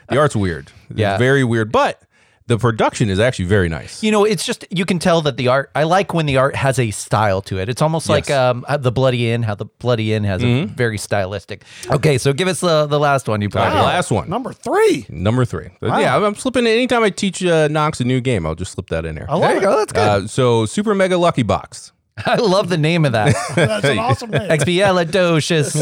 The 0.09 0.19
art's 0.19 0.37
weird. 0.37 0.71
It's 0.91 0.99
Yeah. 0.99 1.19
very 1.19 1.45
weird, 1.45 1.71
but 1.73 2.01
the 2.53 2.59
production 2.59 3.09
is 3.09 3.19
actually 3.19 3.47
very 3.47 3.71
nice. 3.71 4.03
You 4.03 4.11
know, 4.13 4.25
it's 4.27 4.45
just 4.45 4.67
you 4.71 4.85
can 4.85 4.99
tell 4.99 5.23
that 5.23 5.39
the 5.39 5.49
art. 5.49 5.71
I 5.75 5.85
like 5.85 6.13
when 6.13 6.27
the 6.27 6.37
art 6.37 6.55
has 6.55 6.79
a 6.79 6.91
style 6.91 7.41
to 7.43 7.59
it. 7.59 7.71
It's 7.71 7.81
almost 7.81 8.11
like 8.11 8.31
um, 8.31 8.67
the 8.79 8.93
Bloody 8.93 9.31
Inn. 9.31 9.43
How 9.43 9.55
the 9.55 9.65
Bloody 9.65 10.13
Inn 10.13 10.25
has 10.25 10.45
a 10.45 10.65
very 10.67 10.99
stylistic. 10.99 11.65
Okay, 11.91 12.19
so 12.19 12.35
give 12.35 12.47
us 12.49 12.61
the 12.61 12.85
the 12.87 13.01
last 13.01 13.27
one 13.27 13.41
you 13.41 13.49
All 13.55 13.63
right, 13.63 13.71
played. 13.73 13.83
last 13.83 14.11
one. 14.11 14.29
Number 14.29 14.53
three. 14.53 15.07
Number 15.09 15.47
three. 15.47 15.71
But 15.81 15.99
Yeah, 16.01 16.15
I'm, 16.15 16.23
I'm 16.25 16.35
slipping 16.35 16.67
anytime 16.67 17.03
I 17.03 17.09
teach 17.11 17.43
uh, 17.43 17.69
Knox 17.69 18.01
a 18.01 18.05
new 18.05 18.21
game, 18.21 18.45
I'll 18.45 18.55
just 18.55 18.73
slip 18.73 18.89
that 18.91 19.07
in 19.07 19.15
there. 19.15 19.27
I 19.31 19.35
love 19.35 19.41
There 19.43 19.53
you 19.53 19.59
it. 19.59 19.63
go. 19.63 19.77
That's 19.79 19.93
good. 19.93 20.01
Uh, 20.25 20.27
so 20.27 20.67
Super 20.67 20.95
Mega 20.95 21.17
Lucky 21.17 21.43
Box. 21.43 21.93
I 22.27 22.37
love 22.37 22.69
the 22.69 22.77
name 22.77 23.07
of 23.07 23.13
that. 23.13 23.35
That's 23.57 23.87
an 23.87 23.99
awesome 23.99 24.31
name. 24.37 24.49
Expialidocious. 24.51 25.73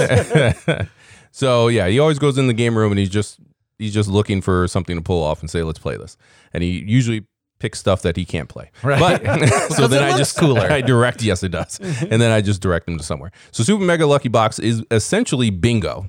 So 1.33 1.69
yeah, 1.69 1.89
he 1.89 1.99
always 1.99 2.19
goes 2.19 2.39
in 2.39 2.47
the 2.47 2.53
game 2.55 2.77
room 2.79 2.93
and 2.93 2.99
he's 2.99 3.09
just 3.11 3.39
he's 3.81 3.95
just 3.95 4.09
looking 4.09 4.41
for 4.41 4.69
something 4.69 4.97
to 4.97 5.03
pull 5.03 5.23
off 5.23 5.41
and 5.41 5.51
say, 5.51 5.63
"Let's 5.63 5.79
play 5.79 5.97
this." 5.97 6.17
And 6.53 6.63
he 6.63 6.85
usually 6.87 7.25
picks 7.59 7.79
stuff 7.79 8.03
that 8.03 8.17
he 8.17 8.25
can't 8.25 8.49
play. 8.49 8.71
Right. 8.83 9.23
But 9.23 9.49
so 9.75 9.87
then 9.87 10.03
I 10.03 10.17
just 10.17 10.37
cooler. 10.39 10.63
I 10.63 10.81
direct. 10.81 11.23
Yes, 11.23 11.43
it 11.43 11.51
does. 11.51 11.79
and 11.81 12.21
then 12.21 12.31
I 12.33 12.41
just 12.41 12.61
direct 12.61 12.89
him 12.89 12.99
to 12.99 13.05
somewhere. 13.05 13.31
So 13.53 13.63
Super 13.63 13.85
Mega 13.85 14.07
Lucky 14.07 14.29
Box 14.29 14.59
is 14.59 14.83
essentially 14.91 15.51
bingo. 15.51 16.07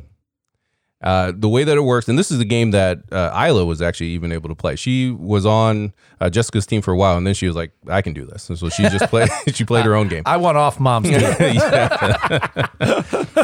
Uh, 1.04 1.34
the 1.36 1.50
way 1.50 1.64
that 1.64 1.76
it 1.78 1.82
works, 1.82 2.08
and 2.08 2.20
this 2.20 2.30
is 2.30 2.38
the 2.38 2.46
game 2.46 2.70
that 2.70 3.00
uh, 3.12 3.46
Isla 3.48 3.66
was 3.66 3.82
actually 3.82 4.10
even 4.10 4.32
able 4.32 4.50
to 4.50 4.56
play. 4.56 4.76
She 4.76 5.10
was 5.10 5.48
on 5.48 5.96
uh, 6.20 6.30
Jessica's 6.30 6.68
team 6.68 6.84
for 6.84 6.92
a 6.92 6.96
while, 6.96 7.18
and 7.18 7.26
then 7.26 7.34
she 7.34 7.48
was 7.48 7.56
like, 7.56 7.72
"I 7.88 8.04
can 8.04 8.14
do 8.14 8.24
this," 8.24 8.48
and 8.50 8.60
so 8.60 8.70
she 8.70 8.84
just 8.84 9.08
played. 9.10 9.28
she 9.52 9.66
played 9.66 9.86
her 9.86 9.96
own 9.96 10.10
game. 10.10 10.22
I 10.28 10.38
want 10.38 10.58
off 10.58 10.80
mom's 10.80 11.10
team. 11.10 11.24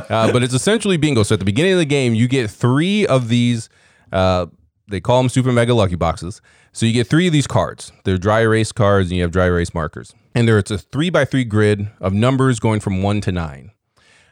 Uh, 0.09 0.31
but 0.31 0.43
it's 0.43 0.53
essentially 0.53 0.97
bingo. 0.97 1.23
So 1.23 1.33
at 1.33 1.39
the 1.39 1.45
beginning 1.45 1.73
of 1.73 1.79
the 1.79 1.85
game, 1.85 2.13
you 2.13 2.27
get 2.27 2.49
three 2.49 3.07
of 3.07 3.27
these. 3.27 3.69
Uh, 4.11 4.47
they 4.87 4.99
call 5.01 5.21
them 5.21 5.29
super 5.29 5.51
mega 5.51 5.73
lucky 5.73 5.95
boxes. 5.95 6.41
So 6.71 6.85
you 6.85 6.93
get 6.93 7.07
three 7.07 7.27
of 7.27 7.33
these 7.33 7.47
cards. 7.47 7.91
They're 8.03 8.17
dry 8.17 8.41
erase 8.41 8.71
cards, 8.71 9.09
and 9.09 9.17
you 9.17 9.23
have 9.23 9.31
dry 9.31 9.45
erase 9.45 9.73
markers. 9.73 10.13
And 10.33 10.47
there, 10.47 10.57
it's 10.57 10.71
a 10.71 10.77
three 10.77 11.09
by 11.09 11.25
three 11.25 11.43
grid 11.43 11.89
of 11.99 12.13
numbers 12.13 12.59
going 12.59 12.79
from 12.79 13.01
one 13.01 13.21
to 13.21 13.31
nine. 13.31 13.71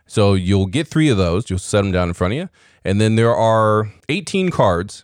So 0.08 0.34
you'll 0.36 0.68
get 0.68 0.88
three 0.88 1.10
of 1.10 1.18
those. 1.18 1.50
You'll 1.50 1.60
set 1.60 1.82
them 1.82 1.92
down 1.92 2.08
in 2.08 2.14
front 2.14 2.34
of 2.34 2.38
you, 2.38 2.50
and 2.84 3.02
then 3.02 3.16
there 3.16 3.36
are 3.36 3.92
18 4.08 4.50
cards, 4.52 5.04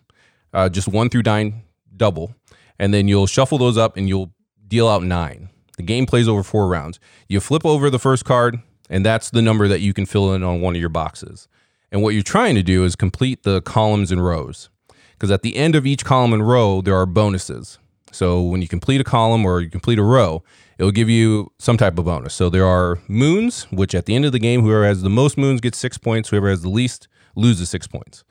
uh, 0.54 0.70
just 0.70 0.88
one 0.88 1.10
through 1.10 1.24
nine 1.24 1.64
double, 1.98 2.36
and 2.78 2.94
then 2.94 3.08
you'll 3.08 3.28
shuffle 3.28 3.58
those 3.58 3.78
up 3.78 3.98
and 3.98 4.08
you'll 4.08 4.34
deal 4.68 4.88
out 4.88 5.04
nine. 5.04 5.50
The 5.78 5.84
game 5.84 6.06
plays 6.06 6.28
over 6.28 6.44
four 6.44 6.68
rounds. 6.68 7.00
You 7.28 7.40
flip 7.40 7.66
over 7.66 7.90
the 7.90 8.00
first 8.00 8.26
card, 8.26 8.60
and 8.90 9.06
that's 9.06 9.32
the 9.32 9.42
number 9.42 9.68
that 9.68 9.82
you 9.82 9.94
can 9.94 10.06
fill 10.06 10.34
in 10.34 10.44
on 10.44 10.62
one 10.62 10.76
of 10.76 10.80
your 10.80 10.90
boxes. 10.90 11.48
And 11.92 12.02
what 12.02 12.14
you're 12.14 12.24
trying 12.24 12.56
to 12.56 12.64
do 12.64 12.86
is 12.86 12.96
complete 12.96 13.44
the 13.44 13.62
columns 13.62 14.12
and 14.12 14.24
rows, 14.24 14.70
because 15.14 15.30
at 15.30 15.42
the 15.42 15.58
end 15.58 15.76
of 15.76 15.86
each 15.86 16.06
column 16.06 16.34
and 16.34 16.48
row 16.48 16.82
there 16.82 16.96
are 16.96 17.06
bonuses. 17.06 17.80
So 18.12 18.42
when 18.42 18.62
you 18.62 18.68
complete 18.68 19.02
a 19.02 19.06
column 19.06 19.46
or 19.46 19.62
you 19.62 19.70
complete 19.70 20.00
a 20.00 20.04
row, 20.04 20.44
it'll 20.78 20.92
give 20.92 21.10
you 21.10 21.52
some 21.60 21.78
type 21.78 21.98
of 21.98 22.06
bonus. 22.06 22.34
So 22.34 22.50
there 22.50 22.66
are 22.66 23.00
moons, 23.08 23.64
which 23.72 23.94
at 23.96 24.06
the 24.06 24.16
end 24.16 24.26
of 24.26 24.32
the 24.32 24.40
game, 24.40 24.62
whoever 24.62 24.86
has 24.86 25.02
the 25.02 25.10
most 25.10 25.38
moons 25.38 25.62
gets 25.62 25.78
six 25.78 25.98
points. 25.98 26.30
Whoever 26.30 26.50
has 26.50 26.62
the 26.62 26.70
least 26.70 27.08
loses 27.36 27.70
six 27.70 27.88
points. 27.88 28.24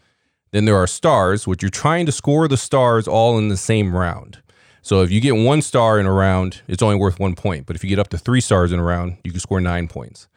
Then 0.53 0.65
there 0.65 0.77
are 0.77 0.87
stars, 0.87 1.47
which 1.47 1.63
you're 1.63 1.71
trying 1.71 2.07
to 2.07 2.13
score 2.13 2.49
the 2.49 2.57
stars 2.57 3.07
all 3.07 3.39
in 3.39 3.49
the 3.49 3.57
same 3.57 3.95
round. 3.95 4.43
So 4.83 5.03
if 5.03 5.11
you 5.11 5.21
get 5.21 5.37
one 5.37 5.63
star 5.63 6.01
in 6.01 6.07
a 6.07 6.13
round, 6.13 6.63
it's 6.67 6.83
only 6.83 6.97
worth 6.97 7.21
one 7.21 7.35
point. 7.35 7.67
But 7.67 7.77
if 7.77 7.85
you 7.85 7.91
get 7.91 7.99
up 7.99 8.09
to 8.09 8.19
three 8.19 8.41
stars 8.41 8.73
in 8.73 8.81
a 8.81 8.83
round, 8.83 9.19
you 9.23 9.31
can 9.31 9.41
score 9.41 9.61
nine 9.61 9.89
points. 9.89 10.29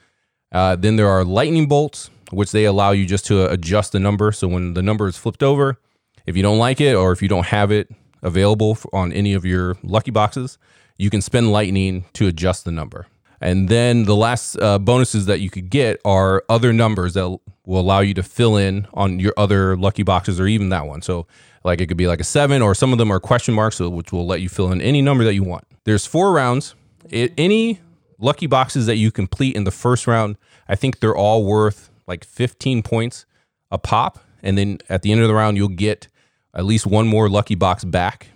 Uh, 0.51 0.75
then 0.75 0.97
there 0.97 1.09
are 1.09 1.23
lightning 1.23 1.67
bolts, 1.67 2.09
which 2.33 2.51
they 2.51 2.65
allow 2.65 2.91
you 2.91 3.05
just 3.05 3.25
to 3.27 3.49
adjust 3.49 3.91
the 3.91 3.99
number. 3.99 4.31
So 4.31 4.47
when 4.47 4.73
the 4.73 4.81
number 4.81 5.07
is 5.07 5.17
flipped 5.17 5.43
over, 5.43 5.79
if 6.25 6.35
you 6.35 6.43
don't 6.43 6.59
like 6.59 6.81
it 6.81 6.95
or 6.95 7.11
if 7.11 7.21
you 7.21 7.27
don't 7.27 7.47
have 7.47 7.71
it 7.71 7.89
available 8.21 8.77
on 8.91 9.11
any 9.11 9.33
of 9.33 9.45
your 9.45 9.77
lucky 9.83 10.11
boxes, 10.11 10.57
you 10.97 11.09
can 11.09 11.21
spend 11.21 11.51
lightning 11.51 12.05
to 12.13 12.27
adjust 12.27 12.65
the 12.65 12.71
number. 12.71 13.07
And 13.41 13.67
then 13.67 14.05
the 14.05 14.15
last 14.15 14.55
uh, 14.55 14.79
bonuses 14.79 15.25
that 15.25 15.41
you 15.41 15.49
could 15.49 15.69
get 15.69 15.99
are 16.05 16.43
other 16.47 16.71
numbers 16.71 17.13
that 17.15 17.27
will 17.65 17.81
allow 17.81 17.99
you 17.99 18.13
to 18.13 18.23
fill 18.23 18.55
in 18.55 18.87
on 18.93 19.19
your 19.19 19.33
other 19.35 19.75
lucky 19.75 20.03
boxes 20.03 20.39
or 20.39 20.47
even 20.47 20.69
that 20.69 20.85
one. 20.85 21.01
So, 21.01 21.27
like 21.65 21.81
it 21.81 21.87
could 21.87 21.97
be 21.97 22.07
like 22.07 22.19
a 22.19 22.25
seven, 22.25 22.61
or 22.61 22.75
some 22.75 22.91
of 22.91 22.97
them 22.97 23.11
are 23.11 23.19
question 23.19 23.53
marks, 23.53 23.79
which 23.79 24.11
will 24.11 24.25
let 24.25 24.41
you 24.41 24.49
fill 24.49 24.71
in 24.71 24.81
any 24.81 25.01
number 25.01 25.23
that 25.23 25.33
you 25.33 25.43
want. 25.43 25.65
There's 25.85 26.05
four 26.05 26.33
rounds. 26.33 26.75
It, 27.09 27.33
any 27.37 27.79
lucky 28.17 28.47
boxes 28.47 28.85
that 28.85 28.95
you 28.97 29.11
complete 29.11 29.55
in 29.55 29.63
the 29.63 29.71
first 29.71 30.07
round, 30.07 30.37
I 30.67 30.75
think 30.75 30.99
they're 30.99 31.15
all 31.15 31.45
worth 31.45 31.89
like 32.07 32.23
15 32.23 32.83
points 32.83 33.25
a 33.71 33.77
pop. 33.77 34.19
And 34.41 34.57
then 34.57 34.79
at 34.89 35.01
the 35.01 35.11
end 35.11 35.21
of 35.21 35.27
the 35.27 35.33
round, 35.33 35.57
you'll 35.57 35.69
get 35.69 36.07
at 36.53 36.65
least 36.65 36.85
one 36.85 37.07
more 37.07 37.29
lucky 37.29 37.55
box 37.55 37.83
back, 37.83 38.27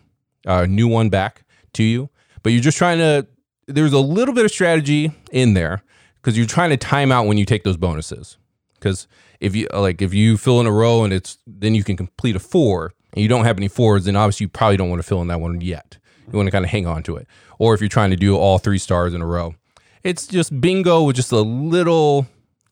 a 0.45 0.65
new 0.65 0.87
one 0.87 1.09
back 1.09 1.43
to 1.73 1.83
you. 1.83 2.09
But 2.43 2.53
you're 2.53 2.61
just 2.61 2.77
trying 2.77 2.97
to, 2.99 3.27
there's 3.67 3.93
a 3.93 3.99
little 3.99 4.33
bit 4.33 4.45
of 4.45 4.51
strategy 4.51 5.11
in 5.31 5.53
there 5.53 5.83
because 6.15 6.37
you're 6.37 6.47
trying 6.47 6.69
to 6.71 6.77
time 6.77 7.11
out 7.11 7.27
when 7.27 7.37
you 7.37 7.45
take 7.45 7.63
those 7.63 7.77
bonuses. 7.77 8.37
Because 8.75 9.07
if 9.39 9.55
you 9.55 9.67
like, 9.73 10.01
if 10.01 10.13
you 10.13 10.37
fill 10.37 10.59
in 10.59 10.67
a 10.67 10.71
row 10.71 11.03
and 11.03 11.13
it's, 11.13 11.37
then 11.45 11.75
you 11.75 11.83
can 11.83 11.97
complete 11.97 12.35
a 12.35 12.39
four 12.39 12.93
and 13.13 13.21
you 13.21 13.27
don't 13.27 13.45
have 13.45 13.57
any 13.57 13.67
fours, 13.67 14.05
then 14.05 14.15
obviously 14.15 14.45
you 14.45 14.49
probably 14.49 14.77
don't 14.77 14.89
want 14.89 15.01
to 15.01 15.07
fill 15.07 15.21
in 15.21 15.27
that 15.27 15.41
one 15.41 15.61
yet. 15.61 15.97
You 16.31 16.37
want 16.37 16.47
to 16.47 16.51
kind 16.51 16.65
of 16.65 16.71
hang 16.71 16.85
on 16.85 17.03
to 17.03 17.15
it. 17.15 17.27
Or 17.59 17.73
if 17.73 17.81
you're 17.81 17.89
trying 17.89 18.09
to 18.11 18.15
do 18.15 18.37
all 18.37 18.57
three 18.57 18.77
stars 18.77 19.13
in 19.13 19.21
a 19.21 19.25
row, 19.25 19.55
it's 20.03 20.27
just 20.27 20.59
bingo 20.59 21.03
with 21.03 21.15
just 21.15 21.31
a 21.31 21.41
little, 21.41 22.27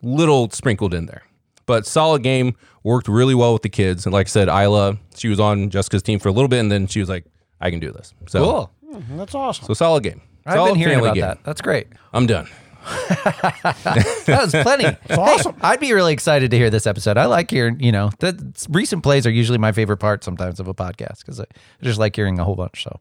little 0.05 0.49
sprinkled 0.51 0.93
in 0.93 1.05
there. 1.07 1.23
But 1.65 1.85
solid 1.85 2.21
game, 2.23 2.55
worked 2.83 3.07
really 3.07 3.33
well 3.33 3.51
with 3.53 3.63
the 3.63 3.69
kids. 3.69 4.05
And 4.05 4.13
like 4.13 4.27
I 4.27 4.29
said, 4.29 4.47
Isla, 4.47 4.97
she 5.15 5.27
was 5.27 5.39
on 5.39 5.69
Jessica's 5.71 6.03
team 6.03 6.19
for 6.19 6.29
a 6.29 6.31
little 6.31 6.47
bit, 6.47 6.59
and 6.59 6.71
then 6.71 6.85
she 6.87 6.99
was 6.99 7.09
like, 7.09 7.25
"I 7.59 7.71
can 7.71 7.79
do 7.79 7.91
this." 7.91 8.13
So, 8.27 8.69
Cool. 8.91 9.03
That's 9.17 9.33
awesome. 9.33 9.65
so 9.65 9.73
solid 9.73 10.03
game. 10.03 10.21
I've 10.45 10.53
Solid 10.53 10.69
been 10.73 10.77
hearing 10.79 10.99
about 10.99 11.15
game. 11.15 11.21
that. 11.21 11.39
That's 11.43 11.59
great. 11.61 11.87
I'm 12.13 12.27
done. 12.27 12.47
That 13.15 14.39
was 14.43 14.51
plenty. 14.51 14.85
It's 15.05 15.17
awesome. 15.17 15.55
I'd 15.61 15.79
be 15.79 15.91
really 15.93 16.13
excited 16.13 16.51
to 16.51 16.57
hear 16.57 16.69
this 16.69 16.85
episode. 16.85 17.17
I 17.17 17.25
like 17.25 17.49
hearing, 17.49 17.79
you 17.79 17.91
know, 17.91 18.11
that 18.19 18.65
recent 18.69 19.01
plays 19.03 19.25
are 19.25 19.31
usually 19.31 19.57
my 19.57 19.71
favorite 19.71 19.97
part 19.97 20.23
sometimes 20.23 20.59
of 20.59 20.67
a 20.67 20.73
podcast 20.75 21.19
because 21.19 21.39
I 21.39 21.45
just 21.81 21.97
like 21.99 22.15
hearing 22.15 22.37
a 22.39 22.43
whole 22.43 22.55
bunch. 22.55 22.83
So, 22.83 22.99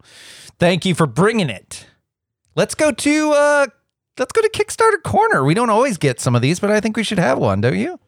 thank 0.58 0.84
you 0.86 0.94
for 0.94 1.06
bringing 1.06 1.50
it. 1.50 1.86
Let's 2.56 2.74
go 2.74 2.92
to 2.92 3.32
uh 3.32 3.66
let's 4.18 4.32
go 4.32 4.40
to 4.42 4.50
Kickstarter 4.50 5.02
corner. 5.02 5.44
We 5.44 5.54
don't 5.54 5.70
always 5.70 5.98
get 5.98 6.20
some 6.20 6.34
of 6.34 6.42
these, 6.42 6.60
but 6.60 6.70
I 6.70 6.80
think 6.80 6.96
we 6.96 7.02
should 7.04 7.18
have 7.18 7.38
one, 7.38 7.60
don't 7.60 7.78
you? 7.78 7.98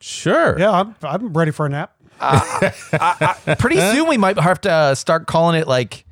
Sure. 0.00 0.58
Yeah, 0.58 0.70
I'm, 0.72 0.94
I'm 1.02 1.32
ready 1.32 1.50
for 1.50 1.66
a 1.66 1.68
nap. 1.68 1.92
Pretty 3.58 3.76
soon 3.76 4.08
we 4.08 4.16
might 4.16 4.38
have 4.38 4.60
to 4.62 4.70
uh, 4.70 4.94
start 4.94 5.26
calling 5.26 5.60
it 5.60 5.66
like 5.68 6.04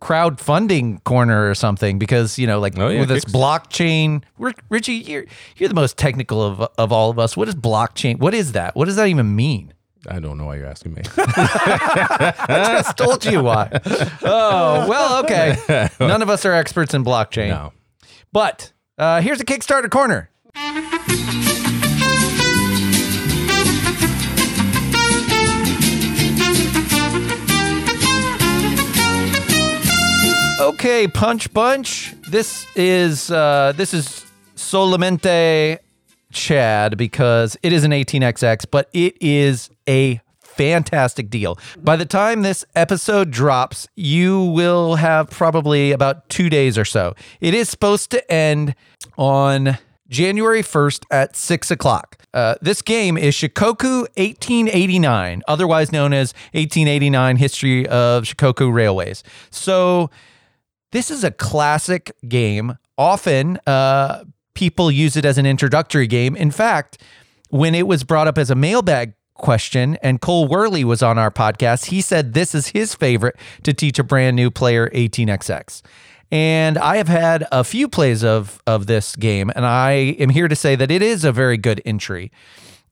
crowdfunding 0.00 1.02
corner 1.04 1.48
or 1.50 1.54
something 1.54 1.98
because 1.98 2.38
you 2.38 2.46
know 2.46 2.60
like 2.60 2.78
Oh, 2.78 2.88
yeah, 2.88 3.00
with 3.00 3.08
this 3.08 3.24
Kicks- 3.24 3.32
blockchain 3.34 4.22
richie 4.68 4.92
you're 4.92 5.24
you're 5.56 5.70
the 5.70 5.74
most 5.74 5.96
technical 5.96 6.42
of, 6.42 6.60
of 6.76 6.92
all 6.92 7.08
of 7.10 7.18
us 7.18 7.34
what 7.34 7.48
is 7.48 7.54
blockchain 7.54 8.18
what 8.18 8.34
is 8.34 8.52
that 8.52 8.76
what 8.76 8.84
does 8.84 8.96
that 8.96 9.08
even 9.08 9.34
mean 9.34 9.72
I 10.08 10.20
don't 10.20 10.36
know 10.38 10.44
why 10.44 10.56
you're 10.56 10.66
asking 10.66 10.94
me. 10.94 11.02
i 11.16 12.34
just 12.78 12.96
told 12.98 13.24
you 13.24 13.42
why 13.42 13.70
oh 14.22 14.86
well 14.86 15.24
okay 15.24 15.88
none 15.98 16.20
of 16.20 16.28
us 16.28 16.44
are 16.44 16.52
experts 16.52 16.92
in 16.92 17.02
blockchain 17.02 17.48
no. 17.48 17.72
But 18.36 18.70
uh, 18.98 19.22
here's 19.22 19.40
a 19.40 19.46
kickstarter 19.46 19.90
corner 19.90 20.28
Okay, 30.58 31.06
Punch 31.08 31.50
Bunch. 31.54 32.14
This 32.30 32.66
is 32.74 33.30
uh, 33.30 33.72
this 33.76 33.94
is 33.94 34.26
solamente 34.56 35.78
Chad 36.32 36.98
because 36.98 37.56
it 37.62 37.72
is 37.72 37.84
an 37.84 37.92
18xx, 37.92 38.66
but 38.70 38.90
it 38.92 39.16
is 39.22 39.70
a 39.88 40.20
fantastic 40.56 41.30
deal. 41.30 41.58
By 41.78 41.96
the 41.96 42.04
time 42.04 42.42
this 42.42 42.64
episode 42.74 43.30
drops, 43.30 43.88
you 43.94 44.42
will 44.42 44.96
have 44.96 45.30
probably 45.30 45.92
about 45.92 46.28
two 46.28 46.48
days 46.48 46.78
or 46.78 46.84
so. 46.84 47.14
It 47.40 47.54
is 47.54 47.68
supposed 47.68 48.10
to 48.12 48.32
end 48.32 48.74
on 49.16 49.78
January 50.08 50.62
1st 50.62 51.04
at 51.10 51.36
6 51.36 51.70
o'clock. 51.70 52.22
Uh, 52.32 52.54
this 52.60 52.82
game 52.82 53.16
is 53.16 53.34
Shikoku 53.34 54.02
1889, 54.16 55.42
otherwise 55.48 55.92
known 55.92 56.12
as 56.12 56.32
1889 56.52 57.36
History 57.36 57.86
of 57.88 58.24
Shikoku 58.24 58.72
Railways. 58.72 59.22
So, 59.50 60.10
this 60.92 61.10
is 61.10 61.24
a 61.24 61.30
classic 61.30 62.12
game. 62.28 62.78
Often, 62.96 63.58
uh, 63.66 64.24
people 64.54 64.90
use 64.90 65.16
it 65.16 65.24
as 65.24 65.38
an 65.38 65.46
introductory 65.46 66.06
game. 66.06 66.36
In 66.36 66.50
fact, 66.50 66.98
when 67.50 67.74
it 67.74 67.86
was 67.86 68.04
brought 68.04 68.28
up 68.28 68.38
as 68.38 68.50
a 68.50 68.54
mailbag 68.54 69.14
question 69.38 69.96
and 70.02 70.20
Cole 70.20 70.48
Wehrle 70.48 70.84
was 70.84 71.02
on 71.02 71.18
our 71.18 71.30
podcast, 71.30 71.86
he 71.86 72.00
said 72.00 72.34
this 72.34 72.54
is 72.54 72.68
his 72.68 72.94
favorite 72.94 73.36
to 73.62 73.72
teach 73.72 73.98
a 73.98 74.04
brand 74.04 74.36
new 74.36 74.50
player 74.50 74.88
18xx. 74.90 75.82
And 76.32 76.76
I 76.78 76.96
have 76.96 77.08
had 77.08 77.46
a 77.52 77.62
few 77.62 77.88
plays 77.88 78.24
of 78.24 78.60
of 78.66 78.86
this 78.86 79.14
game, 79.14 79.52
and 79.54 79.64
I 79.64 79.90
am 80.18 80.30
here 80.30 80.48
to 80.48 80.56
say 80.56 80.74
that 80.74 80.90
it 80.90 81.00
is 81.00 81.24
a 81.24 81.30
very 81.30 81.56
good 81.56 81.80
entry. 81.84 82.32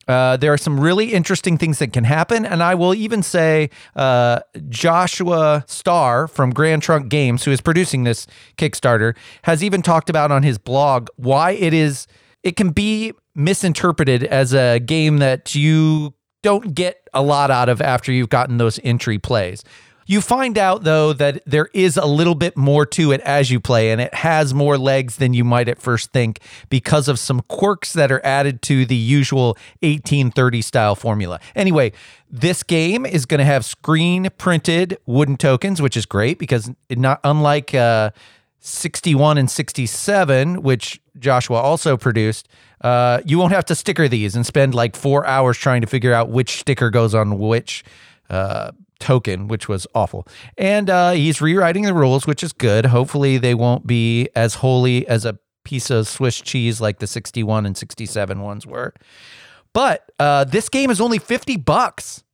Uh, 0.06 0.36
there 0.36 0.52
are 0.52 0.58
some 0.58 0.78
really 0.78 1.12
interesting 1.12 1.56
things 1.58 1.78
that 1.78 1.92
can 1.92 2.04
happen, 2.04 2.44
and 2.44 2.62
I 2.62 2.74
will 2.74 2.94
even 2.94 3.22
say 3.22 3.70
uh, 3.96 4.40
Joshua 4.68 5.64
Starr 5.66 6.28
from 6.28 6.50
Grand 6.52 6.82
Trunk 6.82 7.08
Games, 7.08 7.44
who 7.44 7.50
is 7.50 7.60
producing 7.60 8.04
this 8.04 8.26
Kickstarter, 8.56 9.16
has 9.42 9.64
even 9.64 9.82
talked 9.82 10.10
about 10.10 10.30
on 10.30 10.42
his 10.42 10.58
blog 10.58 11.08
why 11.16 11.52
it 11.52 11.72
is 11.72 12.06
it 12.42 12.56
can 12.56 12.70
be 12.70 13.12
misinterpreted 13.34 14.22
as 14.24 14.52
a 14.52 14.78
game 14.78 15.18
that 15.18 15.54
you 15.54 16.13
don't 16.44 16.74
get 16.74 17.08
a 17.14 17.22
lot 17.22 17.50
out 17.50 17.70
of 17.70 17.80
after 17.80 18.12
you've 18.12 18.28
gotten 18.28 18.58
those 18.58 18.78
entry 18.84 19.18
plays. 19.18 19.64
You 20.06 20.20
find 20.20 20.58
out 20.58 20.84
though 20.84 21.14
that 21.14 21.42
there 21.46 21.70
is 21.72 21.96
a 21.96 22.04
little 22.04 22.34
bit 22.34 22.54
more 22.54 22.84
to 22.84 23.12
it 23.12 23.22
as 23.22 23.50
you 23.50 23.58
play, 23.58 23.90
and 23.90 23.98
it 23.98 24.12
has 24.12 24.52
more 24.52 24.76
legs 24.76 25.16
than 25.16 25.32
you 25.32 25.42
might 25.42 25.70
at 25.70 25.80
first 25.80 26.12
think 26.12 26.40
because 26.68 27.08
of 27.08 27.18
some 27.18 27.40
quirks 27.48 27.94
that 27.94 28.12
are 28.12 28.20
added 28.22 28.60
to 28.62 28.84
the 28.84 28.94
usual 28.94 29.56
1830 29.80 30.60
style 30.60 30.94
formula. 30.94 31.40
Anyway, 31.56 31.92
this 32.30 32.62
game 32.62 33.06
is 33.06 33.24
going 33.24 33.38
to 33.38 33.46
have 33.46 33.64
screen 33.64 34.28
printed 34.36 34.98
wooden 35.06 35.38
tokens, 35.38 35.80
which 35.80 35.96
is 35.96 36.04
great 36.04 36.38
because 36.38 36.70
not 36.90 37.20
unlike 37.24 37.74
uh, 37.74 38.10
61 38.66 39.36
and 39.36 39.50
67, 39.50 40.62
which 40.62 40.98
Joshua 41.18 41.58
also 41.58 41.98
produced, 41.98 42.48
uh, 42.80 43.20
you 43.24 43.38
won't 43.38 43.52
have 43.52 43.66
to 43.66 43.74
sticker 43.74 44.08
these 44.08 44.34
and 44.34 44.46
spend 44.46 44.74
like 44.74 44.96
four 44.96 45.26
hours 45.26 45.58
trying 45.58 45.82
to 45.82 45.86
figure 45.86 46.14
out 46.14 46.30
which 46.30 46.60
sticker 46.60 46.88
goes 46.88 47.14
on 47.14 47.38
which 47.38 47.84
uh, 48.30 48.72
token, 49.00 49.48
which 49.48 49.68
was 49.68 49.86
awful. 49.94 50.26
And 50.56 50.88
uh, 50.88 51.10
he's 51.10 51.42
rewriting 51.42 51.84
the 51.84 51.92
rules, 51.92 52.26
which 52.26 52.42
is 52.42 52.54
good. 52.54 52.86
Hopefully, 52.86 53.36
they 53.36 53.54
won't 53.54 53.86
be 53.86 54.30
as 54.34 54.54
holy 54.54 55.06
as 55.08 55.26
a 55.26 55.38
piece 55.64 55.90
of 55.90 56.08
Swiss 56.08 56.40
cheese 56.40 56.80
like 56.80 57.00
the 57.00 57.06
61 57.06 57.66
and 57.66 57.76
67 57.76 58.40
ones 58.40 58.66
were. 58.66 58.94
But 59.74 60.10
uh, 60.18 60.44
this 60.44 60.70
game 60.70 60.90
is 60.90 61.02
only 61.02 61.18
50 61.18 61.58
bucks. 61.58 62.24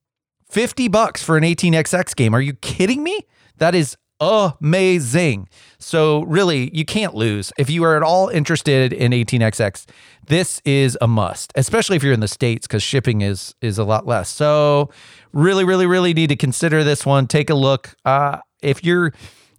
50 0.49 0.87
bucks 0.87 1.25
for 1.25 1.37
an 1.37 1.43
18xx 1.43 2.15
game. 2.15 2.35
Are 2.35 2.41
you 2.41 2.55
kidding 2.55 3.03
me? 3.03 3.19
That 3.57 3.75
is 3.75 3.97
amazing. 4.21 5.49
So 5.79 6.23
really, 6.23 6.71
you 6.77 6.85
can't 6.85 7.15
lose. 7.15 7.53
If 7.59 7.71
you 7.71 7.85
are 7.85 7.97
at 7.97 8.03
all 8.03 8.29
interested 8.29 8.93
in 8.93 9.13
18xx, 9.13 9.87
this 10.27 10.61
is 10.65 10.97
a 11.01 11.09
must, 11.09 11.53
especially 11.55 11.97
if 11.97 12.03
you're 12.03 12.13
in 12.13 12.21
the 12.21 12.29
states 12.29 12.67
cuz 12.67 12.83
shipping 12.83 13.23
is 13.23 13.55
is 13.61 13.79
a 13.79 13.85
lot 13.85 14.07
less. 14.07 14.29
So 14.29 14.91
really 15.33 15.65
really 15.65 15.87
really 15.87 16.15
need 16.15 16.29
to 16.29 16.37
consider 16.37 16.85
this 16.85 17.07
one. 17.07 17.27
Take 17.27 17.51
a 17.51 17.55
look. 17.55 17.95
Uh 18.05 18.39
if 18.63 18.85
you're 18.85 19.13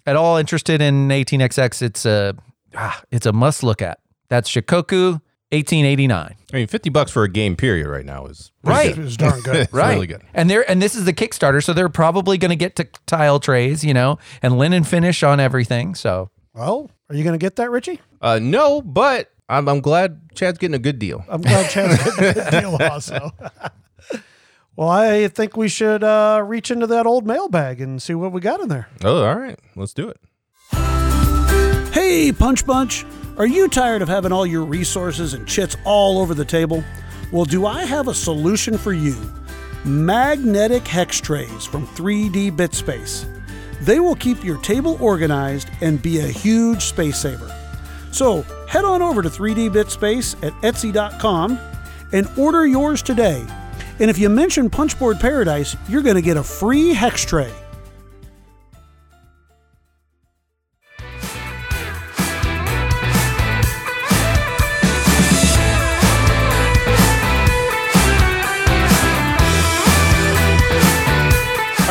at 0.06 0.16
all 0.16 0.38
interested 0.38 0.82
in 0.82 1.10
18xx, 1.10 1.82
it's 1.82 2.06
a 2.06 2.36
ah, 2.76 3.02
it's 3.12 3.26
a 3.26 3.34
must 3.34 3.64
look 3.64 3.82
at. 3.82 4.00
That's 4.30 4.50
Shikoku 4.50 5.20
1889. 5.52 6.36
I 6.54 6.56
mean, 6.56 6.68
50 6.68 6.90
bucks 6.90 7.12
for 7.12 7.24
a 7.24 7.30
game 7.30 7.56
period 7.56 7.88
right 7.88 8.06
now 8.06 8.26
is 8.26 8.52
Right. 8.64 8.92
It 8.92 8.98
was 8.98 9.18
darn 9.18 9.42
good. 9.42 9.56
It's 9.62 9.74
really 9.74 10.08
good. 10.08 10.22
And 10.34 10.50
they're 10.50 10.70
and 10.70 10.82
this 10.82 10.96
is 10.96 11.06
the 11.06 11.14
Kickstarter, 11.14 11.64
so 11.64 11.74
they're 11.74 11.90
probably 11.90 12.38
going 12.38 12.50
to 12.50 12.56
get 12.56 12.76
to 12.78 12.88
tile 13.06 13.40
trays, 13.40 13.84
you 13.84 13.94
know, 13.94 14.18
and 14.42 14.58
linen 14.58 14.84
finish 14.84 15.24
on 15.24 15.40
everything. 15.40 15.96
So 15.96 16.30
Well, 16.54 16.90
are 17.10 17.16
you 17.16 17.24
going 17.24 17.38
to 17.38 17.44
get 17.44 17.58
that, 17.58 17.70
Richie? 17.72 18.00
Uh, 18.22 18.40
no, 18.42 18.82
but 18.82 19.32
I'm, 19.50 19.68
I'm 19.68 19.82
glad 19.82 20.22
Chad's 20.36 20.58
getting 20.58 20.76
a 20.76 20.80
good 20.80 21.00
deal. 21.00 21.26
I'm 21.28 21.42
glad 21.42 21.70
Chad's 21.70 21.98
getting 22.04 22.30
a 22.30 22.34
good 22.34 22.52
deal 22.62 22.78
also. 22.90 23.32
well, 24.78 24.88
I 24.90 25.28
think 25.28 25.58
we 25.58 25.68
should 25.68 26.04
uh, 26.04 26.42
reach 26.46 26.72
into 26.72 26.88
that 26.88 27.06
old 27.06 27.28
mailbag 27.28 27.82
and 27.82 28.02
see 28.02 28.14
what 28.14 28.32
we 28.32 28.40
got 28.40 28.62
in 28.62 28.70
there. 28.70 28.88
Oh, 29.04 29.26
all 29.26 29.38
right. 29.38 29.60
Let's 29.76 29.94
do 29.94 30.08
it. 30.08 30.18
Hey, 31.94 32.32
Punch 32.32 32.66
Bunch! 32.66 33.04
Are 33.42 33.48
you 33.48 33.68
tired 33.68 34.04
of 34.04 34.08
having 34.08 34.32
all 34.32 34.46
your 34.46 34.64
resources 34.64 35.34
and 35.34 35.48
chits 35.48 35.76
all 35.84 36.20
over 36.20 36.36
the 36.36 36.46
table? 36.46 36.84
Well, 37.32 37.44
do 37.44 37.66
I 37.66 37.86
have 37.86 38.08
a 38.08 38.14
solution 38.14 38.78
for 38.78 38.94
you? 38.94 39.16
Magnetic 39.84 40.88
hex 40.88 41.20
trays 41.20 41.66
from 41.66 41.88
3D 41.88 42.56
BitSpace. 42.56 43.26
They 43.82 44.00
will 44.00 44.14
keep 44.14 44.44
your 44.44 44.60
table 44.60 44.96
organized 45.02 45.72
and 45.82 46.00
be 46.00 46.20
a 46.20 46.28
huge 46.28 46.84
space 46.84 47.18
saver. 47.18 47.52
So 48.12 48.44
head 48.68 48.86
on 48.86 49.02
over 49.02 49.24
to 49.24 49.30
3D 49.30 49.72
BitSpace 49.72 50.36
at 50.46 50.54
Etsy.com 50.62 51.60
and 52.12 52.30
order 52.38 52.68
yours 52.68 53.02
today. 53.02 53.44
And 53.98 54.12
if 54.12 54.20
you 54.20 54.30
mention 54.30 54.70
Punchboard 54.70 55.20
Paradise, 55.20 55.76
you're 55.90 56.04
going 56.04 56.16
to 56.16 56.22
get 56.22 56.38
a 56.38 56.44
free 56.44 56.94
hex 56.94 57.26
tray. 57.26 57.52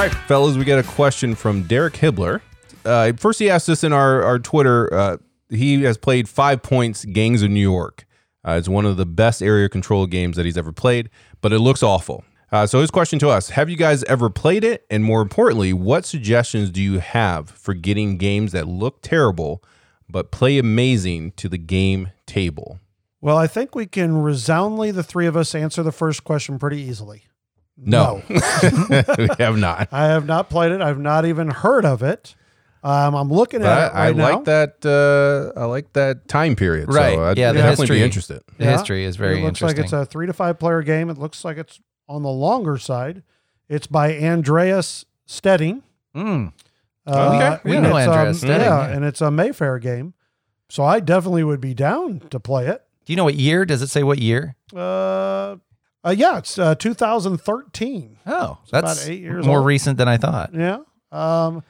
Right, 0.01 0.15
fellas, 0.15 0.57
we 0.57 0.65
got 0.65 0.79
a 0.79 0.89
question 0.89 1.35
from 1.35 1.63
Derek 1.65 1.93
Hibbler. 1.93 2.41
Uh, 2.87 3.13
first, 3.19 3.39
he 3.39 3.51
asked 3.51 3.69
us 3.69 3.85
in 3.85 3.93
our, 3.93 4.23
our 4.23 4.39
Twitter. 4.39 4.93
Uh, 4.95 5.17
he 5.51 5.83
has 5.83 5.99
played 5.99 6.27
Five 6.27 6.63
Points 6.63 7.05
Gangs 7.05 7.43
of 7.43 7.51
New 7.51 7.61
York. 7.61 8.07
Uh, 8.43 8.53
it's 8.53 8.69
one 8.69 8.87
of 8.87 8.97
the 8.97 9.05
best 9.05 9.43
area 9.43 9.69
control 9.69 10.07
games 10.07 10.37
that 10.37 10.47
he's 10.47 10.57
ever 10.57 10.73
played, 10.73 11.11
but 11.43 11.53
it 11.53 11.59
looks 11.59 11.83
awful. 11.83 12.25
Uh, 12.51 12.67
so, 12.67 12.81
his 12.81 12.91
question 12.91 13.19
to 13.19 13.29
us 13.29 13.51
Have 13.51 13.69
you 13.69 13.77
guys 13.77 14.03
ever 14.05 14.31
played 14.31 14.65
it? 14.65 14.87
And 14.89 15.05
more 15.05 15.21
importantly, 15.21 15.75
what 15.75 16.07
suggestions 16.07 16.71
do 16.71 16.81
you 16.81 17.01
have 17.01 17.51
for 17.51 17.75
getting 17.75 18.17
games 18.17 18.53
that 18.53 18.67
look 18.67 19.03
terrible 19.03 19.63
but 20.09 20.31
play 20.31 20.57
amazing 20.57 21.33
to 21.33 21.47
the 21.47 21.59
game 21.59 22.09
table? 22.25 22.81
Well, 23.21 23.37
I 23.37 23.47
think 23.47 23.75
we 23.75 23.85
can 23.85 24.23
resoundly, 24.23 24.93
the 24.93 25.03
three 25.03 25.27
of 25.27 25.37
us, 25.37 25.55
answer 25.55 25.83
the 25.83 25.93
first 25.93 26.25
question 26.25 26.59
pretty 26.59 26.81
easily. 26.81 27.25
No, 27.83 28.23
we 28.29 28.37
have 29.39 29.57
not. 29.57 29.89
I 29.93 30.07
have 30.07 30.27
not 30.27 30.51
played 30.51 30.73
it. 30.73 30.81
I've 30.81 30.99
not 30.99 31.25
even 31.25 31.49
heard 31.51 31.85
of 31.85 32.03
it. 32.03 32.35
Um, 32.83 33.15
I'm 33.15 33.29
looking 33.31 33.61
But 33.61 33.69
at 33.69 33.91
it 33.93 33.95
I, 33.95 33.99
I 33.99 34.07
right 34.09 34.17
now. 34.17 34.31
like 34.37 34.45
that. 34.45 34.87
Uh, 35.57 35.59
I 35.61 35.65
like 35.67 35.93
that 35.95 36.29
time 36.29 36.57
period. 36.57 36.93
Right. 36.93 37.15
So 37.15 37.25
I'd 37.25 37.39
Yeah, 37.39 37.53
the 37.53 37.59
definitely 37.59 37.83
history. 37.85 37.97
be 37.99 38.03
interested. 38.05 38.43
the 38.59 38.65
Yeah. 38.65 38.71
history 38.73 39.05
is 39.05 39.17
very 39.17 39.37
interesting. 39.43 39.45
it 39.45 39.47
looks 39.49 39.61
interesting. 39.61 39.99
like 39.99 40.03
it's 40.05 40.09
a 40.09 40.11
three 40.11 40.27
to 40.27 40.33
five 40.33 40.59
player 40.59 40.83
game. 40.83 41.11
It 41.11 41.19
looks 41.19 41.45
like 41.45 41.59
it's 41.59 41.79
on 42.09 42.23
the 42.23 42.31
longer 42.31 42.79
side. 42.79 43.23
It's 43.69 43.87
by 43.87 44.17
Andreas 44.19 45.05
Steding. 45.27 45.83
Mm. 46.17 46.53
Uh, 47.07 47.11
Okay. 47.35 47.61
We 47.71 47.77
and 47.77 47.83
know 47.87 47.97
it's, 47.97 48.09
Andreas 48.09 48.29
um, 48.29 48.35
Steding, 48.49 48.61
Yeah, 48.63 48.89
yeah. 48.89 48.95
and 48.97 49.05
it's 49.05 49.21
a 49.21 49.31
Mayfair 49.31 49.79
game. 49.79 50.15
So 50.71 50.83
I 50.85 51.01
definitely 51.01 51.45
would 51.45 51.61
be 51.61 51.75
down 51.75 52.21
to 52.31 52.41
play 52.41 52.67
it. 52.67 52.83
Do 53.05 53.13
you 53.13 53.17
know 53.17 53.25
what 53.25 53.35
year? 53.35 53.65
Does 53.67 53.83
it 53.83 53.89
say 53.89 54.03
what 54.03 54.19
year? 54.21 54.57
Uh, 54.75 55.57
Uh, 56.05 56.15
yeah, 56.17 56.39
it's 56.39 56.59
uh, 56.59 56.75
2013. 56.75 58.19
Oh, 58.27 58.59
about 58.69 58.85
that's 58.85 59.07
eight 59.07 59.21
years 59.21 59.47
more 59.47 59.59
old. 59.59 59.67
recent 59.67 59.99
than 59.99 60.09
I 60.09 60.17
thought. 60.17 60.55
Yeah. 60.55 60.79
Um, 61.13 61.63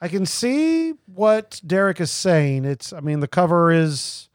I 0.00 0.08
can 0.08 0.26
see 0.26 0.94
what 1.06 1.60
Derek 1.66 2.00
is 2.00 2.10
saying. 2.10 2.64
It's, 2.64 2.92
I 2.92 3.00
mean, 3.00 3.20
the 3.20 3.28
cover 3.28 3.70
is, 3.70 4.28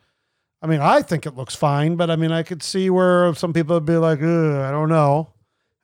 I 0.61 0.67
mean, 0.67 0.79
I 0.79 1.01
think 1.01 1.25
it 1.25 1.35
looks 1.35 1.55
fine, 1.55 1.95
but 1.95 2.09
I 2.09 2.15
mean, 2.15 2.31
I 2.31 2.43
could 2.43 2.63
see 2.63 2.89
where 2.89 3.33
some 3.35 3.51
people 3.53 3.75
would 3.75 3.85
be 3.85 3.97
like, 3.97 4.19
Ugh, 4.19 4.25
I 4.55 4.71
don't 4.71 4.89
know. 4.89 5.33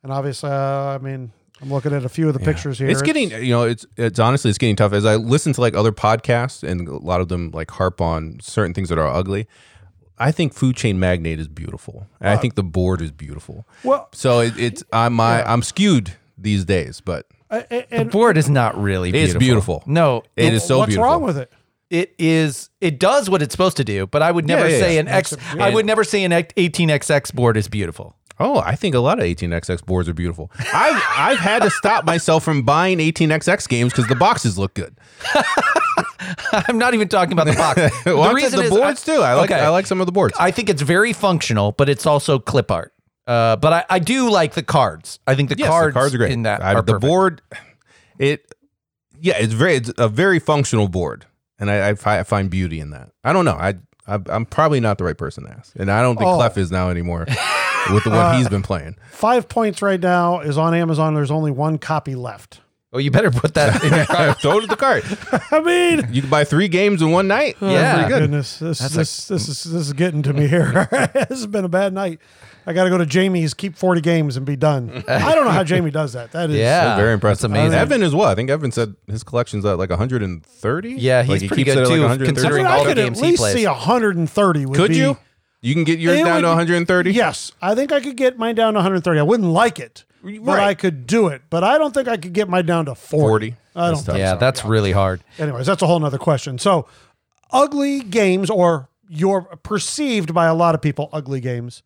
And 0.03 0.11
obviously, 0.11 0.49
uh, 0.49 0.53
I 0.95 0.97
mean, 0.99 1.31
I'm 1.61 1.71
looking 1.71 1.93
at 1.93 2.05
a 2.05 2.09
few 2.09 2.27
of 2.27 2.33
the 2.33 2.39
pictures 2.39 2.77
here. 2.79 2.87
It's 2.87 3.01
getting, 3.01 3.31
you 3.31 3.49
know, 3.49 3.63
it's 3.63 3.85
it's 3.97 4.19
honestly 4.19 4.49
it's 4.49 4.59
getting 4.59 4.75
tough 4.75 4.93
as 4.93 5.05
I 5.05 5.15
listen 5.15 5.53
to 5.53 5.61
like 5.61 5.75
other 5.75 5.91
podcasts 5.91 6.63
and 6.63 6.87
a 6.87 6.97
lot 6.97 7.19
of 7.19 7.29
them 7.29 7.49
like 7.51 7.71
harp 7.71 7.99
on 7.99 8.37
certain 8.39 8.73
things 8.73 8.89
that 8.89 8.99
are 8.99 9.07
ugly. 9.07 9.47
I 10.19 10.31
think 10.31 10.53
Food 10.53 10.75
Chain 10.75 10.99
Magnate 10.99 11.39
is 11.39 11.47
beautiful. 11.47 12.07
And 12.19 12.29
I 12.29 12.37
think 12.37 12.55
the 12.55 12.63
board 12.63 13.01
is 13.01 13.11
beautiful. 13.11 13.67
well, 13.83 14.09
So 14.13 14.39
it, 14.39 14.57
it's 14.57 14.83
I'm 14.91 15.13
my 15.13 15.43
I'm 15.43 15.61
skewed 15.61 16.13
these 16.37 16.65
days, 16.65 17.01
but 17.01 17.27
uh, 17.49 17.61
The 17.69 17.93
and 17.93 18.11
board 18.11 18.37
is 18.37 18.49
not 18.49 18.79
really 18.81 19.09
It's 19.09 19.33
beautiful. 19.35 19.79
beautiful. 19.79 19.83
No, 19.85 20.23
it 20.35 20.53
is 20.53 20.63
so 20.63 20.77
beautiful. 20.77 20.79
what's 20.79 20.87
beautiful. 20.89 21.03
wrong 21.11 21.21
with 21.23 21.37
it? 21.37 21.51
it 21.89 22.13
is 22.19 22.69
it 22.81 22.99
does 22.99 23.29
what 23.29 23.41
it's 23.41 23.53
supposed 23.53 23.77
to 23.77 23.83
do, 23.85 24.07
but 24.07 24.21
I 24.21 24.29
would 24.31 24.45
never 24.45 24.67
yeah, 24.67 24.79
say 24.79 24.95
yeah. 24.95 24.99
an 25.01 25.07
X 25.07 25.31
Makes 25.37 25.61
I 25.61 25.69
would 25.69 25.85
never 25.85 26.03
say 26.03 26.23
an 26.25 26.31
18XX 26.31 27.33
board 27.33 27.55
is 27.55 27.67
beautiful. 27.69 28.15
Oh, 28.39 28.59
I 28.59 28.75
think 28.75 28.93
a 28.93 28.99
lot 28.99 29.17
of 29.19 29.25
18xx 29.25 29.83
boards 29.85 30.07
are 30.07 30.13
beautiful. 30.13 30.51
I've 30.73 31.01
I've 31.17 31.39
had 31.39 31.63
to 31.63 31.71
stop 31.71 32.05
myself 32.05 32.43
from 32.43 32.61
buying 32.63 32.99
18xx 32.99 33.67
games 33.67 33.93
because 33.93 34.07
the 34.09 34.15
boxes 34.15 34.57
look 34.59 34.73
good. 34.75 34.95
I'm 36.51 36.77
not 36.77 36.93
even 36.93 37.07
talking 37.07 37.33
about 37.33 37.47
the 37.47 37.53
box. 37.53 37.79
Well, 38.05 38.23
I'm 38.23 38.37
saying 38.39 38.51
the 38.51 38.61
is 38.63 38.69
boards 38.69 39.07
I- 39.09 39.13
too. 39.15 39.21
I 39.21 39.33
like 39.35 39.51
Okay. 39.51 39.59
I 39.61 39.69
like 39.69 39.85
some 39.85 39.99
of 39.99 40.05
the 40.05 40.11
boards. 40.11 40.35
I 40.39 40.51
think 40.51 40.69
it's 40.69 40.81
very 40.81 41.13
functional, 41.13 41.71
but 41.73 41.89
it's 41.89 42.05
also 42.05 42.39
clip 42.39 42.71
art. 42.71 42.93
Uh, 43.25 43.55
but 43.57 43.73
I, 43.73 43.85
I 43.89 43.99
do 43.99 44.29
like 44.29 44.53
the 44.53 44.63
cards. 44.63 45.19
I 45.27 45.35
think 45.35 45.49
the, 45.49 45.57
Yes, 45.57 45.67
cards, 45.67 45.93
the 45.93 45.99
cards 45.99 46.15
are 46.15 46.17
great. 46.17 46.31
in 46.31 46.43
that 46.43 46.63
I- 46.63 46.73
are 46.75 46.81
the 46.81 46.93
perfect. 46.93 47.01
board, 47.01 47.41
it, 48.19 48.53
yeah, 49.19 49.37
it's 49.37 49.53
very, 49.53 49.75
it's 49.75 49.91
a 49.97 50.07
very 50.07 50.39
functional 50.39 50.87
board, 50.87 51.25
and 51.59 51.69
I, 51.69 51.89
I, 51.89 52.19
I 52.19 52.23
find 52.23 52.49
beauty 52.49 52.79
in 52.79 52.91
that. 52.91 53.09
I 53.23 53.33
don't 53.33 53.43
know. 53.45 53.53
I, 53.55 53.75
I 54.07 54.19
I'm 54.29 54.45
probably 54.45 54.79
not 54.79 54.97
the 54.97 55.03
right 55.03 55.17
person 55.17 55.43
to 55.45 55.49
ask, 55.51 55.73
and 55.75 55.91
I 55.91 56.01
don't 56.01 56.15
think 56.17 56.29
Oh. 56.29 56.35
Clef 56.37 56.57
is 56.57 56.71
now 56.71 56.89
anymore 56.89 57.25
with 57.91 58.03
the 58.05 58.09
one 58.11 58.35
he's 58.37 58.47
been 58.47 58.61
playing. 58.61 58.95
Five 59.11 59.49
points 59.49 59.81
right 59.81 59.99
now 59.99 60.39
is 60.39 60.57
on 60.57 60.73
Amazon. 60.73 61.13
There's 61.13 61.31
only 61.31 61.51
one 61.51 61.77
copy 61.77 62.15
left. 62.15 62.61
Oh, 62.93 62.99
you 62.99 63.11
better 63.11 63.31
put 63.31 63.53
that 63.55 63.83
in 63.83 63.91
your 63.93 64.05
I 64.09 64.33
throw 64.33 64.59
it 64.59 64.63
at 64.63 64.69
the 64.69 64.75
cart. 64.77 65.03
I 65.51 65.59
mean, 65.61 66.07
You 66.13 66.21
can 66.21 66.29
buy 66.29 66.45
three 66.45 66.69
games 66.69 67.01
in 67.01 67.11
one 67.11 67.27
night. 67.27 67.57
Yeah. 67.59 67.95
pretty 67.95 68.09
good. 68.09 68.19
goodness, 68.21 68.59
this 68.59 68.79
this, 68.79 69.27
this 69.27 69.47
is 69.49 69.63
this 69.65 69.87
is 69.87 69.93
getting 69.93 70.21
to 70.23 70.31
me 70.33 70.47
here. 70.47 70.87
this 71.13 71.27
has 71.39 71.47
been 71.47 71.65
a 71.65 71.69
bad 71.69 71.93
night. 71.93 72.19
I 72.65 72.73
got 72.73 72.83
to 72.85 72.89
go 72.89 72.97
to 72.97 73.05
Jamie's, 73.05 73.53
keep 73.53 73.77
40 73.77 74.01
games, 74.01 74.35
and 74.35 74.45
be 74.45 74.55
done. 74.57 75.03
I 75.07 75.33
don't 75.35 75.45
know 75.45 75.51
how 75.51 75.63
Jamie 75.63 75.89
does 75.91 76.13
that. 76.13 76.31
That 76.31 76.49
is 76.49 76.57
Yeah. 76.57 76.95
Very 76.97 77.13
impressive. 77.13 77.49
That's 77.51 77.59
amazing. 77.59 77.77
Uh, 77.79 77.81
Evan 77.81 78.03
as 78.03 78.13
well. 78.15 78.27
I 78.29 78.35
think 78.35 78.49
Evan 78.49 78.71
said 78.71 78.95
his 79.07 79.23
collection's 79.23 79.63
at 79.65 79.77
like 79.77 79.89
130. 79.89 80.89
Yeah, 80.93 81.23
he's 81.23 81.29
Like, 81.29 81.41
he 81.41 81.47
pretty 81.47 81.63
keeps 81.63 81.75
good 81.75 81.81
it 81.81 81.83
at, 81.83 81.89
like, 81.89 81.95
too, 81.97 82.01
130. 82.01 82.23
I, 82.23 82.33
considering 82.33 82.63
mean, 82.65 82.71
all 82.73 82.79
I 82.81 82.83
the 82.83 82.89
could 82.89 82.97
at 82.99 83.03
games 83.05 83.19
he 83.19 83.25
least 83.27 83.39
plays. 83.39 83.55
see 83.55 83.67
130. 83.67 84.65
Could 84.65 84.89
be, 84.91 84.97
you? 84.97 85.17
You 85.61 85.73
can 85.73 85.83
get 85.85 85.99
yours 85.99 86.17
down 86.19 86.25
would 86.35 86.41
to 86.41 86.47
be- 86.47 86.49
130. 86.49 87.11
Yes, 87.13 87.51
I 87.61 87.73
think 87.75 87.91
I 87.91 87.99
could 88.01 88.15
get 88.17 88.37
mine 88.37 88.55
down 88.55 88.73
to 88.73 88.77
130. 88.79 89.19
I 89.19 89.23
wouldn't 89.23 89.49
like 89.49 89.79
it, 89.79 90.03
but 90.23 90.39
Right. 90.41 90.67
I 90.67 90.73
could 90.73 91.07
do 91.07 91.27
it. 91.27 91.43
But 91.49 91.63
I 91.63 91.77
don't 91.77 91.93
think 91.93 92.07
I 92.07 92.17
could 92.17 92.33
get 92.33 92.49
mine 92.49 92.65
down 92.65 92.85
to 92.85 92.95
40. 92.95 93.51
40. 93.51 93.55
I 93.75 93.91
don't 93.91 94.03
think 94.03 94.17
yeah, 94.17 94.33
so. 94.33 94.39
that's 94.39 94.65
really 94.65 94.91
hard. 94.91 95.21
Anyways, 95.37 95.65
that's 95.65 95.81
a 95.81 95.87
whole 95.87 95.99
nother 95.99 96.17
question. 96.17 96.57
So, 96.57 96.87
ugly 97.51 98.01
games, 98.01 98.49
or 98.49 98.89
you're 99.07 99.41
perceived 99.41 100.33
by 100.33 100.47
a 100.47 100.55
lot 100.55 100.75
of 100.75 100.81
people, 100.81 101.09
ugly 101.13 101.39
games. 101.39 101.83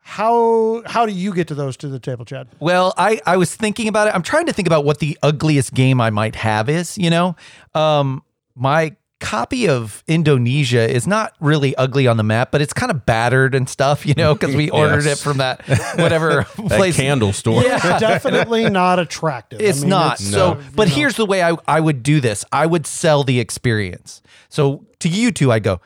How 0.00 0.82
how 0.86 1.04
do 1.04 1.12
you 1.12 1.34
get 1.34 1.48
to 1.48 1.54
those 1.54 1.76
to 1.78 1.88
the 1.88 1.98
table, 1.98 2.24
Chad? 2.24 2.48
Well, 2.60 2.94
I, 2.96 3.20
I 3.26 3.36
was 3.36 3.54
thinking 3.54 3.88
about 3.88 4.08
it. 4.08 4.14
I'm 4.14 4.22
trying 4.22 4.46
to 4.46 4.54
think 4.54 4.66
about 4.66 4.86
what 4.86 5.00
the 5.00 5.18
ugliest 5.22 5.74
game 5.74 6.00
I 6.00 6.08
might 6.08 6.34
have 6.34 6.70
is, 6.70 6.96
you 6.96 7.10
know? 7.10 7.36
Um, 7.74 8.22
my 8.54 8.96
copy 9.20 9.68
of 9.68 10.04
Indonesia 10.06 10.88
is 10.88 11.06
not 11.06 11.34
really 11.40 11.74
ugly 11.76 12.06
on 12.06 12.16
the 12.16 12.22
map, 12.22 12.52
but 12.52 12.60
it's 12.62 12.72
kind 12.72 12.90
of 12.90 13.04
battered 13.04 13.54
and 13.54 13.68
stuff, 13.68 14.06
you 14.06 14.14
know, 14.14 14.34
because 14.34 14.54
we 14.54 14.70
ordered 14.80 15.04
Yes. 15.04 15.20
it 15.20 15.22
from 15.24 15.38
that 15.38 15.62
whatever 15.98 16.46
That 16.56 16.68
place. 16.68 16.96
candle 16.96 17.32
store. 17.32 17.62
Yeah. 17.62 17.98
Definitely 17.98 18.70
not 18.70 18.98
attractive. 18.98 19.60
I 19.60 19.64
It's 19.64 19.80
mean, 19.80 19.90
not. 19.90 20.20
it's, 20.20 20.30
so, 20.30 20.52
uh, 20.52 20.62
but 20.76 20.88
you 20.88 20.94
know, 20.94 20.96
here's 21.00 21.16
the 21.16 21.26
way 21.26 21.42
I, 21.42 21.56
I 21.66 21.80
would 21.80 22.02
do 22.02 22.20
this 22.20 22.44
I 22.52 22.66
would 22.66 22.86
sell 22.86 23.24
the 23.24 23.40
experience. 23.40 24.22
So 24.48 24.86
to 25.00 25.08
you 25.08 25.32
two, 25.32 25.50
I'd 25.52 25.64
go, 25.64 25.80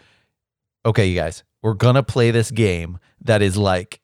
okay, 0.85 1.07
you 1.07 1.19
guys, 1.19 1.43
we're 1.63 1.75
going 1.75 1.95
to 1.95 2.03
play 2.03 2.31
this 2.33 2.51
game 2.51 2.99
that 3.23 3.41
is 3.41 3.57
like, 3.57 4.01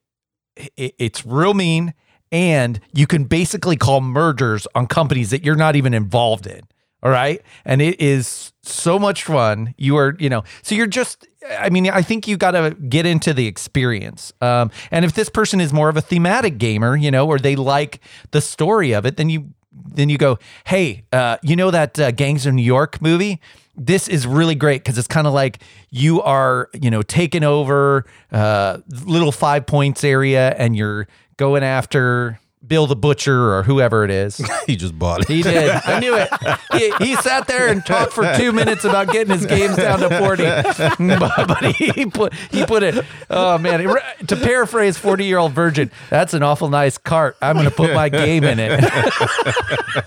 i 0.59 0.93
it's 0.99 1.27
real 1.27 1.55
mean. 1.55 1.93
And 2.31 2.79
you 2.93 3.07
can 3.07 3.25
basically 3.25 3.77
call 3.77 4.01
mergers 4.03 4.67
on 4.75 4.87
companies 4.87 5.31
that 5.31 5.45
you're 5.45 5.55
not 5.57 5.77
even 5.77 5.95
involved 5.95 6.47
in. 6.47 6.61
All 7.03 7.11
right. 7.11 7.41
And 7.65 7.81
it 7.81 8.01
is 8.01 8.53
so 8.63 8.99
much 8.99 9.23
fun. 9.25 9.75
You 9.79 9.97
are, 9.97 10.17
you 10.19 10.29
know, 10.29 10.43
so 10.63 10.75
you're 10.75 10.87
just, 10.89 11.29
I 11.59 11.71
mean, 11.71 11.89
I 11.89 12.03
think 12.03 12.27
you 12.27 12.37
got 12.37 12.53
to 12.53 12.75
get 12.89 13.07
into 13.07 13.33
the 13.33 13.47
experience. 13.47 14.33
Um, 14.41 14.71
and 14.91 15.05
if 15.05 15.13
this 15.13 15.29
person 15.29 15.61
is 15.61 15.73
more 15.73 15.89
of 15.89 15.97
a 15.97 16.01
thematic 16.01 16.59
gamer, 16.59 16.97
you 16.97 17.11
know, 17.11 17.27
or 17.27 17.39
they 17.39 17.55
like 17.55 18.01
the 18.33 18.41
story 18.41 18.93
of 18.93 19.07
it, 19.07 19.17
then 19.17 19.31
you, 19.31 19.51
then 19.71 20.09
you 20.09 20.19
go, 20.19 20.39
hey, 20.65 21.05
uh, 21.13 21.37
you 21.43 21.55
know 21.55 21.71
that 21.71 21.99
uh, 22.01 22.11
Gangs 22.11 22.47
of 22.47 22.55
New 22.55 22.63
York 22.63 23.01
movie? 23.01 23.41
This 23.77 24.09
is 24.09 24.27
really 24.27 24.57
great 24.57 24.83
because 24.83 24.99
it's 24.99 25.07
kind 25.07 25.29
of 25.29 25.33
like 25.33 25.63
you 25.91 26.21
are, 26.23 26.69
you 26.75 26.91
know, 26.91 27.03
taking 27.03 27.45
over 27.45 28.05
uh, 28.33 28.79
little 29.07 29.31
five 29.31 29.67
points 29.67 30.03
area 30.03 30.51
and 30.59 30.75
you're 30.77 31.07
going 31.37 31.63
after 31.63 32.41
Bill 32.67 32.87
the 32.87 32.97
Butcher 32.97 33.53
or 33.53 33.63
whoever 33.63 34.05
it 34.05 34.11
is. 34.11 34.41
he 34.67 34.77
just 34.77 34.99
bought 34.99 35.23
it. 35.23 35.29
He 35.29 35.43
did. 35.43 35.71
I 35.71 36.01
knew 36.01 36.15
it. 36.15 36.29
He, 36.73 37.07
he 37.07 37.17
sat 37.17 37.47
there 37.47 37.69
and 37.69 37.85
talked 37.85 38.13
for 38.13 38.31
two 38.37 38.53
minutes 38.53 38.85
about 38.85 39.11
getting 39.11 39.33
his 39.33 39.47
games 39.47 39.77
down 39.77 40.01
to 40.01 40.19
forty, 40.19 40.45
but, 41.19 41.49
but 41.49 41.65
he 41.77 42.07
put 42.07 42.35
he 42.51 42.67
put 42.67 42.83
it. 42.83 43.05
Oh 43.31 43.59
man! 43.59 43.87
To 44.27 44.37
paraphrase 44.37 44.99
forty 44.99 45.25
year 45.25 45.39
old 45.39 45.53
virgin, 45.53 45.91
that's 46.11 46.35
an 46.35 46.43
awful 46.43 46.69
nice 46.69 46.99
cart. 46.99 47.37
I'm 47.41 47.55
going 47.55 47.67
to 47.69 47.75
put 47.75 47.95
my 47.95 48.09
game 48.09 48.45
in 48.45 48.59
it. 48.59 48.85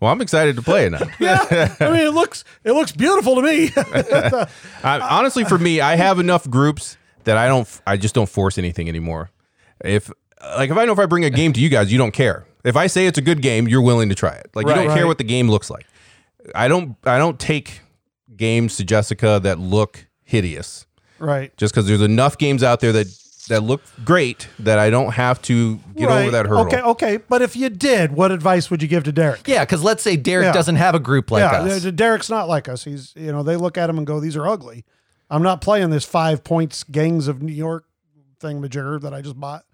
Well, 0.00 0.12
I'm 0.12 0.20
excited 0.20 0.54
to 0.54 0.62
play 0.62 0.86
it 0.86 0.90
now. 0.90 1.00
yeah. 1.18 1.74
I 1.80 1.90
mean, 1.90 2.06
it 2.06 2.14
looks 2.14 2.44
it 2.62 2.70
looks 2.70 2.92
beautiful 2.92 3.34
to 3.34 3.42
me. 3.42 3.72
I, 4.84 5.00
honestly, 5.00 5.42
for 5.42 5.58
me, 5.58 5.80
I 5.80 5.96
have 5.96 6.20
enough 6.20 6.48
groups 6.48 6.96
that 7.24 7.36
I 7.36 7.48
don't. 7.48 7.68
I 7.84 7.96
just 7.96 8.14
don't 8.14 8.28
force 8.28 8.58
anything 8.58 8.88
anymore. 8.88 9.30
If 9.84 10.12
like 10.56 10.70
if 10.70 10.76
I 10.76 10.84
know 10.84 10.92
if 10.92 10.98
I 10.98 11.06
bring 11.06 11.24
a 11.24 11.30
game 11.30 11.52
to 11.52 11.60
you 11.60 11.68
guys, 11.68 11.90
you 11.92 11.98
don't 11.98 12.12
care. 12.12 12.44
If 12.64 12.76
I 12.76 12.86
say 12.86 13.06
it's 13.06 13.18
a 13.18 13.22
good 13.22 13.40
game, 13.42 13.68
you're 13.68 13.82
willing 13.82 14.08
to 14.08 14.14
try 14.14 14.34
it. 14.34 14.50
Like 14.54 14.66
you 14.66 14.72
Right. 14.72 14.84
don't 14.84 14.88
care 14.94 15.04
Right. 15.04 15.08
what 15.08 15.18
the 15.18 15.24
game 15.24 15.48
looks 15.50 15.70
like. 15.70 15.86
I 16.54 16.68
don't. 16.68 16.96
I 17.04 17.18
don't 17.18 17.38
take 17.38 17.80
games 18.36 18.76
to 18.76 18.84
Jessica 18.84 19.40
that 19.42 19.58
look 19.58 20.06
hideous 20.24 20.86
right. 21.18 21.56
just 21.56 21.74
because 21.74 21.86
there's 21.86 22.02
enough 22.02 22.38
games 22.38 22.62
out 22.62 22.80
there 22.80 22.92
that 22.92 23.06
that 23.48 23.62
look 23.62 23.80
great 24.04 24.46
that 24.58 24.78
I 24.78 24.90
don't 24.90 25.12
have 25.12 25.40
to 25.42 25.76
get 25.96 26.06
right. 26.08 26.22
over 26.22 26.30
that 26.32 26.46
hurdle. 26.46 26.66
Okay, 26.66 26.80
okay. 26.82 27.16
But 27.16 27.40
if 27.40 27.56
you 27.56 27.70
did, 27.70 28.12
what 28.12 28.30
advice 28.30 28.70
would 28.70 28.82
you 28.82 28.88
give 28.88 29.04
to 29.04 29.12
Derek? 29.12 29.48
Yeah, 29.48 29.64
because 29.64 29.82
let's 29.82 30.02
say 30.02 30.16
Derek 30.16 30.44
Yeah. 30.46 30.52
doesn't 30.52 30.76
have 30.76 30.94
a 30.94 31.00
group 31.00 31.30
like 31.30 31.40
yeah, 31.40 31.62
us. 31.62 31.82
Derek's 31.84 32.28
not 32.28 32.46
like 32.48 32.68
us. 32.68 32.84
He's 32.84 33.12
you 33.16 33.32
know 33.32 33.42
they 33.42 33.56
look 33.56 33.78
at 33.78 33.88
him 33.88 33.96
and 33.98 34.06
go, 34.06 34.20
"These 34.20 34.36
are 34.36 34.46
ugly." 34.46 34.84
I'm 35.30 35.42
not 35.42 35.60
playing 35.60 35.90
this 35.90 36.04
five 36.04 36.44
points 36.44 36.84
gangs 36.84 37.26
of 37.28 37.42
New 37.42 37.52
York 37.52 37.84
thingamajigger 38.40 39.00
that 39.02 39.12
I 39.12 39.20
just 39.22 39.38
bought. 39.38 39.64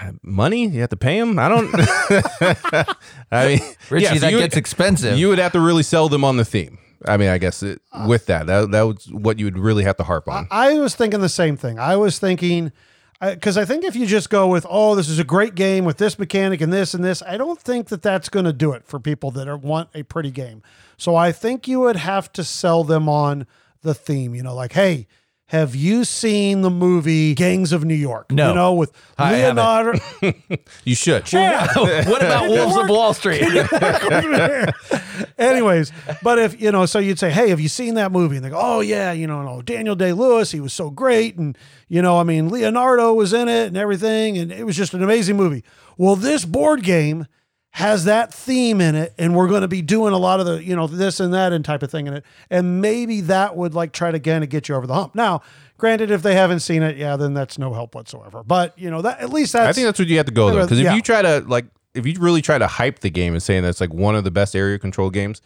Uh, 0.00 0.12
money 0.22 0.66
you 0.66 0.80
have 0.80 0.90
to 0.90 0.96
pay 0.96 1.20
them. 1.20 1.38
I 1.38 1.48
don't. 1.48 1.70
I 3.30 3.46
mean, 3.46 3.60
Richie, 3.90 4.04
yeah, 4.04 4.14
so 4.14 4.20
that 4.20 4.32
you 4.32 4.38
gets 4.38 4.56
expensive. 4.56 5.16
You 5.18 5.28
would 5.28 5.38
have 5.38 5.52
to 5.52 5.60
really 5.60 5.84
sell 5.84 6.08
them 6.08 6.24
on 6.24 6.36
the 6.36 6.44
theme. 6.44 6.78
I 7.06 7.16
mean, 7.16 7.28
I 7.28 7.38
guess 7.38 7.62
it, 7.62 7.80
with 8.06 8.26
that, 8.26 8.46
that 8.46 8.70
that 8.70 8.82
was 8.82 9.06
what 9.12 9.38
you 9.38 9.44
would 9.44 9.58
really 9.58 9.84
have 9.84 9.96
to 9.98 10.04
harp 10.04 10.28
on. 10.28 10.48
I 10.50 10.78
was 10.78 10.94
thinking 10.94 11.20
the 11.20 11.28
same 11.28 11.56
thing. 11.56 11.78
I 11.78 11.96
was 11.96 12.18
thinking 12.18 12.72
because 13.20 13.56
I, 13.56 13.64
think 13.64 13.84
if 13.84 13.94
you 13.94 14.06
just 14.06 14.30
go 14.30 14.48
with, 14.48 14.66
"Oh, 14.68 14.94
this 14.94 15.08
is 15.08 15.18
a 15.18 15.24
great 15.24 15.54
game 15.54 15.84
with 15.84 15.98
this 15.98 16.18
mechanic 16.18 16.60
and 16.60 16.72
this 16.72 16.94
and 16.94 17.04
this," 17.04 17.22
I 17.22 17.36
don't 17.36 17.60
think 17.60 17.88
that 17.88 18.02
that's 18.02 18.28
going 18.28 18.46
to 18.46 18.52
do 18.52 18.72
it 18.72 18.84
for 18.86 18.98
people 18.98 19.30
that 19.32 19.48
are, 19.48 19.56
want 19.56 19.90
a 19.94 20.02
pretty 20.02 20.30
game. 20.30 20.62
So 20.96 21.14
I 21.14 21.30
think 21.30 21.68
you 21.68 21.80
would 21.80 21.96
have 21.96 22.32
to 22.34 22.44
sell 22.44 22.84
them 22.84 23.08
on 23.08 23.46
the 23.82 23.94
theme. 23.94 24.34
You 24.34 24.42
know, 24.42 24.54
like, 24.54 24.72
hey. 24.72 25.06
Have 25.54 25.76
you 25.76 26.02
seen 26.02 26.62
the 26.62 26.68
movie 26.68 27.32
Gangs 27.32 27.70
of 27.70 27.84
New 27.84 27.94
York? 27.94 28.32
No. 28.32 28.48
You 28.48 28.54
know, 28.56 28.74
with 28.74 28.90
I. 29.16 29.34
Leonardo. 29.34 30.00
you 30.84 30.96
should. 30.96 31.32
Yeah. 31.32 31.68
what 31.76 32.24
about 32.24 32.48
Wolves 32.48 32.76
of 32.76 32.88
Wall 32.88 33.14
Street? 33.14 33.40
Anyways, 35.38 35.92
but 36.24 36.40
if 36.40 36.60
you 36.60 36.72
know, 36.72 36.86
so 36.86 36.98
you'd 36.98 37.20
say, 37.20 37.30
"Hey, 37.30 37.50
have 37.50 37.60
you 37.60 37.68
seen 37.68 37.94
that 37.94 38.10
movie?" 38.10 38.34
And 38.34 38.44
they 38.44 38.50
go, 38.50 38.58
"Oh 38.60 38.80
yeah, 38.80 39.12
you 39.12 39.28
know, 39.28 39.42
no, 39.42 39.48
oh, 39.50 39.62
Daniel 39.62 39.94
Day 39.94 40.12
Lewis, 40.12 40.50
he 40.50 40.58
was 40.58 40.72
so 40.72 40.90
great, 40.90 41.36
and 41.36 41.56
you 41.86 42.02
know, 42.02 42.18
I 42.18 42.24
mean, 42.24 42.48
Leonardo 42.48 43.14
was 43.14 43.32
in 43.32 43.48
it 43.48 43.68
and 43.68 43.76
everything, 43.76 44.36
and 44.36 44.50
it 44.50 44.66
was 44.66 44.74
just 44.74 44.92
an 44.92 45.04
amazing 45.04 45.36
movie." 45.36 45.62
Well, 45.96 46.16
this 46.16 46.44
board 46.44 46.82
game 46.82 47.28
has 47.76 48.04
that 48.04 48.32
theme 48.32 48.80
in 48.80 48.94
it 48.94 49.12
and 49.18 49.34
we're 49.34 49.48
going 49.48 49.62
to 49.62 49.66
be 49.68 49.82
doing 49.82 50.12
a 50.14 50.16
lot 50.18 50.38
of 50.38 50.46
the 50.46 50.62
you 50.62 50.76
know 50.76 50.86
this 50.86 51.18
and 51.18 51.34
that 51.34 51.52
and 51.52 51.64
type 51.64 51.82
of 51.82 51.90
thing 51.90 52.06
in 52.06 52.14
it 52.14 52.24
and 52.48 52.80
maybe 52.80 53.20
that 53.20 53.56
would 53.56 53.74
like 53.74 53.90
try 53.92 54.12
to 54.12 54.16
again 54.16 54.42
to 54.42 54.46
get 54.46 54.68
you 54.68 54.76
over 54.76 54.86
the 54.86 54.94
hump 54.94 55.12
now 55.16 55.42
granted 55.76 56.08
if 56.08 56.22
they 56.22 56.36
haven't 56.36 56.60
seen 56.60 56.84
it 56.84 56.96
yeah 56.96 57.16
then 57.16 57.34
that's 57.34 57.58
no 57.58 57.72
help 57.74 57.92
whatsoever 57.96 58.44
but 58.44 58.78
you 58.78 58.88
know 58.88 59.02
that 59.02 59.18
at 59.18 59.30
least 59.30 59.52
that's 59.54 59.70
I 59.70 59.72
think 59.72 59.86
that's 59.86 59.98
what 59.98 60.06
you 60.06 60.16
have 60.18 60.26
to 60.26 60.32
go 60.32 60.50
though, 60.54 60.62
because 60.62 60.78
if 60.78 60.84
Yeah. 60.84 60.94
you 60.94 61.02
try 61.02 61.20
to 61.20 61.40
like, 61.48 61.66
if 61.94 62.06
you 62.06 62.14
really 62.20 62.42
try 62.42 62.58
to 62.58 62.66
hype 62.68 63.00
the 63.00 63.10
game 63.10 63.32
and 63.32 63.42
saying 63.42 63.64
that's 63.64 63.80
like 63.80 63.92
one 63.92 64.14
of 64.14 64.22
the 64.22 64.30
best 64.30 64.54
area 64.54 64.78
control 64.78 65.10
games, 65.10 65.42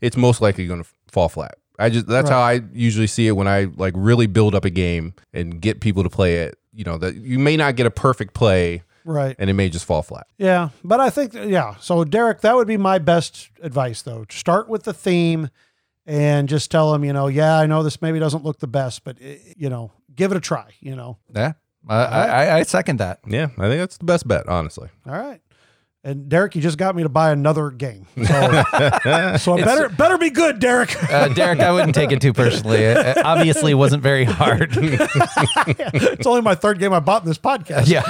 it's 0.00 0.16
most 0.16 0.40
likely 0.40 0.68
going 0.68 0.84
to 0.84 0.88
fall 1.10 1.28
flat. 1.28 1.56
I 1.80 1.90
just 1.90 2.06
that's 2.06 2.30
how 2.30 2.40
I 2.40 2.60
usually 2.72 3.08
see 3.08 3.26
it 3.26 3.32
when 3.32 3.48
I 3.48 3.66
like 3.76 3.94
really 3.96 4.26
build 4.28 4.54
up 4.54 4.64
a 4.64 4.70
game 4.70 5.14
and 5.32 5.60
get 5.60 5.80
people 5.80 6.04
to 6.04 6.10
play 6.10 6.36
it. 6.36 6.58
You 6.72 6.84
know 6.84 6.96
that 6.98 7.16
you 7.16 7.40
may 7.40 7.56
not 7.56 7.74
get 7.74 7.86
a 7.86 7.90
perfect 7.90 8.34
play, 8.34 8.82
right 9.04 9.36
and 9.38 9.48
it 9.50 9.54
may 9.54 9.68
just 9.68 9.84
fall 9.84 10.02
flat. 10.02 10.26
Yeah, 10.38 10.70
but 10.84 11.00
I 11.00 11.10
think 11.10 11.34
yeah. 11.34 11.76
So 11.80 12.04
Derek, 12.04 12.40
that 12.42 12.54
would 12.54 12.68
be 12.68 12.76
my 12.76 12.98
best 12.98 13.50
advice 13.62 14.02
though. 14.02 14.24
Start 14.30 14.68
with 14.68 14.84
the 14.84 14.92
theme 14.92 15.50
and 16.06 16.48
just 16.48 16.70
tell 16.70 16.92
them, 16.92 17.04
you 17.04 17.12
know, 17.12 17.28
yeah, 17.28 17.58
I 17.58 17.66
know 17.66 17.82
this 17.82 18.02
maybe 18.02 18.18
doesn't 18.18 18.44
look 18.44 18.58
the 18.58 18.66
best, 18.66 19.04
but 19.04 19.18
eh, 19.20 19.36
you 19.56 19.68
know, 19.68 19.92
give 20.14 20.32
it 20.32 20.36
a 20.36 20.40
try, 20.40 20.70
you 20.80 20.96
know. 20.96 21.18
Yeah. 21.34 21.52
I, 21.88 21.96
I, 21.96 22.56
I 22.58 22.62
second 22.62 22.98
that. 22.98 23.20
Yeah, 23.26 23.48
I 23.58 23.68
think 23.68 23.80
that's 23.80 23.98
the 23.98 24.04
best 24.04 24.26
bet, 24.28 24.48
honestly. 24.48 24.88
All 25.06 25.14
right. 25.14 25.40
And 26.04 26.28
Derek, 26.28 26.56
you 26.56 26.60
just 26.62 26.78
got 26.78 26.96
me 26.96 27.04
to 27.04 27.08
buy 27.08 27.30
another 27.30 27.70
game. 27.70 28.06
So, 28.16 28.24
so 29.38 29.56
it 29.56 29.64
better 29.64 29.88
better 29.88 30.18
be 30.18 30.30
good, 30.30 30.58
Derek. 30.58 31.00
Uh, 31.12 31.28
Derek, 31.28 31.60
I 31.60 31.70
wouldn't 31.70 31.94
take 31.94 32.10
it 32.10 32.20
too 32.20 32.32
personally. 32.32 32.78
It, 32.78 32.96
it 32.96 33.24
obviously 33.24 33.72
wasn't 33.72 34.02
very 34.02 34.24
hard. 34.24 34.70
it's 34.76 36.26
only 36.26 36.40
my 36.42 36.56
third 36.56 36.80
game 36.80 36.92
I 36.92 36.98
bought 36.98 37.22
in 37.22 37.28
this 37.28 37.38
podcast. 37.38 37.86
yeah. 37.86 38.02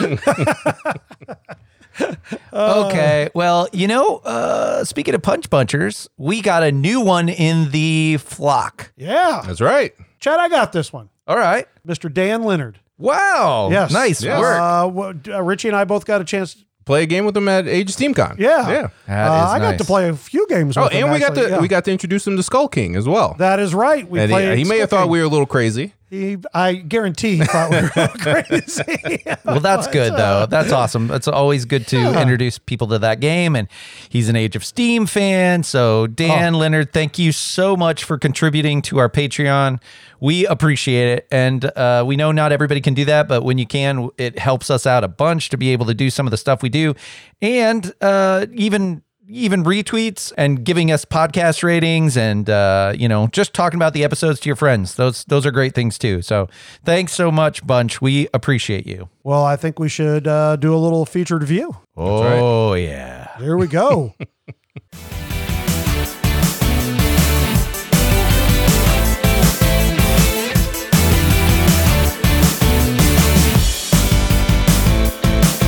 okay. 2.53 3.29
Well, 3.35 3.69
you 3.73 3.89
know, 3.89 4.19
uh, 4.25 4.85
speaking 4.85 5.15
of 5.15 5.21
punch 5.23 5.51
punchers, 5.51 6.09
we 6.17 6.41
got 6.41 6.63
a 6.63 6.73
new 6.73 7.01
one 7.01 7.29
in 7.29 7.71
the 7.73 8.17
flock. 8.19 8.93
Yeah. 8.97 9.43
That's 9.47 9.61
right. 9.61 9.95
Chad, 10.19 10.39
I 10.39 10.49
got 10.49 10.73
this 10.73 10.93
one. 10.93 11.11
All 11.27 11.37
right. 11.37 11.69
Mr. 11.87 12.13
Dan 12.13 12.43
Leonard. 12.45 12.81
Wow. 12.99 13.69
Yes. 13.71 13.93
Nice 13.93 14.23
Yes. 14.23 14.41
work. 14.41 14.59
Uh, 14.59 15.35
uh, 15.37 15.43
Richie 15.43 15.69
and 15.69 15.77
I 15.77 15.85
both 15.85 16.07
got 16.07 16.21
a 16.21 16.25
chance. 16.25 16.65
Play 16.85 17.05
a 17.05 17.07
game 17.07 17.25
with 17.25 17.35
them 17.35 17.49
at 17.49 17.69
Age 17.69 17.91
Steam 17.91 18.13
Con. 18.15 18.37
Yeah. 18.39 18.69
yeah. 18.69 18.89
That 19.07 19.29
Uh, 19.31 19.45
is 19.47 19.51
I 19.53 19.59
got 19.59 19.71
nice. 19.73 19.79
to 19.79 19.85
play 19.85 20.09
a 20.09 20.15
few 20.17 20.47
games 20.49 20.77
Oh, 20.77 20.83
with 20.85 20.93
him, 20.93 21.05
and 21.05 21.13
we 21.13 21.19
got 21.21 21.31
actually, 21.31 21.45
to 21.47 21.51
yeah. 21.51 21.61
we 21.61 21.69
got 21.69 21.85
to 21.85 21.93
introduce 21.93 22.27
him 22.27 22.37
to 22.37 22.43
Skull 22.43 22.67
King 22.69 22.97
as 22.97 23.07
well. 23.07 23.37
That 23.39 23.61
is 23.61 23.73
right. 23.75 24.09
We 24.09 24.19
and 24.21 24.31
he, 24.31 24.35
played 24.35 24.59
he 24.59 24.65
may 24.65 24.79
have 24.79 24.91
thought 24.91 25.03
King. 25.05 25.11
we 25.11 25.19
were 25.21 25.25
a 25.27 25.29
little 25.29 25.47
crazy. 25.47 25.95
He, 26.13 26.37
I 26.53 26.75
guarantee 26.75 27.39
he 27.39 27.45
thought 27.45 27.71
we 27.71 27.81
were 27.81 28.09
crazy. 28.19 29.23
Well, 29.47 29.61
that's 29.61 29.87
good 29.87 30.13
though. 30.13 30.45
That's 30.45 30.71
awesome. 30.71 31.11
It's 31.11 31.27
always 31.27 31.65
good 31.65 31.87
to 31.87 31.97
Yeah. 31.97 32.21
introduce 32.21 32.59
people 32.59 32.87
to 32.89 32.99
that 32.99 33.19
game. 33.21 33.57
And 33.57 33.67
he's 34.11 34.29
an 34.29 34.37
Age 34.37 34.55
of 34.55 34.63
Steam 34.63 35.07
fan. 35.07 35.63
So, 35.63 36.03
Oh. 36.03 36.07
Dan 36.07 36.53
Leonard, 36.53 36.93
thank 36.93 37.19
you 37.19 37.33
so 37.33 37.79
much 37.79 38.05
for 38.05 38.19
contributing 38.19 38.83
to 38.83 38.99
our 38.99 39.09
Patreon. 39.09 39.81
We 40.21 40.45
appreciate 40.47 41.17
it. 41.17 41.29
And 41.31 41.65
uh, 41.65 42.05
we 42.07 42.17
know 42.17 42.31
not 42.31 42.53
everybody 42.53 42.83
can 42.83 42.93
do 42.93 43.07
that, 43.07 43.27
but 43.27 43.43
when 43.43 43.57
you 43.57 43.67
can, 43.67 44.11
it 44.19 44.39
helps 44.39 44.69
us 44.71 44.87
out 44.87 45.05
a 45.05 45.09
bunch 45.09 45.49
to 45.49 45.57
be 45.57 45.71
able 45.71 45.87
to 45.87 45.95
do 45.95 46.11
some 46.11 46.27
of 46.27 46.31
the 46.31 46.37
stuff 46.37 46.63
we 46.63 46.69
do. 46.69 46.95
And 47.41 47.91
uh, 48.03 48.45
even 48.53 49.03
even 49.33 49.65
retweets 49.65 50.33
and 50.37 50.65
giving 50.65 50.93
us 50.93 51.05
podcast 51.05 51.63
ratings 51.63 52.17
and 52.17 52.51
uh, 52.51 52.93
you 52.97 53.09
know 53.09 53.27
just 53.29 53.55
talking 53.55 53.79
about 53.79 53.95
the 53.95 54.05
episodes 54.05 54.39
to 54.41 54.49
your 54.49 54.57
friends 54.57 54.95
those 54.97 55.25
those 55.25 55.47
are 55.47 55.51
great 55.51 55.75
things 55.75 55.97
too 55.99 56.21
so 56.23 56.49
thanks 56.85 57.13
so 57.13 57.31
much 57.33 57.67
bunch 57.67 58.01
we 58.01 58.29
appreciate 58.35 58.87
you 58.87 59.09
well, 59.25 59.45
I 59.45 59.55
think 59.55 59.79
we 59.79 59.89
should 59.89 60.27
uh, 60.27 60.57
do 60.57 60.75
a 60.75 60.77
little 60.77 61.07
featured 61.07 61.45
view. 61.45 61.77
Oh 61.97 62.75
yeah. 62.75 63.39
Here 63.39 63.57
we 63.57 63.69
go. 63.69 64.15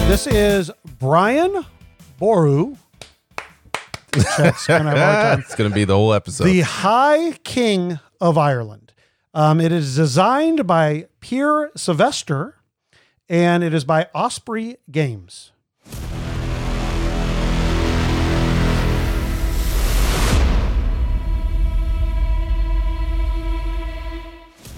this 0.09 0.27
is 0.27 0.73
Brian 0.99 1.65
Boru. 2.19 2.77
Chet's 4.37 4.67
gonna 4.67 4.91
have 4.91 4.97
a 4.99 5.05
hard 5.05 5.25
time. 5.25 5.41
It's 5.47 5.55
going 5.55 5.71
to 5.71 5.75
be 5.75 5.85
the 5.85 5.95
whole 5.97 6.13
episode. 6.15 6.45
The 6.45 6.61
High 6.61 7.33
King 7.45 7.99
of 8.21 8.39
Ireland. 8.39 8.93
Um, 9.33 9.61
it 9.61 9.73
is 9.73 9.97
designed 9.97 10.67
by 10.67 11.07
Peer 11.21 11.71
Sylvester 11.77 12.57
and 13.29 13.65
it 13.65 13.75
is 13.75 13.85
by 13.85 14.09
Osprey 14.15 14.77
Games. 14.91 15.51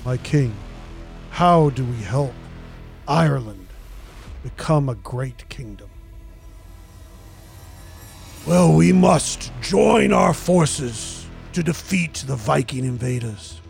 My 0.04 0.16
king, 0.18 0.54
how 1.30 1.70
do 1.70 1.84
we 1.84 1.96
help 1.96 2.32
Ireland 3.08 3.66
become 4.42 4.88
a 4.88 4.94
great 4.94 5.48
kingdom? 5.48 5.85
Well, 8.46 8.72
we 8.72 8.92
must 8.92 9.50
join 9.60 10.12
our 10.12 10.32
forces 10.32 11.26
to 11.52 11.64
defeat 11.64 12.22
the 12.28 12.36
Viking 12.36 12.84
invaders. 12.84 13.60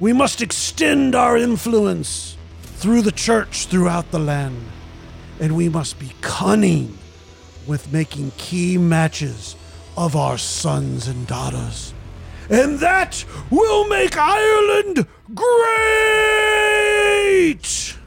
We 0.00 0.12
must 0.12 0.42
extend 0.42 1.14
our 1.14 1.36
influence 1.36 2.36
through 2.60 3.02
the 3.02 3.12
church 3.12 3.66
throughout 3.66 4.10
the 4.10 4.18
land. 4.18 4.66
And 5.38 5.54
we 5.54 5.68
must 5.68 6.00
be 6.00 6.10
cunning 6.22 6.98
with 7.68 7.92
making 7.92 8.32
key 8.36 8.78
matches 8.78 9.54
of 9.96 10.16
our 10.16 10.38
sons 10.38 11.06
and 11.06 11.24
daughters. 11.28 11.94
And 12.50 12.80
that 12.80 13.24
will 13.48 13.86
make 13.86 14.16
Ireland 14.16 15.06
great! 15.34 15.58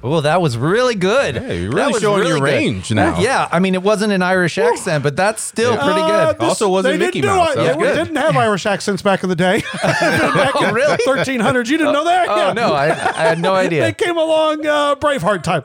Oh, 0.04 0.20
that 0.22 0.42
was 0.42 0.58
really 0.58 0.96
good. 0.96 1.36
Yeah, 1.36 1.52
you're 1.52 1.70
That 1.70 1.76
really 1.76 1.94
was 1.94 2.02
showing 2.02 2.26
your 2.28 2.38
good. 2.40 2.44
range 2.44 2.92
now. 2.92 3.20
Yeah, 3.20 3.48
I 3.52 3.60
mean, 3.60 3.76
it 3.76 3.84
wasn't 3.84 4.14
an 4.14 4.24
Irish 4.24 4.58
accent, 4.58 5.04
but 5.04 5.16
that's 5.16 5.44
still 5.44 5.78
pretty 5.78 6.02
Uh, 6.02 6.32
good. 6.32 6.40
this- 6.40 6.50
Also 6.50 6.70
wasn't 6.70 6.94
they 7.00 7.06
Mickey 7.06 7.22
didn't 7.22 7.36
do 7.36 7.40
Mouse. 7.40 7.52
it. 7.52 7.56
That 7.58 7.78
was 7.78 7.88
They 7.88 7.94
good. 7.96 8.04
didn't 8.06 8.16
have 8.18 8.36
Irish 8.48 8.66
accents 8.66 9.04
back 9.04 9.22
in 9.22 9.30
the 9.30 9.36
day. 9.36 9.62
back 9.84 10.56
Oh, 10.56 10.66
in 10.68 10.74
really? 10.74 10.98
1300s. 11.06 11.68
You 11.70 11.78
didn't 11.78 11.94
know 11.94 12.06
that? 12.06 12.28
Oh 12.30 12.36
Yeah. 12.36 12.54
no, 12.54 12.74
I, 12.74 12.86
I 12.88 12.92
had 13.28 13.40
no 13.40 13.54
idea. 13.54 13.84
They 13.84 13.94
came 13.94 14.18
along 14.18 14.66
uh, 14.66 14.96
Braveheart 14.96 15.44
time. 15.44 15.64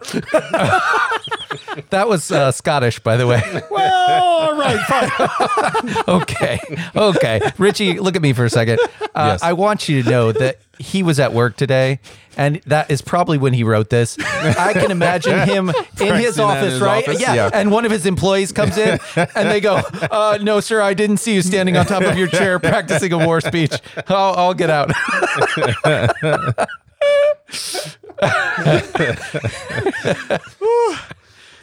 That 1.91 2.09
was 2.09 2.31
uh, 2.31 2.53
Scottish, 2.53 2.99
by 3.01 3.17
the 3.17 3.27
way. 3.27 3.43
well, 3.71 4.11
all 4.11 4.57
right, 4.57 4.81
fine. 4.87 5.11
okay, 6.09 6.59
okay. 6.95 7.41
Richie, 7.59 7.99
look 8.01 8.17
at 8.17 8.23
me 8.23 8.33
for 8.35 8.45
a 8.45 8.51
second. 8.51 8.79
Uh, 9.15 9.31
Yes. 9.33 9.43
I 9.43 9.55
want 9.55 9.89
you 9.89 10.03
to 10.03 10.11
know 10.11 10.33
that 10.33 10.59
he 10.79 11.03
was 11.03 11.19
at 11.21 11.33
work 11.33 11.57
today, 11.57 11.99
and 12.37 12.61
that 12.67 12.91
is 12.91 13.01
probably 13.03 13.39
when 13.39 13.53
he 13.53 13.65
wrote 13.65 13.89
this. 13.91 14.19
I 14.19 14.73
can 14.73 14.91
imagine 14.91 15.49
him 15.49 15.69
in 16.01 16.15
his 16.17 16.37
Practicing 16.37 16.45
in 16.45 16.51
office, 16.51 16.73
his 16.73 16.81
right? 16.81 17.09
office? 17.09 17.21
Yeah. 17.21 17.35
Yeah. 17.35 17.51
And 17.53 17.71
one 17.71 17.85
of 17.85 17.91
his 17.91 18.07
employees 18.07 18.53
comes 18.53 18.77
in, 18.79 18.99
and 19.17 19.49
they 19.51 19.61
go, 19.61 19.77
uh, 20.11 20.39
"No, 20.43 20.61
sir, 20.61 20.81
I 20.81 20.95
didn't 20.95 21.17
see 21.19 21.35
you 21.35 21.43
standing 21.43 21.77
on 21.77 21.87
top 21.87 22.03
of 22.03 22.17
your 22.19 22.29
chair 22.29 22.59
practicing 22.59 23.13
a 23.13 23.19
war 23.19 23.41
speech. 23.41 23.73
I'll, 24.09 24.35
I'll 24.35 24.55
get 24.55 24.71
out." 24.71 24.91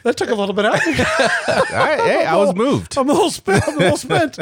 That 0.04 0.18
took 0.18 0.28
a 0.28 0.34
little 0.34 0.54
bit 0.54 0.66
out. 0.66 0.74
of 0.76 0.86
me. 0.86 0.92
All 0.98 1.64
right, 1.72 2.00
hey, 2.00 2.24
I 2.26 2.36
was 2.36 2.54
moved. 2.54 2.98
I'm 2.98 3.08
a 3.08 3.12
little 3.14 3.30
spent. 3.30 3.66
I'm 3.66 3.74
a 3.76 3.78
little 3.78 3.96
spent. 3.96 4.38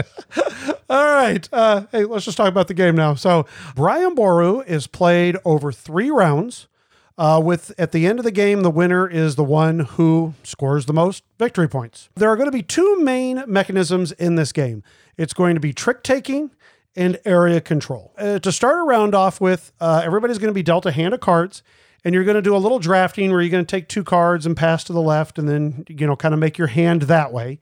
All 0.93 1.07
right. 1.07 1.49
Uh, 1.51 1.87
hey, 1.91 2.05
let's 2.05 2.27
just 2.27 2.37
talk 2.37 2.49
about 2.49 2.69
the 2.69 2.75
game 2.75 2.95
now. 2.95 3.15
So, 3.15 3.47
Brian 3.75 4.15
Boru 4.15 4.61
is 4.61 4.87
played 4.87 5.39
over 5.43 5.73
three 5.73 6.11
rounds. 6.11 6.69
Uh, 7.17 7.41
with 7.43 7.73
at 7.79 7.93
the 7.93 8.07
end 8.07 8.19
of 8.19 8.27
the 8.27 8.31
game, 8.31 8.61
the 8.61 8.71
winner 8.71 9.09
is 9.09 9.37
the 9.37 9.45
one 9.45 9.81
who 9.81 10.35
scores 10.43 10.85
the 10.85 10.93
most 10.93 11.25
victory 11.39 11.67
points. 11.67 12.11
There 12.15 12.29
are 12.29 12.37
going 12.37 12.49
to 12.49 12.53
be 12.53 12.63
two 12.63 13.01
main 13.01 13.43
mechanisms 13.47 14.13
in 14.13 14.35
this 14.35 14.53
game. 14.53 14.83
It's 15.17 15.33
going 15.33 15.55
to 15.55 15.61
be 15.61 15.73
trick 15.73 16.03
taking 16.03 16.51
and 16.95 17.19
area 17.25 17.63
control. 17.63 18.13
Uh, 18.19 18.39
to 18.41 18.53
start 18.53 18.79
a 18.79 18.83
round 18.83 19.15
off 19.15 19.41
with, 19.41 19.73
uh, 19.81 20.03
everybody's 20.05 20.37
going 20.37 20.51
to 20.51 20.55
be 20.55 20.63
dealt 20.63 20.85
a 20.85 20.93
hand 20.93 21.15
of 21.15 21.21
cards, 21.21 21.63
and 22.05 22.15
you're 22.15 22.25
going 22.25 22.35
to 22.35 22.43
do 22.43 22.55
a 22.55 22.59
little 22.59 22.79
drafting 22.79 23.31
where 23.31 23.41
you're 23.41 23.51
going 23.51 23.65
to 23.65 23.77
take 23.77 23.89
two 23.89 24.05
cards 24.05 24.45
and 24.45 24.59
pass 24.59 24.85
to 24.85 24.93
the 24.93 25.01
left, 25.01 25.39
and 25.39 25.49
then 25.49 25.87
you 25.89 26.07
know 26.07 26.17
kind 26.17 26.35
of 26.35 26.41
make 26.41 26.59
your 26.59 26.69
hand 26.69 27.03
that 27.03 27.33
way. 27.33 27.61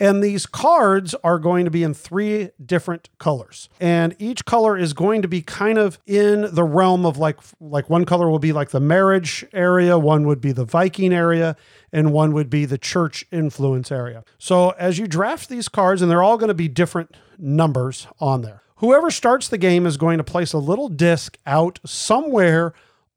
And 0.00 0.24
these 0.24 0.46
cards 0.46 1.14
are 1.22 1.38
going 1.38 1.66
to 1.66 1.70
be 1.70 1.82
in 1.82 1.92
three 1.92 2.50
different 2.64 3.10
colors. 3.18 3.68
And 3.78 4.16
each 4.18 4.46
color 4.46 4.76
is 4.76 4.94
going 4.94 5.20
to 5.20 5.28
be 5.28 5.42
kind 5.42 5.76
of 5.76 5.98
in 6.06 6.52
the 6.54 6.64
realm 6.64 7.04
of 7.04 7.18
like 7.18 7.38
like 7.60 7.90
one 7.90 8.06
color 8.06 8.30
will 8.30 8.38
be 8.38 8.52
like 8.52 8.70
the 8.70 8.80
marriage 8.80 9.44
area, 9.52 9.98
one 9.98 10.26
would 10.26 10.40
be 10.40 10.52
the 10.52 10.64
Viking 10.64 11.12
area, 11.12 11.54
and 11.92 12.12
one 12.12 12.32
would 12.32 12.48
be 12.48 12.64
the 12.64 12.78
church 12.78 13.26
influence 13.30 13.92
area. 13.92 14.24
So 14.38 14.70
as 14.70 14.98
you 14.98 15.06
draft 15.06 15.50
these 15.50 15.68
cards 15.68 16.00
and 16.00 16.10
they're 16.10 16.22
all 16.22 16.38
going 16.38 16.48
to 16.48 16.54
be 16.54 16.68
different 16.68 17.14
numbers 17.38 18.06
on 18.18 18.40
there. 18.40 18.62
Whoever 18.76 19.10
starts 19.10 19.48
the 19.48 19.58
game 19.58 19.84
is 19.84 19.98
going 19.98 20.16
to 20.16 20.24
place 20.24 20.54
a 20.54 20.58
little 20.58 20.88
disc 20.88 21.36
out 21.44 21.78
somewhere 21.84 22.72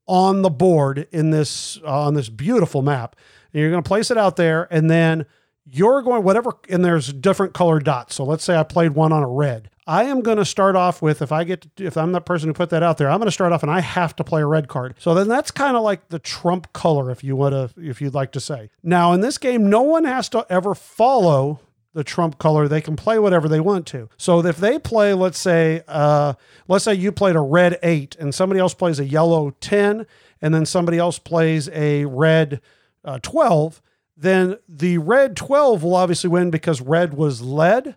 on 0.06 0.42
the 0.42 0.50
board 0.50 1.08
in 1.10 1.30
this 1.30 1.78
uh, 1.82 2.02
on 2.02 2.12
this 2.12 2.28
beautiful 2.28 2.82
map. 2.82 3.16
And 3.52 3.60
you're 3.62 3.70
going 3.70 3.82
to 3.82 3.88
place 3.88 4.10
it 4.10 4.18
out 4.18 4.36
there 4.36 4.68
and 4.70 4.90
then 4.90 5.24
you're 5.70 6.02
going 6.02 6.22
whatever, 6.22 6.52
and 6.68 6.84
there's 6.84 7.12
different 7.12 7.54
colored 7.54 7.84
dots. 7.84 8.14
So 8.14 8.24
let's 8.24 8.44
say 8.44 8.56
I 8.56 8.62
played 8.62 8.92
one 8.92 9.12
on 9.12 9.22
a 9.22 9.28
red. 9.28 9.70
I 9.86 10.04
am 10.04 10.22
going 10.22 10.38
to 10.38 10.44
start 10.44 10.76
off 10.76 11.02
with 11.02 11.20
if 11.20 11.30
I 11.30 11.44
get 11.44 11.76
to, 11.76 11.84
if 11.84 11.96
I'm 11.96 12.12
the 12.12 12.20
person 12.20 12.48
who 12.48 12.54
put 12.54 12.70
that 12.70 12.82
out 12.82 12.96
there, 12.96 13.10
I'm 13.10 13.18
going 13.18 13.26
to 13.26 13.32
start 13.32 13.52
off 13.52 13.62
and 13.62 13.70
I 13.70 13.80
have 13.80 14.16
to 14.16 14.24
play 14.24 14.40
a 14.40 14.46
red 14.46 14.66
card. 14.66 14.94
So 14.98 15.14
then 15.14 15.28
that's 15.28 15.50
kind 15.50 15.76
of 15.76 15.82
like 15.82 16.08
the 16.08 16.18
trump 16.18 16.72
color, 16.72 17.10
if 17.10 17.22
you 17.22 17.36
want 17.36 17.52
to, 17.52 17.80
if 17.80 18.00
you'd 18.00 18.14
like 18.14 18.32
to 18.32 18.40
say. 18.40 18.70
Now 18.82 19.12
in 19.12 19.20
this 19.20 19.36
game, 19.36 19.68
no 19.68 19.82
one 19.82 20.04
has 20.04 20.30
to 20.30 20.46
ever 20.48 20.74
follow 20.74 21.60
the 21.92 22.02
trump 22.02 22.38
color. 22.38 22.66
They 22.66 22.80
can 22.80 22.96
play 22.96 23.18
whatever 23.18 23.46
they 23.46 23.60
want 23.60 23.86
to. 23.88 24.08
So 24.16 24.44
if 24.44 24.56
they 24.56 24.78
play, 24.78 25.12
let's 25.12 25.38
say, 25.38 25.82
uh, 25.86 26.32
let's 26.66 26.84
say 26.84 26.94
you 26.94 27.12
played 27.12 27.36
a 27.36 27.40
red 27.40 27.78
eight 27.82 28.16
and 28.16 28.34
somebody 28.34 28.60
else 28.60 28.72
plays 28.72 28.98
a 28.98 29.04
yellow 29.04 29.50
10 29.60 30.06
and 30.40 30.54
then 30.54 30.64
somebody 30.66 30.98
else 30.98 31.18
plays 31.18 31.68
a 31.70 32.06
red 32.06 32.60
uh, 33.04 33.18
12, 33.22 33.82
then 34.16 34.56
the 34.68 34.98
red 34.98 35.36
12 35.36 35.82
will 35.82 35.96
obviously 35.96 36.30
win 36.30 36.50
because 36.50 36.80
red 36.80 37.14
was 37.14 37.42
led. 37.42 37.96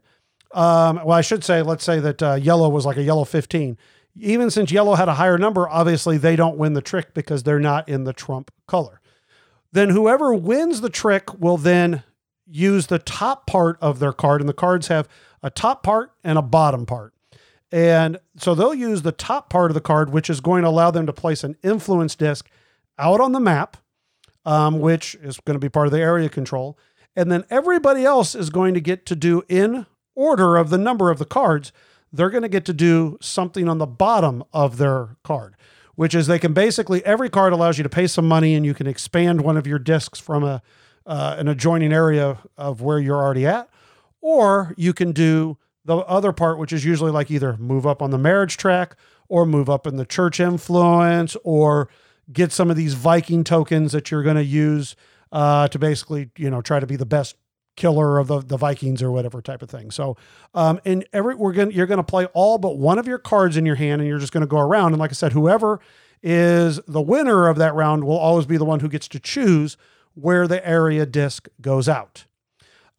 Um, 0.51 0.97
well, 0.97 1.11
I 1.11 1.21
should 1.21 1.43
say, 1.43 1.61
let's 1.61 1.83
say 1.83 1.99
that 1.99 2.23
uh, 2.23 2.33
yellow 2.35 2.69
was 2.69 2.85
like 2.85 2.97
a 2.97 3.03
yellow 3.03 3.23
15. 3.25 3.77
Even 4.19 4.49
since 4.49 4.71
yellow 4.71 4.95
had 4.95 5.09
a 5.09 5.13
higher 5.13 5.37
number, 5.37 5.69
obviously 5.69 6.17
they 6.17 6.35
don't 6.35 6.57
win 6.57 6.73
the 6.73 6.81
trick 6.81 7.13
because 7.13 7.43
they're 7.43 7.59
not 7.59 7.87
in 7.87 8.03
the 8.03 8.13
trump 8.13 8.51
color. 8.67 8.99
Then 9.71 9.89
whoever 9.89 10.33
wins 10.33 10.81
the 10.81 10.89
trick 10.89 11.39
will 11.39 11.57
then 11.57 12.03
use 12.47 12.87
the 12.87 12.99
top 12.99 13.45
part 13.45 13.77
of 13.81 13.99
their 13.99 14.13
card, 14.13 14.41
and 14.41 14.49
the 14.49 14.53
cards 14.53 14.87
have 14.87 15.07
a 15.43 15.49
top 15.49 15.83
part 15.83 16.13
and 16.23 16.37
a 16.37 16.41
bottom 16.41 16.85
part. 16.85 17.13
And 17.71 18.19
so 18.37 18.55
they'll 18.55 18.73
use 18.73 19.01
the 19.01 19.11
top 19.11 19.49
part 19.49 19.69
of 19.69 19.75
the 19.75 19.81
card, 19.81 20.11
which 20.11 20.29
is 20.29 20.39
going 20.39 20.63
to 20.63 20.69
allow 20.69 20.89
them 20.89 21.05
to 21.05 21.13
place 21.13 21.43
an 21.43 21.57
influence 21.63 22.15
disc 22.15 22.49
out 22.97 23.19
on 23.19 23.33
the 23.33 23.39
map, 23.39 23.77
um, 24.47 24.79
which 24.79 25.13
is 25.15 25.39
going 25.41 25.55
to 25.55 25.59
be 25.59 25.67
part 25.67 25.87
of 25.87 25.91
the 25.91 25.99
area 25.99 26.29
control. 26.29 26.79
And 27.17 27.29
then 27.29 27.43
everybody 27.49 28.05
else 28.05 28.33
is 28.33 28.49
going 28.49 28.73
to 28.75 28.79
get 28.79 29.05
to 29.07 29.15
do 29.15 29.43
in 29.49 29.85
order 30.15 30.55
of 30.55 30.69
the 30.69 30.77
number 30.77 31.11
of 31.11 31.19
the 31.19 31.25
cards, 31.25 31.73
they're 32.13 32.29
going 32.29 32.43
to 32.43 32.49
get 32.49 32.63
to 32.65 32.73
do 32.73 33.17
something 33.19 33.67
on 33.67 33.77
the 33.77 33.85
bottom 33.85 34.45
of 34.53 34.77
their 34.77 35.17
card, 35.21 35.57
which 35.95 36.15
is 36.15 36.27
they 36.27 36.39
can 36.39 36.53
basically, 36.53 37.05
every 37.05 37.29
card 37.29 37.51
allows 37.51 37.77
you 37.77 37.83
to 37.83 37.89
pay 37.89 38.07
some 38.07 38.25
money 38.25 38.55
and 38.55 38.65
you 38.65 38.73
can 38.73 38.87
expand 38.87 39.41
one 39.41 39.57
of 39.57 39.67
your 39.67 39.79
discs 39.79 40.17
from 40.17 40.45
a, 40.45 40.61
uh, 41.05 41.35
an 41.37 41.49
adjoining 41.49 41.91
area 41.91 42.37
of 42.55 42.81
where 42.81 42.99
you're 42.99 43.21
already 43.21 43.45
at. 43.45 43.69
Or 44.21 44.73
you 44.77 44.93
can 44.93 45.11
do 45.11 45.57
the 45.83 45.97
other 45.97 46.31
part, 46.31 46.57
which 46.57 46.71
is 46.71 46.85
usually 46.85 47.11
like 47.11 47.29
either 47.29 47.57
move 47.57 47.85
up 47.85 48.01
on 48.01 48.11
the 48.11 48.17
marriage 48.17 48.55
track 48.55 48.95
or 49.27 49.45
move 49.45 49.69
up 49.69 49.85
in 49.85 49.97
the 49.97 50.05
church 50.05 50.39
influence 50.39 51.35
or 51.43 51.89
get 52.31 52.51
some 52.51 52.69
of 52.69 52.77
these 52.77 52.93
Viking 52.93 53.43
tokens 53.43 53.91
that 53.91 54.11
you're 54.11 54.23
going 54.23 54.35
to 54.35 54.43
use 54.43 54.95
uh, 55.31 55.67
to 55.69 55.79
basically, 55.79 56.29
you 56.37 56.49
know, 56.49 56.61
try 56.61 56.79
to 56.79 56.87
be 56.87 56.95
the 56.95 57.05
best 57.05 57.35
killer 57.75 58.17
of 58.17 58.27
the, 58.27 58.41
the 58.41 58.57
Vikings 58.57 59.01
or 59.01 59.11
whatever 59.11 59.41
type 59.41 59.61
of 59.61 59.69
thing. 59.69 59.91
So, 59.91 60.17
um, 60.53 60.81
and 60.83 61.05
every 61.13 61.35
we're 61.35 61.53
gonna 61.53 61.71
you're 61.71 61.85
gonna 61.85 62.03
play 62.03 62.25
all 62.33 62.57
but 62.57 62.77
one 62.77 62.97
of 62.97 63.07
your 63.07 63.19
cards 63.19 63.55
in 63.55 63.65
your 63.65 63.75
hand, 63.75 64.01
and 64.01 64.09
you're 64.09 64.19
just 64.19 64.33
gonna 64.33 64.47
go 64.47 64.59
around. 64.59 64.93
And 64.93 64.99
like 64.99 65.11
I 65.11 65.13
said, 65.13 65.31
whoever 65.31 65.79
is 66.21 66.81
the 66.87 67.01
winner 67.01 67.47
of 67.47 67.57
that 67.57 67.75
round 67.75 68.03
will 68.03 68.17
always 68.17 68.45
be 68.45 68.57
the 68.57 68.65
one 68.65 68.79
who 68.79 68.89
gets 68.89 69.07
to 69.09 69.19
choose 69.19 69.77
where 70.15 70.47
the 70.47 70.67
area 70.67 71.05
disc 71.05 71.47
goes 71.61 71.87
out. 71.87 72.25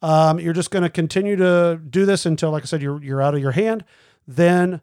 Um, 0.01 0.39
you're 0.39 0.53
just 0.53 0.71
gonna 0.71 0.89
continue 0.89 1.35
to 1.35 1.79
do 1.87 2.05
this 2.05 2.25
until, 2.25 2.51
like 2.51 2.63
I 2.63 2.65
said, 2.65 2.81
you're 2.81 3.03
you're 3.03 3.21
out 3.21 3.35
of 3.35 3.41
your 3.41 3.51
hand. 3.51 3.83
Then 4.25 4.81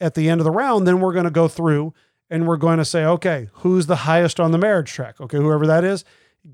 at 0.00 0.14
the 0.14 0.28
end 0.28 0.40
of 0.40 0.44
the 0.44 0.50
round, 0.50 0.86
then 0.86 1.00
we're 1.00 1.14
gonna 1.14 1.30
go 1.30 1.46
through 1.46 1.94
and 2.30 2.46
we're 2.46 2.56
going 2.56 2.78
to 2.78 2.84
say, 2.84 3.04
okay, 3.04 3.48
who's 3.54 3.86
the 3.86 3.96
highest 3.96 4.38
on 4.38 4.52
the 4.52 4.58
marriage 4.58 4.92
track? 4.92 5.20
Okay, 5.20 5.38
whoever 5.38 5.66
that 5.66 5.84
is 5.84 6.04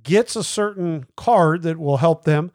gets 0.03 0.37
a 0.37 0.45
certain 0.45 1.07
card 1.17 1.63
that 1.63 1.79
will 1.79 1.99
help 1.99 2.25
them 2.25 2.51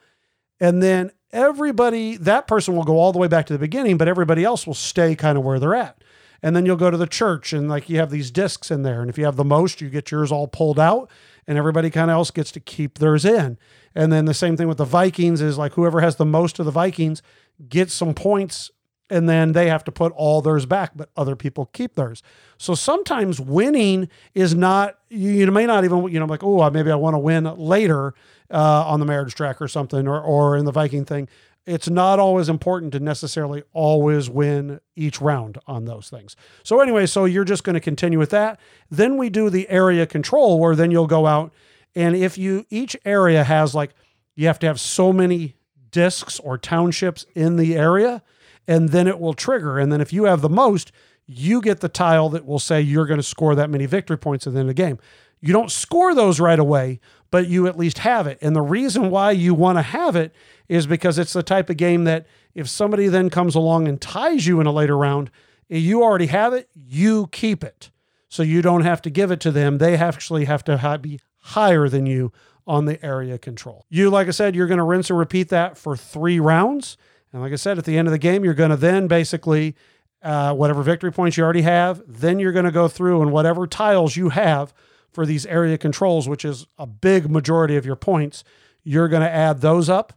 and 0.60 0.84
then 0.84 1.12
everybody, 1.32 2.18
that 2.18 2.48
person 2.48 2.76
will 2.76 2.84
go 2.84 2.98
all 2.98 3.12
the 3.12 3.20
way 3.20 3.28
back 3.28 3.46
to 3.48 3.54
the 3.54 3.60
beginning, 3.60 3.98
but 3.98 4.08
everybody 4.08 4.44
else 4.44 4.68
will 4.68 4.74
stay 4.74 5.16
kind 5.16 5.38
of 5.38 5.44
where 5.44 5.60
they're 5.60 5.76
at. 5.76 6.04
And 6.42 6.56
then 6.56 6.66
you'll 6.66 6.78
go 6.78 6.90
to 6.90 6.98
the 6.98 7.08
church 7.08 7.52
and 7.52 7.68
like 7.68 7.90
you 7.90 7.98
have 7.98 8.12
these 8.12 8.32
discs 8.32 8.72
in 8.72 8.84
there. 8.84 9.02
And 9.02 9.10
if 9.10 9.18
you 9.18 9.26
have 9.26 9.36
the 9.36 9.44
most, 9.44 9.82
you 9.82 9.90
get 9.90 10.12
yours 10.12 10.32
all 10.32 10.48
pulled 10.48 10.80
out 10.80 11.10
and 11.48 11.58
everybody 11.58 11.90
kind 11.90 12.10
of 12.10 12.16
else 12.16 12.32
gets 12.32 12.52
to 12.54 12.60
keep 12.60 12.98
theirs 12.98 13.26
in. 13.26 13.58
And 13.94 14.12
then 14.12 14.26
the 14.26 14.34
same 14.34 14.56
thing 14.56 14.68
with 14.68 14.78
the 14.78 14.86
Vikings 14.86 15.42
is 15.42 15.58
like 15.58 15.74
whoever 15.74 16.00
has 16.00 16.16
the 16.16 16.26
most 16.26 16.60
of 16.60 16.66
the 16.66 16.72
Vikings 16.72 17.22
gets 17.68 17.94
some 17.94 18.14
points 18.14 18.72
and 19.10 19.28
then 19.28 19.54
they 19.54 19.68
have 19.68 19.84
to 19.86 19.92
put 19.92 20.12
all 20.14 20.42
theirs 20.42 20.66
back, 20.66 20.92
but 20.96 21.10
other 21.18 21.36
people 21.36 21.66
keep 21.68 21.96
theirs. 21.96 22.22
So 22.58 22.76
sometimes 22.76 23.40
winning 23.40 24.10
is 24.34 24.54
not, 24.54 25.00
you, 25.10 25.32
you 25.32 25.52
may 25.52 25.66
not 25.66 25.84
even, 25.86 26.08
you 26.10 26.20
know, 26.20 26.26
like, 26.26 26.44
oh, 26.44 26.70
maybe 26.70 26.92
I 26.92 26.96
want 26.96 27.16
to 27.16 27.20
win 27.20 27.44
later 27.58 28.14
uh, 28.52 28.86
on 28.88 29.00
the 29.00 29.06
marriage 29.06 29.36
track 29.36 29.62
or 29.62 29.68
something, 29.68 30.08
or, 30.08 30.22
or 30.22 30.58
in 30.58 30.66
the 30.66 30.72
Viking 30.72 31.06
thing. 31.06 31.28
It's 31.66 31.90
not 31.90 32.20
always 32.20 32.50
important 32.50 32.94
to 32.94 33.00
necessarily 33.00 33.64
always 33.74 34.30
win 34.30 34.80
each 34.96 35.22
round 35.22 35.60
on 35.68 35.86
those 35.86 36.10
things. 36.10 36.36
So, 36.64 36.80
anyway, 36.80 37.06
so 37.06 37.26
you're 37.26 37.44
just 37.44 37.64
going 37.64 37.76
to 37.76 37.80
continue 37.80 38.18
with 38.18 38.32
that. 38.32 38.60
Then 38.90 39.18
we 39.18 39.30
do 39.30 39.50
the 39.50 39.70
area 39.70 40.08
control 40.08 40.60
where 40.60 40.76
then 40.76 40.90
you'll 40.90 41.08
go 41.08 41.28
out 41.28 41.54
and 41.96 42.16
if 42.16 42.38
you, 42.38 42.66
each 42.70 42.96
area 43.06 43.44
has 43.44 43.74
like, 43.74 43.92
you 44.36 44.48
have 44.48 44.60
to 44.60 44.68
have 44.68 44.80
so 44.80 45.12
many 45.12 45.56
discs 45.92 46.40
or 46.40 46.58
townships 46.58 47.26
in 47.36 47.56
the 47.56 47.76
area 47.76 48.22
and 48.68 48.90
then 48.90 49.08
it 49.08 49.20
will 49.20 49.34
trigger. 49.34 49.80
And 49.80 49.92
then 49.92 50.02
if 50.02 50.14
you 50.14 50.26
have 50.26 50.42
the 50.42 50.50
most, 50.50 50.92
you 51.26 51.62
get 51.62 51.80
the 51.80 51.90
tile 51.90 52.30
that 52.30 52.46
will 52.46 52.60
say 52.60 52.82
you're 52.82 53.06
going 53.06 53.20
to 53.20 53.24
score 53.24 53.56
that 53.56 53.70
many 53.70 53.86
victory 53.86 54.18
points 54.18 54.48
at 54.48 54.54
the 54.54 54.60
end 54.60 54.70
of 54.70 54.76
the 54.76 54.82
game. 54.82 54.98
You 55.42 55.54
don't 55.54 55.72
score 55.72 56.14
those 56.14 56.40
right 56.40 56.60
away, 56.60 57.00
but 57.32 57.48
you 57.48 57.68
at 57.68 57.78
least 57.78 58.00
have 58.00 58.28
it. 58.28 58.38
And 58.42 58.56
the 58.56 58.62
reason 58.62 59.10
why 59.10 59.32
you 59.32 59.54
want 59.54 59.78
to 59.78 59.84
have 59.84 60.16
it 60.16 60.34
is 60.68 60.86
because 60.86 61.18
it's 61.18 61.34
the 61.34 61.44
type 61.44 61.70
of 61.70 61.78
game 61.78 62.04
that 62.06 62.28
if 62.54 62.68
somebody 62.68 63.08
then 63.08 63.30
comes 63.30 63.56
along 63.56 63.88
and 63.88 64.02
ties 64.02 64.48
you 64.48 64.60
in 64.60 64.68
a 64.68 64.72
later 64.72 64.98
round, 64.98 65.32
you 65.70 66.04
already 66.04 66.26
have 66.28 66.54
it, 66.54 66.70
you 66.76 67.28
keep 67.28 67.64
it. 67.64 67.92
So 68.28 68.44
you 68.44 68.62
don't 68.62 68.82
have 68.82 69.02
to 69.04 69.10
give 69.10 69.32
it 69.32 69.40
to 69.42 69.52
them. 69.52 69.78
They 69.78 69.96
actually 69.96 70.46
have 70.46 70.64
to 70.66 71.00
be 71.02 71.20
higher 71.38 71.88
than 71.88 72.06
you 72.06 72.32
on 72.68 72.86
the 72.86 73.04
area 73.04 73.38
control. 73.38 73.86
You, 73.90 74.10
like 74.10 74.28
I 74.28 74.32
said, 74.32 74.56
you're 74.56 74.68
going 74.68 74.78
to 74.78 74.84
rinse 74.84 75.10
and 75.10 75.18
repeat 75.18 75.50
that 75.50 75.78
for 75.78 75.96
three 75.96 76.40
rounds. 76.40 76.98
And 77.32 77.42
like 77.42 77.54
I 77.54 77.58
said, 77.58 77.78
at 77.78 77.86
the 77.86 77.98
end 77.98 78.08
of 78.08 78.12
the 78.12 78.18
game, 78.18 78.44
you're 78.44 78.54
going 78.54 78.72
to 78.72 78.78
then 78.78 79.08
basically, 79.08 79.76
uh, 80.22 80.54
whatever 80.54 80.82
victory 80.84 81.12
points 81.12 81.38
you 81.38 81.44
already 81.44 81.62
have, 81.62 82.02
then 82.08 82.40
you're 82.40 82.52
going 82.52 82.66
to 82.66 82.72
go 82.72 82.88
through 82.88 83.22
and 83.22 83.32
whatever 83.32 83.68
tiles 83.68 84.16
you 84.16 84.30
have 84.30 84.74
for 85.12 85.26
these 85.26 85.46
area 85.46 85.78
controls, 85.78 86.28
which 86.28 86.46
is 86.46 86.68
a 86.78 86.86
big 86.86 87.30
majority 87.30 87.76
of 87.76 87.86
your 87.86 87.96
points, 87.96 88.44
you're 88.84 89.08
going 89.08 89.22
to 89.22 89.30
add 89.30 89.62
those 89.62 89.90
up. 89.90 90.14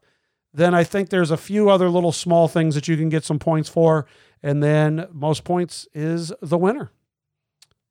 Then 0.55 0.75
I 0.75 0.85
think 0.85 1.09
there's 1.09 1.31
a 1.31 1.37
few 1.37 1.71
other 1.71 1.89
little 1.89 2.13
small 2.13 2.49
things 2.49 2.75
that 2.75 2.89
you 2.89 2.97
can 2.97 3.09
get 3.09 3.25
some 3.25 3.39
points 3.39 3.69
for. 3.69 4.07
And 4.43 4.63
then 4.63 5.07
most 5.13 5.45
points 5.45 5.87
is 5.95 6.33
the 6.43 6.59
winner. 6.59 6.91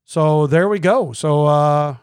So 0.04 0.46
there 0.48 0.68
we 0.68 0.80
go. 0.80 1.14
So, 1.14 1.46
uh, 1.46 1.96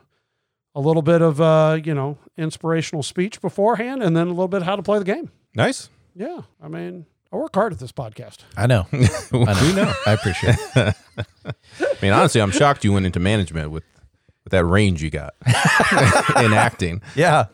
a 0.75 0.81
little 0.81 1.03
bit 1.03 1.23
of, 1.23 1.41
uh, 1.41 1.79
you 1.83 1.95
know, 1.95 2.19
inspirational 2.37 3.03
speech 3.03 3.41
beforehand 3.41 4.03
and 4.03 4.16
then 4.16 4.29
a 4.29 4.31
little 4.31 4.49
bit 4.49 4.62
how 4.62 4.77
to 4.77 4.83
play 4.83 4.99
the 4.99 5.05
game. 5.05 5.31
Nice. 5.55 5.91
Yeah. 6.15 6.41
I 6.63 6.69
mean, 6.69 7.07
I 7.33 7.37
work 7.37 7.55
hard 7.55 7.73
at 7.73 7.79
this 7.79 7.93
podcast. 7.93 8.39
I 8.57 8.67
know. 8.67 8.87
I 8.93 8.97
know. 8.99 9.63
We 9.63 9.73
know. 9.75 9.93
I 10.07 10.13
appreciate 10.13 10.57
it. 10.77 10.97
I 11.47 11.97
mean, 12.03 12.13
honestly, 12.13 12.41
I'm 12.41 12.51
shocked 12.51 12.85
you 12.85 12.93
went 12.93 13.07
into 13.07 13.21
management 13.21 13.71
with 13.71 13.85
with 14.45 14.53
that 14.53 14.65
range 14.65 15.03
you 15.03 15.11
got 15.11 15.35
in 16.43 16.55
acting. 16.55 17.03
Yeah. 17.15 17.47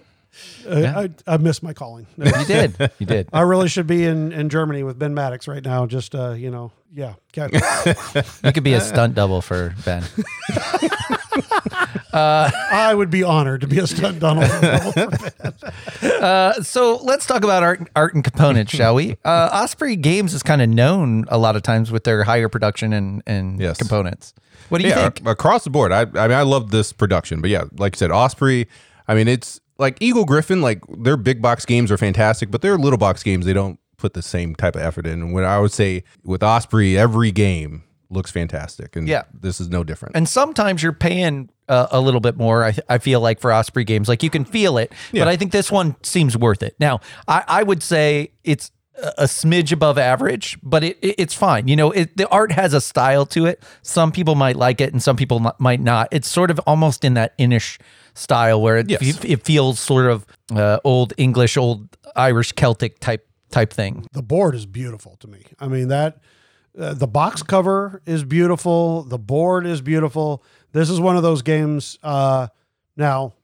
Uh, 0.69 1.09
I, 1.27 1.35
I 1.35 1.37
missed 1.39 1.63
my 1.63 1.73
calling. 1.73 2.07
You 2.17 2.45
did. 2.45 2.91
You 2.99 3.07
did. 3.07 3.29
I 3.33 3.43
really 3.43 3.69
should 3.69 3.87
be 3.87 4.05
in, 4.05 4.33
in 4.33 4.49
Germany 4.49 4.83
with 4.83 4.99
Ben 4.99 5.15
Maddox 5.15 5.47
right 5.49 5.65
now. 5.65 5.87
Just, 5.87 6.15
uh, 6.15 6.33
you 6.33 6.51
know, 6.51 6.73
yeah. 6.93 7.15
You 7.37 8.53
could 8.53 8.65
be 8.65 8.75
a 8.75 8.81
stunt 8.81 9.15
double 9.15 9.41
for 9.43 9.75
Ben. 9.85 10.05
I 12.13 12.95
would 12.95 13.11
be 13.11 13.23
honored 13.23 13.61
to 13.63 13.67
be 13.67 13.79
a 13.79 13.87
stunt 13.87 14.19
Donald. 14.21 14.51
Uh, 16.05 16.55
so 16.63 16.97
let's 17.03 17.27
talk 17.27 17.45
about 17.45 17.63
art, 17.63 17.89
art 17.97 18.15
and 18.15 18.25
components, 18.25 18.73
shall 18.75 18.95
we? 18.95 19.17
Uh, 19.25 19.49
Osprey 19.53 19.97
Games 19.97 20.33
is 20.35 20.43
kind 20.43 20.61
of 20.63 20.69
known 20.69 21.25
a 21.29 21.37
lot 21.39 21.57
of 21.57 21.63
times 21.63 21.91
with 21.91 22.05
their 22.05 22.25
higher 22.25 22.49
production 22.49 22.93
and, 22.93 23.23
and 23.27 23.61
Yes. 23.61 23.79
components. 23.79 24.33
What 24.69 24.79
do 24.79 24.85
you 24.85 24.91
yeah, 24.91 25.03
think? 25.11 25.21
ac- 25.23 25.31
across 25.31 25.65
the 25.65 25.71
board. 25.71 25.93
I, 25.93 26.01
I 26.03 26.05
mean, 26.29 26.33
I 26.37 26.43
love 26.43 26.71
this 26.71 26.93
production, 26.93 27.41
but 27.41 27.51
yeah, 27.51 27.65
like 27.79 27.95
you 27.95 27.99
said, 27.99 28.11
Osprey. 28.11 28.69
I 29.09 29.15
mean, 29.15 29.29
it's 29.29 29.61
like 29.79 29.97
Eagle 30.01 30.25
Gryphon. 30.25 30.61
Like 30.63 30.81
their 30.99 31.17
big 31.17 31.41
box 31.43 31.65
games 31.67 31.91
are 31.91 31.99
fantastic, 31.99 32.51
but 32.51 32.61
their 32.63 32.77
little 32.79 32.99
box 32.99 33.23
games 33.23 33.45
they 33.47 33.53
don't 33.53 33.79
put 33.97 34.15
the 34.15 34.23
same 34.23 34.55
type 34.55 34.77
of 34.77 34.83
effort 34.83 35.07
in. 35.07 35.21
And 35.23 35.33
when 35.33 35.45
I 35.45 35.59
would 35.59 35.73
say 35.73 36.05
with 36.23 36.43
Osprey, 36.43 36.97
every 36.99 37.33
game 37.33 37.83
looks 38.15 38.31
fantastic, 38.31 38.97
and 38.97 39.07
Yeah. 39.07 39.25
this 39.39 39.61
is 39.61 39.69
no 39.69 39.85
different. 39.85 40.17
And 40.17 40.29
sometimes 40.29 40.83
you're 40.83 40.93
paying 40.93 41.51
uh, 41.69 41.87
a 41.91 42.01
little 42.01 42.21
bit 42.21 42.37
more. 42.37 42.65
I, 42.65 42.77
I 42.89 42.99
feel 42.99 43.21
like 43.21 43.41
for 43.41 43.53
Osprey 43.53 43.85
games, 43.85 44.09
like 44.09 44.23
you 44.23 44.31
can 44.31 44.45
feel 44.45 44.79
it, 44.79 44.93
Yeah. 45.13 45.23
but 45.25 45.29
I 45.29 45.37
think 45.37 45.53
this 45.53 45.71
one 45.73 45.97
seems 46.03 46.37
worth 46.37 46.63
it. 46.63 46.75
Now, 46.79 47.01
I, 47.29 47.43
I 47.49 47.63
would 47.63 47.83
say 47.83 48.33
it's 48.45 48.71
a 49.19 49.25
smidge 49.25 49.73
above 49.73 49.99
average, 49.99 50.57
but 50.63 50.85
it, 50.85 50.99
it- 51.03 51.17
it's 51.19 51.35
fine. 51.35 51.67
You 51.67 51.75
know, 51.77 51.91
it, 51.91 52.17
the 52.17 52.29
art 52.29 52.53
has 52.53 52.75
a 52.75 52.81
style 52.81 53.27
to 53.27 53.47
it. 53.47 53.63
Some 53.83 54.13
people 54.13 54.35
might 54.35 54.57
like 54.57 54.81
it, 54.81 54.93
and 54.93 55.03
some 55.03 55.17
people 55.17 55.41
not, 55.41 55.59
might 55.59 55.81
not. 55.81 56.09
It's 56.13 56.29
sort 56.29 56.51
of 56.51 56.59
almost 56.67 57.05
in 57.05 57.15
that 57.15 57.35
Inis 57.39 57.79
style 58.15 58.61
where 58.63 58.77
it, 58.77 58.91
Yes. 58.91 59.25
it 59.25 59.43
feels 59.45 59.81
sort 59.81 60.07
of 60.07 60.25
uh, 60.55 60.79
old 60.85 61.13
English, 61.17 61.57
old 61.57 61.97
Irish, 62.15 62.53
Celtic 62.53 63.01
type 63.01 63.27
type 63.51 63.73
thing. 63.73 64.05
the 64.13 64.23
board 64.23 64.55
is 64.55 64.67
beautiful 64.67 65.17
to 65.21 65.29
me. 65.29 65.43
I 65.61 65.69
mean 65.69 65.89
that 65.89 66.19
uh, 66.79 66.95
the 66.95 67.07
box 67.07 67.43
cover 67.43 68.03
is 68.07 68.25
beautiful. 68.25 69.03
The 69.03 69.19
board 69.19 69.67
is 69.67 69.81
beautiful. 69.81 70.43
This 70.73 70.91
is 70.91 71.01
one 71.01 71.17
of 71.17 71.23
those 71.23 71.43
games. 71.43 71.99
Uh, 72.03 72.49
now, 72.97 73.35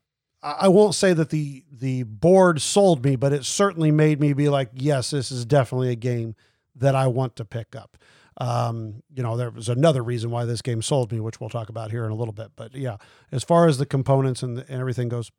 I 0.43 0.69
won't 0.69 0.95
say 0.95 1.13
that 1.13 1.31
the 1.31 1.65
the 1.71 2.05
board 2.05 2.61
sold 2.61 3.05
me, 3.05 3.17
but 3.17 3.33
it 3.33 3.45
certainly 3.45 3.91
made 3.91 4.21
me 4.21 4.33
be 4.33 4.49
like, 4.49 4.71
yes, 4.75 5.11
this 5.11 5.31
is 5.31 5.45
definitely 5.45 5.91
a 5.91 5.97
game 5.97 6.35
that 6.77 6.95
I 6.95 7.09
want 7.09 7.37
to 7.37 7.45
pick 7.45 7.77
up. 7.77 7.99
Um, 8.39 9.03
you 9.15 9.23
know, 9.23 9.37
there 9.37 9.51
was 9.51 9.69
another 9.69 10.03
reason 10.03 10.31
why 10.31 10.47
this 10.47 10.63
game 10.63 10.81
sold 10.81 11.13
me, 11.13 11.21
which 11.21 11.41
we'll 11.41 11.51
talk 11.51 11.69
about 11.69 11.91
here 11.91 12.07
in 12.07 12.11
a 12.11 12.15
little 12.15 12.33
bit. 12.33 12.53
But 12.57 12.75
yeah, 12.75 12.97
as 13.31 13.45
far 13.45 13.69
as 13.69 13.77
the 13.77 13.85
components 13.85 14.43
and, 14.43 14.59
and 14.59 14.81
everything 14.81 15.11
goes, 15.11 15.31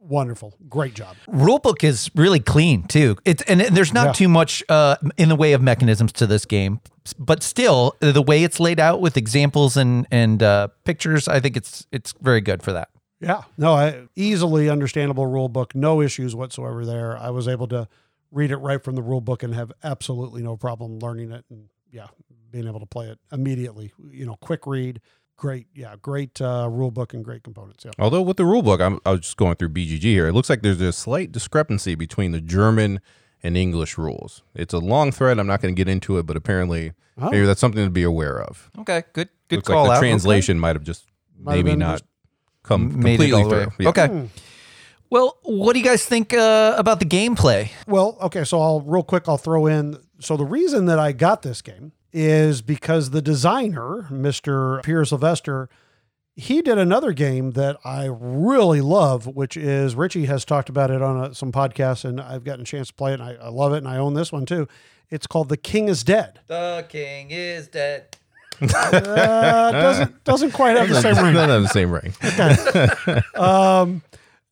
wonderful, 0.00 0.54
great 0.68 0.94
job. 0.94 1.16
Rulebook 1.28 1.84
is 1.84 2.10
really 2.14 2.40
clean 2.40 2.82
too. 2.84 3.16
It's 3.24 3.42
and 3.42 3.60
there's 3.60 3.92
not 3.92 4.06
Yeah. 4.08 4.12
too 4.12 4.28
much 4.28 4.62
uh, 4.68 4.96
in 5.16 5.28
the 5.28 5.36
way 5.36 5.52
of 5.52 5.62
mechanisms 5.62 6.12
to 6.14 6.26
this 6.26 6.44
game, 6.44 6.80
but 7.18 7.42
still 7.42 7.96
the 8.00 8.22
way 8.22 8.42
it's 8.44 8.58
laid 8.60 8.80
out 8.80 9.00
with 9.00 9.16
examples 9.16 9.76
and 9.76 10.06
and 10.10 10.42
uh, 10.42 10.68
pictures, 10.84 11.28
I 11.28 11.40
think 11.40 11.56
it's 11.56 11.86
it's 11.92 12.14
very 12.20 12.40
good 12.40 12.62
for 12.62 12.72
that. 12.72 12.88
Yeah, 13.20 13.42
no, 13.58 13.74
I, 13.74 14.06
easily 14.16 14.70
understandable 14.70 15.26
rulebook. 15.26 15.74
no 15.74 16.00
issues 16.00 16.34
whatsoever 16.34 16.86
there. 16.86 17.18
I 17.18 17.28
was 17.28 17.46
able 17.48 17.68
to 17.68 17.86
read 18.30 18.50
it 18.50 18.56
right 18.56 18.82
from 18.82 18.94
the 18.94 19.02
rulebook 19.02 19.42
and 19.42 19.54
have 19.54 19.70
absolutely 19.84 20.42
no 20.42 20.56
problem 20.56 20.98
learning 21.00 21.30
it, 21.30 21.44
and 21.50 21.68
yeah, 21.92 22.06
being 22.50 22.66
able 22.66 22.80
to 22.80 22.86
play 22.86 23.08
it 23.08 23.18
immediately. 23.30 23.92
You 24.10 24.24
know, 24.24 24.36
quick 24.40 24.66
read, 24.66 25.02
great, 25.40 25.66
yeah, 25.74 25.96
great 26.00 26.40
uh, 26.40 26.68
rule 26.70 26.90
book 26.90 27.14
and 27.14 27.24
great 27.24 27.42
components. 27.42 27.84
Yeah, 27.84 27.92
Although 27.98 28.22
with 28.22 28.36
the 28.36 28.44
rule 28.44 28.62
book, 28.62 28.80
I'm, 28.80 29.00
I 29.06 29.12
was 29.12 29.20
just 29.22 29.36
going 29.38 29.56
through 29.56 29.70
BGG 29.70 30.02
here. 30.02 30.28
It 30.28 30.32
looks 30.34 30.50
like 30.50 30.62
there's 30.62 30.80
a 30.80 30.92
slight 30.92 31.32
discrepancy 31.32 31.94
between 31.94 32.32
the 32.32 32.40
German 32.40 33.00
and 33.42 33.56
English 33.56 33.96
rules. 33.98 34.42
It's 34.54 34.74
a 34.74 34.78
long 34.78 35.10
thread. 35.12 35.38
I'm 35.38 35.46
not 35.46 35.62
going 35.62 35.74
to 35.74 35.76
get 35.76 35.88
into 35.90 36.18
it, 36.18 36.26
but 36.26 36.36
apparently 36.36 36.92
Oh. 37.22 37.28
maybe 37.30 37.44
that's 37.46 37.60
something 37.60 37.84
to 37.84 37.90
be 37.90 38.02
aware 38.02 38.40
of. 38.40 38.70
Okay, 38.78 39.02
good 39.12 39.28
good 39.48 39.56
looks 39.56 39.68
call 39.68 39.82
like 39.84 39.90
the 39.90 39.96
out. 39.96 40.00
translation 40.00 40.58
might 40.58 40.76
have 40.76 40.84
just 40.84 41.06
Might 41.38 41.56
maybe 41.56 41.70
been 41.70 41.78
not 41.80 41.92
just- 42.00 42.04
come 42.62 42.90
completely 42.92 43.32
all 43.32 43.48
the 43.48 43.54
way. 43.56 43.64
through. 43.64 43.72
Yeah. 43.84 43.88
Okay. 43.90 44.28
Well, 45.10 45.38
what 45.42 45.72
do 45.72 45.80
you 45.80 45.84
guys 45.84 46.04
think 46.04 46.32
uh, 46.32 46.74
about 46.78 47.00
the 47.00 47.04
gameplay? 47.06 47.70
Well, 47.86 48.16
okay, 48.22 48.44
so 48.44 48.60
I'll 48.60 48.80
real 48.82 49.02
quick 49.02 49.24
I'll 49.28 49.38
throw 49.38 49.66
in 49.66 49.98
so 50.20 50.36
the 50.36 50.44
reason 50.44 50.84
that 50.86 50.98
I 50.98 51.12
got 51.12 51.42
this 51.42 51.62
game 51.62 51.92
is 52.12 52.62
because 52.62 53.10
the 53.10 53.22
designer, 53.22 54.06
Mr. 54.10 54.82
Peer 54.82 55.04
Sylvester, 55.04 55.68
he 56.36 56.62
did 56.62 56.78
another 56.78 57.12
game 57.12 57.52
that 57.52 57.76
I 57.84 58.08
really 58.10 58.80
love, 58.80 59.26
which 59.26 59.56
is 59.56 59.94
Richie 59.94 60.26
has 60.26 60.44
talked 60.44 60.68
about 60.68 60.90
it 60.90 61.02
on 61.02 61.24
a, 61.24 61.34
some 61.34 61.52
podcasts, 61.52 62.04
and 62.04 62.20
I've 62.20 62.44
gotten 62.44 62.62
a 62.62 62.64
chance 62.64 62.88
to 62.88 62.94
play 62.94 63.12
it, 63.12 63.20
and 63.20 63.22
I, 63.22 63.34
I 63.34 63.48
love 63.48 63.72
it, 63.72 63.78
and 63.78 63.88
I 63.88 63.98
own 63.98 64.14
this 64.14 64.32
one 64.32 64.46
too. 64.46 64.66
It's 65.10 65.26
called 65.26 65.48
The 65.48 65.56
King 65.56 65.88
is 65.88 66.04
Dead. 66.04 66.40
The 66.46 66.86
king 66.88 67.30
is 67.30 67.68
dead. 67.68 68.16
Uh, 68.62 69.72
doesn't 69.72 70.24
doesn't 70.24 70.50
quite 70.50 70.76
have 70.76 70.88
the 70.88 71.00
same 71.00 71.16
ring. 71.16 71.32
Doesn't 71.34 71.48
have 71.50 71.62
the 71.62 71.68
same 71.68 71.90
ring. 71.90 72.14
okay. 72.22 73.20
um, 73.34 74.02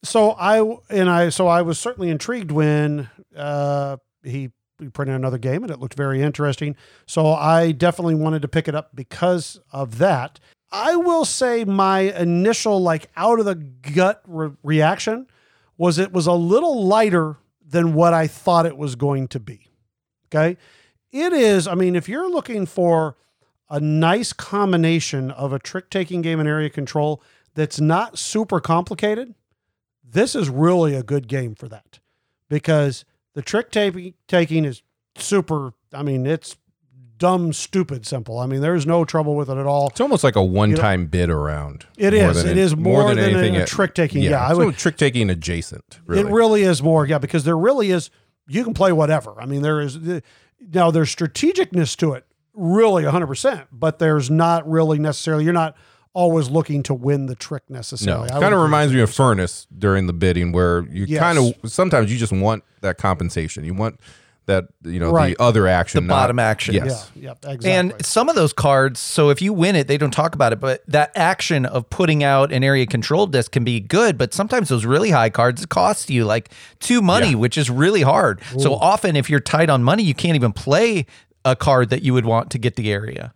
so 0.02 0.30
I 0.32 0.60
and 0.88 1.10
I 1.10 1.28
so 1.28 1.46
I 1.46 1.62
was 1.62 1.78
certainly 1.78 2.08
intrigued 2.08 2.50
when 2.50 3.10
uh, 3.36 3.98
he, 4.22 4.50
he 4.78 4.88
printed 4.88 5.16
another 5.16 5.38
game 5.38 5.62
and 5.62 5.70
it 5.70 5.80
looked 5.80 5.94
very 5.94 6.22
interesting. 6.22 6.76
So 7.06 7.32
I 7.32 7.72
definitely 7.72 8.14
wanted 8.14 8.42
to 8.42 8.48
pick 8.48 8.68
it 8.68 8.74
up 8.74 8.94
because 8.94 9.60
of 9.72 9.98
that. 9.98 10.38
I 10.70 10.96
will 10.96 11.24
say 11.24 11.64
my 11.64 12.00
initial 12.00 12.80
like 12.80 13.10
out 13.16 13.38
of 13.38 13.46
the 13.46 13.54
gut 13.54 14.22
re- 14.26 14.50
reaction 14.62 15.26
was 15.76 15.98
it 15.98 16.12
was 16.12 16.26
a 16.26 16.32
little 16.32 16.84
lighter 16.84 17.36
than 17.66 17.94
what 17.94 18.12
I 18.12 18.26
thought 18.26 18.66
it 18.66 18.76
was 18.76 18.94
going 18.94 19.28
to 19.28 19.40
be. 19.40 19.70
Okay, 20.26 20.58
it 21.10 21.32
is. 21.32 21.66
I 21.66 21.74
mean, 21.74 21.96
if 21.96 22.08
you're 22.08 22.30
looking 22.30 22.66
for 22.66 23.16
a 23.70 23.80
nice 23.80 24.32
combination 24.32 25.30
of 25.30 25.52
a 25.52 25.58
trick 25.58 25.88
taking 25.90 26.20
game 26.20 26.40
and 26.40 26.48
area 26.48 26.68
control 26.68 27.22
that's 27.54 27.80
not 27.80 28.18
super 28.18 28.60
complicated, 28.60 29.34
this 30.04 30.34
is 30.34 30.48
really 30.48 30.94
a 30.94 31.02
good 31.02 31.28
game 31.28 31.54
for 31.54 31.68
that 31.68 31.98
because 32.48 33.04
the 33.38 33.42
trick 33.42 33.70
taking 33.70 34.14
taking 34.26 34.64
is 34.64 34.82
super. 35.16 35.72
I 35.94 36.02
mean, 36.02 36.26
it's 36.26 36.56
dumb, 37.18 37.52
stupid, 37.52 38.04
simple. 38.04 38.40
I 38.40 38.46
mean, 38.46 38.60
there's 38.60 38.84
no 38.84 39.04
trouble 39.04 39.36
with 39.36 39.48
it 39.48 39.56
at 39.56 39.64
all. 39.64 39.86
It's 39.90 40.00
almost 40.00 40.24
like 40.24 40.34
a 40.34 40.42
one-time 40.42 41.06
bid 41.06 41.30
around. 41.30 41.86
It 41.96 42.12
more 42.14 42.30
is. 42.32 42.42
than 42.42 42.50
It 42.52 42.58
is 42.58 42.74
more 42.76 43.14
than 43.14 43.18
a 43.20 43.22
it- 43.62 43.68
trick-taking. 43.68 44.22
Yeah, 44.24 44.44
I 44.44 44.50
it's 44.50 44.58
would- 44.58 44.76
trick 44.76 44.96
taking 44.96 45.30
adjacent. 45.30 46.00
Really. 46.04 46.22
It 46.28 46.32
really 46.32 46.62
is 46.62 46.82
more, 46.82 47.06
yeah, 47.06 47.18
because 47.18 47.44
there 47.44 47.56
really 47.56 47.92
is. 47.92 48.10
You 48.48 48.64
can 48.64 48.74
play 48.74 48.90
whatever. 48.90 49.40
I 49.40 49.46
mean, 49.46 49.62
there 49.62 49.80
is 49.80 49.96
now 50.72 50.90
there's 50.90 51.14
strategicness 51.14 51.96
to 51.98 52.14
it, 52.14 52.26
really 52.54 53.04
100. 53.04 53.26
percent 53.28 53.66
But 53.70 54.00
there's 54.00 54.30
not 54.32 54.68
really 54.68 54.98
necessarily. 54.98 55.44
You're 55.44 55.52
not 55.52 55.76
always 56.14 56.48
looking 56.50 56.82
to 56.84 56.94
win 56.94 57.26
the 57.26 57.34
trick 57.34 57.62
necessarily. 57.68 58.30
I 58.30 58.34
would 58.34 58.42
kind 58.42 58.54
of 58.54 58.60
reminds 58.60 58.92
me 58.94 59.00
of 59.00 59.12
Furnace 59.12 59.66
during 59.76 60.06
the 60.06 60.12
bidding, 60.12 60.52
where 60.52 60.84
you 60.90 61.04
Yes. 61.06 61.20
kind 61.20 61.38
of 61.38 61.70
sometimes 61.70 62.10
you 62.12 62.18
just 62.18 62.32
want 62.32 62.64
that 62.80 62.98
compensation. 62.98 63.64
You 63.64 63.74
want 63.74 63.98
that 64.46 64.64
you 64.82 64.98
know 64.98 65.10
Right. 65.10 65.36
the 65.36 65.42
other 65.42 65.66
action, 65.66 66.04
The 66.04 66.08
not- 66.08 66.14
bottom 66.22 66.38
action. 66.38 66.74
Yes, 66.74 67.10
Yeah, 67.14 67.22
yeah, 67.22 67.30
exactly. 67.52 67.70
And 67.70 67.92
some 68.00 68.30
of 68.30 68.34
those 68.34 68.54
cards, 68.54 68.98
so 68.98 69.28
if 69.28 69.42
you 69.42 69.52
win 69.52 69.76
it, 69.76 69.88
they 69.88 69.98
don't 69.98 70.10
talk 70.10 70.34
about 70.34 70.54
it, 70.54 70.58
but 70.60 70.82
that 70.88 71.12
action 71.14 71.66
of 71.66 71.90
putting 71.90 72.24
out 72.24 72.50
an 72.50 72.64
area 72.64 72.86
control 72.86 73.26
disc 73.26 73.52
can 73.52 73.62
be 73.62 73.78
good, 73.78 74.16
but 74.16 74.32
sometimes 74.32 74.70
those 74.70 74.86
really 74.86 75.10
high 75.10 75.28
cards 75.28 75.66
cost 75.66 76.08
you 76.08 76.24
like 76.24 76.50
two 76.80 77.02
money, 77.02 77.30
Yeah. 77.30 77.34
which 77.36 77.58
is 77.58 77.68
really 77.68 78.00
hard. 78.00 78.40
So 78.58 78.74
often 78.74 79.16
if 79.16 79.28
you're 79.28 79.38
tight 79.40 79.68
on 79.68 79.82
money, 79.84 80.02
you 80.02 80.14
can't 80.14 80.34
even 80.34 80.52
play 80.54 81.04
a 81.44 81.54
card 81.54 81.90
that 81.90 82.02
you 82.02 82.14
would 82.14 82.24
want 82.24 82.50
to 82.52 82.58
get 82.58 82.76
the 82.76 82.90
area. 82.90 83.34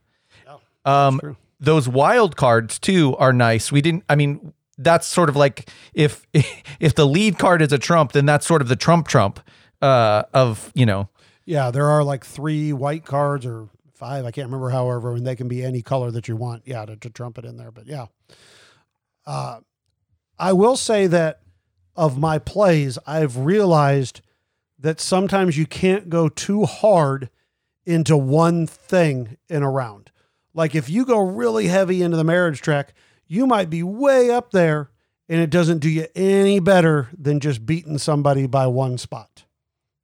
Um, 0.86 1.20
true. 1.20 1.36
Those 1.62 1.88
wild 1.88 2.36
cards 2.36 2.78
too 2.78 3.16
are 3.16 3.32
nice. 3.32 3.72
We 3.72 3.80
didn't, 3.80 4.04
I 4.08 4.16
mean, 4.16 4.52
that's 4.76 5.06
sort 5.06 5.28
of 5.28 5.36
like 5.36 5.70
if 5.94 6.26
if 6.80 6.94
the 6.94 7.06
lead 7.06 7.38
card 7.38 7.62
is 7.62 7.72
a 7.72 7.78
trump, 7.78 8.12
then 8.12 8.26
that's 8.26 8.46
sort 8.46 8.60
of 8.60 8.68
the 8.68 8.76
trump 8.76 9.08
trump 9.08 9.40
uh, 9.80 10.24
of 10.34 10.70
you 10.74 10.84
know 10.84 11.08
Yeah, 11.44 11.70
there 11.70 11.86
are 11.86 12.04
like 12.04 12.24
three 12.24 12.72
white 12.72 13.04
cards 13.04 13.46
or 13.46 13.68
five. 13.94 14.24
I 14.24 14.32
can't 14.32 14.48
remember, 14.48 14.70
however, 14.70 15.14
and 15.14 15.26
they 15.26 15.36
can 15.36 15.48
be 15.48 15.62
any 15.62 15.82
color 15.82 16.10
that 16.10 16.28
you 16.28 16.36
want. 16.36 16.62
Yeah, 16.66 16.84
to, 16.84 16.96
to 16.96 17.10
trump 17.10 17.38
it 17.38 17.44
in 17.44 17.56
there. 17.56 17.70
But 17.70 17.86
yeah, 17.86 18.06
uh, 19.24 19.60
I 20.38 20.52
will 20.52 20.76
say 20.76 21.06
that 21.06 21.40
of 21.94 22.18
my 22.18 22.38
plays, 22.38 22.98
I've 23.06 23.36
realized 23.36 24.20
that 24.78 25.00
sometimes 25.00 25.56
you 25.56 25.66
can't 25.66 26.08
go 26.08 26.28
too 26.28 26.64
hard 26.64 27.30
into 27.84 28.16
one 28.16 28.66
thing 28.66 29.36
in 29.48 29.62
a 29.62 29.70
round. 29.70 30.10
Like 30.55 30.74
if 30.74 30.88
you 30.88 31.05
go 31.05 31.18
really 31.18 31.68
heavy 31.68 32.03
into 32.03 32.16
the 32.16 32.24
marriage 32.24 32.61
track, 32.61 32.94
you 33.26 33.46
might 33.46 33.70
be 33.70 33.82
way 33.82 34.30
up 34.30 34.50
there 34.50 34.90
and 35.28 35.40
it 35.40 35.50
doesn't 35.50 35.78
do 35.78 35.88
you 35.88 36.07
any 36.14 36.61
better 36.61 37.09
than 37.16 37.40
just 37.40 37.64
beating 37.64 37.98
somebody 37.98 38.46
by 38.46 38.66
one 38.66 38.98
spot. 38.98 39.44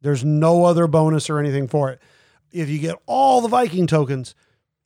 There's 0.01 0.25
no 0.25 0.65
other 0.65 0.87
bonus 0.87 1.29
or 1.29 1.39
anything 1.39 1.69
for 1.69 1.91
it. 1.91 2.01
If 2.51 2.69
you 2.69 2.79
get 2.79 2.97
all 3.07 3.41
the 3.41 3.49
Viking 3.49 3.87
tokens, 3.87 4.35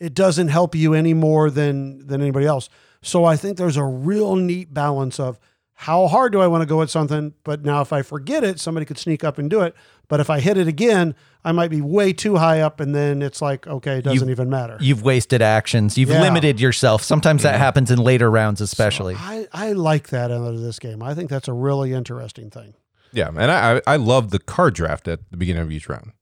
it 0.01 0.15
doesn't 0.15 0.49
help 0.49 0.75
you 0.75 0.95
any 0.95 1.15
more 1.15 1.49
than 1.51 2.07
than 2.07 2.21
anybody 2.21 2.47
else. 2.47 2.69
So 3.03 3.25
I 3.25 3.37
think 3.37 3.57
there's 3.57 3.77
a 3.77 3.85
real 3.85 4.35
neat 4.37 4.75
balance 4.75 5.21
of 5.21 5.39
how 5.75 6.07
hard 6.07 6.33
do 6.33 6.41
I 6.41 6.47
want 6.47 6.63
to 6.63 6.67
go 6.67 6.83
at 6.83 6.91
something, 6.91 7.35
but 7.45 7.65
now 7.65 7.81
if 7.81 7.93
I 7.93 8.03
forget 8.03 8.45
it, 8.45 8.61
somebody 8.61 8.87
could 8.87 8.99
sneak 8.99 9.25
up 9.25 9.39
and 9.39 9.51
do 9.51 9.61
it. 9.63 9.75
But 10.13 10.21
if 10.21 10.29
I 10.29 10.41
hit 10.41 10.59
it 10.59 10.69
again, 10.69 11.15
I 11.43 11.53
might 11.53 11.71
be 11.71 11.81
way 11.81 12.13
too 12.13 12.37
high 12.37 12.61
up, 12.61 12.81
and 12.81 12.95
then 12.95 13.23
it's 13.23 13.41
like, 13.41 13.67
okay, 13.67 13.97
it 13.97 14.03
doesn't 14.03 14.29
even 14.29 14.51
matter. 14.51 14.77
you've 14.79 15.03
wasted 15.03 15.41
actions. 15.41 15.97
You've 15.97 16.11
Yeah. 16.11 16.21
limited 16.21 16.61
yourself. 16.61 17.03
Sometimes 17.03 17.45
that 17.45 17.57
happens 17.59 17.91
in 17.91 17.99
later 17.99 18.31
rounds, 18.31 18.61
especially. 18.61 19.15
I, 19.17 19.47
I 19.55 19.73
like 19.73 20.09
that 20.11 20.31
out 20.31 20.53
of 20.53 20.61
this 20.61 20.79
game. 20.79 21.03
I 21.03 21.15
think 21.15 21.31
that's 21.31 21.49
a 21.49 21.55
really 21.55 21.95
interesting 21.95 22.51
thing. 22.51 22.75
Yeah, 23.13 23.29
and 23.29 23.51
I 23.51 23.77
I 23.77 23.81
I 23.95 23.97
love 23.97 24.33
the 24.33 24.39
card 24.39 24.75
draft 24.75 25.09
at 25.09 25.21
the 25.31 25.39
beginning 25.39 25.63
of 25.63 25.73
each 25.73 25.89
round 25.89 26.13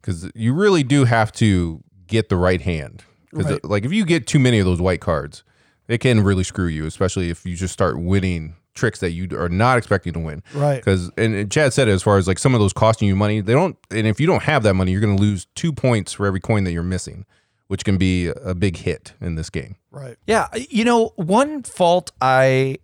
because 0.00 0.30
you 0.34 0.54
really 0.54 0.82
do 0.82 1.04
have 1.04 1.30
to 1.32 1.82
get 2.06 2.30
the 2.30 2.36
right 2.38 2.62
hand. 2.62 3.02
Because 3.30 3.52
Right. 3.52 3.64
like 3.66 3.84
if 3.84 3.92
you 3.92 4.06
get 4.06 4.26
too 4.26 4.38
many 4.38 4.58
of 4.58 4.64
those 4.64 4.80
white 4.80 5.02
cards, 5.02 5.42
it 5.86 5.98
can 5.98 6.20
really 6.24 6.44
screw 6.44 6.68
you, 6.68 6.86
especially 6.86 7.28
if 7.28 7.44
you 7.44 7.56
just 7.56 7.74
start 7.74 7.98
winning 8.00 8.54
tricks 8.74 9.00
that 9.00 9.12
you 9.12 9.28
are 9.38 9.48
not 9.48 9.78
expecting 9.78 10.12
to 10.12 10.18
win. 10.18 10.42
Right. 10.52 10.76
Because 10.76 11.10
and 11.16 11.34
and 11.34 11.50
Chad 11.50 11.72
said 11.72 11.88
it 11.88 11.92
as 11.92 12.02
far 12.02 12.18
as 12.18 12.26
like 12.26 12.38
some 12.38 12.54
of 12.54 12.60
those 12.60 12.72
costing 12.72 13.08
you 13.08 13.16
money, 13.16 13.40
they 13.40 13.52
don't. 13.52 13.76
And 13.90 14.06
if 14.06 14.20
you 14.20 14.26
don't 14.26 14.42
have 14.42 14.62
that 14.64 14.74
money, 14.74 14.92
you're 14.92 15.00
going 15.00 15.16
to 15.16 15.22
lose 15.22 15.46
two 15.54 15.72
points 15.72 16.12
for 16.12 16.26
every 16.26 16.40
coin 16.40 16.64
that 16.64 16.72
you're 16.72 16.82
missing, 16.82 17.24
which 17.68 17.84
can 17.84 17.96
be 17.96 18.28
a 18.28 18.54
big 18.54 18.76
hit 18.78 19.14
in 19.20 19.36
this 19.36 19.50
game. 19.50 19.76
Right. 19.90 20.16
Yeah, 20.26 20.48
you 20.54 20.84
know, 20.84 21.12
one 21.16 21.62
fault 21.62 22.12
I 22.20 22.78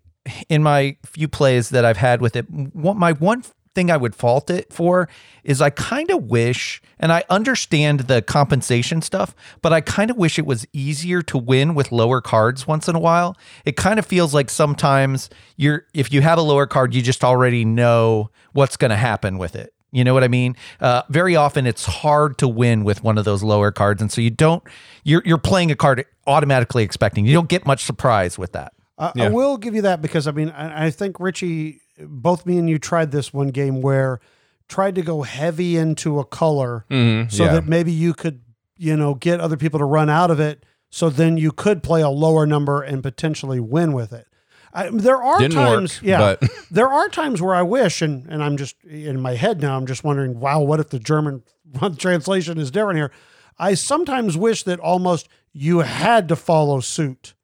in 0.49 0.63
my 0.63 0.97
few 1.05 1.29
plays 1.29 1.71
that 1.71 1.85
I've 1.85 1.97
had 1.97 2.21
with 2.21 2.37
it, 2.37 2.49
one, 2.51 2.99
my 2.99 3.13
one 3.13 3.43
thing 3.81 3.91
thing 3.91 3.91
I 3.91 3.97
would 3.97 4.15
fault 4.15 4.51
it 4.51 4.73
for 4.73 5.09
is 5.43 5.63
I 5.63 5.71
kind 5.71 6.11
of 6.11 6.25
wish, 6.25 6.83
and 6.99 7.11
I 7.11 7.25
understand 7.31 8.01
the 8.01 8.21
compensation 8.21 9.01
stuff, 9.01 9.35
but 9.63 9.73
I 9.73 9.81
kind 9.81 10.11
of 10.11 10.19
wish 10.19 10.39
it 10.39 10.45
was 10.45 10.67
easier 10.75 11.23
to 11.23 11.39
win 11.39 11.75
with 11.75 11.91
lower 11.91 12.21
cards 12.21 12.67
once 12.67 12.89
in 12.89 12.95
a 12.95 12.99
while. 13.01 13.37
It 13.65 13.77
kind 13.77 13.99
of 13.99 14.05
feels 14.05 14.35
like 14.35 14.51
sometimes 14.51 15.31
you're, 15.57 15.87
if 15.95 16.13
you 16.13 16.21
have 16.21 16.39
a 16.39 16.43
lower 16.43 16.67
card, 16.67 16.95
you 16.95 17.01
just 17.01 17.25
already 17.25 17.65
know 17.65 18.31
what's 18.53 18.77
going 18.77 18.91
to 18.91 18.97
happen 18.97 19.39
with 19.39 19.57
it. 19.57 19.73
You 19.93 20.05
know 20.05 20.13
what 20.13 20.23
I 20.23 20.29
mean? 20.29 20.57
Uh, 20.79 21.03
very 21.09 21.35
often 21.37 21.67
it's 21.67 21.87
hard 21.87 22.37
to 22.39 22.47
win 22.47 22.85
with 22.85 23.03
one 23.03 23.17
of 23.17 23.25
those 23.25 23.43
lower 23.43 23.73
cards, 23.73 24.01
and 24.03 24.13
so 24.13 24.21
you 24.21 24.31
don't. 24.31 24.63
You're 25.03 25.23
you're 25.25 25.37
playing 25.39 25.73
a 25.73 25.75
card 25.75 26.05
automatically 26.29 26.85
expecting. 26.85 27.27
You 27.27 27.33
don't 27.33 27.49
get 27.49 27.67
much 27.67 27.83
surprise 27.83 28.39
with 28.39 28.53
that. 28.53 28.73
I, 28.99 29.11
Yeah. 29.17 29.25
I 29.25 29.29
will 29.31 29.57
give 29.57 29.75
you 29.75 29.83
that 29.83 30.01
because 30.01 30.29
I 30.29 30.31
mean 30.31 30.51
I, 30.51 30.87
I 30.87 30.91
think 30.93 31.19
Richie, 31.19 31.81
both 32.07 32.47
me 32.47 32.59
and 32.59 32.69
you 32.69 32.79
tried 32.79 33.11
this 33.11 33.33
one 33.33 33.49
game 33.49 33.81
where 33.81 34.21
tried 34.69 34.95
to 34.95 35.03
go 35.03 35.23
heavy 35.23 35.77
into 35.77 36.19
a 36.21 36.25
color 36.25 36.85
Mhm, 36.91 37.31
so 37.31 37.45
yeah. 37.45 37.53
that 37.55 37.67
maybe 37.67 37.93
you 37.93 38.15
could 38.15 38.41
you 38.77 38.97
know 38.97 39.15
get 39.15 39.41
other 39.41 39.57
people 39.57 39.79
to 39.79 39.85
run 39.85 40.09
out 40.09 40.31
of 40.31 40.39
it, 40.41 40.65
so 40.91 41.11
then 41.11 41.37
you 41.37 41.53
could 41.53 41.83
play 41.83 42.01
a 42.03 42.09
lower 42.09 42.47
number 42.47 42.83
and 42.83 43.03
potentially 43.03 43.61
win 43.61 43.93
with 43.93 44.13
it. 44.13 44.27
I, 44.73 44.89
there 44.91 45.21
are 45.21 45.39
Didn't 45.41 45.57
work, 45.59 45.67
times, 45.67 46.01
yeah, 46.03 46.37
but- 46.41 46.49
there 46.71 46.89
are 46.89 47.09
times 47.09 47.43
where 47.43 47.55
I 47.57 47.63
wish, 47.63 48.01
and 48.03 48.25
and 48.29 48.43
I'm 48.43 48.57
just 48.57 48.77
in 48.85 49.21
my 49.21 49.35
head 49.35 49.61
now. 49.61 49.77
I'm 49.77 49.87
just 49.87 50.05
wondering, 50.05 50.39
wow, 50.39 50.61
what 50.61 50.79
if 50.81 50.91
the 50.91 51.01
German 51.01 51.43
translation 51.99 52.57
is 52.59 52.71
different 52.71 52.97
here? 52.99 53.11
I 53.59 53.75
sometimes 53.75 54.37
wish 54.37 54.63
that 54.63 54.79
almost 54.81 55.29
you 55.53 55.81
had 55.81 56.29
to 56.29 56.37
follow 56.37 56.79
suit 56.81 57.35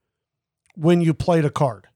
when 0.77 1.01
you 1.01 1.13
played 1.13 1.45
a 1.45 1.51
card. 1.51 1.89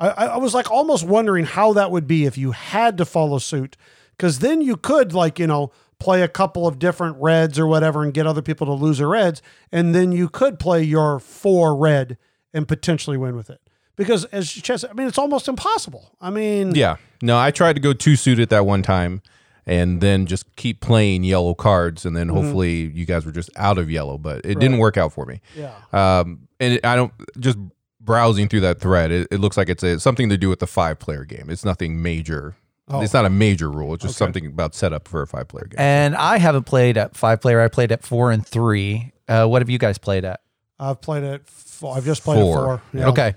I, 0.00 0.26
I 0.26 0.36
was 0.38 0.54
like 0.54 0.70
almost 0.70 1.04
wondering 1.04 1.44
how 1.44 1.72
that 1.74 1.90
would 1.90 2.06
be 2.06 2.24
if 2.24 2.38
you 2.38 2.52
had 2.52 2.96
to 2.98 3.04
follow 3.04 3.38
suit, 3.38 3.76
because 4.16 4.38
then 4.38 4.60
you 4.62 4.76
could 4.76 5.12
like 5.12 5.38
you 5.38 5.46
know 5.46 5.70
play 5.98 6.22
a 6.22 6.28
couple 6.28 6.66
of 6.66 6.78
different 6.78 7.16
reds 7.20 7.58
or 7.58 7.66
whatever 7.66 8.02
and 8.02 8.14
get 8.14 8.26
other 8.26 8.40
people 8.42 8.66
to 8.66 8.72
lose 8.72 8.98
their 8.98 9.08
reds, 9.08 9.42
and 9.70 9.94
then 9.94 10.12
you 10.12 10.28
could 10.28 10.58
play 10.58 10.82
your 10.82 11.20
four 11.20 11.76
red 11.76 12.16
and 12.54 12.66
potentially 12.66 13.16
win 13.18 13.36
with 13.36 13.50
it. 13.50 13.60
Because 13.96 14.24
as 14.26 14.50
chess, 14.50 14.82
I 14.82 14.94
mean, 14.94 15.06
it's 15.06 15.18
almost 15.18 15.46
impossible. 15.46 16.16
I 16.22 16.30
mean, 16.30 16.74
Yeah. 16.74 16.96
No, 17.20 17.36
I 17.38 17.50
tried 17.50 17.74
to 17.74 17.80
go 17.80 17.92
two 17.92 18.16
suited 18.16 18.48
that 18.48 18.64
one 18.64 18.82
time 18.82 19.20
and 19.66 20.00
then 20.00 20.24
just 20.24 20.56
keep 20.56 20.80
playing 20.80 21.22
yellow 21.22 21.54
cards. 21.54 22.06
And 22.06 22.16
then 22.16 22.28
Mm-hmm. 22.28 22.36
hopefully 22.36 22.90
you 22.94 23.04
guys 23.04 23.26
were 23.26 23.32
just 23.32 23.50
out 23.56 23.76
of 23.76 23.90
yellow, 23.90 24.16
but 24.16 24.46
it 24.46 24.58
didn't 24.58 24.78
work 24.78 24.96
out 24.96 25.12
for 25.12 25.26
me. 25.26 25.42
yeah, 25.54 25.74
Um, 25.92 26.48
and 26.58 26.74
it, 26.74 26.84
I 26.86 26.96
don't 26.96 27.12
just 27.38 27.58
browsing 28.00 28.48
through 28.48 28.60
that 28.60 28.80
thread, 28.80 29.10
it, 29.10 29.28
it 29.30 29.38
looks 29.40 29.56
like 29.56 29.68
it's 29.68 29.82
a, 29.82 30.00
something 30.00 30.28
to 30.30 30.36
do 30.38 30.48
with 30.48 30.58
the 30.60 30.66
five 30.66 30.98
player 30.98 31.24
game. 31.24 31.48
It's 31.50 31.64
nothing 31.64 32.02
major. 32.02 32.56
Oh. 32.88 33.02
It's 33.02 33.12
not 33.12 33.24
a 33.24 33.30
major 33.30 33.70
rule. 33.70 33.94
It's 33.94 34.02
just 34.02 34.20
Okay. 34.20 34.26
something 34.26 34.46
about 34.46 34.74
setup 34.74 35.06
for 35.06 35.22
a 35.22 35.26
five 35.26 35.46
player 35.48 35.66
game. 35.66 35.78
And 35.78 36.16
I 36.16 36.38
haven't 36.38 36.64
played 36.64 36.96
at 36.98 37.16
five 37.16 37.40
player. 37.40 37.60
I 37.60 37.68
played 37.68 37.92
at 37.92 38.02
four 38.02 38.32
and 38.32 38.44
three. 38.44 39.12
Uh, 39.28 39.46
what 39.46 39.62
have 39.62 39.70
you 39.70 39.78
guys 39.78 39.96
played 39.98 40.24
at? 40.24 40.40
I've 40.80 41.00
played 41.00 41.22
it. 41.22 41.46
Four. 41.46 41.96
I've 41.96 42.04
just 42.04 42.24
played 42.24 42.38
it 42.38 42.42
Four. 42.42 42.54
four. 42.56 42.82
Yeah. 42.92 43.08
Okay. 43.10 43.34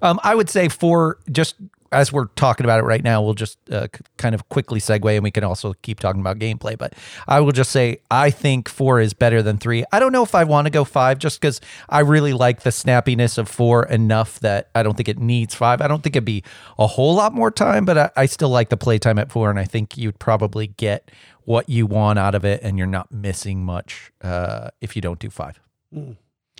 Um, 0.00 0.18
I 0.22 0.34
would 0.34 0.48
say 0.48 0.68
four, 0.68 1.18
just 1.30 1.56
as 1.94 2.12
we're 2.12 2.26
talking 2.36 2.64
about 2.66 2.80
it 2.80 2.82
right 2.82 3.02
now, 3.02 3.22
we'll 3.22 3.34
just 3.34 3.58
uh, 3.70 3.86
c- 3.94 4.04
kind 4.18 4.34
of 4.34 4.48
quickly 4.48 4.80
segue 4.80 5.14
and 5.14 5.22
we 5.22 5.30
can 5.30 5.44
also 5.44 5.74
keep 5.82 6.00
talking 6.00 6.20
about 6.20 6.38
gameplay. 6.38 6.76
But 6.76 6.94
I 7.28 7.40
will 7.40 7.52
just 7.52 7.70
say, 7.70 7.98
I 8.10 8.30
think 8.30 8.68
four 8.68 9.00
is 9.00 9.14
better 9.14 9.42
than 9.42 9.58
three. 9.58 9.84
I 9.92 10.00
don't 10.00 10.12
know 10.12 10.22
if 10.22 10.34
I 10.34 10.44
want 10.44 10.66
to 10.66 10.70
go 10.70 10.84
five 10.84 11.18
just 11.18 11.40
because 11.40 11.60
I 11.88 12.00
really 12.00 12.32
like 12.32 12.62
the 12.62 12.70
snappiness 12.70 13.38
of 13.38 13.48
four 13.48 13.84
enough 13.86 14.40
that 14.40 14.68
I 14.74 14.82
don't 14.82 14.96
think 14.96 15.08
it 15.08 15.18
needs 15.18 15.54
five. 15.54 15.80
I 15.80 15.88
don't 15.88 16.02
think 16.02 16.16
it'd 16.16 16.24
be 16.24 16.42
a 16.78 16.86
whole 16.86 17.14
lot 17.14 17.32
more 17.32 17.50
time, 17.50 17.84
but 17.84 17.96
I, 17.96 18.10
I 18.16 18.26
still 18.26 18.50
like 18.50 18.68
the 18.68 18.76
playtime 18.76 19.18
at 19.18 19.30
four. 19.32 19.48
And 19.50 19.58
I 19.58 19.64
think 19.64 19.96
you'd 19.96 20.18
probably 20.18 20.66
get 20.66 21.10
what 21.44 21.68
you 21.68 21.86
want 21.86 22.18
out 22.18 22.34
of 22.34 22.44
it 22.44 22.60
and 22.62 22.78
you're 22.78 22.86
not 22.86 23.12
missing 23.12 23.64
much 23.64 24.10
uh, 24.22 24.70
if 24.80 24.96
you 24.96 25.02
don't 25.02 25.18
do 25.18 25.28
five. 25.30 25.60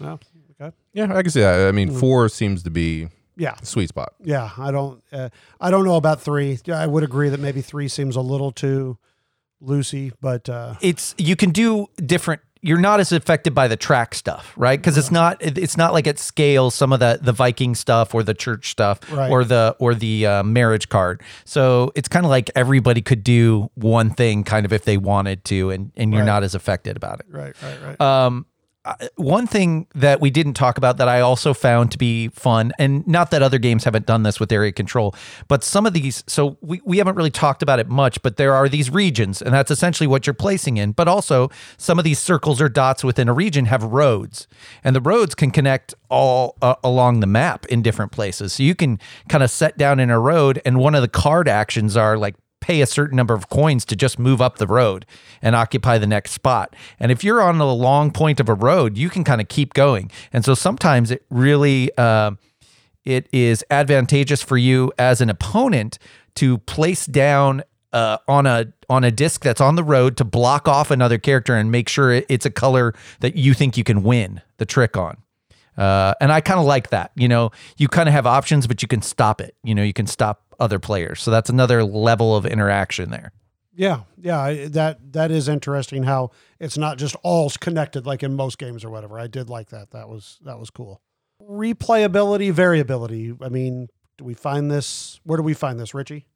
Well, 0.00 0.20
okay. 0.60 0.74
yeah, 0.92 1.04
I 1.16 1.22
can 1.22 1.30
see 1.30 1.40
that. 1.40 1.54
I 1.68 1.70
Mm. 1.70 1.74
mean, 1.74 1.90
four 1.98 2.28
seems 2.28 2.62
to 2.64 2.70
be 2.70 3.08
Yeah. 3.36 3.54
sweet 3.62 3.88
spot. 3.88 4.14
Yeah, 4.22 4.50
I 4.58 4.70
don't. 4.70 5.02
Uh, 5.12 5.28
I 5.60 5.70
don't 5.70 5.84
know 5.84 5.96
about 5.96 6.20
three. 6.20 6.58
Yeah, 6.64 6.78
I 6.78 6.86
would 6.86 7.02
agree 7.02 7.28
that 7.28 7.40
maybe 7.40 7.60
three 7.62 7.88
seems 7.88 8.16
a 8.16 8.20
little 8.20 8.52
too 8.52 8.98
loosey, 9.62 10.12
but 10.20 10.48
uh, 10.48 10.74
it's 10.80 11.14
you 11.18 11.36
can 11.36 11.50
do 11.50 11.86
different 12.04 12.42
you're 12.66 12.80
not 12.80 12.98
as 12.98 13.12
affected 13.12 13.54
by 13.54 13.68
the 13.68 13.76
track 13.76 14.14
stuff 14.14 14.54
right 14.56 14.80
because 14.80 14.96
it's 14.96 15.10
not 15.10 15.36
it- 15.42 15.58
it's 15.58 15.76
not 15.76 15.92
like 15.92 16.06
it 16.06 16.18
scales 16.18 16.74
some 16.74 16.94
of 16.94 17.00
the 17.00 17.18
the 17.20 17.32
viking 17.32 17.74
stuff 17.74 18.14
or 18.14 18.22
the 18.22 18.32
church 18.32 18.70
stuff 18.70 19.00
Right. 19.12 19.30
or 19.30 19.44
the 19.44 19.76
or 19.78 19.94
the 19.94 20.26
uh, 20.26 20.42
marriage 20.42 20.88
card 20.88 21.22
so 21.44 21.92
it's 21.94 22.08
kind 22.08 22.24
of 22.24 22.30
like 22.30 22.50
everybody 22.54 23.02
could 23.02 23.22
do 23.22 23.70
one 23.74 24.08
thing 24.10 24.44
kind 24.44 24.64
of 24.64 24.72
if 24.72 24.84
they 24.84 24.96
wanted 24.96 25.44
to 25.44 25.68
and 25.70 25.92
and 25.94 26.12
you're 26.12 26.22
Right. 26.22 26.26
not 26.26 26.42
as 26.42 26.54
affected 26.54 26.96
about 26.96 27.20
it 27.20 27.26
right, 27.28 27.54
right, 27.62 27.78
right. 27.82 28.00
um, 28.00 28.46
I- 28.46 28.53
one 29.16 29.46
thing 29.46 29.86
that 29.94 30.20
we 30.20 30.30
didn't 30.30 30.54
talk 30.54 30.76
about 30.76 30.98
that 30.98 31.08
I 31.08 31.20
also 31.20 31.54
found 31.54 31.90
to 31.92 31.98
be 31.98 32.28
fun, 32.28 32.72
and 32.78 33.06
not 33.06 33.30
that 33.30 33.42
other 33.42 33.58
games 33.58 33.84
haven't 33.84 34.04
done 34.04 34.24
this 34.24 34.38
with 34.38 34.52
area 34.52 34.72
control, 34.72 35.14
but 35.48 35.64
some 35.64 35.86
of 35.86 35.94
these, 35.94 36.22
so 36.26 36.58
we, 36.60 36.82
we 36.84 36.98
haven't 36.98 37.14
really 37.14 37.30
talked 37.30 37.62
about 37.62 37.78
it 37.78 37.88
much, 37.88 38.20
but 38.20 38.36
there 38.36 38.54
are 38.54 38.68
these 38.68 38.90
regions, 38.90 39.40
and 39.40 39.54
that's 39.54 39.70
essentially 39.70 40.06
what 40.06 40.26
you're 40.26 40.34
placing 40.34 40.76
in. 40.76 40.92
But 40.92 41.08
also, 41.08 41.50
some 41.78 41.98
of 41.98 42.04
these 42.04 42.18
circles 42.18 42.60
or 42.60 42.68
dots 42.68 43.02
within 43.02 43.28
a 43.28 43.32
region 43.32 43.64
have 43.66 43.82
roads, 43.82 44.46
and 44.82 44.94
the 44.94 45.00
roads 45.00 45.34
can 45.34 45.50
connect 45.50 45.94
all 46.10 46.56
uh, 46.60 46.74
along 46.84 47.20
the 47.20 47.26
map 47.26 47.64
in 47.66 47.80
different 47.80 48.12
places. 48.12 48.52
So 48.52 48.62
you 48.62 48.74
can 48.74 49.00
kind 49.28 49.42
of 49.42 49.50
set 49.50 49.78
down 49.78 49.98
in 49.98 50.10
a 50.10 50.20
road, 50.20 50.60
and 50.66 50.78
one 50.78 50.94
of 50.94 51.00
the 51.00 51.08
card 51.08 51.48
actions 51.48 51.96
are 51.96 52.18
like 52.18 52.34
pay 52.64 52.80
a 52.80 52.86
certain 52.86 53.16
number 53.16 53.34
of 53.34 53.50
coins 53.50 53.84
to 53.84 53.94
just 53.94 54.18
move 54.18 54.40
up 54.40 54.56
the 54.56 54.66
road 54.66 55.04
and 55.42 55.54
occupy 55.54 55.98
the 55.98 56.06
next 56.06 56.30
spot. 56.32 56.74
And 56.98 57.12
if 57.12 57.22
you're 57.22 57.42
on 57.42 57.60
a 57.60 57.70
long 57.70 58.10
point 58.10 58.40
of 58.40 58.48
a 58.48 58.54
road, 58.54 58.96
you 58.96 59.10
can 59.10 59.22
kind 59.22 59.42
of 59.42 59.48
keep 59.48 59.74
going. 59.74 60.10
And 60.32 60.46
so 60.46 60.54
sometimes 60.54 61.10
it 61.10 61.26
really 61.28 61.90
uh, 61.98 62.30
it 63.04 63.28
is 63.32 63.62
advantageous 63.70 64.42
for 64.42 64.56
you 64.56 64.92
as 64.98 65.20
an 65.20 65.28
opponent 65.28 65.98
to 66.36 66.56
place 66.58 67.04
down 67.04 67.62
uh, 67.92 68.16
on 68.26 68.46
a 68.46 68.72
on 68.88 69.04
a 69.04 69.10
disc 69.10 69.42
that's 69.42 69.60
on 69.60 69.76
the 69.76 69.84
road 69.84 70.16
to 70.16 70.24
block 70.24 70.66
off 70.66 70.90
another 70.90 71.18
character 71.18 71.54
and 71.54 71.70
make 71.70 71.88
sure 71.88 72.12
it's 72.12 72.46
a 72.46 72.50
color 72.50 72.94
that 73.20 73.36
you 73.36 73.52
think 73.52 73.76
you 73.76 73.84
can 73.84 74.02
win 74.02 74.40
the 74.56 74.66
trick 74.66 74.96
on. 74.96 75.18
Uh, 75.76 76.14
and 76.20 76.30
I 76.32 76.40
kind 76.40 76.60
of 76.60 76.66
like 76.66 76.90
that. 76.90 77.10
You 77.16 77.28
know, 77.28 77.50
you 77.76 77.88
kind 77.88 78.08
of 78.08 78.12
have 78.12 78.26
options, 78.26 78.66
but 78.66 78.82
you 78.82 78.88
can 78.88 79.02
stop 79.02 79.40
it. 79.40 79.56
You 79.62 79.74
know, 79.74 79.82
you 79.82 79.92
can 79.92 80.06
stop 80.06 80.42
other 80.60 80.78
players. 80.78 81.20
So 81.22 81.30
that's 81.30 81.50
another 81.50 81.82
level 81.84 82.36
of 82.36 82.46
interaction 82.46 83.10
there. 83.10 83.32
yeah, 83.74 84.00
yeah. 84.16 84.68
That 84.68 85.12
that 85.12 85.30
is 85.30 85.48
interesting. 85.48 86.04
How 86.04 86.30
it's 86.60 86.78
not 86.78 86.96
just 86.96 87.16
all 87.24 87.50
connected 87.60 88.06
like 88.06 88.22
in 88.22 88.34
most 88.36 88.58
games 88.58 88.84
or 88.84 88.90
whatever. 88.90 89.18
I 89.18 89.26
did 89.26 89.50
like 89.50 89.70
that. 89.70 89.90
That 89.90 90.08
was 90.08 90.38
that 90.44 90.58
was 90.60 90.70
cool. 90.70 91.00
Replayability, 91.42 92.52
variability. 92.52 93.34
I 93.42 93.48
mean, 93.48 93.88
do 94.16 94.24
we 94.24 94.34
find 94.34 94.70
this? 94.70 95.20
Where 95.24 95.36
do 95.36 95.42
we 95.42 95.54
find 95.54 95.78
this, 95.80 95.92
Richie? 95.94 96.26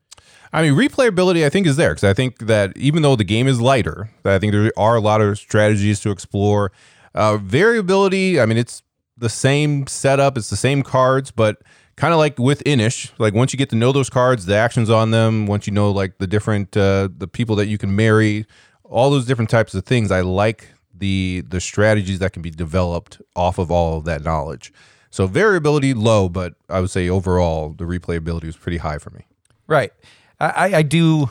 I 0.52 0.62
mean, 0.62 0.74
replayability, 0.74 1.44
I 1.44 1.48
think, 1.48 1.66
is 1.66 1.76
there 1.76 1.90
because 1.90 2.04
I 2.04 2.12
think 2.12 2.40
that 2.40 2.76
even 2.76 3.02
though 3.02 3.14
the 3.16 3.24
game 3.24 3.46
is 3.46 3.60
lighter, 3.60 4.10
that 4.24 4.34
I 4.34 4.38
think 4.38 4.52
there 4.52 4.72
are 4.76 4.96
a 4.96 5.00
lot 5.00 5.20
of 5.20 5.38
strategies 5.38 6.00
to 6.00 6.10
explore. 6.10 6.72
Uh, 7.14 7.36
variability, 7.36 8.40
I 8.40 8.46
mean, 8.46 8.58
it's 8.58 8.82
the 9.18 9.28
same 9.28 9.86
setup, 9.86 10.36
it's 10.38 10.50
the 10.50 10.56
same 10.56 10.82
cards, 10.82 11.30
but 11.30 11.62
kind 11.96 12.12
of 12.12 12.18
like 12.18 12.38
with 12.38 12.62
Inis, 12.66 13.10
like 13.18 13.34
once 13.34 13.52
you 13.52 13.56
get 13.58 13.70
to 13.70 13.76
know 13.76 13.92
those 13.92 14.08
cards, 14.10 14.46
the 14.46 14.54
actions 14.56 14.88
on 14.90 15.10
them, 15.10 15.46
once 15.46 15.66
you 15.66 15.72
know 15.72 15.90
like 15.90 16.18
the 16.18 16.26
different 16.26 16.76
uh, 16.76 17.08
the 17.16 17.26
people 17.28 17.56
that 17.56 17.66
you 17.66 17.78
can 17.78 17.94
marry, 17.96 18.46
all 18.84 19.10
those 19.10 19.26
different 19.26 19.50
types 19.50 19.74
of 19.74 19.84
things, 19.84 20.10
I 20.10 20.20
like 20.20 20.68
the 20.94 21.44
the 21.48 21.60
strategies 21.60 22.18
that 22.20 22.32
can 22.32 22.42
be 22.42 22.50
developed 22.50 23.20
off 23.36 23.58
of 23.58 23.70
all 23.70 23.98
of 23.98 24.04
that 24.04 24.22
knowledge. 24.22 24.72
So 25.10 25.26
variability 25.26 25.94
low, 25.94 26.28
but 26.28 26.54
I 26.68 26.80
would 26.80 26.90
say 26.90 27.08
overall 27.08 27.70
the 27.70 27.84
replayability 27.84 28.44
was 28.44 28.56
pretty 28.56 28.78
high 28.78 28.98
for 28.98 29.10
me. 29.10 29.26
Right. 29.66 29.92
I, 30.40 30.74
I- 30.76 30.82
do. 30.82 31.30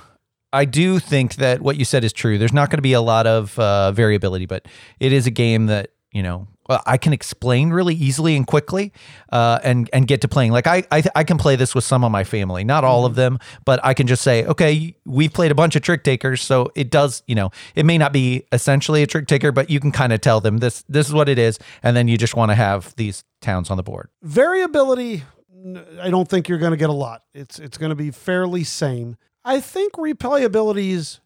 I 0.54 0.64
do 0.64 1.00
think 1.00 1.36
that 1.36 1.62
what 1.62 1.76
you 1.76 1.84
said 1.84 2.06
is 2.06 2.14
true. 2.14 2.38
There's 2.38 2.54
not 2.54 2.70
going 2.70 2.78
to 2.78 2.82
be 2.82 2.94
a 2.94 3.02
lot 3.02 3.28
of 3.28 3.60
uh, 3.60 3.92
variability, 3.92 4.46
but 4.46 4.66
it 5.00 5.12
is 5.12 5.28
a 5.28 5.32
game 5.32 5.66
that 5.66 5.92
you 6.14 6.24
know 6.24 6.48
I 6.70 6.98
can 6.98 7.14
explain 7.14 7.70
really 7.70 7.96
easily 7.96 8.36
and 8.36 8.46
quickly, 8.46 8.92
uh, 9.32 9.60
and 9.64 9.90
and 9.94 10.08
get 10.08 10.22
to 10.22 10.28
playing. 10.28 10.52
Like 10.52 10.68
I, 10.68 10.84
I 10.92 11.04
I 11.16 11.24
can 11.24 11.38
play 11.38 11.56
this 11.56 11.74
with 11.74 11.84
some 11.84 12.04
of 12.04 12.12
my 12.12 12.24
family, 12.24 12.64
not 12.64 12.84
all 12.84 13.06
of 13.06 13.16
them, 13.16 13.40
but 13.66 13.80
I 13.84 13.94
can 13.94 14.08
just 14.08 14.22
say, 14.22 14.46
okay, 14.46 14.96
we've 15.06 15.34
played 15.34 15.52
a 15.52 15.56
bunch 15.56 15.76
of 15.76 15.82
trick 15.82 16.04
takers, 16.04 16.42
so 16.42 16.72
it 16.76 16.90
does. 16.90 17.24
You 17.28 17.36
know, 17.36 17.52
it 17.76 17.86
may 17.86 17.98
not 17.98 18.14
be 18.14 18.46
essentially 18.52 19.04
a 19.04 19.08
trick 19.08 19.28
taker, 19.28 19.52
but 19.52 19.70
you 19.70 19.80
can 19.80 19.92
kind 19.92 20.14
of 20.14 20.22
tell 20.22 20.42
them 20.42 20.58
this 20.58 20.84
this 20.90 21.08
is 21.08 21.14
what 21.14 21.30
it 21.30 21.40
is, 21.40 21.60
and 21.84 21.96
then 21.96 22.08
you 22.08 22.18
just 22.18 22.36
want 22.36 22.52
to 22.52 22.56
have 22.56 22.96
these 22.96 23.24
towns 23.42 23.70
on 23.70 23.78
the 23.78 23.84
board. 23.84 24.10
variability 24.22 25.24
I 26.02 26.10
don't 26.10 26.28
think 26.28 26.48
you're 26.48 26.58
going 26.60 26.72
to 26.72 26.78
get 26.78 26.90
a 26.90 26.94
lot 26.94 27.24
it's 27.34 27.60
it's 27.60 27.78
going 27.78 27.90
to 27.90 27.96
be 27.96 28.12
fairly 28.12 28.64
same 28.64 29.16
i 29.44 29.60
think 29.60 29.94
replayability 29.94 30.90
is 30.92 31.20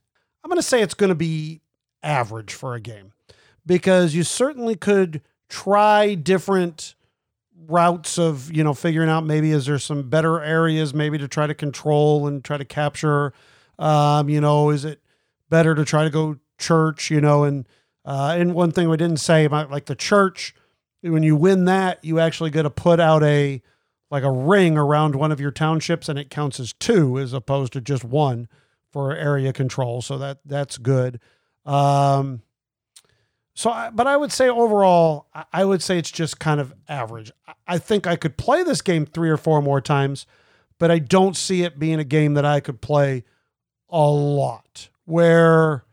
i'm 0.43 0.49
going 0.49 0.57
to 0.57 0.67
say 0.67 0.81
it's 0.81 0.93
going 0.93 1.09
to 1.09 1.15
be 1.15 1.61
average 2.03 2.53
for 2.53 2.73
a 2.73 2.79
game 2.79 3.13
because 3.65 4.15
you 4.15 4.23
certainly 4.23 4.75
could 4.75 5.21
try 5.51 6.15
different 6.15 6.95
routes 7.67 8.17
of 8.17 8.51
you 8.51 8.63
know 8.63 8.73
figuring 8.73 9.09
out 9.09 9.23
maybe 9.23 9.51
is 9.51 9.67
there 9.67 9.77
some 9.77 10.09
better 10.09 10.41
areas 10.41 10.93
maybe 10.93 11.17
to 11.17 11.27
try 11.27 11.45
to 11.45 11.53
control 11.53 12.25
and 12.27 12.43
try 12.43 12.57
to 12.57 12.65
capture 12.65 13.33
Um, 13.79 14.29
you 14.29 14.39
know, 14.39 14.69
is 14.69 14.85
it 14.85 15.01
better 15.49 15.73
to 15.73 15.83
try 15.83 16.03
to 16.03 16.09
go 16.11 16.37
church? 16.59 17.09
You 17.09 17.19
know, 17.19 17.43
and 17.43 17.67
uh, 18.05 18.35
and 18.37 18.53
one 18.53 18.71
thing 18.71 18.89
we 18.89 18.97
didn't 18.97 19.19
say 19.19 19.43
about 19.45 19.71
like 19.71 19.85
the 19.85 19.95
church, 19.95 20.53
when 21.01 21.23
you 21.23 21.35
win 21.35 21.65
that, 21.65 22.03
you 22.03 22.19
actually 22.19 22.51
get 22.51 22.63
to 22.63 22.69
put 22.69 22.99
out 22.99 23.23
a 23.23 23.61
like 24.11 24.23
a 24.23 24.31
ring 24.31 24.77
around 24.77 25.15
one 25.15 25.31
of 25.31 25.39
your 25.39 25.51
townships, 25.51 26.09
and 26.09 26.19
it 26.19 26.29
counts 26.29 26.59
as 26.59 26.73
two 26.73 27.17
as 27.17 27.33
opposed 27.33 27.73
to 27.73 27.81
just 27.81 28.03
one 28.03 28.47
for 28.91 29.15
area 29.15 29.51
control. 29.51 30.01
So 30.01 30.17
that 30.19 30.39
that's 30.45 30.77
good. 30.77 31.19
Um, 31.65 32.43
so, 33.61 33.89
but 33.93 34.07
I 34.07 34.17
would 34.17 34.31
say 34.31 34.49
overall, 34.49 35.27
I- 35.53 35.65
would 35.65 35.83
say 35.83 35.97
it's 35.97 36.11
just 36.11 36.39
kind 36.39 36.59
of 36.59 36.73
average. 36.89 37.31
I- 37.47 37.53
I 37.67 37.77
think 37.77 38.07
I 38.07 38.15
could 38.15 38.37
play 38.37 38.63
this 38.63 38.81
game 38.81 39.05
three 39.05 39.29
or 39.29 39.37
four 39.37 39.61
more 39.61 39.79
times, 39.81 40.25
but 40.79 40.89
I 40.89 40.99
don't 40.99 41.37
see 41.37 41.63
it 41.63 41.77
being 41.77 41.99
a 41.99 42.03
game 42.03 42.33
that 42.33 42.45
I 42.45 42.59
could 42.59 42.81
play 42.81 43.23
a 43.89 44.09
lot. 44.09 44.89
Where, 45.05 45.85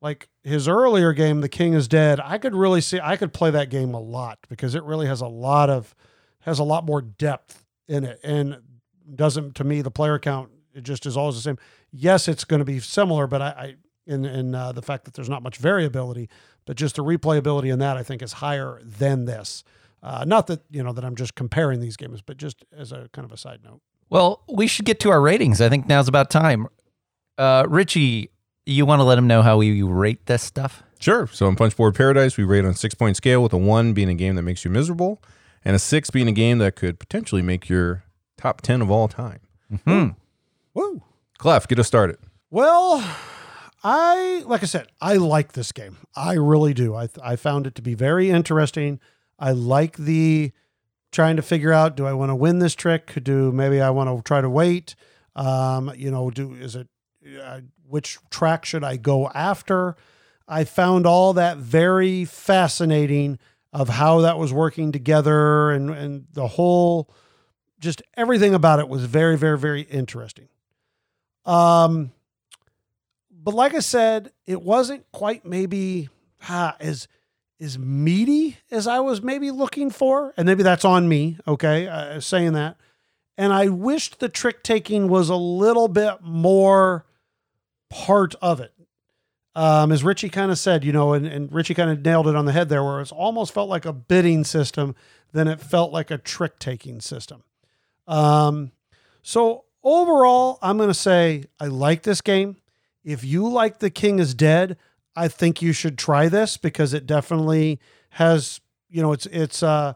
like 0.00 0.28
his 0.42 0.68
earlier 0.68 1.12
game, 1.12 1.40
The 1.42 1.48
King 1.48 1.74
is 1.74 1.86
Dead, 1.88 2.18
I 2.22 2.38
could 2.38 2.54
really 2.54 2.80
see 2.80 2.98
I 3.02 3.16
could 3.16 3.32
play 3.32 3.50
that 3.50 3.68
game 3.70 3.92
a 3.94 4.00
lot 4.00 4.38
because 4.48 4.74
it 4.74 4.82
really 4.84 5.06
has 5.06 5.20
a 5.20 5.26
lot 5.26 5.68
of 5.68 5.94
has 6.40 6.58
a 6.58 6.64
lot 6.64 6.84
more 6.84 7.02
depth 7.02 7.64
in 7.88 8.04
it 8.04 8.20
and 8.22 8.60
doesn't 9.14 9.54
to 9.56 9.64
me 9.64 9.82
the 9.82 9.90
player 9.90 10.18
count 10.18 10.50
it 10.74 10.82
just 10.84 11.06
is 11.06 11.16
always 11.16 11.36
the 11.36 11.42
same. 11.42 11.58
Yes, 11.90 12.28
it's 12.28 12.44
going 12.44 12.58
to 12.60 12.64
be 12.64 12.78
similar, 12.80 13.26
but 13.26 13.40
I, 13.42 13.46
I 13.48 13.74
in 14.06 14.24
in 14.24 14.54
uh, 14.54 14.72
the 14.72 14.82
fact 14.82 15.04
that 15.06 15.14
there's 15.14 15.28
not 15.30 15.42
much 15.42 15.56
variability, 15.56 16.28
but 16.66 16.76
just 16.76 16.96
the 16.96 17.04
replayability 17.04 17.72
in 17.72 17.78
that 17.78 17.96
I 17.96 18.02
think 18.02 18.22
is 18.22 18.34
higher 18.34 18.80
than 18.84 19.24
this. 19.24 19.64
Uh, 20.02 20.24
not 20.26 20.46
that 20.48 20.60
you 20.70 20.82
know 20.82 20.92
that 20.92 21.04
I'm 21.04 21.16
just 21.16 21.34
comparing 21.34 21.80
these 21.80 21.96
games, 21.96 22.20
but 22.20 22.36
just 22.36 22.64
as 22.76 22.92
a 22.92 23.08
kind 23.12 23.24
of 23.24 23.32
a 23.32 23.36
side 23.36 23.60
note. 23.64 23.80
Well, 24.10 24.42
we 24.48 24.66
should 24.66 24.84
get 24.84 25.00
to 25.00 25.10
our 25.10 25.20
ratings. 25.20 25.60
I 25.60 25.68
think 25.68 25.88
now's 25.88 26.06
about 26.06 26.30
time. 26.30 26.68
Uh, 27.38 27.64
Richie, 27.68 28.30
you 28.64 28.86
want 28.86 29.00
to 29.00 29.04
let 29.04 29.16
them 29.16 29.26
know 29.26 29.42
how 29.42 29.56
we 29.56 29.82
rate 29.82 30.26
this 30.26 30.42
stuff? 30.42 30.82
Sure. 30.98 31.26
So 31.32 31.48
in 31.48 31.56
Punchboard 31.56 31.94
Paradise, 31.94 32.36
we 32.36 32.44
rate 32.44 32.64
on 32.64 32.70
a 32.70 32.74
six 32.74 32.94
point 32.94 33.16
scale 33.16 33.42
with 33.42 33.52
a 33.52 33.58
one 33.58 33.92
being 33.92 34.08
a 34.08 34.14
game 34.14 34.34
that 34.36 34.42
makes 34.42 34.64
you 34.64 34.70
miserable 34.70 35.22
and 35.64 35.74
a 35.74 35.78
six 35.78 36.10
being 36.10 36.28
a 36.28 36.32
game 36.32 36.58
that 36.58 36.76
could 36.76 36.98
potentially 36.98 37.42
make 37.42 37.68
your 37.68 38.04
top 38.36 38.60
10 38.60 38.82
of 38.82 38.90
all 38.90 39.08
time. 39.08 39.40
Hmm. 39.84 40.10
Woo! 40.74 41.02
Clef, 41.38 41.66
get 41.66 41.78
us 41.78 41.86
started. 41.86 42.18
Well, 42.50 43.04
I 43.88 44.42
like 44.46 44.64
I 44.64 44.66
said, 44.66 44.88
I 45.00 45.14
like 45.14 45.52
this 45.52 45.70
game. 45.70 45.96
I 46.16 46.32
really 46.32 46.74
do. 46.74 46.96
I 46.96 47.08
I 47.22 47.36
found 47.36 47.68
it 47.68 47.76
to 47.76 47.82
be 47.82 47.94
very 47.94 48.30
interesting. 48.30 48.98
I 49.38 49.52
like 49.52 49.96
the 49.96 50.50
trying 51.12 51.36
to 51.36 51.42
figure 51.42 51.72
out 51.72 51.96
do 51.96 52.04
I 52.04 52.12
want 52.12 52.30
to 52.30 52.34
win 52.34 52.58
this 52.58 52.74
trick? 52.74 53.12
Do 53.22 53.52
maybe 53.52 53.80
I 53.80 53.90
want 53.90 54.10
to 54.10 54.20
try 54.24 54.40
to 54.40 54.50
wait? 54.50 54.96
Um, 55.36 55.92
you 55.96 56.10
know, 56.10 56.32
do 56.32 56.52
is 56.54 56.74
it 56.74 56.88
uh, 57.40 57.60
which 57.88 58.18
track 58.28 58.64
should 58.64 58.82
I 58.82 58.96
go 58.96 59.28
after? 59.28 59.94
I 60.48 60.64
found 60.64 61.06
all 61.06 61.32
that 61.34 61.58
very 61.58 62.24
fascinating 62.24 63.38
of 63.72 63.88
how 63.88 64.22
that 64.22 64.36
was 64.36 64.52
working 64.52 64.90
together 64.90 65.70
and 65.70 65.90
and 65.90 66.26
the 66.32 66.48
whole 66.48 67.14
just 67.78 68.02
everything 68.16 68.52
about 68.52 68.80
it 68.80 68.88
was 68.88 69.04
very 69.04 69.38
very 69.38 69.58
very 69.58 69.82
interesting. 69.82 70.48
Um 71.44 72.10
but 73.46 73.54
like 73.54 73.74
I 73.76 73.78
said, 73.78 74.32
it 74.44 74.60
wasn't 74.60 75.06
quite 75.12 75.46
maybe 75.46 76.08
ah, 76.48 76.74
as 76.80 77.06
as 77.60 77.78
meaty 77.78 78.58
as 78.72 78.88
I 78.88 78.98
was 78.98 79.22
maybe 79.22 79.52
looking 79.52 79.88
for, 79.88 80.34
and 80.36 80.46
maybe 80.46 80.64
that's 80.64 80.84
on 80.84 81.08
me. 81.08 81.38
Okay, 81.46 81.86
uh, 81.86 82.18
saying 82.18 82.54
that, 82.54 82.76
and 83.38 83.52
I 83.52 83.68
wished 83.68 84.18
the 84.18 84.28
trick 84.28 84.64
taking 84.64 85.06
was 85.06 85.28
a 85.28 85.36
little 85.36 85.86
bit 85.86 86.22
more 86.22 87.06
part 87.88 88.34
of 88.42 88.58
it. 88.58 88.72
Um, 89.54 89.92
as 89.92 90.02
Richie 90.02 90.28
kind 90.28 90.50
of 90.50 90.58
said, 90.58 90.82
you 90.82 90.92
know, 90.92 91.12
and, 91.12 91.24
and 91.24 91.52
Richie 91.52 91.74
kind 91.74 91.88
of 91.88 92.04
nailed 92.04 92.26
it 92.26 92.34
on 92.34 92.46
the 92.46 92.52
head 92.52 92.68
there, 92.68 92.82
where 92.82 93.00
it 93.00 93.12
almost 93.12 93.54
felt 93.54 93.68
like 93.68 93.84
a 93.84 93.92
bidding 93.92 94.42
system, 94.42 94.96
then 95.32 95.46
it 95.46 95.60
felt 95.60 95.92
like 95.92 96.10
a 96.10 96.18
trick 96.18 96.58
taking 96.58 97.00
system. 97.00 97.44
Um, 98.08 98.72
so 99.22 99.66
overall, 99.84 100.58
I'm 100.62 100.78
going 100.78 100.90
to 100.90 100.94
say 100.94 101.44
I 101.60 101.66
like 101.66 102.02
this 102.02 102.20
game. 102.20 102.56
If 103.06 103.22
you 103.22 103.48
like 103.48 103.78
The 103.78 103.88
King 103.88 104.18
is 104.18 104.34
Dead, 104.34 104.76
I 105.14 105.28
think 105.28 105.62
you 105.62 105.72
should 105.72 105.96
try 105.96 106.28
this 106.28 106.56
because 106.56 106.92
it 106.92 107.06
definitely 107.06 107.78
has, 108.10 108.60
you 108.90 109.00
know, 109.00 109.12
it's 109.12 109.26
it's 109.26 109.62
uh 109.62 109.94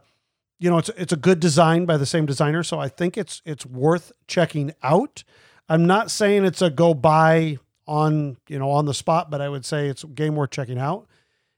you 0.60 0.70
know, 0.70 0.78
it's 0.78 0.90
it's 0.90 1.12
a 1.12 1.16
good 1.16 1.40
design 1.40 1.86
by 1.86 1.96
the 1.96 2.06
same 2.06 2.24
designer, 2.24 2.62
so 2.62 2.78
I 2.78 2.88
think 2.88 3.18
it's 3.18 3.42
it's 3.44 3.66
worth 3.66 4.12
checking 4.28 4.72
out. 4.82 5.24
I'm 5.68 5.86
not 5.86 6.10
saying 6.10 6.44
it's 6.44 6.62
a 6.62 6.70
go 6.70 6.94
buy 6.94 7.58
on, 7.86 8.36
you 8.48 8.58
know, 8.58 8.70
on 8.70 8.84
the 8.84 8.94
spot, 8.94 9.28
but 9.28 9.40
I 9.40 9.48
would 9.48 9.64
say 9.64 9.88
it's 9.88 10.04
a 10.04 10.06
game 10.06 10.36
worth 10.36 10.50
checking 10.50 10.78
out. 10.78 11.08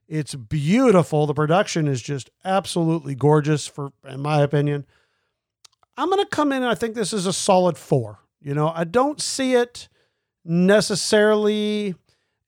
It's 0.09 0.35
beautiful. 0.35 1.27
The 1.27 1.35
production 1.35 1.87
is 1.87 2.01
just 2.01 2.31
absolutely 2.45 3.15
gorgeous 3.15 3.67
for 3.67 3.93
in 4.09 4.21
my 4.21 4.41
opinion. 4.41 4.87
I'm 5.99 6.09
going 6.09 6.25
to 6.25 6.31
come 6.31 6.51
in 6.53 6.63
and 6.63 6.71
I 6.71 6.75
think 6.75 6.95
this 6.95 7.13
is 7.13 7.27
a 7.27 7.33
solid 7.33 7.77
4. 7.77 8.21
You 8.41 8.55
know, 8.55 8.73
I 8.75 8.85
don't 8.85 9.21
see 9.21 9.53
it 9.53 9.89
necessarily 10.45 11.95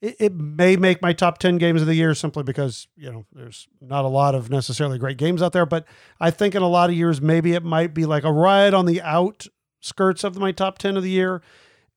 it, 0.04 0.16
it 0.18 0.34
may 0.34 0.76
make 0.76 1.00
my 1.00 1.12
top 1.12 1.38
10 1.38 1.58
games 1.58 1.80
of 1.80 1.86
the 1.86 1.94
year 1.94 2.14
simply 2.14 2.42
because 2.42 2.86
you 2.96 3.10
know 3.10 3.24
there's 3.32 3.66
not 3.80 4.04
a 4.04 4.08
lot 4.08 4.34
of 4.34 4.50
necessarily 4.50 4.98
great 4.98 5.16
games 5.16 5.42
out 5.42 5.52
there 5.52 5.66
but 5.66 5.86
i 6.20 6.30
think 6.30 6.54
in 6.54 6.62
a 6.62 6.68
lot 6.68 6.90
of 6.90 6.96
years 6.96 7.20
maybe 7.20 7.54
it 7.54 7.64
might 7.64 7.94
be 7.94 8.04
like 8.04 8.24
a 8.24 8.32
ride 8.32 8.74
on 8.74 8.86
the 8.86 9.00
outskirts 9.00 10.24
of 10.24 10.36
my 10.38 10.52
top 10.52 10.78
10 10.78 10.96
of 10.96 11.02
the 11.02 11.10
year. 11.10 11.42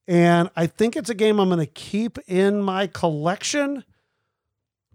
And 0.06 0.50
i 0.56 0.66
think 0.66 0.96
it's 0.96 1.10
a 1.10 1.14
game 1.14 1.38
i'm 1.38 1.48
going 1.48 1.58
to 1.58 1.66
keep 1.66 2.18
in 2.26 2.62
my 2.62 2.86
collection 2.86 3.84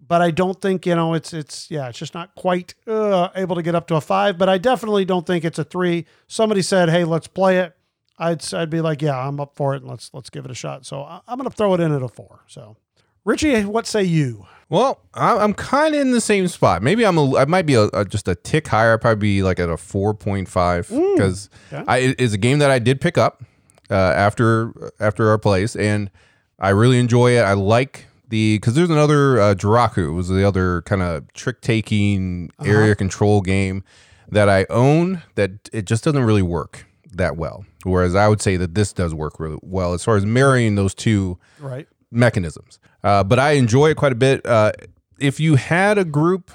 but 0.06 0.20
i 0.20 0.32
don't 0.32 0.60
think 0.60 0.84
you 0.84 0.96
know 0.96 1.14
it's 1.14 1.32
it's 1.32 1.70
yeah 1.70 1.88
it's 1.88 1.98
just 1.98 2.14
not 2.14 2.34
quite 2.34 2.74
uh, 2.88 3.28
able 3.36 3.54
to 3.54 3.62
get 3.62 3.76
up 3.76 3.86
to 3.86 3.94
a 3.94 4.00
five 4.00 4.36
but 4.36 4.48
i 4.48 4.58
definitely 4.58 5.04
don't 5.04 5.26
think 5.26 5.44
it's 5.44 5.58
a 5.58 5.64
three. 5.64 6.04
Somebody 6.26 6.62
said 6.62 6.88
hey 6.88 7.04
let's 7.04 7.28
play 7.28 7.58
it 7.58 7.76
I'd 8.18 8.54
I'd 8.54 8.70
be 8.70 8.80
like, 8.80 9.02
yeah, 9.02 9.18
I'm 9.18 9.40
up 9.40 9.54
for 9.56 9.74
it, 9.74 9.82
and 9.82 9.90
let's 9.90 10.10
let's 10.12 10.30
give 10.30 10.44
it 10.44 10.50
a 10.50 10.54
shot. 10.54 10.86
So 10.86 11.02
I- 11.02 11.20
I'm 11.26 11.36
gonna 11.38 11.50
throw 11.50 11.74
it 11.74 11.80
in 11.80 11.92
at 11.92 12.02
a 12.02 12.08
four. 12.08 12.40
So, 12.46 12.76
Richie, 13.24 13.64
what 13.64 13.86
say 13.86 14.02
you? 14.04 14.46
Well, 14.68 15.00
I- 15.14 15.38
I'm 15.38 15.52
kind 15.54 15.94
of 15.94 16.00
in 16.00 16.12
the 16.12 16.20
same 16.20 16.48
spot. 16.48 16.82
Maybe 16.82 17.04
I'm 17.04 17.18
a, 17.18 17.36
I 17.36 17.44
might 17.44 17.66
be 17.66 17.74
a, 17.74 17.84
a, 17.92 18.04
just 18.04 18.28
a 18.28 18.34
tick 18.34 18.68
higher. 18.68 18.94
I'd 18.94 19.00
probably 19.00 19.20
be 19.20 19.42
like 19.42 19.58
at 19.58 19.68
a 19.68 19.76
4.5 19.76 21.14
because 21.14 21.50
okay. 21.72 21.84
I 21.86 21.98
it 21.98 22.20
is 22.20 22.32
a 22.32 22.38
game 22.38 22.60
that 22.60 22.70
I 22.70 22.78
did 22.78 23.00
pick 23.00 23.18
up 23.18 23.42
uh, 23.90 23.94
after 23.94 24.92
after 25.00 25.28
our 25.30 25.38
plays, 25.38 25.76
and 25.76 26.10
I 26.58 26.70
really 26.70 26.98
enjoy 26.98 27.32
it. 27.32 27.42
I 27.42 27.52
like 27.54 28.06
the 28.28 28.58
because 28.58 28.74
there's 28.74 28.90
another 28.90 29.40
uh, 29.40 29.54
Jiraku 29.54 30.14
was 30.14 30.28
the 30.28 30.46
other 30.46 30.82
kind 30.82 31.02
of 31.02 31.30
trick 31.32 31.60
taking 31.60 32.50
area 32.64 32.94
control 32.94 33.40
game 33.40 33.82
that 34.30 34.48
I 34.48 34.66
own 34.70 35.22
that 35.34 35.68
it 35.72 35.84
just 35.84 36.04
doesn't 36.04 36.24
really 36.24 36.42
work 36.42 36.86
that 37.16 37.36
well. 37.36 37.64
Whereas 37.84 38.14
I 38.14 38.28
would 38.28 38.40
say 38.40 38.56
that 38.56 38.74
this 38.74 38.92
does 38.92 39.14
work 39.14 39.38
really 39.40 39.58
well 39.62 39.92
as 39.94 40.04
far 40.04 40.16
as 40.16 40.24
marrying 40.26 40.74
those 40.74 40.94
two 40.94 41.38
Right. 41.60 41.86
mechanisms. 42.10 42.78
Uh, 43.02 43.22
but 43.24 43.38
I 43.38 43.52
enjoy 43.52 43.90
it 43.90 43.96
quite 43.96 44.12
a 44.12 44.16
bit. 44.16 44.44
Uh, 44.46 44.72
if 45.18 45.38
you 45.40 45.56
had 45.56 45.98
a 45.98 46.04
group, 46.04 46.50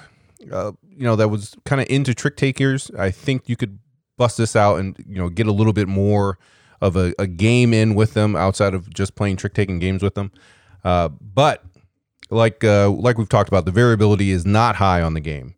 uh, 0.52 0.72
you 0.88 1.04
know, 1.04 1.16
that 1.16 1.28
was 1.28 1.54
kind 1.64 1.80
of 1.80 1.86
into 1.88 2.14
trick 2.14 2.36
takers, 2.36 2.90
I 2.98 3.10
think 3.10 3.48
you 3.48 3.56
could 3.56 3.78
bust 4.16 4.36
this 4.36 4.54
out 4.54 4.78
and 4.78 4.96
you 5.08 5.16
know 5.16 5.30
get 5.30 5.46
a 5.46 5.52
little 5.52 5.72
bit 5.72 5.88
more 5.88 6.38
of 6.82 6.94
a, 6.96 7.14
a 7.18 7.26
game 7.26 7.72
in 7.72 7.94
with 7.94 8.12
them 8.14 8.36
outside 8.36 8.74
of 8.74 8.92
just 8.92 9.14
playing 9.14 9.36
trick 9.36 9.54
taking 9.54 9.78
games 9.78 10.02
with 10.02 10.14
them. 10.14 10.30
Uh, 10.84 11.08
but 11.08 11.64
like 12.30 12.62
uh, 12.64 12.90
like 12.90 13.16
we've 13.18 13.28
talked 13.28 13.48
about, 13.48 13.64
the 13.64 13.70
variability 13.70 14.30
is 14.30 14.44
not 14.44 14.76
high 14.76 15.00
on 15.02 15.14
the 15.14 15.20
game, 15.20 15.54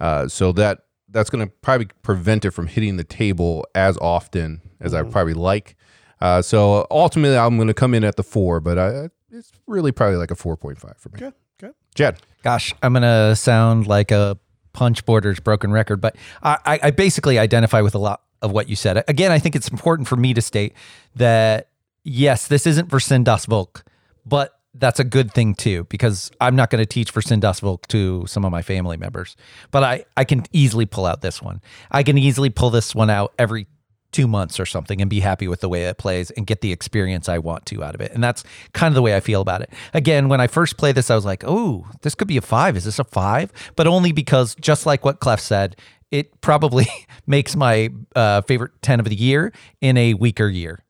uh, 0.00 0.28
so 0.28 0.52
that 0.52 0.80
that's 1.12 1.30
going 1.30 1.46
to 1.46 1.52
probably 1.62 1.88
prevent 2.02 2.44
it 2.44 2.50
from 2.50 2.66
hitting 2.66 2.96
the 2.96 3.04
table 3.04 3.66
as 3.74 3.96
often 3.98 4.60
as 4.80 4.94
I 4.94 5.02
probably 5.02 5.34
like. 5.34 5.76
Uh, 6.20 6.40
so 6.42 6.86
ultimately, 6.90 7.36
I'm 7.36 7.56
going 7.56 7.68
to 7.68 7.74
come 7.74 7.94
in 7.94 8.02
at 8.04 8.16
the 8.16 8.22
four, 8.22 8.60
but 8.60 8.78
I, 8.78 9.08
it's 9.30 9.52
really 9.66 9.92
probably 9.92 10.16
like 10.16 10.30
a 10.30 10.36
four 10.36 10.56
point 10.56 10.78
five 10.78 10.96
for 10.98 11.08
me. 11.10 11.16
Okay. 11.26 11.36
Okay. 11.62 11.72
Jed, 11.94 12.18
Gosh, 12.42 12.74
I'm 12.82 12.92
gonna 12.92 13.36
sound 13.36 13.86
like 13.86 14.10
a 14.10 14.36
punch 14.72 15.04
borders 15.04 15.38
broken 15.38 15.70
record, 15.70 16.00
but 16.00 16.16
I, 16.42 16.58
I- 16.64 16.80
I 16.84 16.90
basically 16.90 17.38
identify 17.38 17.80
with 17.82 17.94
a 17.94 17.98
lot 17.98 18.22
of 18.40 18.50
what 18.50 18.68
you 18.68 18.74
said. 18.74 19.04
Again, 19.06 19.30
I 19.30 19.38
think 19.38 19.54
it's 19.54 19.68
important 19.68 20.08
for 20.08 20.16
me 20.16 20.34
to 20.34 20.40
state 20.42 20.72
that 21.14 21.68
yes, 22.02 22.48
this 22.48 22.66
isn't 22.66 22.88
for 22.90 22.98
Sindas 22.98 23.46
Volk, 23.46 23.84
but 24.26 24.58
that's 24.74 24.98
a 24.98 25.04
good 25.04 25.32
thing 25.32 25.54
too 25.54 25.84
because 25.84 26.30
I'm 26.40 26.56
not 26.56 26.70
going 26.70 26.82
to 26.82 26.86
teach 26.86 27.10
for 27.10 27.20
Sindas 27.20 27.60
Volk 27.60 27.86
to 27.88 28.24
some 28.26 28.44
of 28.44 28.50
my 28.50 28.62
family 28.62 28.96
members, 28.96 29.36
but 29.70 29.82
I 29.82 30.04
I 30.16 30.24
can 30.24 30.44
easily 30.52 30.86
pull 30.86 31.06
out 31.06 31.20
this 31.20 31.42
one. 31.42 31.60
I 31.90 32.02
can 32.02 32.16
easily 32.18 32.50
pull 32.50 32.70
this 32.70 32.94
one 32.94 33.10
out 33.10 33.34
every 33.38 33.66
two 34.12 34.28
months 34.28 34.60
or 34.60 34.66
something 34.66 35.00
and 35.00 35.10
be 35.10 35.20
happy 35.20 35.48
with 35.48 35.60
the 35.60 35.68
way 35.68 35.84
it 35.84 35.98
plays 35.98 36.30
and 36.32 36.46
get 36.46 36.60
the 36.60 36.70
experience 36.70 37.28
I 37.28 37.38
want 37.38 37.66
to 37.66 37.82
out 37.82 37.94
of 37.94 38.00
it. 38.00 38.12
And 38.12 38.22
that's 38.22 38.44
kind 38.74 38.92
of 38.92 38.94
the 38.94 39.02
way 39.02 39.16
I 39.16 39.20
feel 39.20 39.40
about 39.40 39.62
it. 39.62 39.72
Again, 39.94 40.28
when 40.28 40.40
I 40.40 40.46
first 40.46 40.76
played 40.76 40.94
this, 40.94 41.10
I 41.10 41.14
was 41.14 41.24
like, 41.24 41.42
oh, 41.46 41.86
this 42.02 42.14
could 42.14 42.28
be 42.28 42.36
a 42.36 42.42
five. 42.42 42.76
Is 42.76 42.84
this 42.84 42.98
a 42.98 43.04
five? 43.04 43.50
But 43.74 43.86
only 43.86 44.12
because, 44.12 44.54
just 44.56 44.86
like 44.86 45.04
what 45.04 45.20
Clef 45.20 45.40
said, 45.40 45.76
it 46.10 46.40
probably 46.42 46.86
makes 47.26 47.56
my 47.56 47.88
uh, 48.14 48.42
favorite 48.42 48.72
10 48.82 49.00
of 49.00 49.06
the 49.06 49.16
year 49.16 49.52
in 49.80 49.96
a 49.96 50.14
weaker 50.14 50.46
year. 50.48 50.84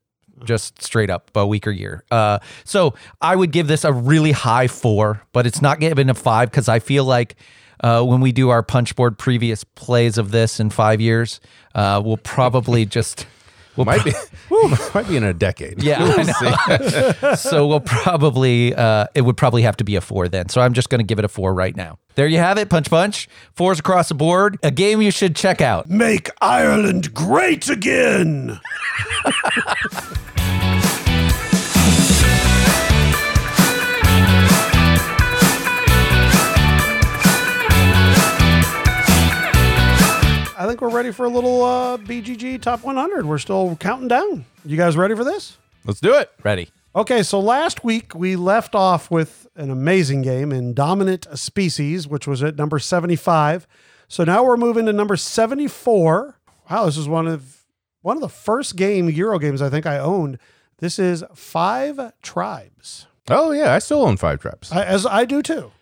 Just 0.45 0.83
straight 0.83 1.11
up 1.11 1.31
a 1.35 1.47
weaker 1.47 1.71
year. 1.71 2.05
Uh, 2.11 2.39
so 2.65 2.95
I 3.21 3.37
would 3.37 3.53
give 3.53 3.67
this 3.69 3.85
a 3.85 3.93
really 3.93 4.33
high 4.33 4.69
four, 4.69 5.23
but 5.33 5.47
it's 5.47 5.63
not 5.63 5.81
given 5.81 6.11
a 6.11 6.15
five 6.15 6.51
because 6.51 6.69
I 6.69 6.79
feel 6.79 7.05
like 7.05 7.37
uh, 7.83 8.03
when 8.05 8.21
we 8.21 8.33
do 8.33 8.51
our 8.51 8.63
punch 8.63 8.95
board 8.95 9.19
previous 9.19 9.65
plays 9.65 10.19
of 10.19 10.31
this 10.31 10.61
in 10.61 10.71
five 10.71 11.01
years, 11.01 11.41
uh, 11.75 12.01
we'll 12.05 12.17
probably 12.17 12.85
just. 12.99 13.27
We'll 13.75 13.87
Might 13.87 14.05
be, 14.05 14.13
might 14.95 15.09
be 15.09 15.17
in 15.17 15.25
a 15.25 15.33
decade. 15.33 15.83
Yeah, 15.83 15.97
I 16.01 17.19
know. 17.23 17.35
so 17.37 17.67
we'll 17.67 17.81
probably 17.81 18.75
uh, 18.75 19.07
it 19.15 19.23
would 19.23 19.39
probably 19.39 19.63
have 19.63 19.79
to 19.79 19.85
be 19.85 19.97
a 19.97 20.03
four 20.03 20.29
then. 20.29 20.51
So 20.51 20.61
I'm 20.61 20.75
just 20.75 20.91
going 20.91 20.99
to 20.99 21.07
give 21.07 21.19
it 21.19 21.25
a 21.25 21.29
four 21.29 21.55
right 21.55 21.75
now. 21.75 21.99
There 22.15 22.27
you 22.27 22.37
have 22.37 22.59
it, 22.59 22.69
Punch 22.69 22.91
Punch. 22.91 23.31
Fours 23.55 23.79
across 23.79 24.11
the 24.11 24.15
board. 24.15 24.59
A 24.63 24.71
game 24.71 25.01
you 25.01 25.11
should 25.11 25.35
check 25.35 25.63
out. 25.63 25.89
Make 25.89 26.29
Ireland 26.43 27.15
great 27.15 27.71
again. 27.71 28.61
I 40.63 40.67
think 40.69 40.81
we're 40.81 40.91
ready 40.91 41.11
for 41.11 41.27
a 41.27 41.29
little 41.29 41.65
uh, 41.65 41.97
BGG 41.97 42.63
Top 42.63 42.85
100. 42.85 43.27
We're 43.27 43.39
still 43.39 43.75
counting 43.81 44.07
down. 44.07 44.45
You 44.65 44.77
guys 44.77 44.97
ready 44.97 45.17
for 45.17 45.25
this? 45.25 45.59
Let's 45.85 45.99
do 45.99 46.15
it. 46.15 46.31
Ready? 46.45 46.69
Okay, 46.95 47.25
so 47.25 47.41
last 47.41 47.83
week 47.83 48.15
we 48.15 48.37
left 48.37 48.77
off 48.77 49.11
with 49.11 49.49
an 49.57 49.73
amazing 49.73 50.23
game 50.23 50.53
in 50.53 50.73
Dominant 50.73 51.27
Species, 51.37 52.07
which 52.07 52.29
was 52.29 52.45
at 52.45 52.55
number 52.55 52.79
75. 52.79 53.67
So 54.07 54.23
now 54.23 54.45
we're 54.45 54.57
moving 54.57 54.87
to 54.87 54.93
number 54.93 55.17
74. 55.17 56.39
Wow, 56.71 56.87
this 56.87 56.97
is 56.97 57.09
one 57.09 57.27
of 57.27 57.65
one 58.03 58.17
of 58.17 58.21
the 58.21 58.29
first 58.29 58.77
game 58.77 59.11
Euro 59.11 59.41
games 59.41 59.61
I 59.61 59.69
think 59.69 59.85
I 59.85 59.99
owned. 59.99 60.39
This 60.79 60.97
is 60.97 61.25
Five 61.35 62.13
Tribes. 62.23 63.09
Oh 63.29 63.51
yeah, 63.51 63.75
I 63.75 63.81
still 63.81 64.03
own 64.03 64.17
five 64.17 64.39
Tribes. 64.39 64.71
I, 64.71 64.85
as 64.85 65.07
I 65.07 65.25
do 65.25 65.43
too. 65.43 65.73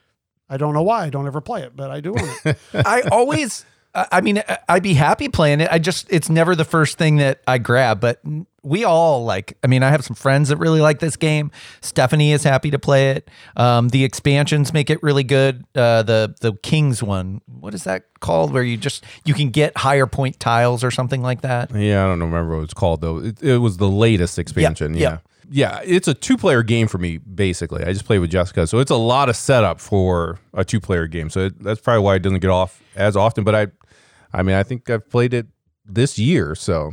I 0.49 0.57
don't 0.57 0.75
know 0.75 0.83
why 0.83 1.05
I 1.05 1.11
don't 1.11 1.27
ever 1.27 1.41
play 1.41 1.63
it, 1.63 1.77
but 1.77 1.91
I 1.91 2.01
do 2.01 2.15
own 2.15 2.29
it. 2.45 2.59
I 2.75 3.03
always, 3.13 3.65
I 3.95 4.07
I 4.13 4.21
mean, 4.21 4.43
I'd 4.69 4.83
be 4.83 4.95
happy 4.95 5.29
playing 5.29 5.61
it. 5.61 5.69
I 5.71 5.79
just, 5.79 6.07
it's 6.11 6.29
never 6.29 6.55
the 6.55 6.65
first 6.65 6.99
thing 6.99 7.17
that 7.17 7.41
I 7.47 7.59
grab, 7.59 8.01
but 8.01 8.21
we 8.63 8.85
all 8.85 9.25
like, 9.25 9.57
I 9.65 9.67
mean, 9.67 9.83
I 9.83 9.91
have 9.91 10.05
some 10.05 10.15
friends 10.15 10.51
that 10.51 10.59
really 10.59 10.81
like 10.81 10.99
this 10.99 11.17
game. 11.17 11.51
Stephanie 11.81 12.33
is 12.33 12.45
happy 12.45 12.71
to 12.71 12.79
play 12.79 13.11
it. 13.13 13.31
Um, 13.57 13.89
the 13.89 14.05
expansions 14.05 14.73
make 14.73 14.91
it 14.91 15.03
really 15.03 15.25
good. 15.25 15.65
Uh, 15.75 16.03
the, 16.03 16.35
the 16.41 16.53
Kings 16.63 17.03
one, 17.03 17.41
what 17.47 17.75
is 17.75 17.85
that 17.85 18.05
called? 18.21 18.53
Where 18.53 18.63
you 18.63 18.77
just, 18.77 19.05
you 19.25 19.35
can 19.35 19.51
get 19.51 19.77
higher 19.77 20.07
point 20.07 20.39
tiles 20.39 20.85
or 20.85 20.91
something 20.91 21.23
like 21.23 21.41
that. 21.41 21.75
Yeah, 21.75 22.05
I 22.05 22.09
don't 22.09 22.21
remember 22.21 22.57
what 22.57 22.65
it's 22.65 22.75
called 22.75 23.01
though. 23.01 23.19
It, 23.19 23.43
it 23.43 23.59
was 23.59 23.79
the 23.79 23.89
latest 23.89 24.39
expansion. 24.39 24.95
yeah. 24.95 25.01
yeah. 25.01 25.19
Yeah, 25.53 25.81
it's 25.85 26.07
a 26.07 26.15
two-player 26.15 26.63
game 26.63 26.87
for 26.87 26.99
me. 26.99 27.19
Basically, 27.19 27.83
I 27.83 27.93
just 27.93 28.05
play 28.05 28.21
with 28.21 28.31
Jessica, 28.31 28.69
so 28.69 28.79
it's 28.79 28.93
a 28.93 28.97
lot 28.97 29.29
of 29.29 29.35
setup 29.35 29.81
for 29.81 30.39
a 30.55 30.65
two-player 30.65 31.09
game. 31.09 31.29
So 31.29 31.47
it, 31.47 31.61
that's 31.61 31.81
probably 31.81 32.05
why 32.05 32.15
it 32.15 32.21
doesn't 32.21 32.39
get 32.39 32.51
off 32.51 32.81
as 32.95 33.17
often. 33.17 33.43
But 33.43 33.57
I, 33.57 33.67
I 34.33 34.43
mean, 34.43 34.57
I 34.57 34.63
think 34.63 34.89
I've 34.91 35.09
played 35.11 35.35
it 35.35 35.47
this 35.85 36.19
year, 36.19 36.55
so 36.55 36.93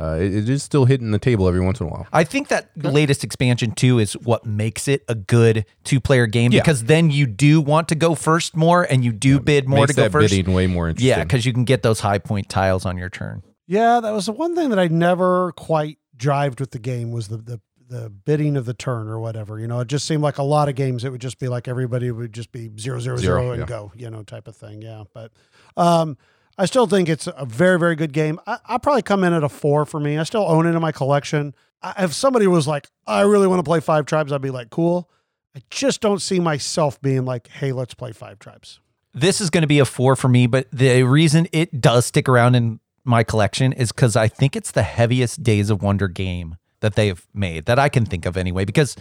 uh, 0.00 0.16
it, 0.18 0.34
it 0.34 0.48
is 0.48 0.62
still 0.62 0.86
hitting 0.86 1.10
the 1.10 1.18
table 1.18 1.46
every 1.46 1.60
once 1.60 1.78
in 1.80 1.86
a 1.86 1.90
while. 1.90 2.06
I 2.12 2.24
think 2.24 2.48
that 2.48 2.70
latest 2.76 3.22
expansion 3.22 3.72
too 3.72 3.98
is 3.98 4.14
what 4.14 4.46
makes 4.46 4.88
it 4.88 5.04
a 5.08 5.14
good 5.14 5.66
two 5.84 6.00
player 6.00 6.26
game 6.26 6.52
Yeah. 6.52 6.60
because 6.60 6.84
then 6.84 7.10
you 7.10 7.26
do 7.26 7.60
want 7.60 7.88
to 7.88 7.94
go 7.94 8.14
first 8.14 8.56
more 8.56 8.84
and 8.84 9.04
you 9.04 9.12
do 9.12 9.40
bid 9.40 9.68
more 9.68 9.80
Makes 9.80 9.90
to 9.90 9.96
go 9.96 10.02
that 10.04 10.12
first. 10.12 10.30
bidding 10.34 10.54
way 10.54 10.66
more 10.66 10.88
interesting. 10.88 11.08
Yeah, 11.08 11.22
because 11.24 11.44
you 11.44 11.52
can 11.52 11.64
get 11.64 11.82
those 11.82 12.00
high 12.00 12.18
point 12.18 12.48
tiles 12.48 12.86
on 12.86 12.96
your 12.96 13.10
turn. 13.10 13.42
Yeah, 13.66 14.00
that 14.00 14.12
was 14.12 14.26
the 14.26 14.32
one 14.32 14.54
thing 14.56 14.70
that 14.70 14.78
I 14.78 14.88
never 14.88 15.52
quite 15.52 15.98
jived 16.16 16.60
with 16.60 16.70
the 16.70 16.78
game 16.78 17.10
was 17.12 17.28
the 17.28 17.36
the 17.36 17.60
the 17.88 18.08
bidding 18.08 18.56
of 18.56 18.66
the 18.66 18.74
turn 18.74 19.08
or 19.08 19.18
whatever. 19.18 19.58
You 19.58 19.66
know, 19.66 19.80
it 19.80 19.88
just 19.88 20.06
seemed 20.06 20.22
like 20.22 20.38
a 20.38 20.44
lot 20.44 20.68
of 20.68 20.76
games 20.76 21.04
it 21.04 21.10
would 21.10 21.20
just 21.20 21.40
be 21.40 21.48
like 21.48 21.66
everybody 21.68 22.10
would 22.12 22.32
just 22.32 22.52
be 22.52 22.70
zero 22.78 23.00
zero 23.00 23.16
zero, 23.16 23.40
Zero, 23.42 23.50
and 23.50 23.60
yeah. 23.60 23.66
go, 23.66 23.92
you 23.96 24.08
know, 24.08 24.22
type 24.22 24.46
of 24.48 24.54
thing. 24.56 24.80
Yeah, 24.80 25.02
but 25.12 25.32
um, 25.76 26.16
I 26.60 26.66
still 26.66 26.86
think 26.86 27.08
it's 27.08 27.26
a 27.26 27.46
very 27.46 27.78
very 27.78 27.96
good 27.96 28.12
game. 28.12 28.38
I, 28.46 28.58
I'll 28.66 28.78
probably 28.78 29.02
come 29.02 29.24
in 29.24 29.32
at 29.32 29.42
a 29.42 29.48
four 29.48 29.84
for 29.86 29.98
me. 29.98 30.18
I 30.18 30.24
still 30.24 30.42
own 30.46 30.66
it 30.66 30.74
in 30.74 30.80
my 30.80 30.92
collection. 30.92 31.54
I, 31.82 32.04
if 32.04 32.12
somebody 32.12 32.46
was 32.46 32.66
like, 32.68 32.88
I 33.06 33.22
really 33.22 33.46
want 33.46 33.60
to 33.60 33.62
play 33.64 33.80
Five 33.80 34.04
Tribes, 34.06 34.32
I'd 34.32 34.42
be 34.42 34.50
like, 34.50 34.70
cool. 34.70 35.08
I 35.56 35.60
just 35.70 36.00
don't 36.00 36.20
see 36.20 36.38
myself 36.38 37.00
being 37.00 37.24
like, 37.24 37.48
hey, 37.48 37.72
let's 37.72 37.94
play 37.94 38.12
Five 38.12 38.38
Tribes. 38.38 38.78
This 39.14 39.40
is 39.40 39.50
going 39.50 39.62
to 39.62 39.66
be 39.68 39.78
a 39.80 39.84
four 39.84 40.14
for 40.14 40.28
me, 40.28 40.46
but 40.46 40.68
the 40.72 41.02
reason 41.02 41.48
it 41.52 41.80
does 41.80 42.06
stick 42.06 42.28
around 42.28 42.54
in 42.54 42.78
my 43.04 43.24
collection 43.24 43.72
is 43.72 43.90
because 43.90 44.14
I 44.14 44.28
think 44.28 44.54
it's 44.54 44.70
the 44.70 44.82
heaviest 44.84 45.42
Days 45.42 45.70
of 45.70 45.82
Wonder 45.82 46.06
game 46.06 46.56
that 46.80 46.94
they've 46.94 47.26
made 47.34 47.64
that 47.66 47.78
I 47.78 47.88
can 47.88 48.04
think 48.06 48.24
of 48.26 48.36
anyway, 48.36 48.64
because 48.64 48.94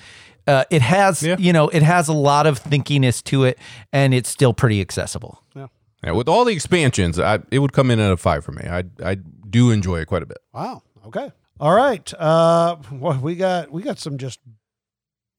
uh, 0.47 0.63
it 0.71 0.81
has, 0.81 1.21
Yeah. 1.21 1.35
you 1.37 1.53
know, 1.53 1.67
it 1.69 1.83
has 1.83 2.07
a 2.07 2.13
lot 2.13 2.47
of 2.47 2.59
thinkiness 2.63 3.23
to 3.25 3.43
it 3.43 3.59
and 3.93 4.13
it's 4.13 4.29
still 4.29 4.53
pretty 4.53 4.81
accessible. 4.81 5.43
Yeah, 5.55 5.67
with 6.03 6.27
all 6.29 6.45
the 6.45 6.53
expansions, 6.53 7.19
I, 7.19 7.39
it 7.51 7.59
would 7.59 7.73
come 7.73 7.91
in 7.91 7.99
at 7.99 8.11
a 8.11 8.17
five 8.17 8.43
for 8.45 8.51
me. 8.51 8.63
I 8.67 8.83
I 9.03 9.15
do 9.15 9.71
enjoy 9.71 9.99
it 9.99 10.05
quite 10.05 10.23
a 10.23 10.25
bit. 10.25 10.39
Wow. 10.53 10.83
Okay. 11.05 11.31
All 11.59 11.73
right. 11.73 12.13
Uh, 12.13 12.77
well, 12.91 13.19
we 13.19 13.35
got 13.35 13.71
we 13.71 13.81
got 13.81 13.99
some 13.99 14.17
just 14.17 14.39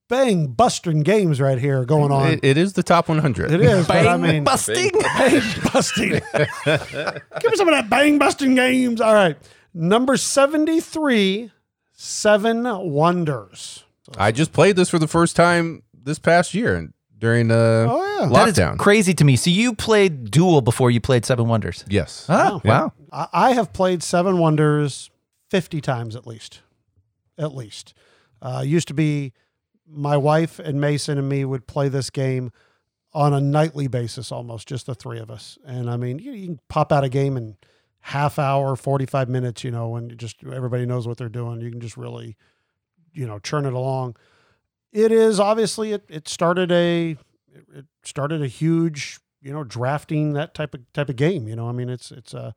bang 0.08 0.48
busting 0.48 1.00
games 1.00 1.40
right 1.40 1.58
here 1.58 1.84
going 1.84 2.10
on. 2.12 2.32
It, 2.32 2.40
it 2.42 2.56
is 2.58 2.72
the 2.74 2.82
top 2.82 3.08
100. 3.08 3.52
it 3.52 3.60
is, 3.60 3.86
but 3.86 4.06
I 4.06 4.16
mean, 4.16 4.42
busting. 4.44 4.90
bang 4.90 5.40
busting. 5.72 6.10
Give 6.64 7.50
me 7.50 7.56
some 7.56 7.68
of 7.68 7.74
that 7.74 7.86
bang 7.88 8.18
busting 8.18 8.54
games. 8.54 9.00
All 9.00 9.14
right. 9.14 9.36
Number 9.72 10.16
seventy 10.16 10.80
three, 10.80 11.52
Seven 11.92 12.64
Wonders. 12.64 13.84
I 14.18 14.32
just 14.32 14.52
played 14.52 14.74
this 14.74 14.90
for 14.90 14.98
the 14.98 15.06
first 15.06 15.36
time 15.36 15.84
this 15.94 16.18
past 16.18 16.54
year 16.54 16.74
during 17.20 17.48
the 17.48 17.86
Oh 17.88 18.02
yeah. 18.20 18.28
That 18.28 18.48
is 18.48 18.56
lockdown. 18.56 18.78
crazy 18.78 19.14
to 19.14 19.24
me. 19.24 19.36
So 19.36 19.50
you 19.50 19.74
played 19.74 20.30
Duel 20.30 20.60
before 20.62 20.90
you 20.90 21.00
played 21.00 21.24
Seven 21.24 21.46
Wonders. 21.48 21.84
yes. 21.88 22.26
Oh, 22.28 22.60
wow. 22.64 22.92
I, 23.12 23.28
I 23.32 23.52
have 23.52 23.72
played 23.72 24.02
Seven 24.02 24.38
Wonders 24.38 25.10
50 25.50 25.80
times 25.80 26.16
at 26.16 26.26
least. 26.26 26.60
At 27.38 27.54
least. 27.54 27.94
Uh, 28.42 28.62
used 28.66 28.88
to 28.88 28.94
be 28.94 29.32
my 29.86 30.16
wife 30.16 30.58
and 30.58 30.80
Mason 30.80 31.18
and 31.18 31.28
me 31.28 31.44
would 31.44 31.66
play 31.66 31.88
this 31.88 32.10
game 32.10 32.50
on 33.12 33.32
a 33.34 33.40
nightly 33.40 33.88
basis 33.88 34.30
almost, 34.30 34.68
just 34.68 34.86
the 34.86 34.94
three 34.94 35.18
of 35.18 35.30
us. 35.30 35.58
And 35.64 35.90
I 35.90 35.96
mean, 35.96 36.18
you, 36.20 36.32
you 36.32 36.46
can 36.46 36.60
pop 36.68 36.92
out 36.92 37.02
a 37.02 37.08
game 37.08 37.36
in 37.36 37.56
half 38.00 38.38
hour, 38.38 38.76
45 38.76 39.28
minutes, 39.28 39.64
you 39.64 39.70
know, 39.70 39.88
when 39.88 40.16
just 40.16 40.36
everybody 40.44 40.86
knows 40.86 41.08
what 41.08 41.18
they're 41.18 41.28
doing. 41.28 41.60
You 41.60 41.70
can 41.70 41.80
just 41.80 41.96
really, 41.96 42.36
you 43.12 43.26
know, 43.26 43.38
churn 43.40 43.66
it 43.66 43.72
along. 43.72 44.16
It 44.92 45.12
is 45.12 45.38
obviously 45.38 45.92
it, 45.92 46.04
it 46.08 46.28
started 46.28 46.70
a 46.72 47.16
it- 47.74 47.86
started 48.02 48.42
a 48.42 48.46
huge, 48.46 49.20
you 49.40 49.52
know, 49.52 49.64
drafting 49.64 50.32
that 50.34 50.54
type 50.54 50.74
of 50.74 50.80
type 50.92 51.08
of 51.08 51.16
game. 51.16 51.46
You 51.48 51.56
know, 51.56 51.68
I 51.68 51.72
mean, 51.72 51.88
it's 51.88 52.10
it's 52.10 52.34
a 52.34 52.54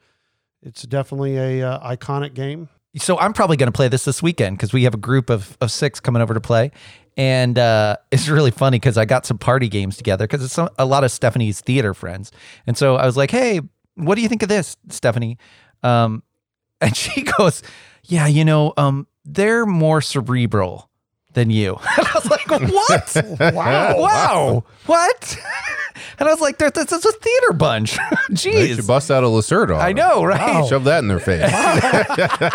it's 0.61 0.84
definitely 0.84 1.38
a 1.38 1.69
uh, 1.69 1.95
iconic 1.95 2.34
game. 2.34 2.69
So 2.97 3.18
I'm 3.19 3.34
probably 3.34 3.57
going 3.57 3.68
to 3.68 3.76
play 3.76 3.88
this 3.88 4.05
this 4.05 4.22
weekend 4.22 4.57
because 4.57 4.72
we 4.72 4.84
have 4.84 4.93
a 4.93 4.97
group 4.97 5.30
of, 5.30 5.57
of 5.61 5.72
six 5.72 5.99
coming 5.99 6.22
over 6.22 6.34
to 6.34 6.41
play. 6.41 6.72
And 7.18 7.57
uh, 7.57 7.97
it's 8.11 8.27
really 8.27 8.51
funny 8.51 8.77
because 8.77 8.97
I 8.97 9.05
got 9.05 9.26
some 9.26 9.38
party 9.38 9.68
games 9.68 9.97
together 9.97 10.26
because 10.26 10.43
it's 10.43 10.57
a 10.77 10.85
lot 10.85 11.03
of 11.03 11.11
Stephanie's 11.11 11.60
theater 11.60 11.93
friends. 11.93 12.31
And 12.68 12.77
so 12.77 12.95
I 12.95 13.05
was 13.05 13.18
like, 13.18 13.31
hey, 13.31 13.61
what 13.95 14.15
do 14.15 14.22
you 14.22 14.30
think 14.30 14.43
of 14.43 14.49
this, 14.49 14.77
Stephanie? 14.89 15.38
Um, 15.81 16.23
and 16.81 16.95
she 16.95 17.23
goes, 17.23 17.64
yeah, 18.03 18.27
you 18.27 18.45
know, 18.45 18.73
um, 18.77 19.07
they're 19.26 19.65
more 19.65 20.01
cerebral 20.01 20.89
than 21.34 21.49
you. 21.49 21.80
And 21.97 22.07
I 22.07 22.11
was 22.15 22.30
like, 22.30 22.49
what? 23.39 23.53
Wow. 23.53 23.99
wow. 23.99 24.64
What? 24.85 25.38
and 26.19 26.27
I 26.27 26.31
was 26.31 26.41
like, 26.41 26.57
"There- 26.57 26.69
this 26.72 26.91
is 26.91 27.05
a 27.05 27.11
theater 27.11 27.53
bunch. 27.53 27.97
Jeez. 28.31 28.76
should 28.76 28.88
bust 28.88 29.10
out 29.11 29.23
a 29.23 29.27
Lacerda. 29.27 29.80
I 29.80 29.93
know, 29.93 30.23
right? 30.23 30.65
Shove 30.68 30.84
that 30.85 30.99
in 30.99 31.07
their 31.07 31.19
face. 31.19 31.43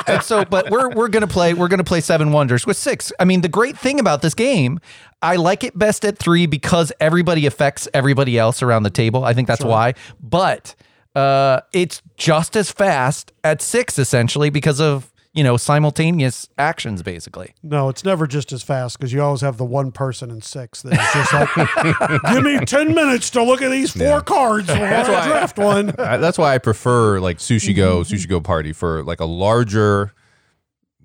and 0.09 0.23
so, 0.23 0.45
but 0.45 0.71
we're 0.71 0.91
we're 0.91 1.09
gonna 1.09 1.27
play 1.27 1.55
we're 1.55 1.69
gonna 1.69 1.85
play 1.85 2.01
Seven 2.01 2.33
Wonders 2.33 2.67
with 2.67 2.77
six. 2.77 3.13
I 3.19 3.25
mean, 3.25 3.41
the 3.41 3.49
great 3.49 3.79
thing 3.79 4.01
about 4.01 4.23
this 4.23 4.35
game, 4.35 4.81
I 5.23 5.37
like 5.37 5.65
it 5.65 5.77
best 5.79 6.05
at 6.05 6.19
three 6.19 6.47
because 6.47 6.93
everybody 7.01 7.47
affects 7.47 7.89
everybody 7.95 8.39
else 8.39 8.63
around 8.63 8.83
the 8.83 8.91
table. 8.91 9.25
I 9.25 9.35
think 9.35 9.49
that's 9.49 9.65
why. 9.65 9.95
But 10.21 10.75
uh, 11.15 11.61
it's 11.73 12.03
just 12.17 12.57
as 12.57 12.71
fast 12.71 13.33
at 13.45 13.63
six, 13.63 13.99
essentially, 13.99 14.51
because 14.51 14.81
of 14.81 15.13
you 15.39 15.45
know 15.45 15.57
simultaneous 15.57 16.49
actions, 16.59 17.05
basically. 17.05 17.55
No, 17.63 17.89
it's 17.89 18.05
never 18.05 18.27
just 18.27 18.51
as 18.53 18.65
fast 18.65 18.99
because 18.99 19.13
you 19.13 19.23
always 19.23 19.41
have 19.43 19.57
the 19.57 19.65
one 19.65 19.93
person 19.93 20.31
in 20.33 20.43
six 20.43 20.83
that's 20.83 21.13
just 21.15 21.33
like, 21.33 22.23
give 22.33 22.43
me 22.43 22.59
10 22.59 22.93
minutes 22.93 23.31
to 23.31 23.43
look 23.45 23.63
at 23.63 23.71
these 23.71 23.93
four 23.93 24.03
Yeah. 24.03 24.21
cards 24.21 24.67
before 24.67 24.85
I 24.85 25.03
why- 25.03 25.27
draft 25.29 25.57
one. 25.59 25.95
I, 26.01 26.17
that's 26.17 26.39
why 26.39 26.55
I 26.55 26.59
prefer 26.59 27.21
like 27.21 27.39
Sushi 27.39 27.75
Go, 27.77 28.01
Sushi 28.01 28.29
Go 28.29 28.41
Party 28.41 28.73
for 28.73 29.05
like 29.05 29.21
a 29.21 29.25
larger, 29.27 30.13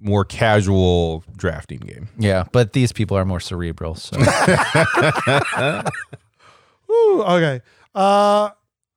more 0.02 0.26
casual 0.26 1.24
drafting 1.38 1.80
game. 1.80 2.10
Yeah, 2.18 2.46
but 2.52 2.74
these 2.74 2.92
people 2.92 3.16
are 3.18 3.26
more 3.26 3.40
cerebral. 3.40 3.94
So 3.96 4.18
Ooh, 6.90 7.24
okay. 7.24 7.62
Uh, 7.96 8.50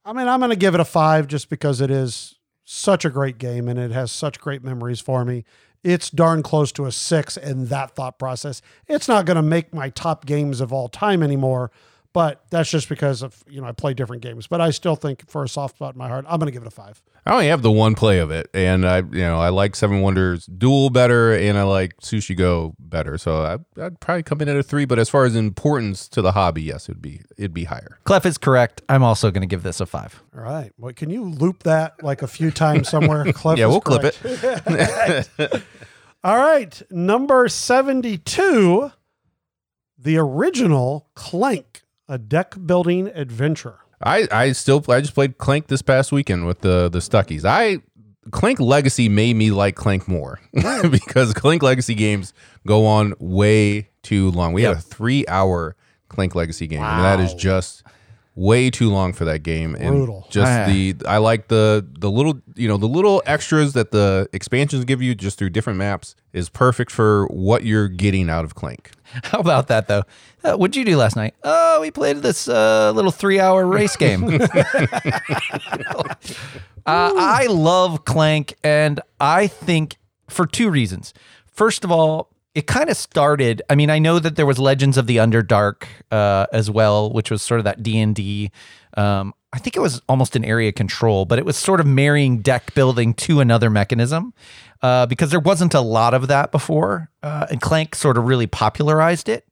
I 0.05 0.13
mean, 0.13 0.29
I'm 0.29 0.39
going 0.41 0.51
to 0.51 0.57
give 0.57 0.75
it 0.75 0.81
a 0.81 0.85
five 0.85 1.27
just 1.29 1.49
because 1.51 1.81
it 1.81 1.91
is 1.91 2.36
such 2.69 3.05
a 3.05 3.11
great 3.11 3.39
game 3.39 3.69
and 3.69 3.79
it 3.79 3.93
has 3.93 4.11
such 4.11 4.41
great 4.41 4.63
memories 4.63 5.01
for 5.01 5.25
me. 5.25 5.45
it's 5.85 6.11
darn 6.11 6.43
close 6.43 6.73
to 6.73 6.85
a 6.85 6.91
six 6.91 7.37
in 7.37 7.67
that 7.67 7.93
thought 7.93 8.19
process. 8.19 8.61
It's 8.89 9.07
not 9.07 9.25
going 9.25 9.37
to 9.37 9.43
make 9.43 9.73
my 9.73 9.89
top 9.91 10.27
games 10.27 10.61
of 10.61 10.73
all 10.73 10.89
time 10.89 11.23
anymore, 11.23 11.71
but 12.17 12.41
that's 12.49 12.71
just 12.71 12.89
because 12.89 13.21
of 13.21 13.45
you 13.47 13.61
know 13.61 13.67
I 13.67 13.73
play 13.73 13.93
different 13.93 14.23
games. 14.23 14.47
But 14.47 14.63
I 14.63 14.71
still 14.71 14.97
think 14.97 15.29
for 15.29 15.45
a 15.45 15.49
soft 15.49 15.77
spot 15.77 15.97
in 15.97 15.99
my 15.99 16.09
heart, 16.09 16.25
I'm 16.27 16.39
going 16.39 16.47
to 16.47 16.51
give 16.51 16.63
it 16.63 16.67
a 16.67 16.71
five. 16.71 17.03
I 17.27 17.33
only 17.35 17.49
have 17.49 17.61
the 17.61 17.71
one 17.71 17.95
play 17.95 18.21
of 18.21 18.31
it, 18.31 18.49
and 18.55 18.87
I, 18.87 18.99
you 18.99 19.21
know, 19.21 19.39
I 19.39 19.51
like 19.51 19.77
Seven 19.77 20.01
Wonders 20.01 20.47
Duel 20.47 20.89
better, 20.89 21.35
and 21.35 21.59
I 21.59 21.65
like 21.65 22.01
Sushi 22.01 22.35
Go 22.35 22.75
better. 22.79 23.19
So 23.19 23.43
I, 23.43 23.83
I'd 23.85 24.01
probably 24.01 24.23
come 24.23 24.41
in 24.41 24.49
at 24.49 24.57
a 24.57 24.63
three. 24.63 24.87
But 24.87 24.99
as 24.99 25.11
far 25.11 25.27
as 25.27 25.37
importance 25.37 26.09
to 26.09 26.23
the 26.23 26.33
hobby, 26.33 26.63
yes, 26.63 26.89
it'd 26.89 27.03
be 27.03 27.21
it'd 27.37 27.53
be 27.53 27.65
higher. 27.65 27.99
Clef 28.05 28.25
is 28.25 28.39
correct. 28.39 28.81
I'm 28.89 29.03
also 29.03 29.31
going 29.31 29.43
to 29.43 29.47
give 29.47 29.63
this 29.63 29.83
a 29.83 29.87
five. 29.87 30.23
All 30.35 30.43
right. 30.43 30.73
Well, 30.79 30.95
can 30.95 31.11
you 31.11 31.23
loop 31.23 31.65
that 31.65 32.03
like 32.03 32.23
a 32.23 32.29
few 32.29 32.51
times 32.51 32.89
somewhere? 32.89 33.31
Clef. 33.35 33.59
Yeah, 33.59 33.67
is 33.67 33.73
we'll 33.73 33.81
clip 33.83 34.15
it. 34.25 35.63
All 36.25 36.39
right, 36.39 36.83
number 36.91 37.49
72, 37.49 38.91
the 39.99 40.17
original 40.17 41.09
Clank, 41.15 41.83
a 42.09 42.19
deck 42.19 42.55
building 42.65 43.09
adventure. 43.09 43.79
I, 44.03 44.29
I 44.31 44.53
still 44.53 44.85
I 44.89 45.01
just 45.01 45.15
played 45.15 45.39
Clank 45.39 45.69
this 45.69 45.83
past 45.83 46.13
weekend 46.13 46.47
with 46.47 46.61
the 46.61 46.89
the 46.89 46.99
Stuckies. 46.99 47.45
I 47.45 47.79
Clank 48.31 48.61
Legacy 48.61 49.09
made 49.09 49.37
me 49.37 49.51
like 49.51 49.75
Clank 49.77 50.07
more 50.09 50.41
because 50.91 51.33
Clank 51.33 51.63
Legacy 51.63 51.95
games 51.95 52.35
go 52.67 52.87
on 52.87 53.15
way 53.19 53.89
too 54.03 54.31
long. 54.33 54.53
We 54.53 54.63
had 54.63 54.77
a 54.77 54.81
three 54.81 55.25
hour 55.29 55.77
Clank 56.09 56.35
Legacy 56.35 56.67
game, 56.67 56.83
and 56.83 57.05
that 57.05 57.21
is 57.21 57.35
just 57.35 57.83
way 58.37 58.71
too 58.71 58.91
long 58.91 59.13
for 59.15 59.25
that 59.25 59.43
game. 59.43 59.73
Brutal. 59.73 60.23
And 60.23 60.31
just 60.33 60.47
Ah. 60.53 60.67
the 60.67 60.95
I 61.09 61.17
like 61.19 61.49
the 61.49 61.85
the 61.99 62.11
little 62.11 62.41
you 62.55 62.69
know 62.69 62.77
the 62.77 62.87
little 62.87 63.23
extras 63.27 63.73
that 63.73 63.91
the 63.91 64.29
expansions 64.33 64.85
give 64.85 65.01
you 65.03 65.15
just 65.15 65.39
through 65.39 65.51
different 65.51 65.79
maps 65.79 66.15
is 66.33 66.49
perfect 66.51 66.91
for 66.93 67.27
what 67.29 67.65
you're 67.65 67.89
getting 67.89 68.29
out 68.31 68.45
of 68.45 68.55
Clank. 68.55 68.91
How 69.25 69.39
about 69.41 69.69
that 69.69 69.89
though? 69.89 70.03
Uh, 70.45 70.55
what'd 70.57 70.77
you 70.77 70.85
do 70.85 70.97
last 70.97 71.17
night? 71.17 71.35
Oh, 71.43 71.81
we 71.81 71.91
played 71.91 72.19
this 72.19 72.47
uh, 72.47 72.93
little 72.95 73.11
three-hour 73.11 73.67
race 73.67 73.97
game. 74.05 74.23
uh, 75.85 76.09
I 76.87 77.47
love 77.49 78.05
Clank, 78.05 78.55
and 78.63 79.01
I 79.21 79.47
think 79.47 79.97
for 80.29 80.47
two 80.47 80.71
reasons. 80.71 81.13
First 81.51 81.85
of 81.85 81.91
all, 81.91 82.31
it 82.57 82.67
kind 82.67 82.89
of 82.89 82.97
started. 82.97 83.61
I 83.69 83.75
mean, 83.75 83.91
I 83.91 83.99
know 83.99 84.19
that 84.19 84.37
there 84.37 84.47
was 84.47 84.59
Legends 84.59 84.97
of 84.97 85.07
the 85.07 85.19
Underdark 85.19 85.85
uh, 86.11 86.47
as 86.55 86.71
well, 86.71 87.13
which 87.13 87.31
was 87.31 87.43
sort 87.43 87.61
of 87.61 87.65
that 87.65 87.83
D 87.83 87.99
and 88.01 88.15
D. 88.15 88.51
Um, 88.97 89.35
I 89.53 89.59
think 89.59 89.77
it 89.77 89.81
was 89.81 90.01
almost 90.09 90.37
an 90.37 90.45
area 90.45 90.73
control, 90.73 91.27
but 91.27 91.39
it 91.39 91.45
was 91.45 91.59
sort 91.59 91.81
of 91.81 91.87
marrying 91.87 92.39
deck 92.39 92.73
building 92.75 93.13
to 93.15 93.41
another 93.41 93.69
mechanism 93.69 94.33
uh, 94.81 95.05
because 95.05 95.31
there 95.31 95.41
wasn't 95.41 95.75
a 95.75 95.83
lot 95.83 96.15
of 96.15 96.29
that 96.29 96.51
before, 96.51 97.11
uh, 97.23 97.47
and 97.51 97.61
Clank 97.61 97.95
sort 97.95 98.17
of 98.17 98.25
really 98.25 98.47
popularized 98.47 99.29
it 99.29 99.47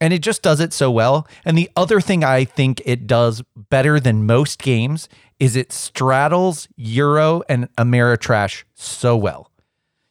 and 0.00 0.12
it 0.12 0.22
just 0.22 0.42
does 0.42 0.60
it 0.60 0.72
so 0.72 0.92
well. 0.92 1.26
And 1.44 1.58
the 1.58 1.68
other 1.74 2.00
thing 2.00 2.22
I 2.22 2.44
think 2.44 2.80
it 2.84 3.08
does 3.08 3.42
better 3.56 3.98
than 3.98 4.26
most 4.26 4.62
games 4.62 5.08
is 5.40 5.56
it 5.56 5.72
straddles 5.72 6.68
Euro 6.76 7.42
and 7.48 7.68
Ameritrash 7.74 8.62
so 8.74 9.16
well. 9.16 9.50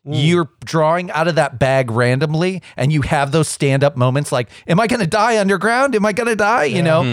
You're 0.09 0.49
drawing 0.63 1.11
out 1.11 1.27
of 1.27 1.35
that 1.35 1.59
bag 1.59 1.91
randomly, 1.91 2.61
and 2.75 2.91
you 2.93 3.01
have 3.01 3.31
those 3.31 3.47
stand-up 3.47 3.97
moments 3.97 4.31
like, 4.31 4.49
"Am 4.67 4.79
I 4.79 4.87
going 4.87 5.01
to 5.01 5.07
die 5.07 5.39
underground? 5.39 5.95
Am 5.95 6.05
I 6.05 6.13
going 6.13 6.29
to 6.29 6.35
die?" 6.35 6.65
You 6.65 6.81
know. 6.81 7.01
Uh, 7.01 7.03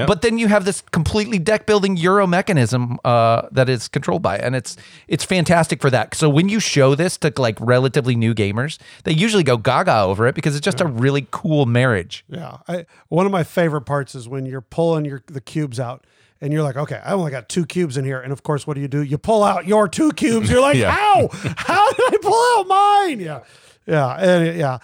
Yeah. 0.00 0.06
But 0.06 0.22
then 0.22 0.38
you 0.38 0.48
have 0.48 0.64
this 0.64 0.82
completely 0.92 1.38
deck-building 1.38 1.96
Euro 1.98 2.26
mechanism 2.26 2.98
uh, 3.04 3.42
that 3.52 3.68
is 3.68 3.88
controlled 3.88 4.22
by, 4.22 4.36
it, 4.36 4.44
and 4.44 4.56
it's 4.56 4.76
it's 5.08 5.24
fantastic 5.24 5.80
for 5.80 5.90
that. 5.90 6.14
So 6.14 6.28
when 6.28 6.48
you 6.48 6.60
show 6.60 6.94
this 6.94 7.16
to 7.18 7.32
like 7.36 7.56
relatively 7.60 8.16
new 8.16 8.34
gamers, 8.34 8.78
they 9.04 9.12
usually 9.12 9.42
go 9.44 9.56
gaga 9.56 10.00
over 10.02 10.26
it 10.26 10.34
because 10.34 10.56
it's 10.56 10.64
just 10.64 10.80
a 10.80 10.86
really 10.86 11.26
cool 11.30 11.66
marriage. 11.66 12.24
Yeah. 12.28 12.58
I, 12.68 12.86
one 13.08 13.26
of 13.26 13.32
my 13.32 13.44
favorite 13.44 13.82
parts 13.82 14.14
is 14.14 14.28
when 14.28 14.46
you're 14.46 14.60
pulling 14.60 15.04
your 15.04 15.22
the 15.26 15.40
cubes 15.40 15.78
out 15.78 16.04
and 16.40 16.52
you're 16.52 16.62
like, 16.62 16.76
okay, 16.76 17.00
I 17.04 17.12
only 17.12 17.30
got 17.30 17.48
two 17.48 17.66
cubes 17.66 17.96
in 17.96 18.04
here. 18.04 18.20
And 18.20 18.32
of 18.32 18.42
course, 18.42 18.66
what 18.66 18.74
do 18.74 18.80
you 18.80 18.88
do? 18.88 19.02
You 19.02 19.18
pull 19.18 19.42
out 19.44 19.66
your 19.66 19.88
two 19.88 20.10
cubes. 20.12 20.50
You're 20.50 20.60
like, 20.62 20.76
Yeah. 20.78 20.90
how? 20.90 21.28
How 21.32 21.92
did 21.92 22.14
I 22.14 22.16
pull 22.22 22.58
out 22.58 22.66
mine? 22.66 23.20
Yeah. 23.20 23.40
Yeah. 23.86 24.14
And 24.16 24.58
yeah. 24.58 24.78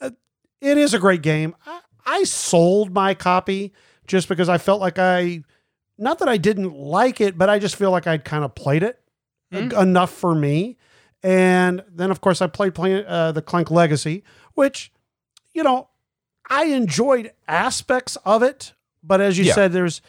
Uh, 0.00 0.10
It 0.60 0.78
is 0.78 0.94
a 0.94 0.98
great 0.98 1.22
game. 1.22 1.54
I, 1.66 1.80
I 2.04 2.24
sold 2.24 2.92
my 2.92 3.14
copy 3.14 3.72
just 4.06 4.28
because 4.28 4.48
I 4.48 4.58
felt 4.58 4.80
like 4.80 4.98
I, 4.98 5.42
not 5.98 6.18
that 6.20 6.28
I 6.28 6.36
didn't 6.36 6.74
like 6.74 7.20
it, 7.20 7.36
but 7.38 7.48
I 7.48 7.58
just 7.58 7.76
feel 7.76 7.90
like 7.90 8.06
I'd 8.06 8.24
kind 8.24 8.44
of 8.44 8.54
played 8.54 8.82
it 8.82 9.00
e- 9.52 9.58
enough 9.76 10.10
for 10.12 10.34
me. 10.34 10.76
And 11.22 11.82
then, 11.92 12.10
of 12.10 12.20
course, 12.20 12.40
I 12.42 12.46
played 12.46 12.74
play, 12.74 13.04
uh, 13.04 13.32
the 13.32 13.42
Clank 13.42 13.70
Legacy, 13.70 14.22
which, 14.54 14.92
you 15.54 15.62
know, 15.62 15.88
I 16.48 16.64
enjoyed 16.66 17.32
aspects 17.48 18.16
of 18.24 18.42
it, 18.42 18.72
but 19.02 19.20
as 19.20 19.36
you 19.38 19.44
Yeah. 19.46 19.54
said, 19.54 19.72
there's 19.72 20.00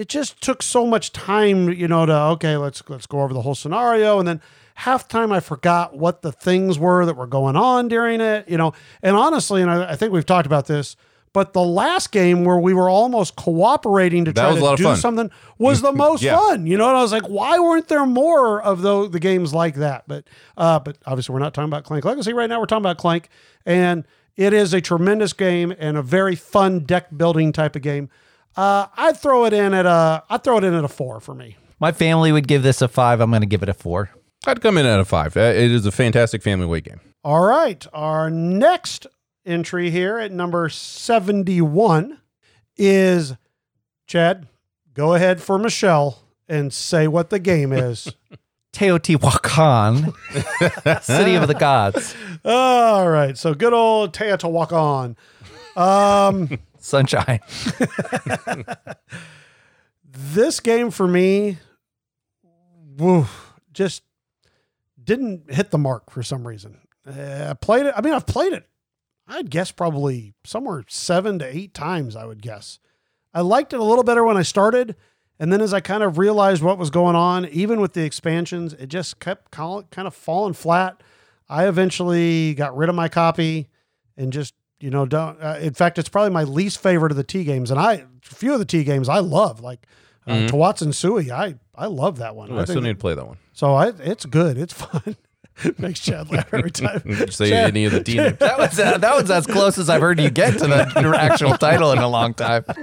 it 0.00 0.08
just 0.08 0.40
took 0.40 0.62
so 0.62 0.86
much 0.86 1.12
time, 1.12 1.68
you 1.70 1.86
know, 1.86 2.06
to 2.06 2.14
okay, 2.32 2.56
let's 2.56 2.82
let's 2.88 3.06
go 3.06 3.20
over 3.20 3.34
the 3.34 3.42
whole 3.42 3.54
scenario, 3.54 4.18
and 4.18 4.26
then 4.26 4.40
half 4.76 5.06
time 5.08 5.30
I 5.30 5.40
forgot 5.40 5.96
what 5.96 6.22
the 6.22 6.32
things 6.32 6.78
were 6.78 7.04
that 7.04 7.14
were 7.16 7.26
going 7.26 7.54
on 7.56 7.88
during 7.88 8.20
it, 8.20 8.48
you 8.48 8.56
know. 8.56 8.72
And 9.02 9.14
honestly, 9.14 9.60
and 9.62 9.70
I, 9.70 9.92
I 9.92 9.96
think 9.96 10.12
we've 10.12 10.24
talked 10.24 10.46
about 10.46 10.66
this, 10.66 10.96
but 11.34 11.52
the 11.52 11.62
last 11.62 12.12
game 12.12 12.44
where 12.44 12.58
we 12.58 12.72
were 12.72 12.88
almost 12.88 13.36
cooperating 13.36 14.24
to 14.24 14.32
That 14.32 14.40
try 14.42 14.50
was 14.52 14.60
a 14.60 14.64
lot 14.64 14.76
to 14.78 14.82
do 14.84 14.96
something 14.96 15.30
was 15.58 15.82
the 15.82 15.92
most 16.06 16.22
Yeah. 16.22 16.38
fun, 16.38 16.66
you 16.66 16.78
know. 16.78 16.88
And 16.88 16.96
I 16.96 17.02
was 17.02 17.12
like, 17.12 17.28
why 17.28 17.58
weren't 17.58 17.88
there 17.88 18.06
more 18.06 18.62
of 18.62 18.80
the 18.80 19.06
the 19.08 19.20
games 19.20 19.52
like 19.52 19.74
that? 19.76 20.04
But 20.08 20.24
uh, 20.56 20.78
but 20.78 20.96
obviously 21.04 21.34
we're 21.34 21.40
not 21.40 21.52
talking 21.52 21.68
about 21.68 21.84
Clank 21.84 22.04
Legacy 22.06 22.32
right 22.32 22.48
now. 22.48 22.58
We're 22.58 22.66
talking 22.66 22.82
about 22.82 22.96
Clank, 22.96 23.28
and 23.66 24.06
it 24.36 24.54
is 24.54 24.72
a 24.72 24.80
tremendous 24.80 25.34
game 25.34 25.74
and 25.78 25.98
a 25.98 26.02
very 26.02 26.36
fun 26.36 26.80
deck 26.80 27.08
building 27.14 27.52
type 27.52 27.76
of 27.76 27.82
game. 27.82 28.08
Uh, 28.56 28.86
I'd 28.96 29.16
throw 29.16 29.44
it 29.44 29.52
in 29.52 29.72
at 29.74 29.86
a 29.86 30.22
I'd 30.28 30.42
throw 30.44 30.58
it 30.58 30.64
in 30.64 30.74
at 30.74 30.84
a 30.84 30.88
four 30.88 31.20
for 31.20 31.34
me. 31.34 31.56
My 31.78 31.92
family 31.92 32.30
would 32.32 32.46
give 32.48 32.62
this 32.62 32.82
a 32.82 32.88
five. 32.88 33.20
I'm 33.20 33.30
going 33.30 33.40
to 33.42 33.46
give 33.46 33.62
it 33.62 33.68
a 33.68 33.74
four. 33.74 34.10
I'd 34.46 34.60
come 34.60 34.76
in 34.78 34.86
at 34.86 34.98
a 35.00 35.04
five. 35.04 35.36
Uh, 35.36 35.40
It 35.40 35.70
is 35.70 35.86
a 35.86 35.92
fantastic 35.92 36.42
family 36.42 36.66
weight 36.66 36.84
game. 36.84 37.00
All 37.24 37.42
right, 37.42 37.86
our 37.92 38.28
next 38.30 39.06
entry 39.46 39.90
here 39.90 40.18
at 40.18 40.32
number 40.32 40.68
seventy 40.68 41.60
one 41.60 42.18
is 42.76 43.34
Chad. 44.06 44.46
Go 44.94 45.14
ahead 45.14 45.40
for 45.40 45.58
Michelle 45.58 46.18
and 46.48 46.72
say 46.72 47.06
what 47.06 47.30
the 47.30 47.38
game 47.38 47.72
is. 47.72 48.12
Teotihuacan, 48.72 50.14
City 51.02 51.34
of 51.34 51.48
the 51.48 51.54
Gods, 51.54 52.14
All 52.44 53.08
right, 53.10 53.36
so 53.36 53.52
good 53.54 53.72
old 53.72 54.14
Teotihuacan. 54.14 55.16
Um, 55.76 56.58
Sunshine. 56.80 57.40
this 60.04 60.60
game 60.60 60.90
for 60.90 61.06
me, 61.06 61.58
woo, 62.96 63.26
just 63.72 64.02
didn't 65.02 65.52
hit 65.52 65.70
the 65.70 65.78
mark 65.78 66.10
for 66.10 66.22
some 66.22 66.46
reason. 66.46 66.78
Uh, 67.06 67.48
I 67.50 67.54
played 67.54 67.86
it. 67.86 67.94
I 67.96 68.00
mean, 68.00 68.14
I've 68.14 68.26
played 68.26 68.52
it. 68.52 68.66
I'd 69.26 69.50
guess 69.50 69.70
probably 69.70 70.34
somewhere 70.44 70.84
seven 70.88 71.38
to 71.38 71.56
eight 71.56 71.72
times. 71.72 72.16
I 72.16 72.24
would 72.26 72.42
guess. 72.42 72.78
I 73.32 73.42
liked 73.42 73.72
it 73.72 73.80
a 73.80 73.84
little 73.84 74.02
better 74.02 74.24
when 74.24 74.36
I 74.36 74.42
started, 74.42 74.96
and 75.38 75.52
then 75.52 75.60
as 75.60 75.72
I 75.72 75.80
kind 75.80 76.02
of 76.02 76.18
realized 76.18 76.62
what 76.62 76.78
was 76.78 76.90
going 76.90 77.14
on, 77.14 77.46
even 77.46 77.80
with 77.80 77.92
the 77.92 78.04
expansions, 78.04 78.72
it 78.74 78.88
just 78.88 79.20
kept 79.20 79.52
kind 79.52 79.86
of 79.96 80.14
falling 80.14 80.54
flat. 80.54 81.02
I 81.48 81.68
eventually 81.68 82.54
got 82.54 82.76
rid 82.76 82.88
of 82.88 82.94
my 82.94 83.08
copy 83.08 83.68
and 84.16 84.32
just 84.32 84.54
you 84.80 84.90
know 84.90 85.06
don't. 85.06 85.40
Uh, 85.42 85.58
in 85.60 85.74
fact, 85.74 85.98
it's 85.98 86.08
probably 86.08 86.30
my 86.30 86.44
least 86.44 86.80
favorite 86.82 87.12
of 87.12 87.16
the 87.16 87.24
T 87.24 87.44
games, 87.44 87.70
and 87.70 87.78
I 87.80 87.92
a 87.94 88.34
few 88.34 88.52
of 88.52 88.58
the 88.58 88.64
T 88.64 88.84
games 88.84 89.08
I 89.08 89.18
love, 89.20 89.60
like 89.60 89.86
uh, 90.26 90.32
Tawantinsuyu. 90.48 91.30
I 91.30 91.54
I 91.74 91.86
love 91.86 92.18
that 92.18 92.34
one. 92.36 92.50
Ooh, 92.50 92.56
I 92.58 92.62
I 92.62 92.64
still 92.64 92.80
need 92.80 92.94
to 92.94 92.98
play 92.98 93.14
that 93.14 93.26
one. 93.26 93.38
so 93.52 93.74
I, 93.74 93.88
it's 93.88 94.26
good. 94.26 94.58
It's 94.58 94.72
fun. 94.84 95.16
Makes 95.78 96.00
Chad 96.00 96.30
laugh 96.30 96.52
every 96.52 96.70
time. 96.70 97.00
Did 97.06 97.18
you 97.20 97.26
say 97.28 97.50
Chad- 97.50 97.68
any 97.68 97.84
of 97.84 97.92
the 97.92 98.00
D 98.00 98.16
names? 98.16 98.38
That 98.38 98.58
was 98.58 98.78
uh, 98.78 98.98
that 98.98 99.14
was 99.14 99.30
as 99.30 99.46
close 99.46 99.78
as 99.78 99.88
I've 99.90 100.00
heard 100.00 100.18
you 100.20 100.30
get 100.30 100.52
to 100.58 100.66
the 100.66 101.14
actual 101.20 101.56
title 101.56 101.92
in 101.92 101.98
a 101.98 102.08
long 102.08 102.34
time. 102.34 102.64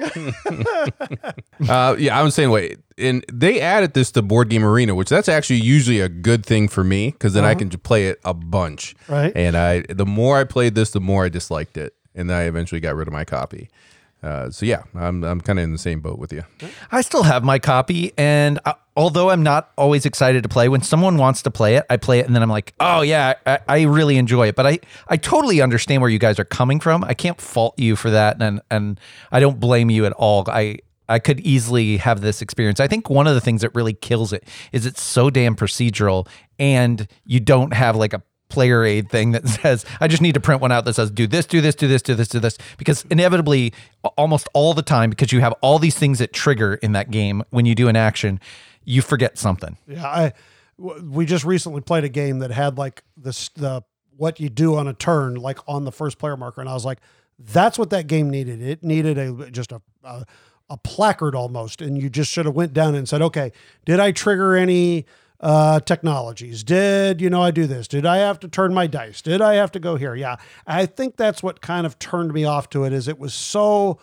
Uh, 1.67 1.95
yeah, 1.97 2.17
I 2.17 2.21
was 2.21 2.35
saying, 2.35 2.51
wait, 2.51 2.77
and 2.99 3.25
they 3.33 3.59
added 3.59 3.93
this 3.93 4.11
to 4.11 4.21
Board 4.21 4.49
Game 4.49 4.63
Arena, 4.63 4.93
which 4.93 5.09
that's 5.09 5.27
actually 5.27 5.59
usually 5.59 5.99
a 5.99 6.07
good 6.09 6.45
thing 6.45 6.67
for 6.67 6.83
me 6.83 7.11
because 7.11 7.33
then 7.33 7.45
I 7.45 7.55
can 7.55 7.69
j- 7.71 7.77
play 7.77 8.07
it 8.07 8.19
a 8.23 8.33
bunch. 8.33 8.95
Right. 9.09 9.31
And 9.35 9.57
I, 9.57 9.81
the 9.89 10.05
more 10.05 10.37
I 10.37 10.43
played 10.43 10.75
this, 10.75 10.91
the 10.91 11.01
more 11.01 11.25
I 11.25 11.29
disliked 11.29 11.75
it, 11.77 11.95
and 12.13 12.29
then 12.29 12.37
I 12.37 12.43
eventually 12.43 12.79
got 12.79 12.95
rid 12.95 13.07
of 13.07 13.13
my 13.13 13.25
copy. 13.25 13.69
Uh, 14.23 14.49
so 14.49 14.65
yeah, 14.65 14.83
I'm 14.95 15.23
I'm 15.23 15.39
kind 15.41 15.59
of 15.59 15.63
in 15.63 15.71
the 15.71 15.77
same 15.77 15.99
boat 15.99 16.17
with 16.17 16.33
you. 16.33 16.43
I 16.91 17.01
still 17.01 17.23
have 17.23 17.43
my 17.43 17.59
copy, 17.59 18.13
and 18.17 18.59
uh, 18.65 18.73
although 18.95 19.29
I'm 19.29 19.43
not 19.43 19.71
always 19.77 20.05
excited 20.05 20.41
to 20.43 20.49
play, 20.49 20.69
when 20.69 20.81
someone 20.81 21.17
wants 21.17 21.43
to 21.43 21.51
play 21.51 21.75
it, 21.75 21.85
I 21.89 21.97
play 21.97 22.19
it, 22.19 22.25
and 22.25 22.35
then 22.35 22.41
I'm 22.41 22.49
like, 22.49 22.73
oh 22.79 23.01
yeah, 23.01 23.35
I, 23.45 23.59
I 23.67 23.81
really 23.83 24.17
enjoy 24.17 24.47
it. 24.47 24.55
But 24.55 24.65
I 24.65 24.79
I 25.07 25.17
totally 25.17 25.61
understand 25.61 26.01
where 26.01 26.09
you 26.09 26.19
guys 26.19 26.39
are 26.39 26.45
coming 26.45 26.79
from. 26.79 27.03
I 27.03 27.13
can't 27.13 27.39
fault 27.39 27.77
you 27.77 27.95
for 27.95 28.09
that, 28.09 28.41
and 28.41 28.59
and 28.71 28.99
I 29.31 29.39
don't 29.39 29.59
blame 29.59 29.91
you 29.91 30.05
at 30.07 30.13
all. 30.13 30.43
I 30.47 30.79
I 31.07 31.19
could 31.19 31.39
easily 31.41 31.97
have 31.97 32.21
this 32.21 32.41
experience. 32.41 32.79
I 32.79 32.87
think 32.87 33.09
one 33.09 33.27
of 33.27 33.35
the 33.35 33.41
things 33.41 33.61
that 33.61 33.73
really 33.75 33.93
kills 33.93 34.33
it 34.33 34.47
is 34.71 34.85
it's 34.85 35.01
so 35.01 35.29
damn 35.29 35.55
procedural, 35.55 36.27
and 36.59 37.07
you 37.23 37.39
don't 37.39 37.73
have 37.73 37.95
like 37.95 38.13
a 38.13 38.21
player 38.49 38.83
aid 38.83 39.09
thing 39.09 39.31
that 39.31 39.47
says 39.61 39.85
I 39.99 40.07
just 40.07 40.21
need 40.21 40.33
to 40.33 40.39
print 40.39 40.61
one 40.61 40.71
out 40.71 40.85
that 40.85 40.93
says 40.93 41.11
do 41.11 41.27
this, 41.27 41.45
do 41.45 41.61
this, 41.61 41.75
do 41.75 41.87
this, 41.87 42.01
do 42.01 42.15
this, 42.15 42.27
do 42.27 42.39
this 42.39 42.57
because 42.77 43.05
inevitably 43.09 43.73
almost 44.17 44.47
all 44.53 44.73
the 44.73 44.81
time 44.81 45.09
because 45.09 45.31
you 45.31 45.39
have 45.41 45.53
all 45.61 45.79
these 45.79 45.97
things 45.97 46.19
that 46.19 46.33
trigger 46.33 46.75
in 46.75 46.93
that 46.93 47.11
game 47.11 47.43
when 47.49 47.65
you 47.65 47.75
do 47.75 47.87
an 47.87 47.95
action, 47.95 48.39
you 48.85 49.01
forget 49.01 49.37
something. 49.37 49.77
Yeah, 49.87 50.05
I 50.05 50.33
we 50.77 51.25
just 51.25 51.43
recently 51.43 51.81
played 51.81 52.03
a 52.03 52.09
game 52.09 52.39
that 52.39 52.51
had 52.51 52.77
like 52.77 53.03
this 53.15 53.49
the 53.49 53.83
what 54.15 54.39
you 54.39 54.49
do 54.49 54.75
on 54.75 54.87
a 54.87 54.93
turn 54.93 55.35
like 55.35 55.59
on 55.67 55.85
the 55.85 55.91
first 55.91 56.17
player 56.17 56.37
marker, 56.37 56.61
and 56.61 56.69
I 56.69 56.73
was 56.73 56.85
like, 56.85 56.99
that's 57.39 57.77
what 57.77 57.89
that 57.91 58.07
game 58.07 58.29
needed. 58.29 58.61
It 58.61 58.83
needed 58.83 59.17
a 59.17 59.49
just 59.51 59.71
a 59.71 59.81
a, 60.03 60.25
a 60.69 60.77
placard 60.77 61.35
almost, 61.35 61.81
and 61.81 62.01
you 62.01 62.09
just 62.09 62.31
should 62.31 62.45
have 62.45 62.55
went 62.55 62.73
down 62.73 62.95
and 62.95 63.07
said, 63.07 63.21
okay, 63.21 63.51
did 63.85 63.99
I 63.99 64.11
trigger 64.11 64.55
any 64.55 65.05
uh 65.39 65.79
technologies. 65.81 66.63
Did 66.63 67.21
you 67.21 67.29
know 67.29 67.41
i 67.41 67.51
do 67.51 67.67
this. 67.67 67.87
Did 67.87 68.05
i 68.05 68.17
have 68.17 68.39
to 68.39 68.47
turn 68.47 68.73
my 68.73 68.87
dice? 68.87 69.21
Did 69.21 69.41
i 69.41 69.55
have 69.55 69.71
to 69.73 69.79
go 69.79 69.95
here? 69.95 70.15
Yeah. 70.15 70.37
I 70.65 70.85
think 70.85 71.15
that's 71.15 71.43
what 71.43 71.61
kind 71.61 71.85
of 71.85 71.99
turned 71.99 72.33
me 72.33 72.45
off 72.45 72.69
to 72.71 72.83
it 72.83 72.93
is 72.93 73.07
it 73.07 73.19
was 73.19 73.33
so 73.33 73.99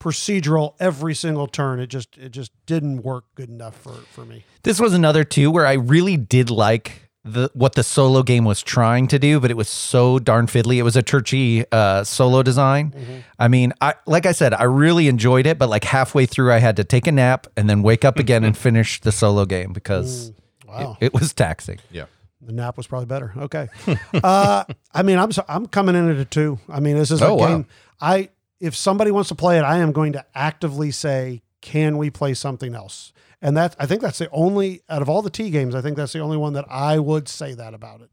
procedural 0.00 0.74
every 0.78 1.14
single 1.14 1.46
turn. 1.46 1.80
It 1.80 1.86
just 1.86 2.18
it 2.18 2.30
just 2.30 2.52
didn't 2.66 3.02
work 3.02 3.24
good 3.34 3.48
enough 3.48 3.76
for 3.76 3.94
for 4.12 4.24
me. 4.24 4.44
This 4.62 4.78
was 4.78 4.92
another 4.92 5.24
two 5.24 5.50
where 5.50 5.66
I 5.66 5.74
really 5.74 6.16
did 6.16 6.50
like 6.50 7.08
the 7.24 7.50
what 7.54 7.74
the 7.74 7.82
solo 7.82 8.22
game 8.22 8.44
was 8.44 8.62
trying 8.62 9.08
to 9.08 9.18
do, 9.18 9.40
but 9.40 9.50
it 9.50 9.56
was 9.56 9.68
so 9.68 10.18
darn 10.18 10.46
fiddly. 10.46 10.76
It 10.76 10.82
was 10.82 10.94
a 10.94 11.02
churchy 11.02 11.64
uh, 11.72 12.04
solo 12.04 12.42
design. 12.42 12.94
I 13.38 13.48
mean, 13.48 13.72
I 13.80 13.94
like 14.06 14.26
I 14.26 14.32
said, 14.32 14.52
I 14.52 14.64
really 14.64 15.08
enjoyed 15.08 15.46
it, 15.46 15.58
but 15.58 15.70
like 15.70 15.84
halfway 15.84 16.26
through, 16.26 16.52
I 16.52 16.58
had 16.58 16.76
to 16.76 16.84
take 16.84 17.06
a 17.06 17.12
nap 17.12 17.46
and 17.56 17.68
then 17.68 17.82
wake 17.82 18.04
up 18.04 18.18
again 18.18 18.44
and 18.44 18.56
finish 18.68 19.00
the 19.00 19.12
solo 19.12 19.46
game 19.46 19.72
because 19.72 20.32
wow 20.74 20.96
it, 21.00 21.06
it 21.06 21.14
was 21.14 21.32
taxing. 21.32 21.78
Yeah. 21.90 22.06
The 22.40 22.52
nap 22.52 22.76
was 22.76 22.86
probably 22.86 23.06
better. 23.06 23.32
Okay. 23.38 23.68
uh, 24.22 24.64
I 24.92 25.02
mean, 25.02 25.18
I'm 25.18 25.32
so, 25.32 25.44
I'm 25.48 25.66
coming 25.66 25.94
in 25.94 26.10
at 26.10 26.18
a 26.18 26.26
two. 26.26 26.58
I 26.68 26.78
mean, 26.80 26.96
this 26.96 27.10
is 27.10 27.22
a 27.22 27.26
Oh, 27.28 27.34
wow. 27.36 27.48
game. 27.48 27.66
I 28.00 28.28
if 28.60 28.76
somebody 28.76 29.10
wants 29.10 29.28
to 29.30 29.34
play 29.34 29.58
it, 29.58 29.62
I 29.62 29.78
am 29.78 29.92
going 29.92 30.12
to 30.12 30.24
actively 30.34 30.90
say, 30.90 31.42
can 31.62 31.96
we 31.96 32.10
play 32.10 32.34
something 32.34 32.74
else? 32.74 33.12
And 33.40 33.56
that 33.56 33.74
I 33.78 33.86
think 33.86 34.00
that's 34.02 34.18
the 34.18 34.28
only 34.30 34.82
out 34.90 35.00
of 35.02 35.08
all 35.08 35.22
the 35.22 35.30
T 35.30 35.48
games, 35.50 35.74
I 35.74 35.80
think 35.80 35.96
that's 35.96 36.12
the 36.12 36.20
only 36.20 36.36
one 36.36 36.52
that 36.54 36.64
I 36.70 36.98
would 36.98 37.28
say 37.28 37.54
that 37.54 37.72
about 37.74 38.00
it. 38.02 38.10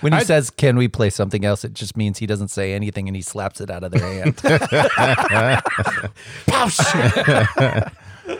When 0.00 0.12
he 0.14 0.18
I- 0.20 0.22
says, 0.24 0.48
"Can 0.50 0.76
we 0.78 0.88
play 0.88 1.10
something 1.10 1.44
else?" 1.44 1.64
it 1.64 1.74
just 1.74 1.94
means 1.96 2.16
he 2.18 2.26
doesn't 2.26 2.48
say 2.48 2.72
anything 2.72 3.08
and 3.08 3.14
he 3.16 3.20
slaps 3.22 3.60
it 3.60 3.70
out 3.70 3.84
of 3.84 3.92
their 3.92 4.00
hand. 4.24 4.40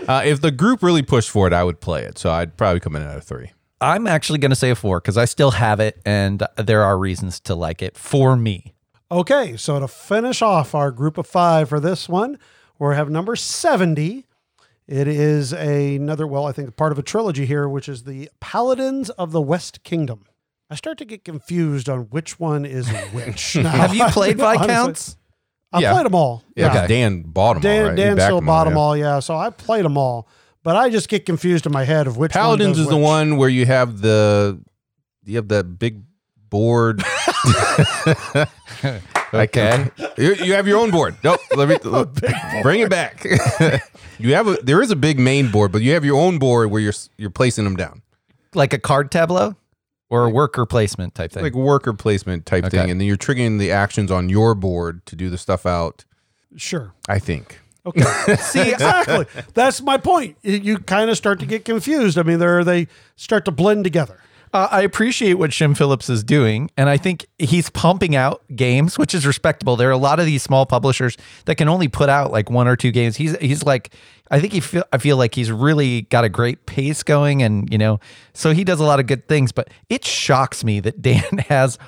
Uh, 0.08 0.22
if 0.24 0.40
the 0.40 0.50
group 0.52 0.82
really 0.84 1.02
pushed 1.02 1.30
for 1.30 1.46
it, 1.48 1.52
I 1.52 1.64
would 1.64 1.80
play 1.80 2.04
it. 2.04 2.16
So 2.16 2.30
I'd 2.30 2.56
probably 2.56 2.78
come 2.80 2.94
in 2.94 3.02
at 3.02 3.16
a 3.16 3.20
three. 3.20 3.50
I'm 3.80 4.06
actually 4.06 4.38
going 4.38 4.50
to 4.50 4.56
say 4.56 4.70
a 4.70 4.74
four 4.74 5.00
because 5.00 5.16
I 5.16 5.24
still 5.24 5.52
have 5.52 5.80
it, 5.80 6.00
and 6.04 6.42
there 6.56 6.82
are 6.82 6.98
reasons 6.98 7.40
to 7.40 7.54
like 7.54 7.82
it 7.82 7.96
for 7.96 8.36
me. 8.36 8.74
Okay, 9.10 9.56
so 9.56 9.80
to 9.80 9.88
finish 9.88 10.42
off 10.42 10.74
our 10.74 10.90
group 10.90 11.18
of 11.18 11.26
five 11.26 11.68
for 11.68 11.80
this 11.80 12.08
one, 12.08 12.38
we 12.78 12.94
have 12.94 13.10
number 13.10 13.34
70. 13.36 14.26
It 14.86 15.08
is 15.08 15.52
a, 15.52 15.96
another, 15.96 16.26
well, 16.26 16.46
I 16.46 16.52
think 16.52 16.76
part 16.76 16.92
of 16.92 16.98
a 16.98 17.02
trilogy 17.02 17.46
here, 17.46 17.68
which 17.68 17.88
is 17.88 18.04
the 18.04 18.30
Paladins 18.40 19.10
of 19.10 19.32
the 19.32 19.40
West 19.40 19.82
Kingdom. 19.82 20.24
I 20.68 20.74
start 20.76 20.98
to 20.98 21.04
get 21.04 21.24
confused 21.24 21.88
on 21.88 22.02
which 22.10 22.38
one 22.38 22.64
is 22.64 22.88
which. 23.12 23.56
now. 23.56 23.70
Have 23.70 23.94
you 23.94 24.04
played 24.06 24.36
Viscounts? 24.38 25.16
I 25.72 25.80
Yeah. 25.80 25.92
played 25.92 26.06
them 26.06 26.14
all. 26.14 26.44
Yeah, 26.56 26.68
'cause 26.68 26.76
Okay. 26.78 26.86
Dan 26.88 27.22
bought 27.22 27.54
them 27.54 27.62
Dan, 27.62 27.82
all, 27.82 27.88
right? 27.88 27.96
Dan 27.96 28.16
backed 28.16 28.26
still 28.26 28.40
bought 28.40 28.64
them 28.64 28.74
yeah. 28.74 28.80
all, 28.80 28.96
yeah. 28.96 29.20
So 29.20 29.36
I 29.36 29.50
played 29.50 29.84
them 29.84 29.96
all, 29.96 30.28
but 30.62 30.76
I 30.76 30.90
just 30.90 31.08
get 31.08 31.26
confused 31.26 31.66
in 31.66 31.72
my 31.72 31.84
head 31.84 32.06
of 32.06 32.16
which 32.16 32.32
Paladins 32.32 32.76
one 32.78 32.82
is 32.84 32.88
the 32.88 32.96
one 32.96 33.36
where 33.36 33.48
you 33.48 33.66
have 33.66 34.00
the 34.00 34.60
you 35.24 35.36
have 35.36 35.48
that 35.48 35.78
big 35.78 36.02
board. 36.48 37.02
Okay. 39.32 39.88
you, 40.18 40.34
you 40.34 40.54
have 40.54 40.66
your 40.66 40.78
own 40.80 40.90
board. 40.90 41.16
Nope, 41.22 41.38
let 41.54 41.68
me 41.68 41.76
bring 42.62 42.80
it 42.80 42.90
back. 42.90 43.24
you 44.18 44.34
have 44.34 44.48
a 44.48 44.54
there 44.62 44.82
is 44.82 44.90
a 44.90 44.96
big 44.96 45.20
main 45.20 45.52
board, 45.52 45.70
but 45.70 45.82
you 45.82 45.92
have 45.92 46.04
your 46.04 46.20
own 46.20 46.40
board 46.40 46.70
where 46.72 46.80
you're 46.80 46.92
you're 47.16 47.30
placing 47.30 47.62
them 47.62 47.76
down, 47.76 48.02
like 48.54 48.72
a 48.72 48.78
card 48.78 49.12
tableau 49.12 49.54
or 50.08 50.24
a 50.24 50.30
worker 50.30 50.66
placement 50.66 51.14
type 51.14 51.30
thing. 51.30 51.44
like 51.44 51.54
worker 51.54 51.92
placement 51.92 52.44
type 52.44 52.64
Okay. 52.64 52.78
thing, 52.78 52.90
and 52.90 53.00
then 53.00 53.06
you're 53.06 53.16
triggering 53.16 53.60
the 53.60 53.70
actions 53.70 54.10
on 54.10 54.28
your 54.28 54.56
board 54.56 55.06
to 55.06 55.14
do 55.14 55.30
the 55.30 55.38
stuff 55.38 55.64
out. 55.64 56.04
Sure. 56.56 56.92
I 57.08 57.20
think. 57.20 57.59
Okay. 57.86 58.36
See, 58.40 58.72
exactly. 58.72 59.26
That's 59.54 59.80
my 59.80 59.96
point. 59.96 60.36
You, 60.42 60.78
kind 60.78 61.10
of 61.10 61.16
start 61.16 61.40
to 61.40 61.46
get 61.46 61.64
confused. 61.64 62.18
I 62.18 62.22
mean, 62.22 62.38
they're, 62.38 62.64
they 62.64 62.88
start 63.16 63.44
to 63.46 63.50
blend 63.50 63.84
together. 63.84 64.20
Uh, 64.52 64.66
I 64.68 64.80
appreciate 64.82 65.34
what 65.34 65.52
Shem 65.52 65.74
Phillips 65.74 66.10
is 66.10 66.24
doing, 66.24 66.70
and 66.76 66.88
I 66.88 66.96
think 66.96 67.26
he's 67.38 67.70
pumping 67.70 68.16
out 68.16 68.42
games, 68.56 68.98
which 68.98 69.14
is 69.14 69.24
respectable. 69.24 69.76
There 69.76 69.88
are 69.88 69.92
a 69.92 69.96
lot 69.96 70.18
of 70.18 70.26
these 70.26 70.42
small 70.42 70.66
publishers 70.66 71.16
that 71.44 71.54
can 71.54 71.68
only 71.68 71.86
put 71.86 72.08
out 72.08 72.32
like 72.32 72.50
one 72.50 72.66
or 72.66 72.74
two 72.74 72.90
games. 72.90 73.16
He's 73.16 73.36
he's 73.38 73.62
like, 73.62 73.94
I 74.28 74.40
think 74.40 74.52
he 74.52 74.58
feel 74.58 74.82
I 74.92 74.98
feel 74.98 75.16
like 75.16 75.36
he's 75.36 75.52
really 75.52 76.02
got 76.02 76.24
a 76.24 76.28
great 76.28 76.66
pace 76.66 77.04
going, 77.04 77.44
and 77.44 77.70
you 77.70 77.78
know, 77.78 78.00
so 78.32 78.52
he 78.52 78.64
does 78.64 78.80
a 78.80 78.84
lot 78.84 78.98
of 78.98 79.06
good 79.06 79.28
things. 79.28 79.52
But 79.52 79.70
it 79.88 80.04
shocks 80.04 80.64
me 80.64 80.80
that 80.80 81.00
Dan 81.00 81.38
has 81.48 81.78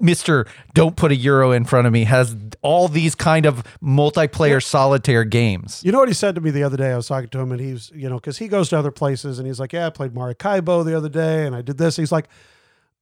Mister 0.00 0.46
Don't 0.72 0.96
put 0.96 1.12
a 1.12 1.16
euro 1.16 1.52
in 1.52 1.64
front 1.64 1.86
of 1.86 1.92
me 1.92 2.04
has 2.04 2.34
all 2.62 2.88
these 2.88 3.14
kind 3.14 3.44
of 3.44 3.62
multiplayer 3.82 4.62
solitaire 4.62 5.24
games. 5.24 5.82
You 5.84 5.92
know 5.92 5.98
what 5.98 6.08
he 6.08 6.14
said 6.14 6.34
to 6.36 6.40
me 6.40 6.50
the 6.50 6.62
other 6.62 6.78
day? 6.78 6.92
I 6.92 6.96
was 6.96 7.06
talking 7.06 7.28
to 7.28 7.38
him, 7.38 7.52
and 7.52 7.60
he's, 7.60 7.92
you 7.94 8.08
know, 8.08 8.14
because 8.14 8.38
he 8.38 8.48
goes 8.48 8.70
to 8.70 8.78
other 8.78 8.90
places, 8.90 9.38
and 9.38 9.46
he's 9.46 9.60
like, 9.60 9.72
"Yeah, 9.74 9.86
I 9.86 9.90
played 9.90 10.14
Maracaibo 10.14 10.82
the 10.84 10.96
other 10.96 11.10
day, 11.10 11.46
and 11.46 11.54
I 11.54 11.60
did 11.60 11.76
this." 11.76 11.96
He's 11.96 12.10
like, 12.10 12.28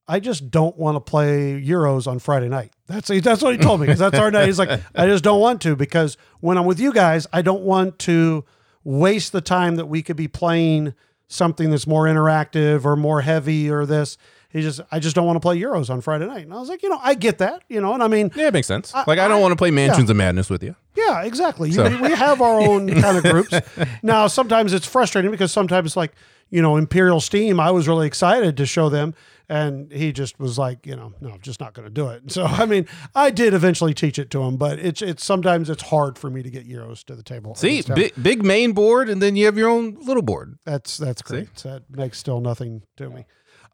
"I 0.09 0.18
just 0.18 0.50
don't 0.50 0.76
want 0.76 0.96
to 0.96 1.00
play 1.00 1.62
Euros 1.62 2.09
on 2.09 2.18
Friday 2.18 2.48
night." 2.48 2.72
That's 2.88 3.09
that's 3.09 3.42
what 3.42 3.54
he 3.54 3.59
told 3.59 3.80
me 3.80 3.86
because 3.86 4.00
that's 4.00 4.18
our 4.18 4.30
night. 4.32 4.46
He's 4.46 4.59
like, 4.59 4.80
"I 4.94 5.06
just 5.06 5.22
don't 5.22 5.40
want 5.40 5.60
to 5.62 5.76
because 5.76 6.16
when 6.40 6.59
I'm 6.59 6.66
with 6.66 6.80
you 6.80 6.92
guys, 6.92 7.28
I 7.32 7.42
don't 7.42 7.62
want 7.62 8.00
to 8.00 8.44
waste 8.82 9.30
the 9.30 9.40
time 9.40 9.76
that 9.76 9.86
we 9.86 10.02
could 10.02 10.16
be 10.16 10.26
playing 10.26 10.94
something 11.28 11.70
that's 11.70 11.86
more 11.86 12.06
interactive 12.06 12.84
or 12.84 12.96
more 12.96 13.20
heavy 13.20 13.70
or 13.70 13.86
this." 13.86 14.18
He 14.53 14.61
just, 14.62 14.81
I 14.91 14.99
just 14.99 15.16
don't 15.16 15.27
want 15.27 15.37
to 15.37 15.41
play 15.41 15.59
Euros 15.59 15.89
on 15.91 16.01
Friday 16.01 16.27
night. 16.27 16.45
And 16.45 16.53
I 16.53 16.59
was 16.61 16.69
like, 16.69 16.83
you 16.83 16.89
know, 16.91 16.99
I 17.03 17.15
get 17.15 17.39
that, 17.39 17.62
you 17.69 17.81
know, 17.81 17.95
and 17.95 18.03
I 18.03 18.09
mean, 18.09 18.31
Yeah, 18.35 18.49
it 18.49 18.53
makes 18.53 18.66
sense. 18.66 18.93
like 18.95 19.19
I 19.19 19.27
don't 19.29 19.41
want 19.41 19.53
to 19.53 19.57
play 19.57 19.70
Mansions 19.70 20.11
of 20.11 20.16
Madness 20.16 20.51
with 20.51 20.62
you. 20.62 20.77
yeah, 20.95 21.23
exactly. 21.23 21.70
You- 21.70 21.83
we 22.03 22.11
have 22.12 22.41
our 22.43 22.61
own 22.61 22.89
kind 23.01 23.16
of 23.16 23.23
groups. 23.24 23.55
Now, 24.03 24.27
sometimes 24.27 24.73
it's 24.73 24.87
frustrating 24.87 25.31
because 25.31 25.53
sometimes, 25.53 25.97
like, 25.97 26.12
you 26.51 26.61
know, 26.61 26.77
Imperial 26.77 27.20
Steam, 27.20 27.59
I 27.59 27.70
was 27.70 27.89
really 27.89 28.07
excited 28.07 28.57
to 28.59 28.66
show 28.66 28.89
them. 28.91 29.15
And 29.49 29.91
he 29.93 30.12
just 30.12 30.39
was 30.39 30.59
like, 30.59 30.87
you 30.87 30.97
know, 30.97 31.12
no, 31.20 31.31
I'm 31.31 31.41
just 31.41 31.61
not 31.61 31.74
going 31.74 31.85
to 31.87 31.91
do 31.93 32.09
it. 32.09 32.23
So, 32.33 32.45
I 32.45 32.65
mean, 32.65 32.87
I 33.15 33.31
did 33.31 33.53
eventually 33.55 33.93
teach 33.93 34.19
it 34.19 34.31
to 34.31 34.43
him, 34.43 34.57
but 34.57 34.79
it's, 34.79 35.03
it's 35.03 35.24
sometimes 35.24 35.69
it's 35.69 35.83
hard 35.83 36.19
for 36.19 36.31
me 36.31 36.43
to 36.43 36.49
get 36.51 36.66
Euros 36.66 37.05
to 37.05 37.15
the 37.15 37.23
table. 37.23 37.55
See, 37.55 37.83
big, 37.95 38.12
big 38.23 38.45
main 38.45 38.73
board, 38.73 39.09
and 39.11 39.20
then 39.20 39.37
you 39.37 39.45
have 39.47 39.59
your 39.59 39.69
own 39.69 39.97
little 40.01 40.23
board. 40.23 40.59
That's 40.65 40.97
that's 40.97 41.20
great. 41.23 41.55
That 41.57 41.83
makes 41.91 42.19
still 42.19 42.41
nothing 42.41 42.83
to 42.97 43.11
me. 43.11 43.27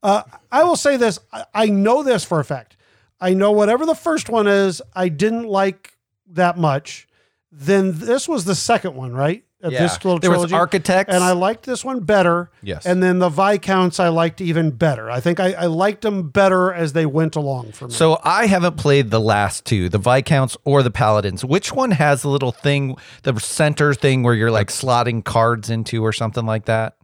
Uh, 0.03 0.23
I 0.53 0.65
will 0.65 0.77
say 0.77 0.97
this: 0.97 1.19
I, 1.33 1.45
I 1.55 1.67
know 1.67 2.03
this 2.03 2.25
for 2.25 2.41
a 2.41 2.45
fact. 2.45 2.77
I 3.21 3.35
know 3.35 3.53
whatever 3.53 3.85
the 3.85 3.95
first 3.95 4.29
one 4.29 4.47
is, 4.47 4.81
I 4.95 5.09
didn't 5.09 5.45
like 5.49 5.97
that 6.29 6.57
much. 6.57 7.09
Then 7.51 7.99
this 7.99 8.29
was 8.29 8.45
the 8.45 8.55
second 8.55 8.95
one, 8.95 9.13
right? 9.13 9.45
Of 9.61 9.73
Yeah. 9.73 9.83
This 9.83 10.05
little 10.05 10.21
There 10.21 10.31
was 10.31 10.37
trilogy. 10.37 10.55
Architects. 10.55 11.13
and 11.13 11.25
I 11.25 11.33
liked 11.33 11.67
this 11.67 11.85
one 11.85 12.01
better. 12.01 12.53
Yes. 12.63 12.87
And 12.87 13.03
then 13.03 13.19
the 13.19 13.29
Viscounts 13.29 13.99
I 13.99 14.07
liked 14.07 14.41
even 14.41 14.71
better. 14.71 15.11
I 15.11 15.19
think 15.19 15.41
I, 15.41 15.53
I 15.55 15.67
liked 15.67 16.03
them 16.03 16.29
better 16.29 16.73
as 16.73 16.93
they 16.93 17.07
went 17.07 17.35
along 17.35 17.73
for 17.73 17.89
me. 17.89 17.95
So 17.95 18.21
I 18.23 18.47
haven't 18.47 18.77
played 18.77 19.11
the 19.11 19.19
last 19.19 19.65
two, 19.65 19.89
the 19.89 19.99
Viscounts 19.99 20.57
or 20.65 20.85
the 20.85 20.93
Paladins. 20.93 21.45
Which 21.45 21.73
one 21.73 21.91
has 21.91 22.23
the 22.23 22.29
little 22.29 22.53
thing, 22.53 22.95
the 23.25 23.37
center 23.41 23.95
thing 23.95 24.23
where 24.23 24.35
you're 24.35 24.53
like 24.53 24.69
slotting 24.69 25.25
cards 25.25 25.71
into 25.71 26.05
or 26.05 26.13
something 26.13 26.47
like 26.47 26.67
that? 26.67 26.98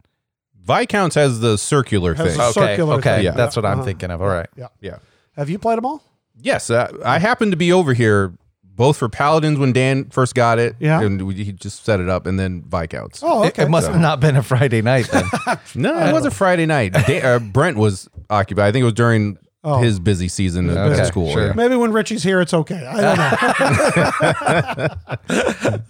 Viscounts 0.65 1.15
has 1.15 1.39
the 1.39 1.57
circular 1.57 2.13
Has 2.15 2.31
thing. 2.31 2.39
a 2.39 2.43
Okay, 2.45 2.51
circular 2.53 2.95
okay, 2.95 3.15
thing. 3.17 3.25
Yeah. 3.25 3.31
that's 3.31 3.55
what 3.55 3.65
I'm 3.65 3.79
Uh-huh. 3.79 3.85
thinking 3.85 4.11
of. 4.11 4.21
All 4.21 4.27
right. 4.27 4.49
yeah. 4.55 4.67
yeah. 4.81 4.97
Have 5.35 5.49
you 5.49 5.59
played 5.59 5.77
them 5.77 5.85
all? 5.85 6.03
Yes, 6.41 6.69
uh, 6.69 6.91
I 7.05 7.19
happened 7.19 7.51
to 7.51 7.57
be 7.57 7.71
over 7.71 7.93
here 7.93 8.33
both 8.63 8.97
for 8.97 9.07
Paladins 9.07 9.57
when 9.57 9.71
Dan 9.71 10.09
first 10.09 10.35
got 10.35 10.59
it. 10.59 10.75
Yeah. 10.79 11.01
and 11.01 11.21
we, 11.21 11.35
he 11.35 11.51
just 11.53 11.85
set 11.85 11.99
it 12.01 12.09
up, 12.09 12.25
and 12.25 12.37
then 12.39 12.63
Viscounts. 12.67 13.21
Oh, 13.23 13.43
It- 13.43 13.47
okay. 13.49 13.63
It, 13.63 13.69
must 13.69 13.87
have 13.87 13.99
not 14.01 14.19
been 14.19 14.35
a 14.35 14.43
Friday 14.43 14.81
night 14.81 15.07
then. 15.11 15.23
no, 15.75 15.97
it 16.07 16.11
was 16.11 16.25
a 16.25 16.31
Friday 16.31 16.65
night. 16.65 16.91
Dan, 16.93 17.25
uh, 17.25 17.39
Brent 17.39 17.77
was 17.77 18.09
occupied. 18.29 18.65
I 18.65 18.71
think 18.73 18.81
it 18.81 18.85
was 18.85 18.93
during 18.93 19.37
Oh. 19.67 19.79
his 19.79 19.99
busy 19.99 20.27
season 20.27 20.69
at 20.69 20.77
Okay, 20.77 21.05
school. 21.05 21.31
sure. 21.31 21.47
yeah. 21.47 21.53
Maybe 21.53 21.75
when 21.75 21.91
Richie's 21.91 22.21
here, 22.21 22.39
it's 22.39 22.53
okay. 22.53 22.85
I 22.85 23.01
don't 23.01 23.17
know. 23.17 23.29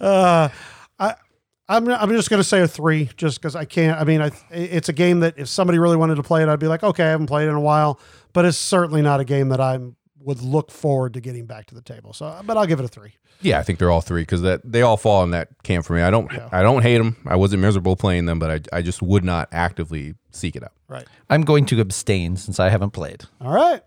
uh, 0.06 0.48
I, 0.98 1.14
I'm, 1.68 1.88
I'm 1.88 2.10
just 2.10 2.30
going 2.30 2.40
to 2.40 2.48
say 2.48 2.60
a 2.60 2.68
three 2.68 3.10
just 3.16 3.40
because 3.40 3.56
I 3.56 3.64
can't. 3.64 4.00
I 4.00 4.04
mean, 4.04 4.22
I, 4.22 4.30
it's 4.50 4.88
a 4.88 4.92
game 4.92 5.20
that 5.20 5.34
if 5.36 5.48
somebody 5.48 5.78
really 5.78 5.96
wanted 5.96 6.14
to 6.16 6.22
play 6.22 6.42
it, 6.42 6.48
I'd 6.48 6.60
be 6.60 6.68
like, 6.68 6.82
okay, 6.82 7.04
I 7.04 7.10
haven't 7.10 7.26
played 7.26 7.46
it 7.46 7.50
in 7.50 7.56
a 7.56 7.60
while, 7.60 7.98
but 8.32 8.44
it's 8.44 8.56
certainly 8.56 9.02
not 9.02 9.20
a 9.20 9.24
game 9.24 9.48
that 9.48 9.60
I 9.60 9.78
would 10.20 10.42
look 10.42 10.70
forward 10.70 11.14
to 11.14 11.20
getting 11.20 11.46
back 11.46 11.66
to 11.66 11.74
the 11.74 11.82
table. 11.82 12.12
So, 12.12 12.40
but 12.44 12.56
I'll 12.56 12.66
give 12.66 12.78
it 12.78 12.84
a 12.84 12.88
three. 12.88 13.14
Yeah, 13.42 13.58
I 13.58 13.62
think 13.62 13.78
they're 13.78 13.90
all 13.90 14.00
three 14.00 14.22
because 14.22 14.42
that 14.42 14.60
they 14.64 14.82
all 14.82 14.96
fall 14.96 15.22
in 15.22 15.32
that 15.32 15.62
camp 15.62 15.84
for 15.84 15.92
me. 15.92 16.02
I 16.02 16.10
don't, 16.10 16.32
I 16.52 16.62
don't 16.62 16.82
hate 16.82 16.98
them. 16.98 17.16
I 17.26 17.36
wasn't 17.36 17.62
miserable 17.62 17.94
playing 17.94 18.26
them, 18.26 18.38
but 18.38 18.50
I, 18.72 18.78
I 18.78 18.82
just 18.82 19.02
would 19.02 19.24
not 19.24 19.48
actively 19.52 20.14
seek 20.30 20.56
it 20.56 20.64
out. 20.64 20.72
Right. 20.88 21.06
I'm 21.28 21.42
going 21.42 21.66
to 21.66 21.80
abstain 21.80 22.36
since 22.36 22.58
I 22.58 22.70
haven't 22.70 22.90
played. 22.90 23.24
All 23.40 23.52
right. 23.52 23.82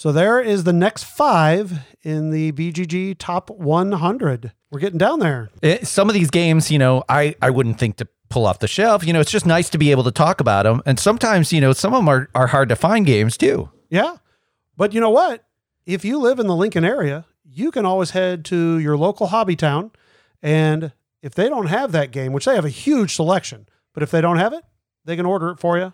So 0.00 0.12
there 0.12 0.40
is 0.40 0.64
the 0.64 0.72
next 0.72 1.04
five 1.04 1.80
in 2.00 2.30
the 2.30 2.52
BGG 2.52 3.16
top 3.18 3.50
100. 3.50 4.50
We're 4.70 4.80
getting 4.80 4.96
down 4.96 5.18
there. 5.18 5.50
It- 5.60 5.86
some 5.86 6.08
of 6.08 6.14
these 6.14 6.30
games, 6.30 6.70
you 6.70 6.78
know, 6.78 7.04
I, 7.06 7.34
I 7.42 7.50
wouldn't 7.50 7.78
think 7.78 7.96
to 7.96 8.08
pull 8.30 8.46
off 8.46 8.60
the 8.60 8.66
shelf. 8.66 9.04
You 9.06 9.12
know, 9.12 9.20
it's 9.20 9.30
just 9.30 9.44
nice 9.44 9.68
to 9.68 9.76
be 9.76 9.90
able 9.90 10.04
to 10.04 10.10
talk 10.10 10.40
about 10.40 10.62
them. 10.62 10.80
And 10.86 10.98
sometimes, 10.98 11.52
you 11.52 11.60
know, 11.60 11.74
some 11.74 11.92
of 11.92 11.98
them 11.98 12.08
are, 12.08 12.30
are 12.34 12.46
hard 12.46 12.70
to 12.70 12.76
find 12.76 13.04
games 13.04 13.36
too. 13.36 13.68
Yeah. 13.90 14.16
But 14.74 14.94
you 14.94 15.02
know 15.02 15.10
what? 15.10 15.44
If 15.84 16.02
you 16.02 16.18
live 16.18 16.38
in 16.38 16.46
the 16.46 16.56
Lincoln 16.56 16.86
area, 16.86 17.26
you 17.44 17.70
can 17.70 17.84
always 17.84 18.12
head 18.12 18.42
to 18.46 18.78
your 18.78 18.96
local 18.96 19.26
hobby 19.26 19.54
town. 19.54 19.90
And 20.42 20.92
if 21.20 21.34
they 21.34 21.50
don't 21.50 21.66
have 21.66 21.92
that 21.92 22.10
game, 22.10 22.32
which 22.32 22.46
they 22.46 22.54
have 22.54 22.64
a 22.64 22.70
huge 22.70 23.14
selection, 23.14 23.68
but 23.92 24.02
if 24.02 24.10
they 24.10 24.22
don't 24.22 24.38
have 24.38 24.54
it, 24.54 24.64
they 25.04 25.14
can 25.16 25.26
order 25.26 25.50
it 25.50 25.58
for 25.60 25.76
you, 25.76 25.92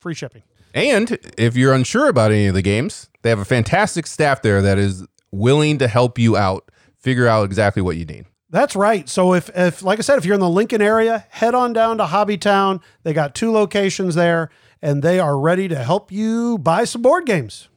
free 0.00 0.14
shipping. 0.14 0.42
And 0.74 1.20
if 1.38 1.54
you're 1.54 1.72
unsure 1.72 2.08
about 2.08 2.32
any 2.32 2.48
of 2.48 2.54
the 2.54 2.62
games, 2.62 3.10
they 3.24 3.30
have 3.30 3.38
a 3.38 3.44
fantastic 3.44 4.06
staff 4.06 4.42
there 4.42 4.60
that 4.60 4.76
is 4.76 5.02
willing 5.32 5.78
to 5.78 5.88
help 5.88 6.18
you 6.18 6.36
out, 6.36 6.70
figure 6.98 7.26
out 7.26 7.46
exactly 7.46 7.80
what 7.80 7.96
you 7.96 8.04
need. 8.04 8.26
That's 8.50 8.76
right. 8.76 9.08
So 9.08 9.32
if, 9.32 9.48
if 9.56 9.82
like 9.82 9.98
I 9.98 10.02
said, 10.02 10.18
if 10.18 10.26
you're 10.26 10.34
in 10.34 10.40
the 10.40 10.48
Lincoln 10.48 10.82
area, 10.82 11.24
head 11.30 11.54
on 11.54 11.72
down 11.72 11.96
to 11.98 12.04
Hobby 12.04 12.36
Town. 12.36 12.82
They 13.02 13.14
got 13.14 13.34
two 13.34 13.50
locations 13.50 14.14
there, 14.14 14.50
and 14.82 15.02
they 15.02 15.18
are 15.18 15.38
ready 15.38 15.68
to 15.68 15.76
help 15.76 16.12
you 16.12 16.58
buy 16.58 16.84
some 16.84 17.00
board 17.00 17.24
games. 17.24 17.68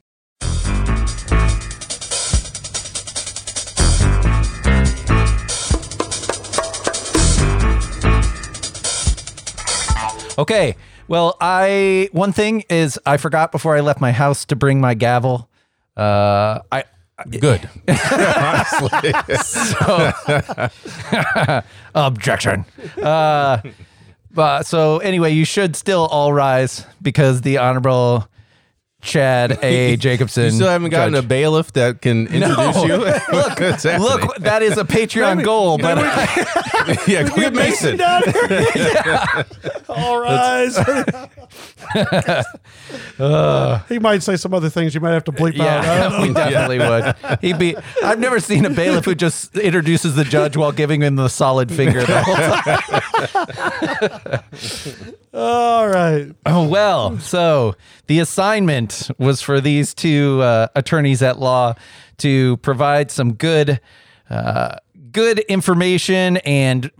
Okay. 10.37 10.75
Well, 11.07 11.37
I 11.39 12.09
one 12.11 12.33
thing 12.33 12.63
is 12.69 12.99
I 13.05 13.17
forgot 13.17 13.51
before 13.51 13.77
I 13.77 13.81
left 13.81 14.01
my 14.01 14.11
house 14.11 14.45
to 14.45 14.55
bring 14.55 14.81
my 14.81 14.93
gavel. 14.93 15.49
Uh, 15.95 16.59
I 16.71 16.83
Good. 17.29 17.67
Honestly. 17.87 19.11
objection. 21.95 22.65
Uh, 23.01 23.61
but 24.31 24.63
so 24.67 24.99
anyway, 24.99 25.31
you 25.31 25.43
should 25.43 25.75
still 25.75 26.05
all 26.05 26.31
rise 26.31 26.85
because 27.01 27.41
the 27.41 27.57
honorable 27.57 28.27
Chad 29.01 29.59
A. 29.63 29.95
Jacobson. 29.95 30.45
You 30.45 30.51
still 30.51 30.67
haven't 30.67 30.89
gotten 30.89 31.13
judge. 31.13 31.23
a 31.23 31.27
bailiff 31.27 31.71
that 31.73 32.01
can 32.01 32.27
introduce 32.27 32.57
No. 32.75 32.85
you? 32.85 32.97
Look, 33.31 33.59
Look, 33.61 34.35
that 34.39 34.61
is 34.63 34.77
a 34.77 34.83
Patreon 34.83 35.43
goal, 35.43 35.77
but 35.77 35.97
yeah, 37.07 37.23
go 37.29 37.35
get 37.35 37.53
Mason. 37.53 37.97
down 37.97 38.23
here. 38.23 39.45
All 39.89 40.19
rise. 40.19 40.75
he 43.87 43.99
might 43.99 44.23
say 44.23 44.35
some 44.35 44.53
other 44.53 44.69
things 44.69 44.93
you 44.95 45.01
might 45.01 45.11
have 45.13 45.23
to 45.25 45.31
bleep 45.31 45.59
out. 45.59 45.85
I 45.85 45.99
don't 46.09 46.11
know. 46.11 46.17
yeah, 46.17 46.27
we 46.27 46.33
definitely 46.33 46.79
would. 46.79 47.39
He'd 47.41 47.59
be. 47.59 47.75
I've 48.03 48.19
never 48.19 48.39
seen 48.39 48.65
a 48.65 48.69
bailiff 48.69 49.05
who 49.05 49.15
just 49.15 49.55
introduces 49.57 50.15
the 50.15 50.23
judge 50.23 50.57
while 50.57 50.71
giving 50.71 51.01
him 51.01 51.15
the 51.15 51.27
solid 51.29 51.71
finger 51.71 52.03
the 52.03 52.23
whole 52.23 52.35
time. 54.31 54.43
All 55.33 55.87
right. 55.87 56.31
Oh 56.45 56.67
well, 56.67 57.19
so 57.19 57.75
the 58.07 58.19
assignment 58.19 58.86
was 59.17 59.41
for 59.41 59.59
these 59.61 59.93
two 59.93 60.41
uh, 60.41 60.67
attorneys 60.75 61.21
at 61.21 61.39
law 61.39 61.73
to 62.17 62.57
provide 62.57 63.11
some 63.11 63.33
good, 63.33 63.79
uh, 64.29 64.75
good 65.11 65.39
information 65.39 66.37
and 66.37 66.91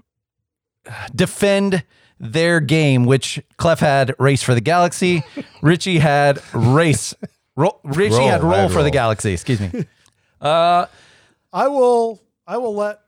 defend 1.16 1.84
their 2.20 2.60
game. 2.60 3.06
Which 3.06 3.42
Clef 3.58 3.80
had 3.80 4.14
race 4.20 4.44
for 4.44 4.54
the 4.54 4.62
galaxy, 4.62 5.24
Richie 5.62 6.00
had 6.00 6.42
race. 6.54 7.14
Ro- 7.56 7.80
Richie 7.84 8.16
Roll, 8.18 8.30
had 8.30 8.42
I 8.42 8.44
roll 8.44 8.54
had 8.68 8.72
for 8.72 8.84
the 8.84 8.92
galaxy. 8.92 9.34
Excuse 9.34 9.60
me. 9.60 9.86
I 10.42 10.88
will. 11.54 12.22
I 12.46 12.58
will 12.58 12.76
let 12.76 13.00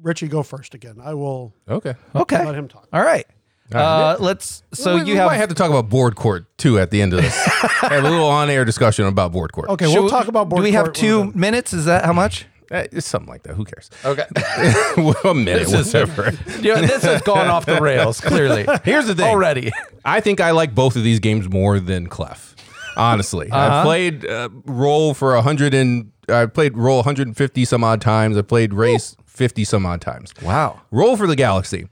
Richie 0.00 0.28
go 0.28 0.42
first 0.42 0.74
again. 0.74 0.96
I 1.02 1.14
will 1.14 1.52
Okay. 1.68 1.94
Okay. 2.14 2.44
let 2.44 2.54
him 2.54 2.68
talk. 2.68 2.86
All 2.92 3.02
right. 3.02 3.26
Uh, 3.72 4.16
let's. 4.18 4.62
So 4.72 4.94
we, 4.94 5.00
you 5.00 5.06
we 5.06 5.12
have. 5.16 5.26
might 5.26 5.36
have 5.36 5.48
to 5.50 5.54
talk 5.54 5.68
about 5.70 5.88
board 5.88 6.16
court 6.16 6.46
too 6.58 6.78
at 6.78 6.90
the 6.90 7.02
end 7.02 7.12
of 7.12 7.22
this. 7.22 7.34
have 7.46 8.04
a 8.04 8.08
little 8.10 8.26
on-air 8.26 8.64
discussion 8.64 9.04
about 9.06 9.32
board 9.32 9.52
court. 9.52 9.68
Okay, 9.68 9.86
should 9.90 10.00
we'll 10.00 10.08
talk 10.10 10.28
about 10.28 10.48
board. 10.48 10.60
Do 10.60 10.64
we 10.64 10.72
have 10.72 10.86
court 10.86 10.96
when 10.96 11.04
two 11.04 11.18
we're 11.18 11.24
done. 11.32 11.40
minutes? 11.40 11.72
Is 11.72 11.84
that 11.84 12.04
how 12.04 12.12
much? 12.12 12.46
Eh, 12.70 12.86
it's 12.92 13.06
something 13.06 13.28
like 13.28 13.44
that. 13.44 13.54
Who 13.54 13.64
cares? 13.64 13.90
Okay. 14.04 14.24
a 15.24 15.34
minute, 15.34 15.68
This 15.68 15.72
is- 15.72 15.86
whatever. 15.94 16.32
Yeah, 16.60 16.80
this 16.82 17.02
has 17.02 17.22
gone 17.22 17.46
off 17.48 17.64
the 17.64 17.80
rails, 17.80 18.20
clearly. 18.20 18.66
Here's 18.84 19.06
the 19.06 19.14
thing. 19.14 19.24
Already. 19.26 19.70
I 20.04 20.20
think 20.20 20.40
I 20.40 20.50
like 20.50 20.74
both 20.74 20.94
of 20.96 21.02
these 21.02 21.18
games 21.18 21.48
more 21.48 21.80
than 21.80 22.08
Clef. 22.08 22.54
Honestly, 22.96 23.50
I've 23.50 23.84
played 23.84 24.26
uh, 24.26 24.48
Roll 24.64 25.14
for 25.14 25.34
a 25.34 25.40
hundred 25.42 25.72
and 25.72 26.10
I 26.28 26.46
played 26.46 26.76
Roll 26.76 26.96
150 26.96 27.64
some 27.64 27.84
odd 27.84 28.00
times. 28.00 28.36
I 28.36 28.42
played 28.42 28.74
Race 28.74 29.16
50 29.26 29.64
some 29.64 29.86
odd 29.86 30.00
times. 30.00 30.34
Wow. 30.42 30.80
Roll 30.90 31.16
for 31.16 31.26
the 31.26 31.36
Galaxy. 31.36 31.88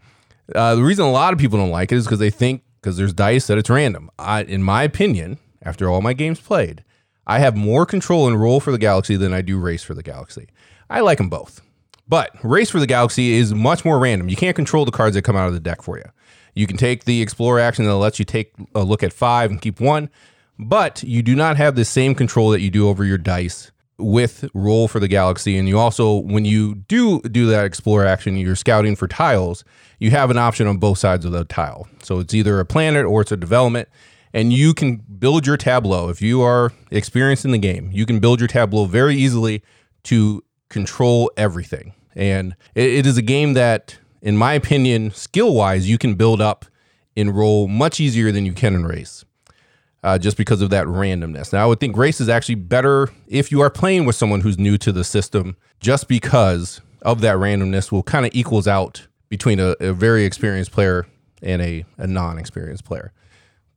Uh, 0.55 0.75
the 0.75 0.83
reason 0.83 1.05
a 1.05 1.11
lot 1.11 1.33
of 1.33 1.39
people 1.39 1.59
don't 1.59 1.71
like 1.71 1.93
it 1.93 1.97
is 1.97 2.05
because 2.05 2.19
they 2.19 2.31
think 2.31 2.63
because 2.81 2.97
there's 2.97 3.13
dice 3.13 3.47
that 3.49 3.59
it's 3.59 3.71
random. 3.71 4.11
I, 4.19 4.43
in 4.45 4.63
my 4.63 4.83
opinion, 4.85 5.39
after 5.63 5.89
all 5.91 6.01
my 6.01 6.13
games 6.13 6.41
played, 6.41 6.85
I 7.27 7.41
have 7.41 7.57
more 7.57 7.85
control 7.85 8.29
and 8.29 8.41
Roll 8.41 8.61
for 8.61 8.71
the 8.71 8.79
Galaxy 8.79 9.17
than 9.17 9.33
I 9.33 9.43
do 9.43 9.59
Race 9.59 9.83
for 9.83 9.95
the 9.95 10.03
Galaxy. 10.03 10.49
I 10.89 11.01
like 11.01 11.19
them 11.19 11.29
both, 11.29 11.61
but 12.07 12.31
Race 12.45 12.71
for 12.71 12.79
the 12.79 12.87
Galaxy 12.87 13.33
is 13.33 13.53
much 13.53 13.85
more 13.85 13.99
random. 13.99 14.29
You 14.29 14.37
can't 14.37 14.55
control 14.55 14.85
the 14.85 14.93
cards 14.93 15.15
that 15.15 15.23
come 15.23 15.35
out 15.35 15.49
of 15.49 15.55
the 15.55 15.61
deck 15.61 15.83
for 15.83 15.99
you. 15.99 16.05
You 16.55 16.67
can 16.67 16.77
take 16.77 17.05
the 17.05 17.21
Explore 17.21 17.59
action 17.59 17.85
that 17.85 17.97
lets 17.97 18.19
you 18.19 18.25
take 18.25 18.53
a 18.75 18.85
look 18.85 19.03
at 19.03 19.13
five 19.13 19.51
and 19.51 19.61
keep 19.61 19.81
one, 19.81 20.09
but 20.59 21.03
you 21.03 21.23
do 21.23 21.35
not 21.35 21.57
have 21.57 21.75
the 21.75 21.85
same 21.85 22.15
control 22.15 22.51
that 22.51 22.61
you 22.61 22.71
do 22.71 22.89
over 22.89 23.05
your 23.05 23.19
dice 23.19 23.73
with 23.99 24.49
roll 24.53 24.89
for 24.89 25.01
the 25.01 25.09
galaxy 25.09 25.57
and 25.57 25.69
you 25.69 25.79
also 25.79 26.17
when 26.17 26.45
you 26.45 26.75
do 26.75 27.21
do 27.23 27.47
that 27.47 27.65
explore 27.65 28.05
action 28.05 28.37
you're 28.37 28.55
scouting 28.55 28.95
for 28.95 29.09
tiles 29.09 29.65
you 29.99 30.11
have 30.11 30.31
an 30.31 30.37
option 30.37 30.67
on 30.67 30.77
both 30.77 30.99
sides 30.99 31.25
of 31.25 31.33
the 31.33 31.45
tile. 31.45 31.89
So 32.03 32.19
it's 32.19 32.35
either 32.35 32.61
a 32.61 32.67
planet 32.67 33.07
or 33.07 33.23
it's 33.23 33.33
a 33.33 33.37
development 33.37 33.89
and 34.35 34.53
you 34.53 34.75
can 34.75 34.97
build 34.97 35.47
your 35.47 35.57
tableau. 35.57 36.11
If 36.11 36.21
you 36.21 36.43
are 36.43 36.73
experienced 36.91 37.45
in 37.45 37.53
the 37.53 37.59
game 37.59 37.91
you 37.93 38.05
can 38.07 38.21
build 38.21 38.41
your 38.41 38.49
tableau 38.49 38.85
very 38.85 39.17
easily 39.17 39.63
to 40.05 40.45
control 40.69 41.31
everything. 41.37 41.95
And 42.15 42.55
it, 42.75 42.91
it 42.91 43.07
is 43.07 43.17
a 43.17 43.23
game 43.23 43.55
that 43.55 43.99
in 44.21 44.37
my 44.37 44.53
opinion 44.55 45.11
skill 45.13 45.55
wise 45.55 45.89
you 45.89 45.99
can 45.99 46.15
build 46.15 46.41
up 46.41 46.67
in 47.15 47.31
roll 47.31 47.67
much 47.67 47.99
easier 47.99 48.31
than 48.31 48.45
you 48.45 48.53
can 48.53 48.75
in 48.75 48.85
race 48.85 49.25
uh, 50.03 50.19
just 50.19 50.37
because 50.37 50.63
of 50.63 50.71
that 50.71 50.87
randomness. 50.87 51.53
Now, 51.53 51.65
I 51.65 51.67
would 51.67 51.81
think 51.81 51.97
race 51.97 52.21
is 52.21 52.29
actually 52.29 52.57
better 52.57 53.09
if 53.27 53.51
you 53.51 53.61
are 53.61 53.71
playing 53.71 54.05
with 54.05 54.17
someone 54.17 54.41
who's 54.41 54.59
new 54.59 54.79
to 54.79 54.93
the 54.93 55.05
system, 55.05 55.57
just 55.81 56.09
because 56.09 56.81
of 57.03 57.21
that 57.21 57.37
randomness 57.37 57.91
will 57.93 58.03
kind 58.03 58.27
of 58.27 58.33
equals 58.35 58.67
out 58.69 59.07
between 59.29 59.59
a, 59.61 59.75
a 59.81 59.93
very 59.93 60.25
experienced 60.25 60.73
player 60.73 61.07
and 61.43 61.61
a, 61.63 61.85
a 61.99 62.07
non-experienced 62.07 62.85
player. 62.85 63.13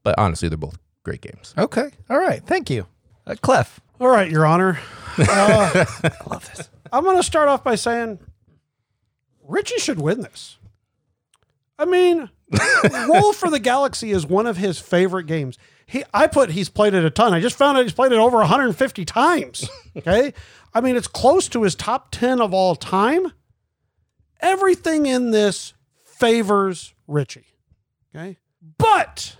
But 0.04 0.16
honestly, 0.18 0.50
they're 0.50 0.58
both 0.58 0.78
great 1.04 1.22
games. 1.22 1.54
Okay. 1.58 1.92
All 2.10 2.20
right. 2.20 2.44
Thank 2.46 2.70
you. 2.70 2.88
Uh, 3.26 3.36
Clef. 3.42 3.80
All 4.00 4.08
right, 4.08 4.30
Your 4.30 4.46
Honor. 4.46 4.80
Uh, 5.18 5.26
I 6.04 6.12
love 6.30 6.50
this. 6.54 6.70
I'm 6.92 7.04
going 7.04 7.18
to 7.18 7.24
start 7.24 7.50
off 7.50 7.64
by 7.64 7.76
saying 7.76 8.20
Richie 9.44 9.80
should 9.80 10.00
win 10.00 10.22
this. 10.22 10.58
I 11.78 11.86
mean, 11.86 12.30
Roll 13.08 13.34
for 13.34 13.50
the 13.50 13.60
Galaxy 13.60 14.12
is 14.12 14.26
one 14.26 14.48
of 14.48 14.58
his 14.58 14.80
favorite 14.80 15.26
games. 15.26 15.58
He, 15.90 16.04
I 16.14 16.28
put 16.28 16.52
he's 16.52 16.70
played 16.70 16.94
it 16.94 17.04
a 17.04 17.10
ton. 17.10 17.34
I 17.34 17.40
just 17.40 17.58
found 17.58 17.76
out 17.76 17.82
he's 17.82 17.94
played 17.94 18.12
it 18.12 18.20
over 18.20 18.38
150 18.38 19.06
times. 19.06 19.68
Okay, 19.98 20.34
I 20.74 20.82
mean 20.82 20.96
it's 20.96 21.08
close 21.08 21.50
to 21.50 21.64
his 21.64 21.76
top 21.76 22.12
10 22.12 22.40
of 22.40 22.54
all 22.54 22.76
time. 22.76 23.34
Everything 24.40 25.08
in 25.08 25.32
this 25.32 25.74
favors 26.06 26.94
Richie. 27.08 27.48
Okay, 28.16 28.38
but 28.78 29.36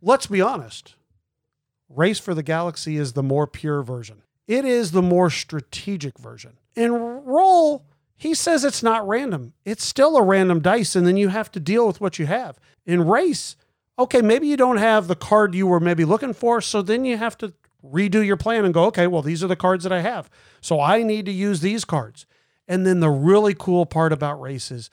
let's 0.00 0.28
be 0.28 0.40
honest. 0.40 0.94
Race 1.90 2.20
for 2.20 2.34
the 2.34 2.44
Galaxy 2.44 2.96
is 2.96 3.12
the 3.12 3.22
more 3.22 3.46
pure 3.48 3.82
version. 3.82 4.22
It 4.46 4.64
is 4.64 4.92
the 4.92 5.02
more 5.02 5.28
strategic 5.28 6.18
version. 6.18 6.56
In 6.76 6.92
Roll, 6.92 7.84
he 8.16 8.32
says 8.32 8.64
it's 8.64 8.82
not 8.82 9.06
random. 9.06 9.52
It's 9.64 9.84
still 9.84 10.16
a 10.16 10.22
random 10.22 10.60
dice, 10.60 10.94
and 10.94 11.06
then 11.06 11.16
you 11.16 11.28
have 11.28 11.50
to 11.52 11.60
deal 11.60 11.86
with 11.86 12.00
what 12.00 12.18
you 12.18 12.26
have. 12.26 12.58
In 12.86 13.06
Race, 13.06 13.56
okay, 14.02 14.22
maybe 14.22 14.46
you 14.46 14.56
don't 14.56 14.76
have 14.76 15.08
the 15.08 15.16
card 15.16 15.54
you 15.54 15.66
were 15.66 15.80
maybe 15.80 16.04
looking 16.04 16.34
for, 16.34 16.60
so 16.60 16.82
then 16.82 17.04
you 17.04 17.16
have 17.16 17.36
to 17.38 17.52
redo 17.84 18.24
your 18.24 18.36
plan 18.36 18.64
and 18.64 18.72
go, 18.72 18.84
okay, 18.84 19.06
well, 19.06 19.22
these 19.22 19.42
are 19.42 19.48
the 19.48 19.56
cards 19.56 19.84
that 19.84 19.92
I 19.92 20.00
have. 20.00 20.30
So 20.60 20.80
I 20.80 21.02
need 21.02 21.26
to 21.26 21.32
use 21.32 21.60
these 21.60 21.84
cards. 21.84 22.26
And 22.68 22.86
then 22.86 23.00
the 23.00 23.10
really 23.10 23.54
cool 23.54 23.86
part 23.86 24.12
about 24.12 24.40
races 24.40 24.90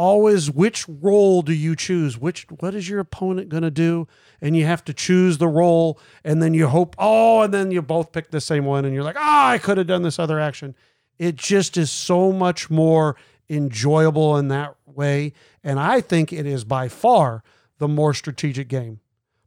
always 0.00 0.50
which 0.50 0.88
role 0.88 1.42
do 1.42 1.52
you 1.52 1.74
choose 1.76 2.16
which 2.16 2.46
what 2.60 2.74
is 2.74 2.88
your 2.88 3.00
opponent 3.00 3.48
going 3.48 3.62
to 3.62 3.70
do 3.70 4.06
and 4.40 4.56
you 4.56 4.64
have 4.64 4.82
to 4.82 4.94
choose 4.94 5.36
the 5.36 5.46
role 5.46 5.98
and 6.24 6.42
then 6.42 6.54
you 6.54 6.68
hope 6.68 6.94
oh 6.98 7.42
and 7.42 7.52
then 7.52 7.70
you 7.70 7.82
both 7.82 8.12
pick 8.12 8.30
the 8.30 8.40
same 8.40 8.64
one 8.64 8.84
and 8.84 8.94
you're 8.94 9.04
like 9.04 9.16
ah 9.18 9.50
i 9.50 9.58
could 9.58 9.76
have 9.76 9.86
done 9.86 10.02
this 10.02 10.18
other 10.18 10.40
action 10.40 10.74
it 11.18 11.36
just 11.36 11.76
is 11.76 11.90
so 11.90 12.32
much 12.32 12.70
more 12.70 13.14
enjoyable 13.50 14.38
in 14.38 14.48
that 14.48 14.74
way 14.86 15.32
and 15.64 15.78
i 15.78 16.00
think 16.00 16.32
it 16.32 16.46
is 16.46 16.64
by 16.64 16.88
far 16.88 17.42
the 17.80 17.88
more 17.88 18.14
strategic 18.14 18.68
game 18.68 19.00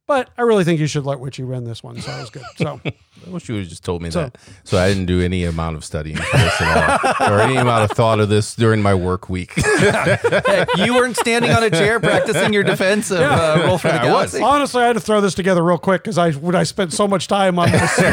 But 0.06 0.30
I 0.38 0.42
really 0.42 0.66
think 0.66 0.82
you 0.82 0.88
should 0.88 1.06
let 1.06 1.22
Witchy 1.22 1.44
win 1.44 1.64
this 1.64 1.82
one. 1.82 2.02
So 2.02 2.12
that 2.12 2.20
was 2.20 2.30
good. 2.30 2.44
So 2.58 2.82
I 3.26 3.30
wish 3.30 3.48
you 3.48 3.56
would 3.56 3.62
have 3.64 3.70
just 3.70 3.86
told 3.86 4.02
me 4.02 4.10
that. 4.10 4.38
So 4.66 4.78
I 4.78 4.90
didn't 4.90 5.06
do 5.06 5.22
any 5.22 5.46
amount 5.46 5.78
of 5.78 5.86
studying 5.86 6.18
for 6.18 6.38
this 6.38 6.60
at 6.62 7.22
all, 7.22 7.32
or 7.32 7.40
any 7.40 7.56
amount 7.56 7.90
of 7.90 7.96
thought 7.96 8.20
of 8.20 8.28
this 8.28 8.54
during 8.54 8.82
my 8.82 8.94
work 8.94 9.30
week. 9.30 9.54
Heck, 9.56 10.68
you 10.76 10.94
weren't 10.94 11.16
standing 11.16 11.52
on 11.52 11.64
a 11.64 11.70
chair 11.70 12.02
practicing 12.02 12.52
your 12.52 12.64
defense 12.64 13.12
of 13.12 13.22
uh, 13.22 13.64
roll 13.66 13.78
for 13.78 13.88
the 13.88 13.94
I 13.94 14.12
was. 14.12 14.34
galaxy. 14.34 14.42
honestly, 14.42 14.84
I 14.84 14.88
had 14.88 14.94
to 14.94 15.00
throw 15.00 15.22
this 15.22 15.36
together 15.36 15.64
real 15.64 15.78
quick 15.78 16.04
because 16.04 16.18
I 16.18 16.32
when 16.34 16.54
I 16.56 16.64
spent 16.64 16.92
so 16.92 17.08
much 17.08 17.30
time 17.30 17.58
on 17.58 17.72
this. 17.72 17.98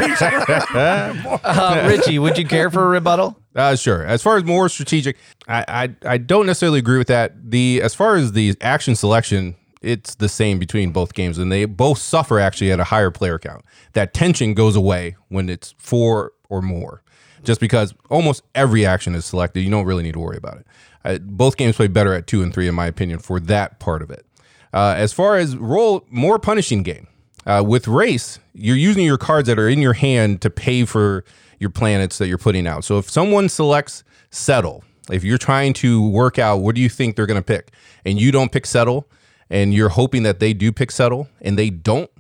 Uh, 1.42 1.86
Richie, 1.88 2.18
would 2.18 2.38
you 2.38 2.46
care 2.46 2.70
for 2.70 2.84
a 2.84 2.88
rebuttal? 2.88 3.36
Uh, 3.54 3.74
sure. 3.74 4.04
As 4.04 4.22
far 4.22 4.36
as 4.36 4.44
more 4.44 4.68
strategic, 4.68 5.16
I, 5.48 5.64
I 5.68 6.12
I 6.14 6.18
don't 6.18 6.46
necessarily 6.46 6.78
agree 6.78 6.98
with 6.98 7.08
that. 7.08 7.50
The 7.50 7.80
as 7.82 7.94
far 7.94 8.14
as 8.16 8.32
the 8.32 8.54
action 8.60 8.94
selection, 8.94 9.56
it's 9.82 10.14
the 10.14 10.28
same 10.28 10.58
between 10.58 10.92
both 10.92 11.14
games, 11.14 11.38
and 11.38 11.50
they 11.50 11.64
both 11.64 11.98
suffer 11.98 12.38
actually 12.38 12.70
at 12.72 12.80
a 12.80 12.84
higher 12.84 13.10
player 13.10 13.38
count. 13.38 13.64
That 13.94 14.12
tension 14.14 14.54
goes 14.54 14.76
away 14.76 15.16
when 15.28 15.48
it's 15.48 15.74
four 15.78 16.32
or 16.48 16.60
more, 16.60 17.02
just 17.42 17.60
because 17.60 17.94
almost 18.10 18.42
every 18.54 18.84
action 18.84 19.14
is 19.14 19.24
selected. 19.24 19.60
You 19.60 19.70
don't 19.70 19.86
really 19.86 20.02
need 20.02 20.14
to 20.14 20.20
worry 20.20 20.36
about 20.36 20.64
it. 21.04 21.26
Both 21.26 21.56
games 21.56 21.76
play 21.76 21.88
better 21.88 22.12
at 22.12 22.26
two 22.26 22.42
and 22.42 22.52
three, 22.52 22.68
in 22.68 22.74
my 22.74 22.86
opinion, 22.86 23.20
for 23.20 23.40
that 23.40 23.80
part 23.80 24.02
of 24.02 24.10
it. 24.10 24.26
Uh, 24.72 24.94
as 24.96 25.12
far 25.12 25.36
as 25.36 25.56
roll, 25.56 26.06
more 26.10 26.38
punishing 26.38 26.82
game. 26.82 27.06
Uh, 27.46 27.64
with 27.66 27.88
race, 27.88 28.38
you're 28.52 28.76
using 28.76 29.04
your 29.04 29.16
cards 29.16 29.48
that 29.48 29.58
are 29.58 29.68
in 29.68 29.78
your 29.80 29.94
hand 29.94 30.42
to 30.42 30.50
pay 30.50 30.84
for 30.84 31.24
your 31.58 31.70
planets 31.70 32.18
that 32.18 32.28
you're 32.28 32.36
putting 32.38 32.66
out. 32.66 32.84
So 32.84 32.98
if 32.98 33.08
someone 33.08 33.48
selects 33.48 34.04
settle, 34.30 34.84
if 35.10 35.24
you're 35.24 35.38
trying 35.38 35.72
to 35.74 36.06
work 36.06 36.38
out 36.38 36.58
what 36.58 36.74
do 36.74 36.82
you 36.82 36.90
think 36.90 37.16
they're 37.16 37.26
going 37.26 37.40
to 37.40 37.44
pick, 37.44 37.72
and 38.04 38.20
you 38.20 38.30
don't 38.30 38.52
pick 38.52 38.66
settle, 38.66 39.08
and 39.50 39.74
you're 39.74 39.90
hoping 39.90 40.22
that 40.22 40.40
they 40.40 40.54
do 40.54 40.72
pick 40.72 40.90
settle, 40.90 41.28
and 41.40 41.58
they 41.58 41.68
don't, 41.70 42.10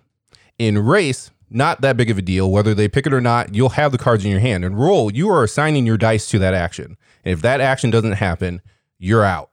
in 0.58 0.78
race, 0.78 1.30
not 1.48 1.80
that 1.80 1.96
big 1.96 2.10
of 2.10 2.18
a 2.18 2.22
deal. 2.22 2.50
Whether 2.50 2.74
they 2.74 2.88
pick 2.88 3.06
it 3.06 3.14
or 3.14 3.20
not, 3.20 3.54
you'll 3.54 3.70
have 3.70 3.92
the 3.92 3.98
cards 3.98 4.24
in 4.24 4.30
your 4.30 4.40
hand. 4.40 4.64
And 4.64 4.78
roll, 4.78 5.12
you 5.12 5.30
are 5.30 5.42
assigning 5.42 5.86
your 5.86 5.96
dice 5.96 6.28
to 6.28 6.38
that 6.38 6.54
action. 6.54 6.96
And 7.24 7.32
if 7.32 7.42
that 7.42 7.60
action 7.60 7.90
doesn't 7.90 8.12
happen, 8.12 8.60
you're 8.98 9.24
out. 9.24 9.50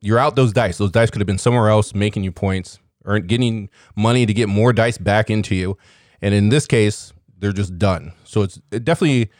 You're 0.00 0.18
out 0.18 0.36
those 0.36 0.52
dice. 0.52 0.78
Those 0.78 0.90
dice 0.90 1.10
could 1.10 1.20
have 1.20 1.26
been 1.26 1.38
somewhere 1.38 1.68
else 1.68 1.94
making 1.94 2.24
you 2.24 2.32
points 2.32 2.78
or 3.04 3.18
getting 3.18 3.70
money 3.96 4.26
to 4.26 4.34
get 4.34 4.48
more 4.48 4.72
dice 4.72 4.98
back 4.98 5.30
into 5.30 5.54
you. 5.54 5.76
And 6.20 6.34
in 6.34 6.50
this 6.50 6.66
case, 6.66 7.12
they're 7.38 7.52
just 7.52 7.78
done. 7.78 8.12
So 8.24 8.42
it's 8.42 8.56
definitely 8.70 9.30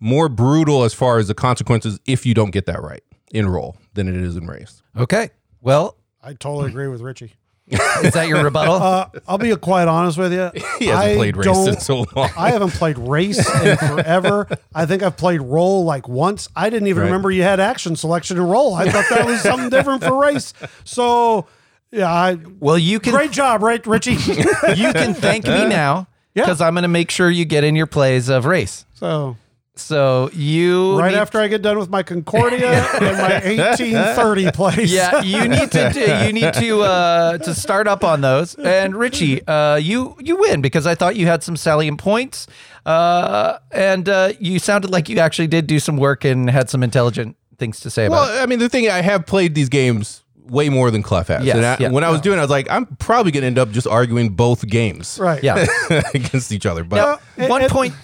more 0.00 0.28
brutal 0.28 0.84
as 0.84 0.94
far 0.94 1.18
as 1.18 1.28
the 1.28 1.34
consequences 1.34 2.00
if 2.06 2.24
you 2.24 2.34
don't 2.34 2.50
get 2.50 2.66
that 2.66 2.82
right 2.82 3.02
in 3.32 3.48
roll 3.48 3.76
than 3.94 4.08
it 4.08 4.16
is 4.16 4.36
in 4.36 4.46
race. 4.46 4.82
Okay. 4.96 5.30
Well, 5.60 5.96
I 6.22 6.34
totally 6.34 6.70
agree 6.70 6.88
with 6.88 7.00
Richie. 7.00 7.34
Is 7.70 8.12
that 8.14 8.26
your 8.28 8.42
rebuttal? 8.44 8.74
Uh, 8.88 9.08
I'll 9.26 9.38
be 9.38 9.54
quite 9.56 9.88
honest 9.88 10.16
with 10.18 10.32
you. 10.32 10.50
He 10.78 10.86
hasn't 10.86 11.12
I 11.12 11.14
played 11.16 11.36
race 11.36 11.66
in 11.66 11.80
so 11.80 12.06
long. 12.14 12.30
I 12.36 12.50
haven't 12.50 12.70
played 12.72 12.98
race 12.98 13.38
in 13.62 13.76
forever. 13.88 14.46
I 14.74 14.86
think 14.86 15.02
I've 15.02 15.16
played 15.16 15.40
roll 15.42 15.84
like 15.84 16.08
once. 16.08 16.48
I 16.56 16.70
didn't 16.70 16.88
even 16.88 17.02
Right. 17.02 17.06
remember 17.06 17.30
you 17.30 17.42
had 17.42 17.60
action 17.60 17.96
selection 17.96 18.38
and 18.38 18.50
roll. 18.50 18.74
I 18.74 18.88
thought 18.90 19.06
that 19.10 19.26
was 19.26 19.40
something 19.40 19.68
different 19.70 20.02
for 20.04 20.20
race. 20.20 20.54
So 20.84 21.46
yeah, 21.90 22.10
I, 22.12 22.36
well, 22.60 22.78
you 22.78 23.00
can 23.00 23.12
great 23.12 23.30
job, 23.32 23.62
right, 23.62 23.84
Richie? 23.86 24.12
you 24.12 24.92
can 24.92 25.14
thank 25.14 25.44
me 25.46 25.66
now 25.66 26.06
Yeah. 26.34 26.44
because 26.44 26.60
I'm 26.60 26.74
going 26.74 26.82
to 26.82 26.88
make 26.88 27.10
sure 27.10 27.30
you 27.30 27.44
get 27.44 27.64
in 27.64 27.74
your 27.76 27.86
plays 27.86 28.28
of 28.28 28.44
race. 28.46 28.84
so 28.94 29.36
So 29.80 30.30
you 30.32 30.98
right 30.98 31.12
need- 31.12 31.16
after 31.18 31.40
I 31.40 31.48
get 31.48 31.62
done 31.62 31.78
with 31.78 31.88
my 31.88 32.02
Concordia 32.02 32.70
and 33.00 33.16
my 33.16 33.40
1830 33.44 34.50
place. 34.52 34.90
yeah, 34.92 35.22
you 35.22 35.48
need 35.48 35.70
to 35.72 35.90
do, 35.92 36.00
you 36.26 36.32
need 36.32 36.52
to 36.54 36.82
uh, 36.82 37.38
to 37.38 37.54
start 37.54 37.86
up 37.88 38.04
on 38.04 38.20
those. 38.20 38.54
And 38.56 38.94
Richie, 38.96 39.46
uh, 39.46 39.76
you 39.76 40.16
you 40.20 40.36
win 40.36 40.60
because 40.60 40.86
I 40.86 40.94
thought 40.94 41.16
you 41.16 41.26
had 41.26 41.42
some 41.42 41.56
salient 41.56 41.98
points, 41.98 42.46
uh, 42.86 43.58
and 43.72 44.08
uh, 44.08 44.32
you 44.40 44.58
sounded 44.58 44.90
like 44.90 45.08
you 45.08 45.18
actually 45.18 45.48
did 45.48 45.66
do 45.66 45.78
some 45.78 45.96
work 45.96 46.24
and 46.24 46.50
had 46.50 46.68
some 46.70 46.82
intelligent 46.82 47.36
things 47.58 47.80
to 47.80 47.90
say 47.90 48.06
about. 48.06 48.28
it. 48.28 48.32
Well, 48.32 48.42
I 48.42 48.46
mean, 48.46 48.58
the 48.58 48.68
thing 48.68 48.88
I 48.88 49.00
have 49.02 49.26
played 49.26 49.54
these 49.54 49.68
games 49.68 50.22
way 50.46 50.68
more 50.70 50.90
than 50.90 51.02
Clef 51.02 51.28
has. 51.28 51.44
Yes, 51.44 51.56
and 51.56 51.66
I, 51.66 51.76
yeah. 51.78 51.90
when 51.90 52.04
I 52.04 52.10
was 52.10 52.20
doing, 52.22 52.38
it, 52.38 52.40
I 52.40 52.44
was 52.44 52.50
like, 52.50 52.70
I'm 52.70 52.86
probably 52.96 53.32
going 53.32 53.42
to 53.42 53.46
end 53.48 53.58
up 53.58 53.70
just 53.70 53.86
arguing 53.86 54.30
both 54.30 54.66
games 54.66 55.18
Right. 55.20 55.42
Yeah. 55.44 55.66
against 56.14 56.52
each 56.52 56.64
other. 56.64 56.84
But 56.84 57.20
Now, 57.36 57.48
one 57.48 57.60
and- 57.62 57.70
point. 57.70 57.94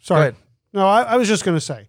Sorry. 0.00 0.34
No, 0.72 0.86
I, 0.86 1.02
I 1.02 1.16
was 1.16 1.28
just 1.28 1.44
going 1.44 1.56
to 1.56 1.60
say, 1.60 1.88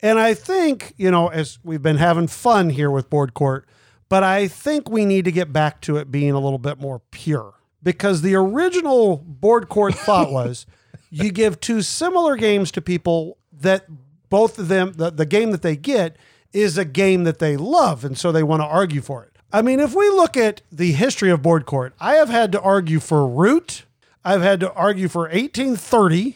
and 0.00 0.18
I 0.18 0.34
think 0.34 0.94
you 0.96 1.10
know, 1.10 1.28
as 1.28 1.58
we've 1.62 1.82
been 1.82 1.96
having 1.98 2.26
fun 2.26 2.70
here 2.70 2.90
with 2.90 3.10
board 3.10 3.34
court, 3.34 3.68
but 4.08 4.22
I 4.22 4.48
think 4.48 4.90
we 4.90 5.04
need 5.04 5.24
to 5.24 5.32
get 5.32 5.52
back 5.52 5.80
to 5.82 5.96
it 5.96 6.10
being 6.10 6.32
a 6.32 6.40
little 6.40 6.58
bit 6.58 6.80
more 6.80 7.00
pure 7.10 7.54
because 7.82 8.22
the 8.22 8.34
original 8.34 9.16
board 9.16 9.68
court 9.68 9.94
thought 9.94 10.30
was 10.32 10.66
you 11.10 11.30
give 11.30 11.60
two 11.60 11.82
similar 11.82 12.36
games 12.36 12.70
to 12.72 12.80
people 12.80 13.38
that 13.52 13.86
both 14.28 14.58
of 14.58 14.68
them 14.68 14.94
the, 14.94 15.10
the 15.10 15.26
game 15.26 15.50
that 15.50 15.62
they 15.62 15.76
get 15.76 16.16
is 16.52 16.78
a 16.78 16.84
game 16.84 17.24
that 17.24 17.38
they 17.38 17.56
love 17.56 18.04
and 18.04 18.16
so 18.16 18.32
they 18.32 18.42
want 18.42 18.60
to 18.60 18.66
argue 18.66 19.00
for 19.00 19.24
it. 19.24 19.32
I 19.52 19.60
mean, 19.60 19.80
if 19.80 19.94
we 19.94 20.08
look 20.08 20.36
at 20.36 20.62
the 20.72 20.92
history 20.92 21.30
of 21.30 21.42
board 21.42 21.66
court, 21.66 21.94
I 22.00 22.14
have 22.14 22.30
had 22.30 22.52
to 22.52 22.60
argue 22.60 23.00
for 23.00 23.26
Root. 23.26 23.84
I've 24.24 24.42
had 24.42 24.60
to 24.60 24.72
argue 24.72 25.08
for 25.08 25.22
1830. 25.22 26.34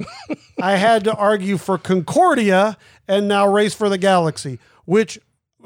I 0.60 0.76
had 0.76 1.04
to 1.04 1.14
argue 1.14 1.56
for 1.58 1.78
Concordia 1.78 2.76
and 3.06 3.28
now 3.28 3.46
Race 3.46 3.74
for 3.74 3.88
the 3.88 3.98
Galaxy, 3.98 4.58
which 4.84 5.18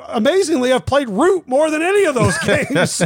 amazingly 0.09 0.73
I've 0.73 0.87
played 0.87 1.09
Root 1.09 1.47
more 1.49 1.71
than 1.71 1.83
any 1.83 2.05
of 2.05 2.15
those 2.15 2.37
games. 2.45 3.03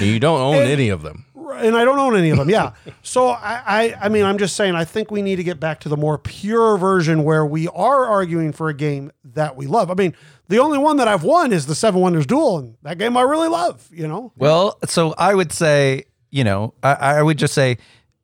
you 0.00 0.18
don't 0.20 0.40
own 0.40 0.56
any 0.56 0.88
of 0.88 1.02
them. 1.02 1.24
and 1.56 1.76
I 1.76 1.84
don't 1.84 1.98
own 1.98 2.16
any 2.16 2.30
of 2.30 2.38
them. 2.38 2.50
Yeah. 2.50 2.72
So 3.02 3.28
I, 3.28 3.62
I, 3.66 3.94
I 4.02 4.08
mean, 4.08 4.24
I'm 4.24 4.38
just 4.38 4.54
saying, 4.56 4.74
I 4.74 4.84
think 4.84 5.10
we 5.10 5.22
need 5.22 5.36
to 5.36 5.44
get 5.44 5.58
back 5.58 5.80
to 5.80 5.88
the 5.88 5.96
more 5.96 6.18
pure 6.18 6.76
version 6.76 7.24
where 7.24 7.44
we 7.46 7.68
are 7.68 8.04
arguing 8.06 8.52
for 8.52 8.68
a 8.68 8.74
game 8.74 9.10
that 9.24 9.56
we 9.56 9.66
love. 9.66 9.90
I 9.90 9.94
mean, 9.94 10.14
the 10.48 10.58
only 10.58 10.78
one 10.78 10.96
that 10.98 11.08
I've 11.08 11.24
won 11.24 11.52
is 11.52 11.66
the 11.66 11.74
Seven 11.74 12.00
Wonders 12.00 12.26
Duel, 12.26 12.58
and 12.58 12.76
that 12.82 12.98
game 12.98 13.16
I 13.16 13.22
really 13.22 13.48
love. 13.48 13.88
You 13.92 14.08
know, 14.08 14.32
Well, 14.36 14.78
so 14.86 15.14
I 15.18 15.34
would 15.34 15.52
say, 15.52 16.04
you 16.30 16.44
know, 16.44 16.74
I, 16.82 16.92
I 16.94 17.22
would 17.22 17.38
just 17.38 17.54
say 17.54 17.78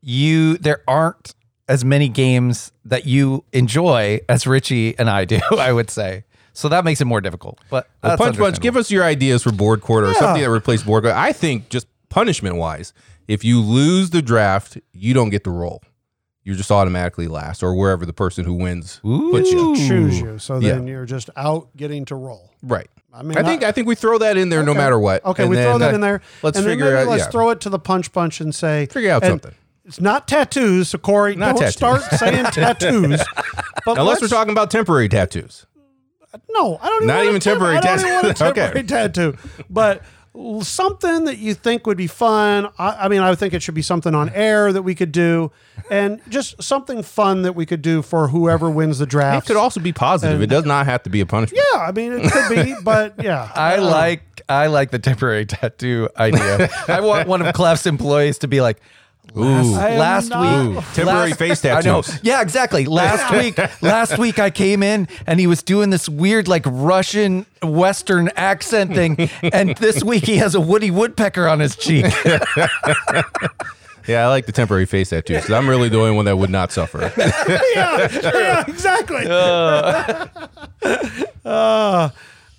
you 0.04 0.58
there 0.58 0.82
aren't 0.86 1.34
as 1.68 1.84
many 1.84 2.08
games 2.08 2.72
that 2.84 3.06
you 3.06 3.44
enjoy 3.52 4.20
as 4.28 4.46
Richie 4.46 4.98
and 4.98 5.08
I 5.08 5.24
do, 5.24 5.40
I 5.58 5.72
would 5.72 5.90
say. 5.90 6.24
So 6.52 6.68
that 6.68 6.84
makes 6.84 7.00
it 7.00 7.06
more 7.06 7.20
difficult. 7.20 7.58
But 7.68 7.88
Well, 8.02 8.16
Punch 8.16 8.38
Punch, 8.38 8.60
give 8.60 8.76
us 8.76 8.90
your 8.90 9.02
ideas 9.02 9.42
for 9.42 9.50
board 9.50 9.80
court 9.80 10.04
or 10.04 10.14
something 10.14 10.42
that 10.42 10.50
replaces 10.50 10.86
board 10.86 11.02
court. 11.02 11.16
I 11.16 11.32
think 11.32 11.68
just 11.68 11.88
punishment 12.10 12.56
wise, 12.56 12.92
if 13.26 13.44
you 13.44 13.60
lose 13.60 14.10
the 14.10 14.22
draft, 14.22 14.78
you 14.92 15.14
don't 15.14 15.30
get 15.30 15.42
the 15.42 15.50
roll. 15.50 15.82
You're 16.44 16.54
just 16.56 16.70
automatically 16.70 17.26
last, 17.26 17.62
or 17.62 17.74
wherever 17.74 18.04
the 18.04 18.12
person 18.12 18.44
who 18.44 18.52
wins 18.54 19.00
puts 19.02 19.50
you. 19.50 19.74
choose 19.74 20.20
you. 20.20 20.38
So 20.38 20.58
Yeah. 20.58 20.74
then 20.74 20.86
you're 20.86 21.06
just 21.06 21.30
out 21.36 21.74
getting 21.74 22.04
to 22.04 22.14
roll. 22.14 22.50
Right. 22.62 22.88
I 23.12 23.22
mean, 23.22 23.38
I 23.38 23.42
think 23.42 23.62
I 23.62 23.72
think 23.72 23.88
we 23.88 23.94
throw 23.94 24.18
that 24.18 24.36
in 24.36 24.48
there 24.50 24.62
no 24.62 24.74
matter 24.74 24.98
what. 24.98 25.24
Okay, 25.24 25.44
And 25.44 25.50
we 25.50 25.56
throw 25.56 25.78
that 25.78 25.94
in 25.94 26.00
there. 26.02 26.20
Let's 26.42 26.58
and 26.58 26.66
then 26.66 26.72
figure 26.72 26.92
maybe 26.92 26.98
out. 26.98 27.08
Let's 27.08 27.24
yeah. 27.24 27.30
throw 27.30 27.50
it 27.50 27.60
to 27.62 27.70
the 27.70 27.78
punch 27.78 28.12
punch 28.12 28.40
and 28.40 28.54
say 28.54 28.86
Figure 28.86 29.10
out 29.10 29.22
and 29.22 29.32
something. 29.32 29.54
It's 29.84 30.00
not 30.00 30.26
tattoos, 30.28 30.88
so 30.88 30.98
Corey. 30.98 31.36
Not 31.36 31.56
don't 31.56 31.58
tattoos. 31.72 31.74
start 31.74 32.02
saying 32.18 32.44
tattoos. 32.52 33.22
But 33.84 33.98
Unless 33.98 34.20
we're 34.20 34.26
let's- 34.26 34.30
talking 34.30 34.52
about 34.52 34.70
temporary 34.70 35.08
tattoos. 35.08 35.66
No, 36.50 36.78
I 36.82 36.86
don't 36.88 36.96
even 36.96 37.06
Not 37.06 37.14
want 37.16 37.24
even 37.26 37.36
a 37.36 37.40
temp- 37.40 37.42
temporary 37.58 37.76
I 37.76 37.80
don't 37.80 37.98
tattoo. 37.98 38.06
even 38.06 38.14
want 38.26 38.40
a 38.40 38.44
Okay. 38.48 38.60
temporary 38.62 38.86
tattoo. 38.86 39.36
But 39.70 40.02
l- 40.34 40.62
something 40.62 41.26
that 41.26 41.38
you 41.38 41.54
think 41.54 41.86
would 41.86 41.96
be 41.96 42.08
fun. 42.08 42.68
I, 42.76 43.04
I 43.04 43.08
mean, 43.08 43.20
I 43.20 43.32
think 43.36 43.54
it 43.54 43.62
should 43.62 43.74
be 43.76 43.82
something 43.82 44.14
on 44.16 44.30
air 44.30 44.72
that 44.72 44.82
we 44.82 44.96
could 44.96 45.12
do, 45.12 45.52
and 45.90 46.20
just 46.28 46.60
something 46.60 47.02
fun 47.04 47.42
that 47.42 47.54
we 47.54 47.66
could 47.66 47.82
do 47.82 48.02
for 48.02 48.28
whoever 48.28 48.68
wins 48.68 48.98
the 48.98 49.06
draft. 49.06 49.26
It 49.26 49.32
draft. 49.34 49.46
could 49.48 49.56
also 49.58 49.78
be 49.80 49.92
positive. 49.92 50.42
it 50.42 50.48
does 50.48 50.64
not 50.64 50.86
have 50.86 51.04
to 51.04 51.10
be 51.10 51.20
a 51.20 51.26
punishment. 51.26 51.62
yeah, 51.72 51.78
I 51.80 51.92
mean, 51.92 52.12
it 52.14 52.32
could 52.32 52.48
be, 52.64 52.74
but 52.82 53.22
yeah, 53.22 53.52
I 53.54 53.76
um, 53.76 53.84
like 53.84 54.42
I 54.48 54.66
like 54.66 54.90
the 54.90 54.98
temporary 54.98 55.46
tattoo 55.46 56.08
idea. 56.16 56.68
I 56.88 57.00
want 57.00 57.28
one 57.28 57.42
of 57.42 57.54
Clef's 57.54 57.86
employees 57.86 58.38
to 58.38 58.48
be 58.48 58.60
like, 58.60 58.80
last, 59.34 59.74
I 59.74 59.88
am 59.90 59.98
last 59.98 60.28
not- 60.28 60.40
week, 60.68 60.76
Ooh, 60.78 60.82
temporary 60.94 61.30
last- 61.30 61.38
face 61.38 61.64
I 61.64 61.68
know. 61.80 62.02
tattoos. 62.02 62.20
Yeah, 62.22 62.42
exactly. 62.42 62.84
Last 63.04 63.32
week, 63.32 63.58
last 63.82 64.18
week 64.18 64.38
I 64.38 64.50
came 64.50 64.82
in 64.82 65.08
and 65.26 65.40
he 65.40 65.46
was 65.46 65.62
doing 65.62 65.90
this 65.90 66.08
weird 66.08 66.46
like 66.48 66.62
Russian 66.66 67.46
Western 67.62 68.28
accent 68.36 68.94
thing, 68.94 69.30
and 69.42 69.76
this 69.78 70.04
week 70.04 70.26
he 70.26 70.36
has 70.36 70.54
a 70.54 70.60
Woody 70.60 70.90
Woodpecker 70.90 71.48
on 71.48 71.60
his 71.60 71.76
cheek. 71.76 72.06
Yeah, 74.06 74.26
I 74.26 74.28
like 74.28 74.44
the 74.44 74.52
temporary 74.52 74.84
face 74.84 75.08
tattoos 75.08 75.38
because 75.38 75.50
I'm 75.50 75.66
really 75.66 75.88
the 75.88 75.98
only 75.98 76.14
one 76.14 76.26
that 76.26 76.36
would 76.36 76.50
not 76.50 76.70
suffer. 76.70 77.10
yeah, 77.16 78.08
yeah, 78.22 78.64
exactly. 78.68 79.24
Uh, 79.26 80.26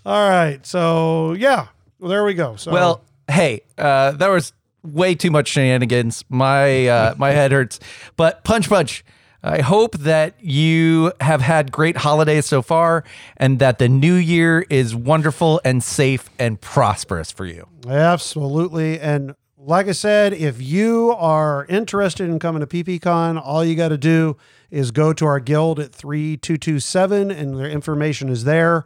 all 0.06 0.30
right, 0.30 0.60
so 0.66 1.34
yeah, 1.34 1.68
well, 2.00 2.10
there 2.10 2.24
we 2.24 2.34
go. 2.34 2.56
So 2.56 2.72
Well, 2.72 3.02
hey, 3.30 3.62
uh, 3.78 4.14
there 4.14 4.32
was 4.32 4.54
way 4.86 5.16
too 5.16 5.32
much 5.32 5.48
shenanigans. 5.50 6.24
My 6.30 6.88
uh, 6.88 7.16
my 7.18 7.32
head 7.32 7.52
hurts. 7.52 7.80
But 8.16 8.44
punch 8.44 8.70
punch. 8.70 9.04
I 9.44 9.62
hope 9.62 9.96
that 10.00 10.44
you 10.44 11.14
have 11.22 11.40
had 11.40 11.72
great 11.72 11.98
holidays 11.98 12.48
so 12.48 12.64
far, 12.64 13.04
and 13.38 13.60
that 13.60 13.78
the 13.78 13.88
new 13.88 14.16
year 14.16 14.66
is 14.72 14.96
wonderful 14.96 15.62
and 15.64 15.84
safe 15.84 16.32
and 16.40 16.60
prosperous 16.60 17.32
for 17.32 17.46
you. 17.46 17.68
Absolutely. 17.88 19.00
And 19.00 19.36
like 19.66 19.88
I 19.88 19.92
said, 19.94 20.34
if 20.34 20.62
you 20.62 21.12
are 21.18 21.66
interested 21.70 22.30
in 22.30 22.40
coming 22.40 22.66
to 22.66 22.68
PPCon, 22.68 23.42
all 23.44 23.64
you 23.64 23.76
got 23.76 23.90
to 23.90 23.98
do 23.98 24.38
is 24.70 24.92
go 24.92 25.14
to 25.14 25.26
our 25.26 25.40
guild 25.40 25.80
at 25.80 25.94
3227 25.94 27.32
and 27.32 27.58
their 27.58 27.70
information 27.70 28.30
is 28.30 28.44
there. 28.44 28.84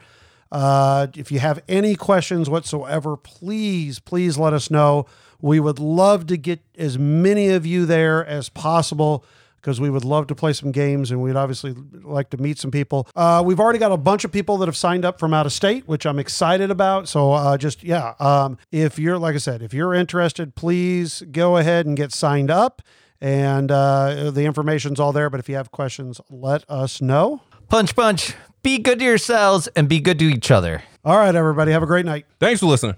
Uh, 0.52 1.08
if 1.16 1.32
you 1.32 1.40
have 1.40 1.62
any 1.68 1.96
questions 1.96 2.50
whatsoever, 2.50 3.18
please, 3.18 4.00
please 4.00 4.38
let 4.38 4.54
us 4.54 4.72
know. 4.72 5.06
We 5.42 5.60
would 5.60 5.80
love 5.80 6.28
to 6.28 6.38
get 6.38 6.60
as 6.78 6.98
many 6.98 7.50
of 7.50 7.66
you 7.66 7.86
there 7.86 8.26
as 8.26 8.50
possible 8.50 9.24
because 9.62 9.82
we 9.82 9.90
would 9.90 10.06
love 10.06 10.28
to 10.28 10.36
play 10.36 10.54
some 10.54 10.72
games 10.72 11.12
and 11.12 11.22
we'd 11.22 11.36
obviously 11.36 11.76
like 12.04 12.30
to 12.30 12.38
meet 12.38 12.58
some 12.58 12.72
people. 12.72 13.08
Uh, 13.16 13.44
we've 13.46 13.60
already 13.60 13.80
got 13.80 13.92
a 13.92 13.98
bunch 13.98 14.24
of 14.24 14.32
people 14.32 14.58
that 14.58 14.68
have 14.68 14.78
signed 14.78 15.04
up 15.04 15.20
from 15.20 15.34
out 15.34 15.46
of 15.46 15.52
state, 15.52 15.88
which 15.88 16.06
I'm 16.06 16.20
excited 16.20 16.72
about. 16.72 17.08
So 17.10 17.34
uh, 17.34 17.58
just, 17.58 17.84
yeah, 17.84 18.14
um, 18.20 18.58
if 18.72 18.98
you're, 18.98 19.18
like 19.18 19.36
I 19.36 19.40
said, 19.40 19.62
if 19.62 19.74
you're 19.74 19.94
interested, 19.94 20.56
please 20.56 21.24
go 21.32 21.58
ahead 21.58 21.86
and 21.86 21.98
get 21.98 22.14
signed 22.14 22.50
up. 22.50 22.82
And 23.22 23.70
uh, 23.70 24.32
the 24.32 24.46
information's 24.46 24.98
all 24.98 25.12
there. 25.12 25.30
But 25.30 25.42
if 25.42 25.50
you 25.50 25.56
have 25.56 25.72
questions, 25.72 26.22
let 26.30 26.64
us 26.70 27.02
know. 27.02 27.42
Punch, 27.68 27.94
punch. 27.96 28.34
Be 28.64 28.78
good 28.78 29.00
to 29.00 29.06
yourselves 29.06 29.68
and 29.76 29.90
be 29.90 30.00
good 30.00 30.20
to 30.20 30.26
each 30.26 30.52
other. 30.52 30.84
All 31.04 31.18
right, 31.18 31.36
everybody. 31.36 31.74
Have 31.74 31.84
a 31.84 31.88
great 31.88 32.06
night. 32.06 32.26
Thanks 32.40 32.62
for 32.62 32.68
listening. 32.68 32.96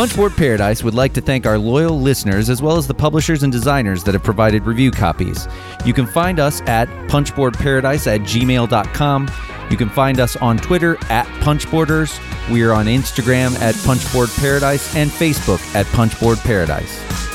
Punchboard 0.00 0.34
Paradise 0.34 0.82
would 0.82 0.94
like 0.94 1.12
to 1.12 1.20
thank 1.20 1.44
our 1.44 1.58
loyal 1.58 2.00
listeners 2.00 2.48
as 2.48 2.62
well 2.62 2.78
as 2.78 2.86
the 2.86 2.94
publishers 2.94 3.42
and 3.42 3.52
designers 3.52 4.02
that 4.02 4.14
have 4.14 4.22
provided 4.22 4.64
review 4.64 4.90
copies. 4.90 5.46
You 5.84 5.92
can 5.92 6.06
find 6.06 6.40
us 6.40 6.62
at 6.62 6.88
punchboardparadise 7.10 8.06
at 8.06 8.22
gmail.com. 8.22 9.30
You 9.70 9.76
can 9.76 9.90
find 9.90 10.18
us 10.18 10.36
on 10.36 10.56
Twitter 10.56 10.96
at 11.10 11.26
Punchboarders. 11.42 12.18
We 12.50 12.62
are 12.62 12.72
on 12.72 12.86
Instagram 12.86 13.60
at 13.60 13.74
Punchboard 13.84 14.30
Paradise 14.36 14.96
and 14.96 15.10
Facebook 15.10 15.60
at 15.74 15.84
Punchboard 15.88 16.38
Paradise. 16.38 17.29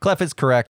Clef 0.00 0.22
is 0.22 0.32
correct. 0.32 0.66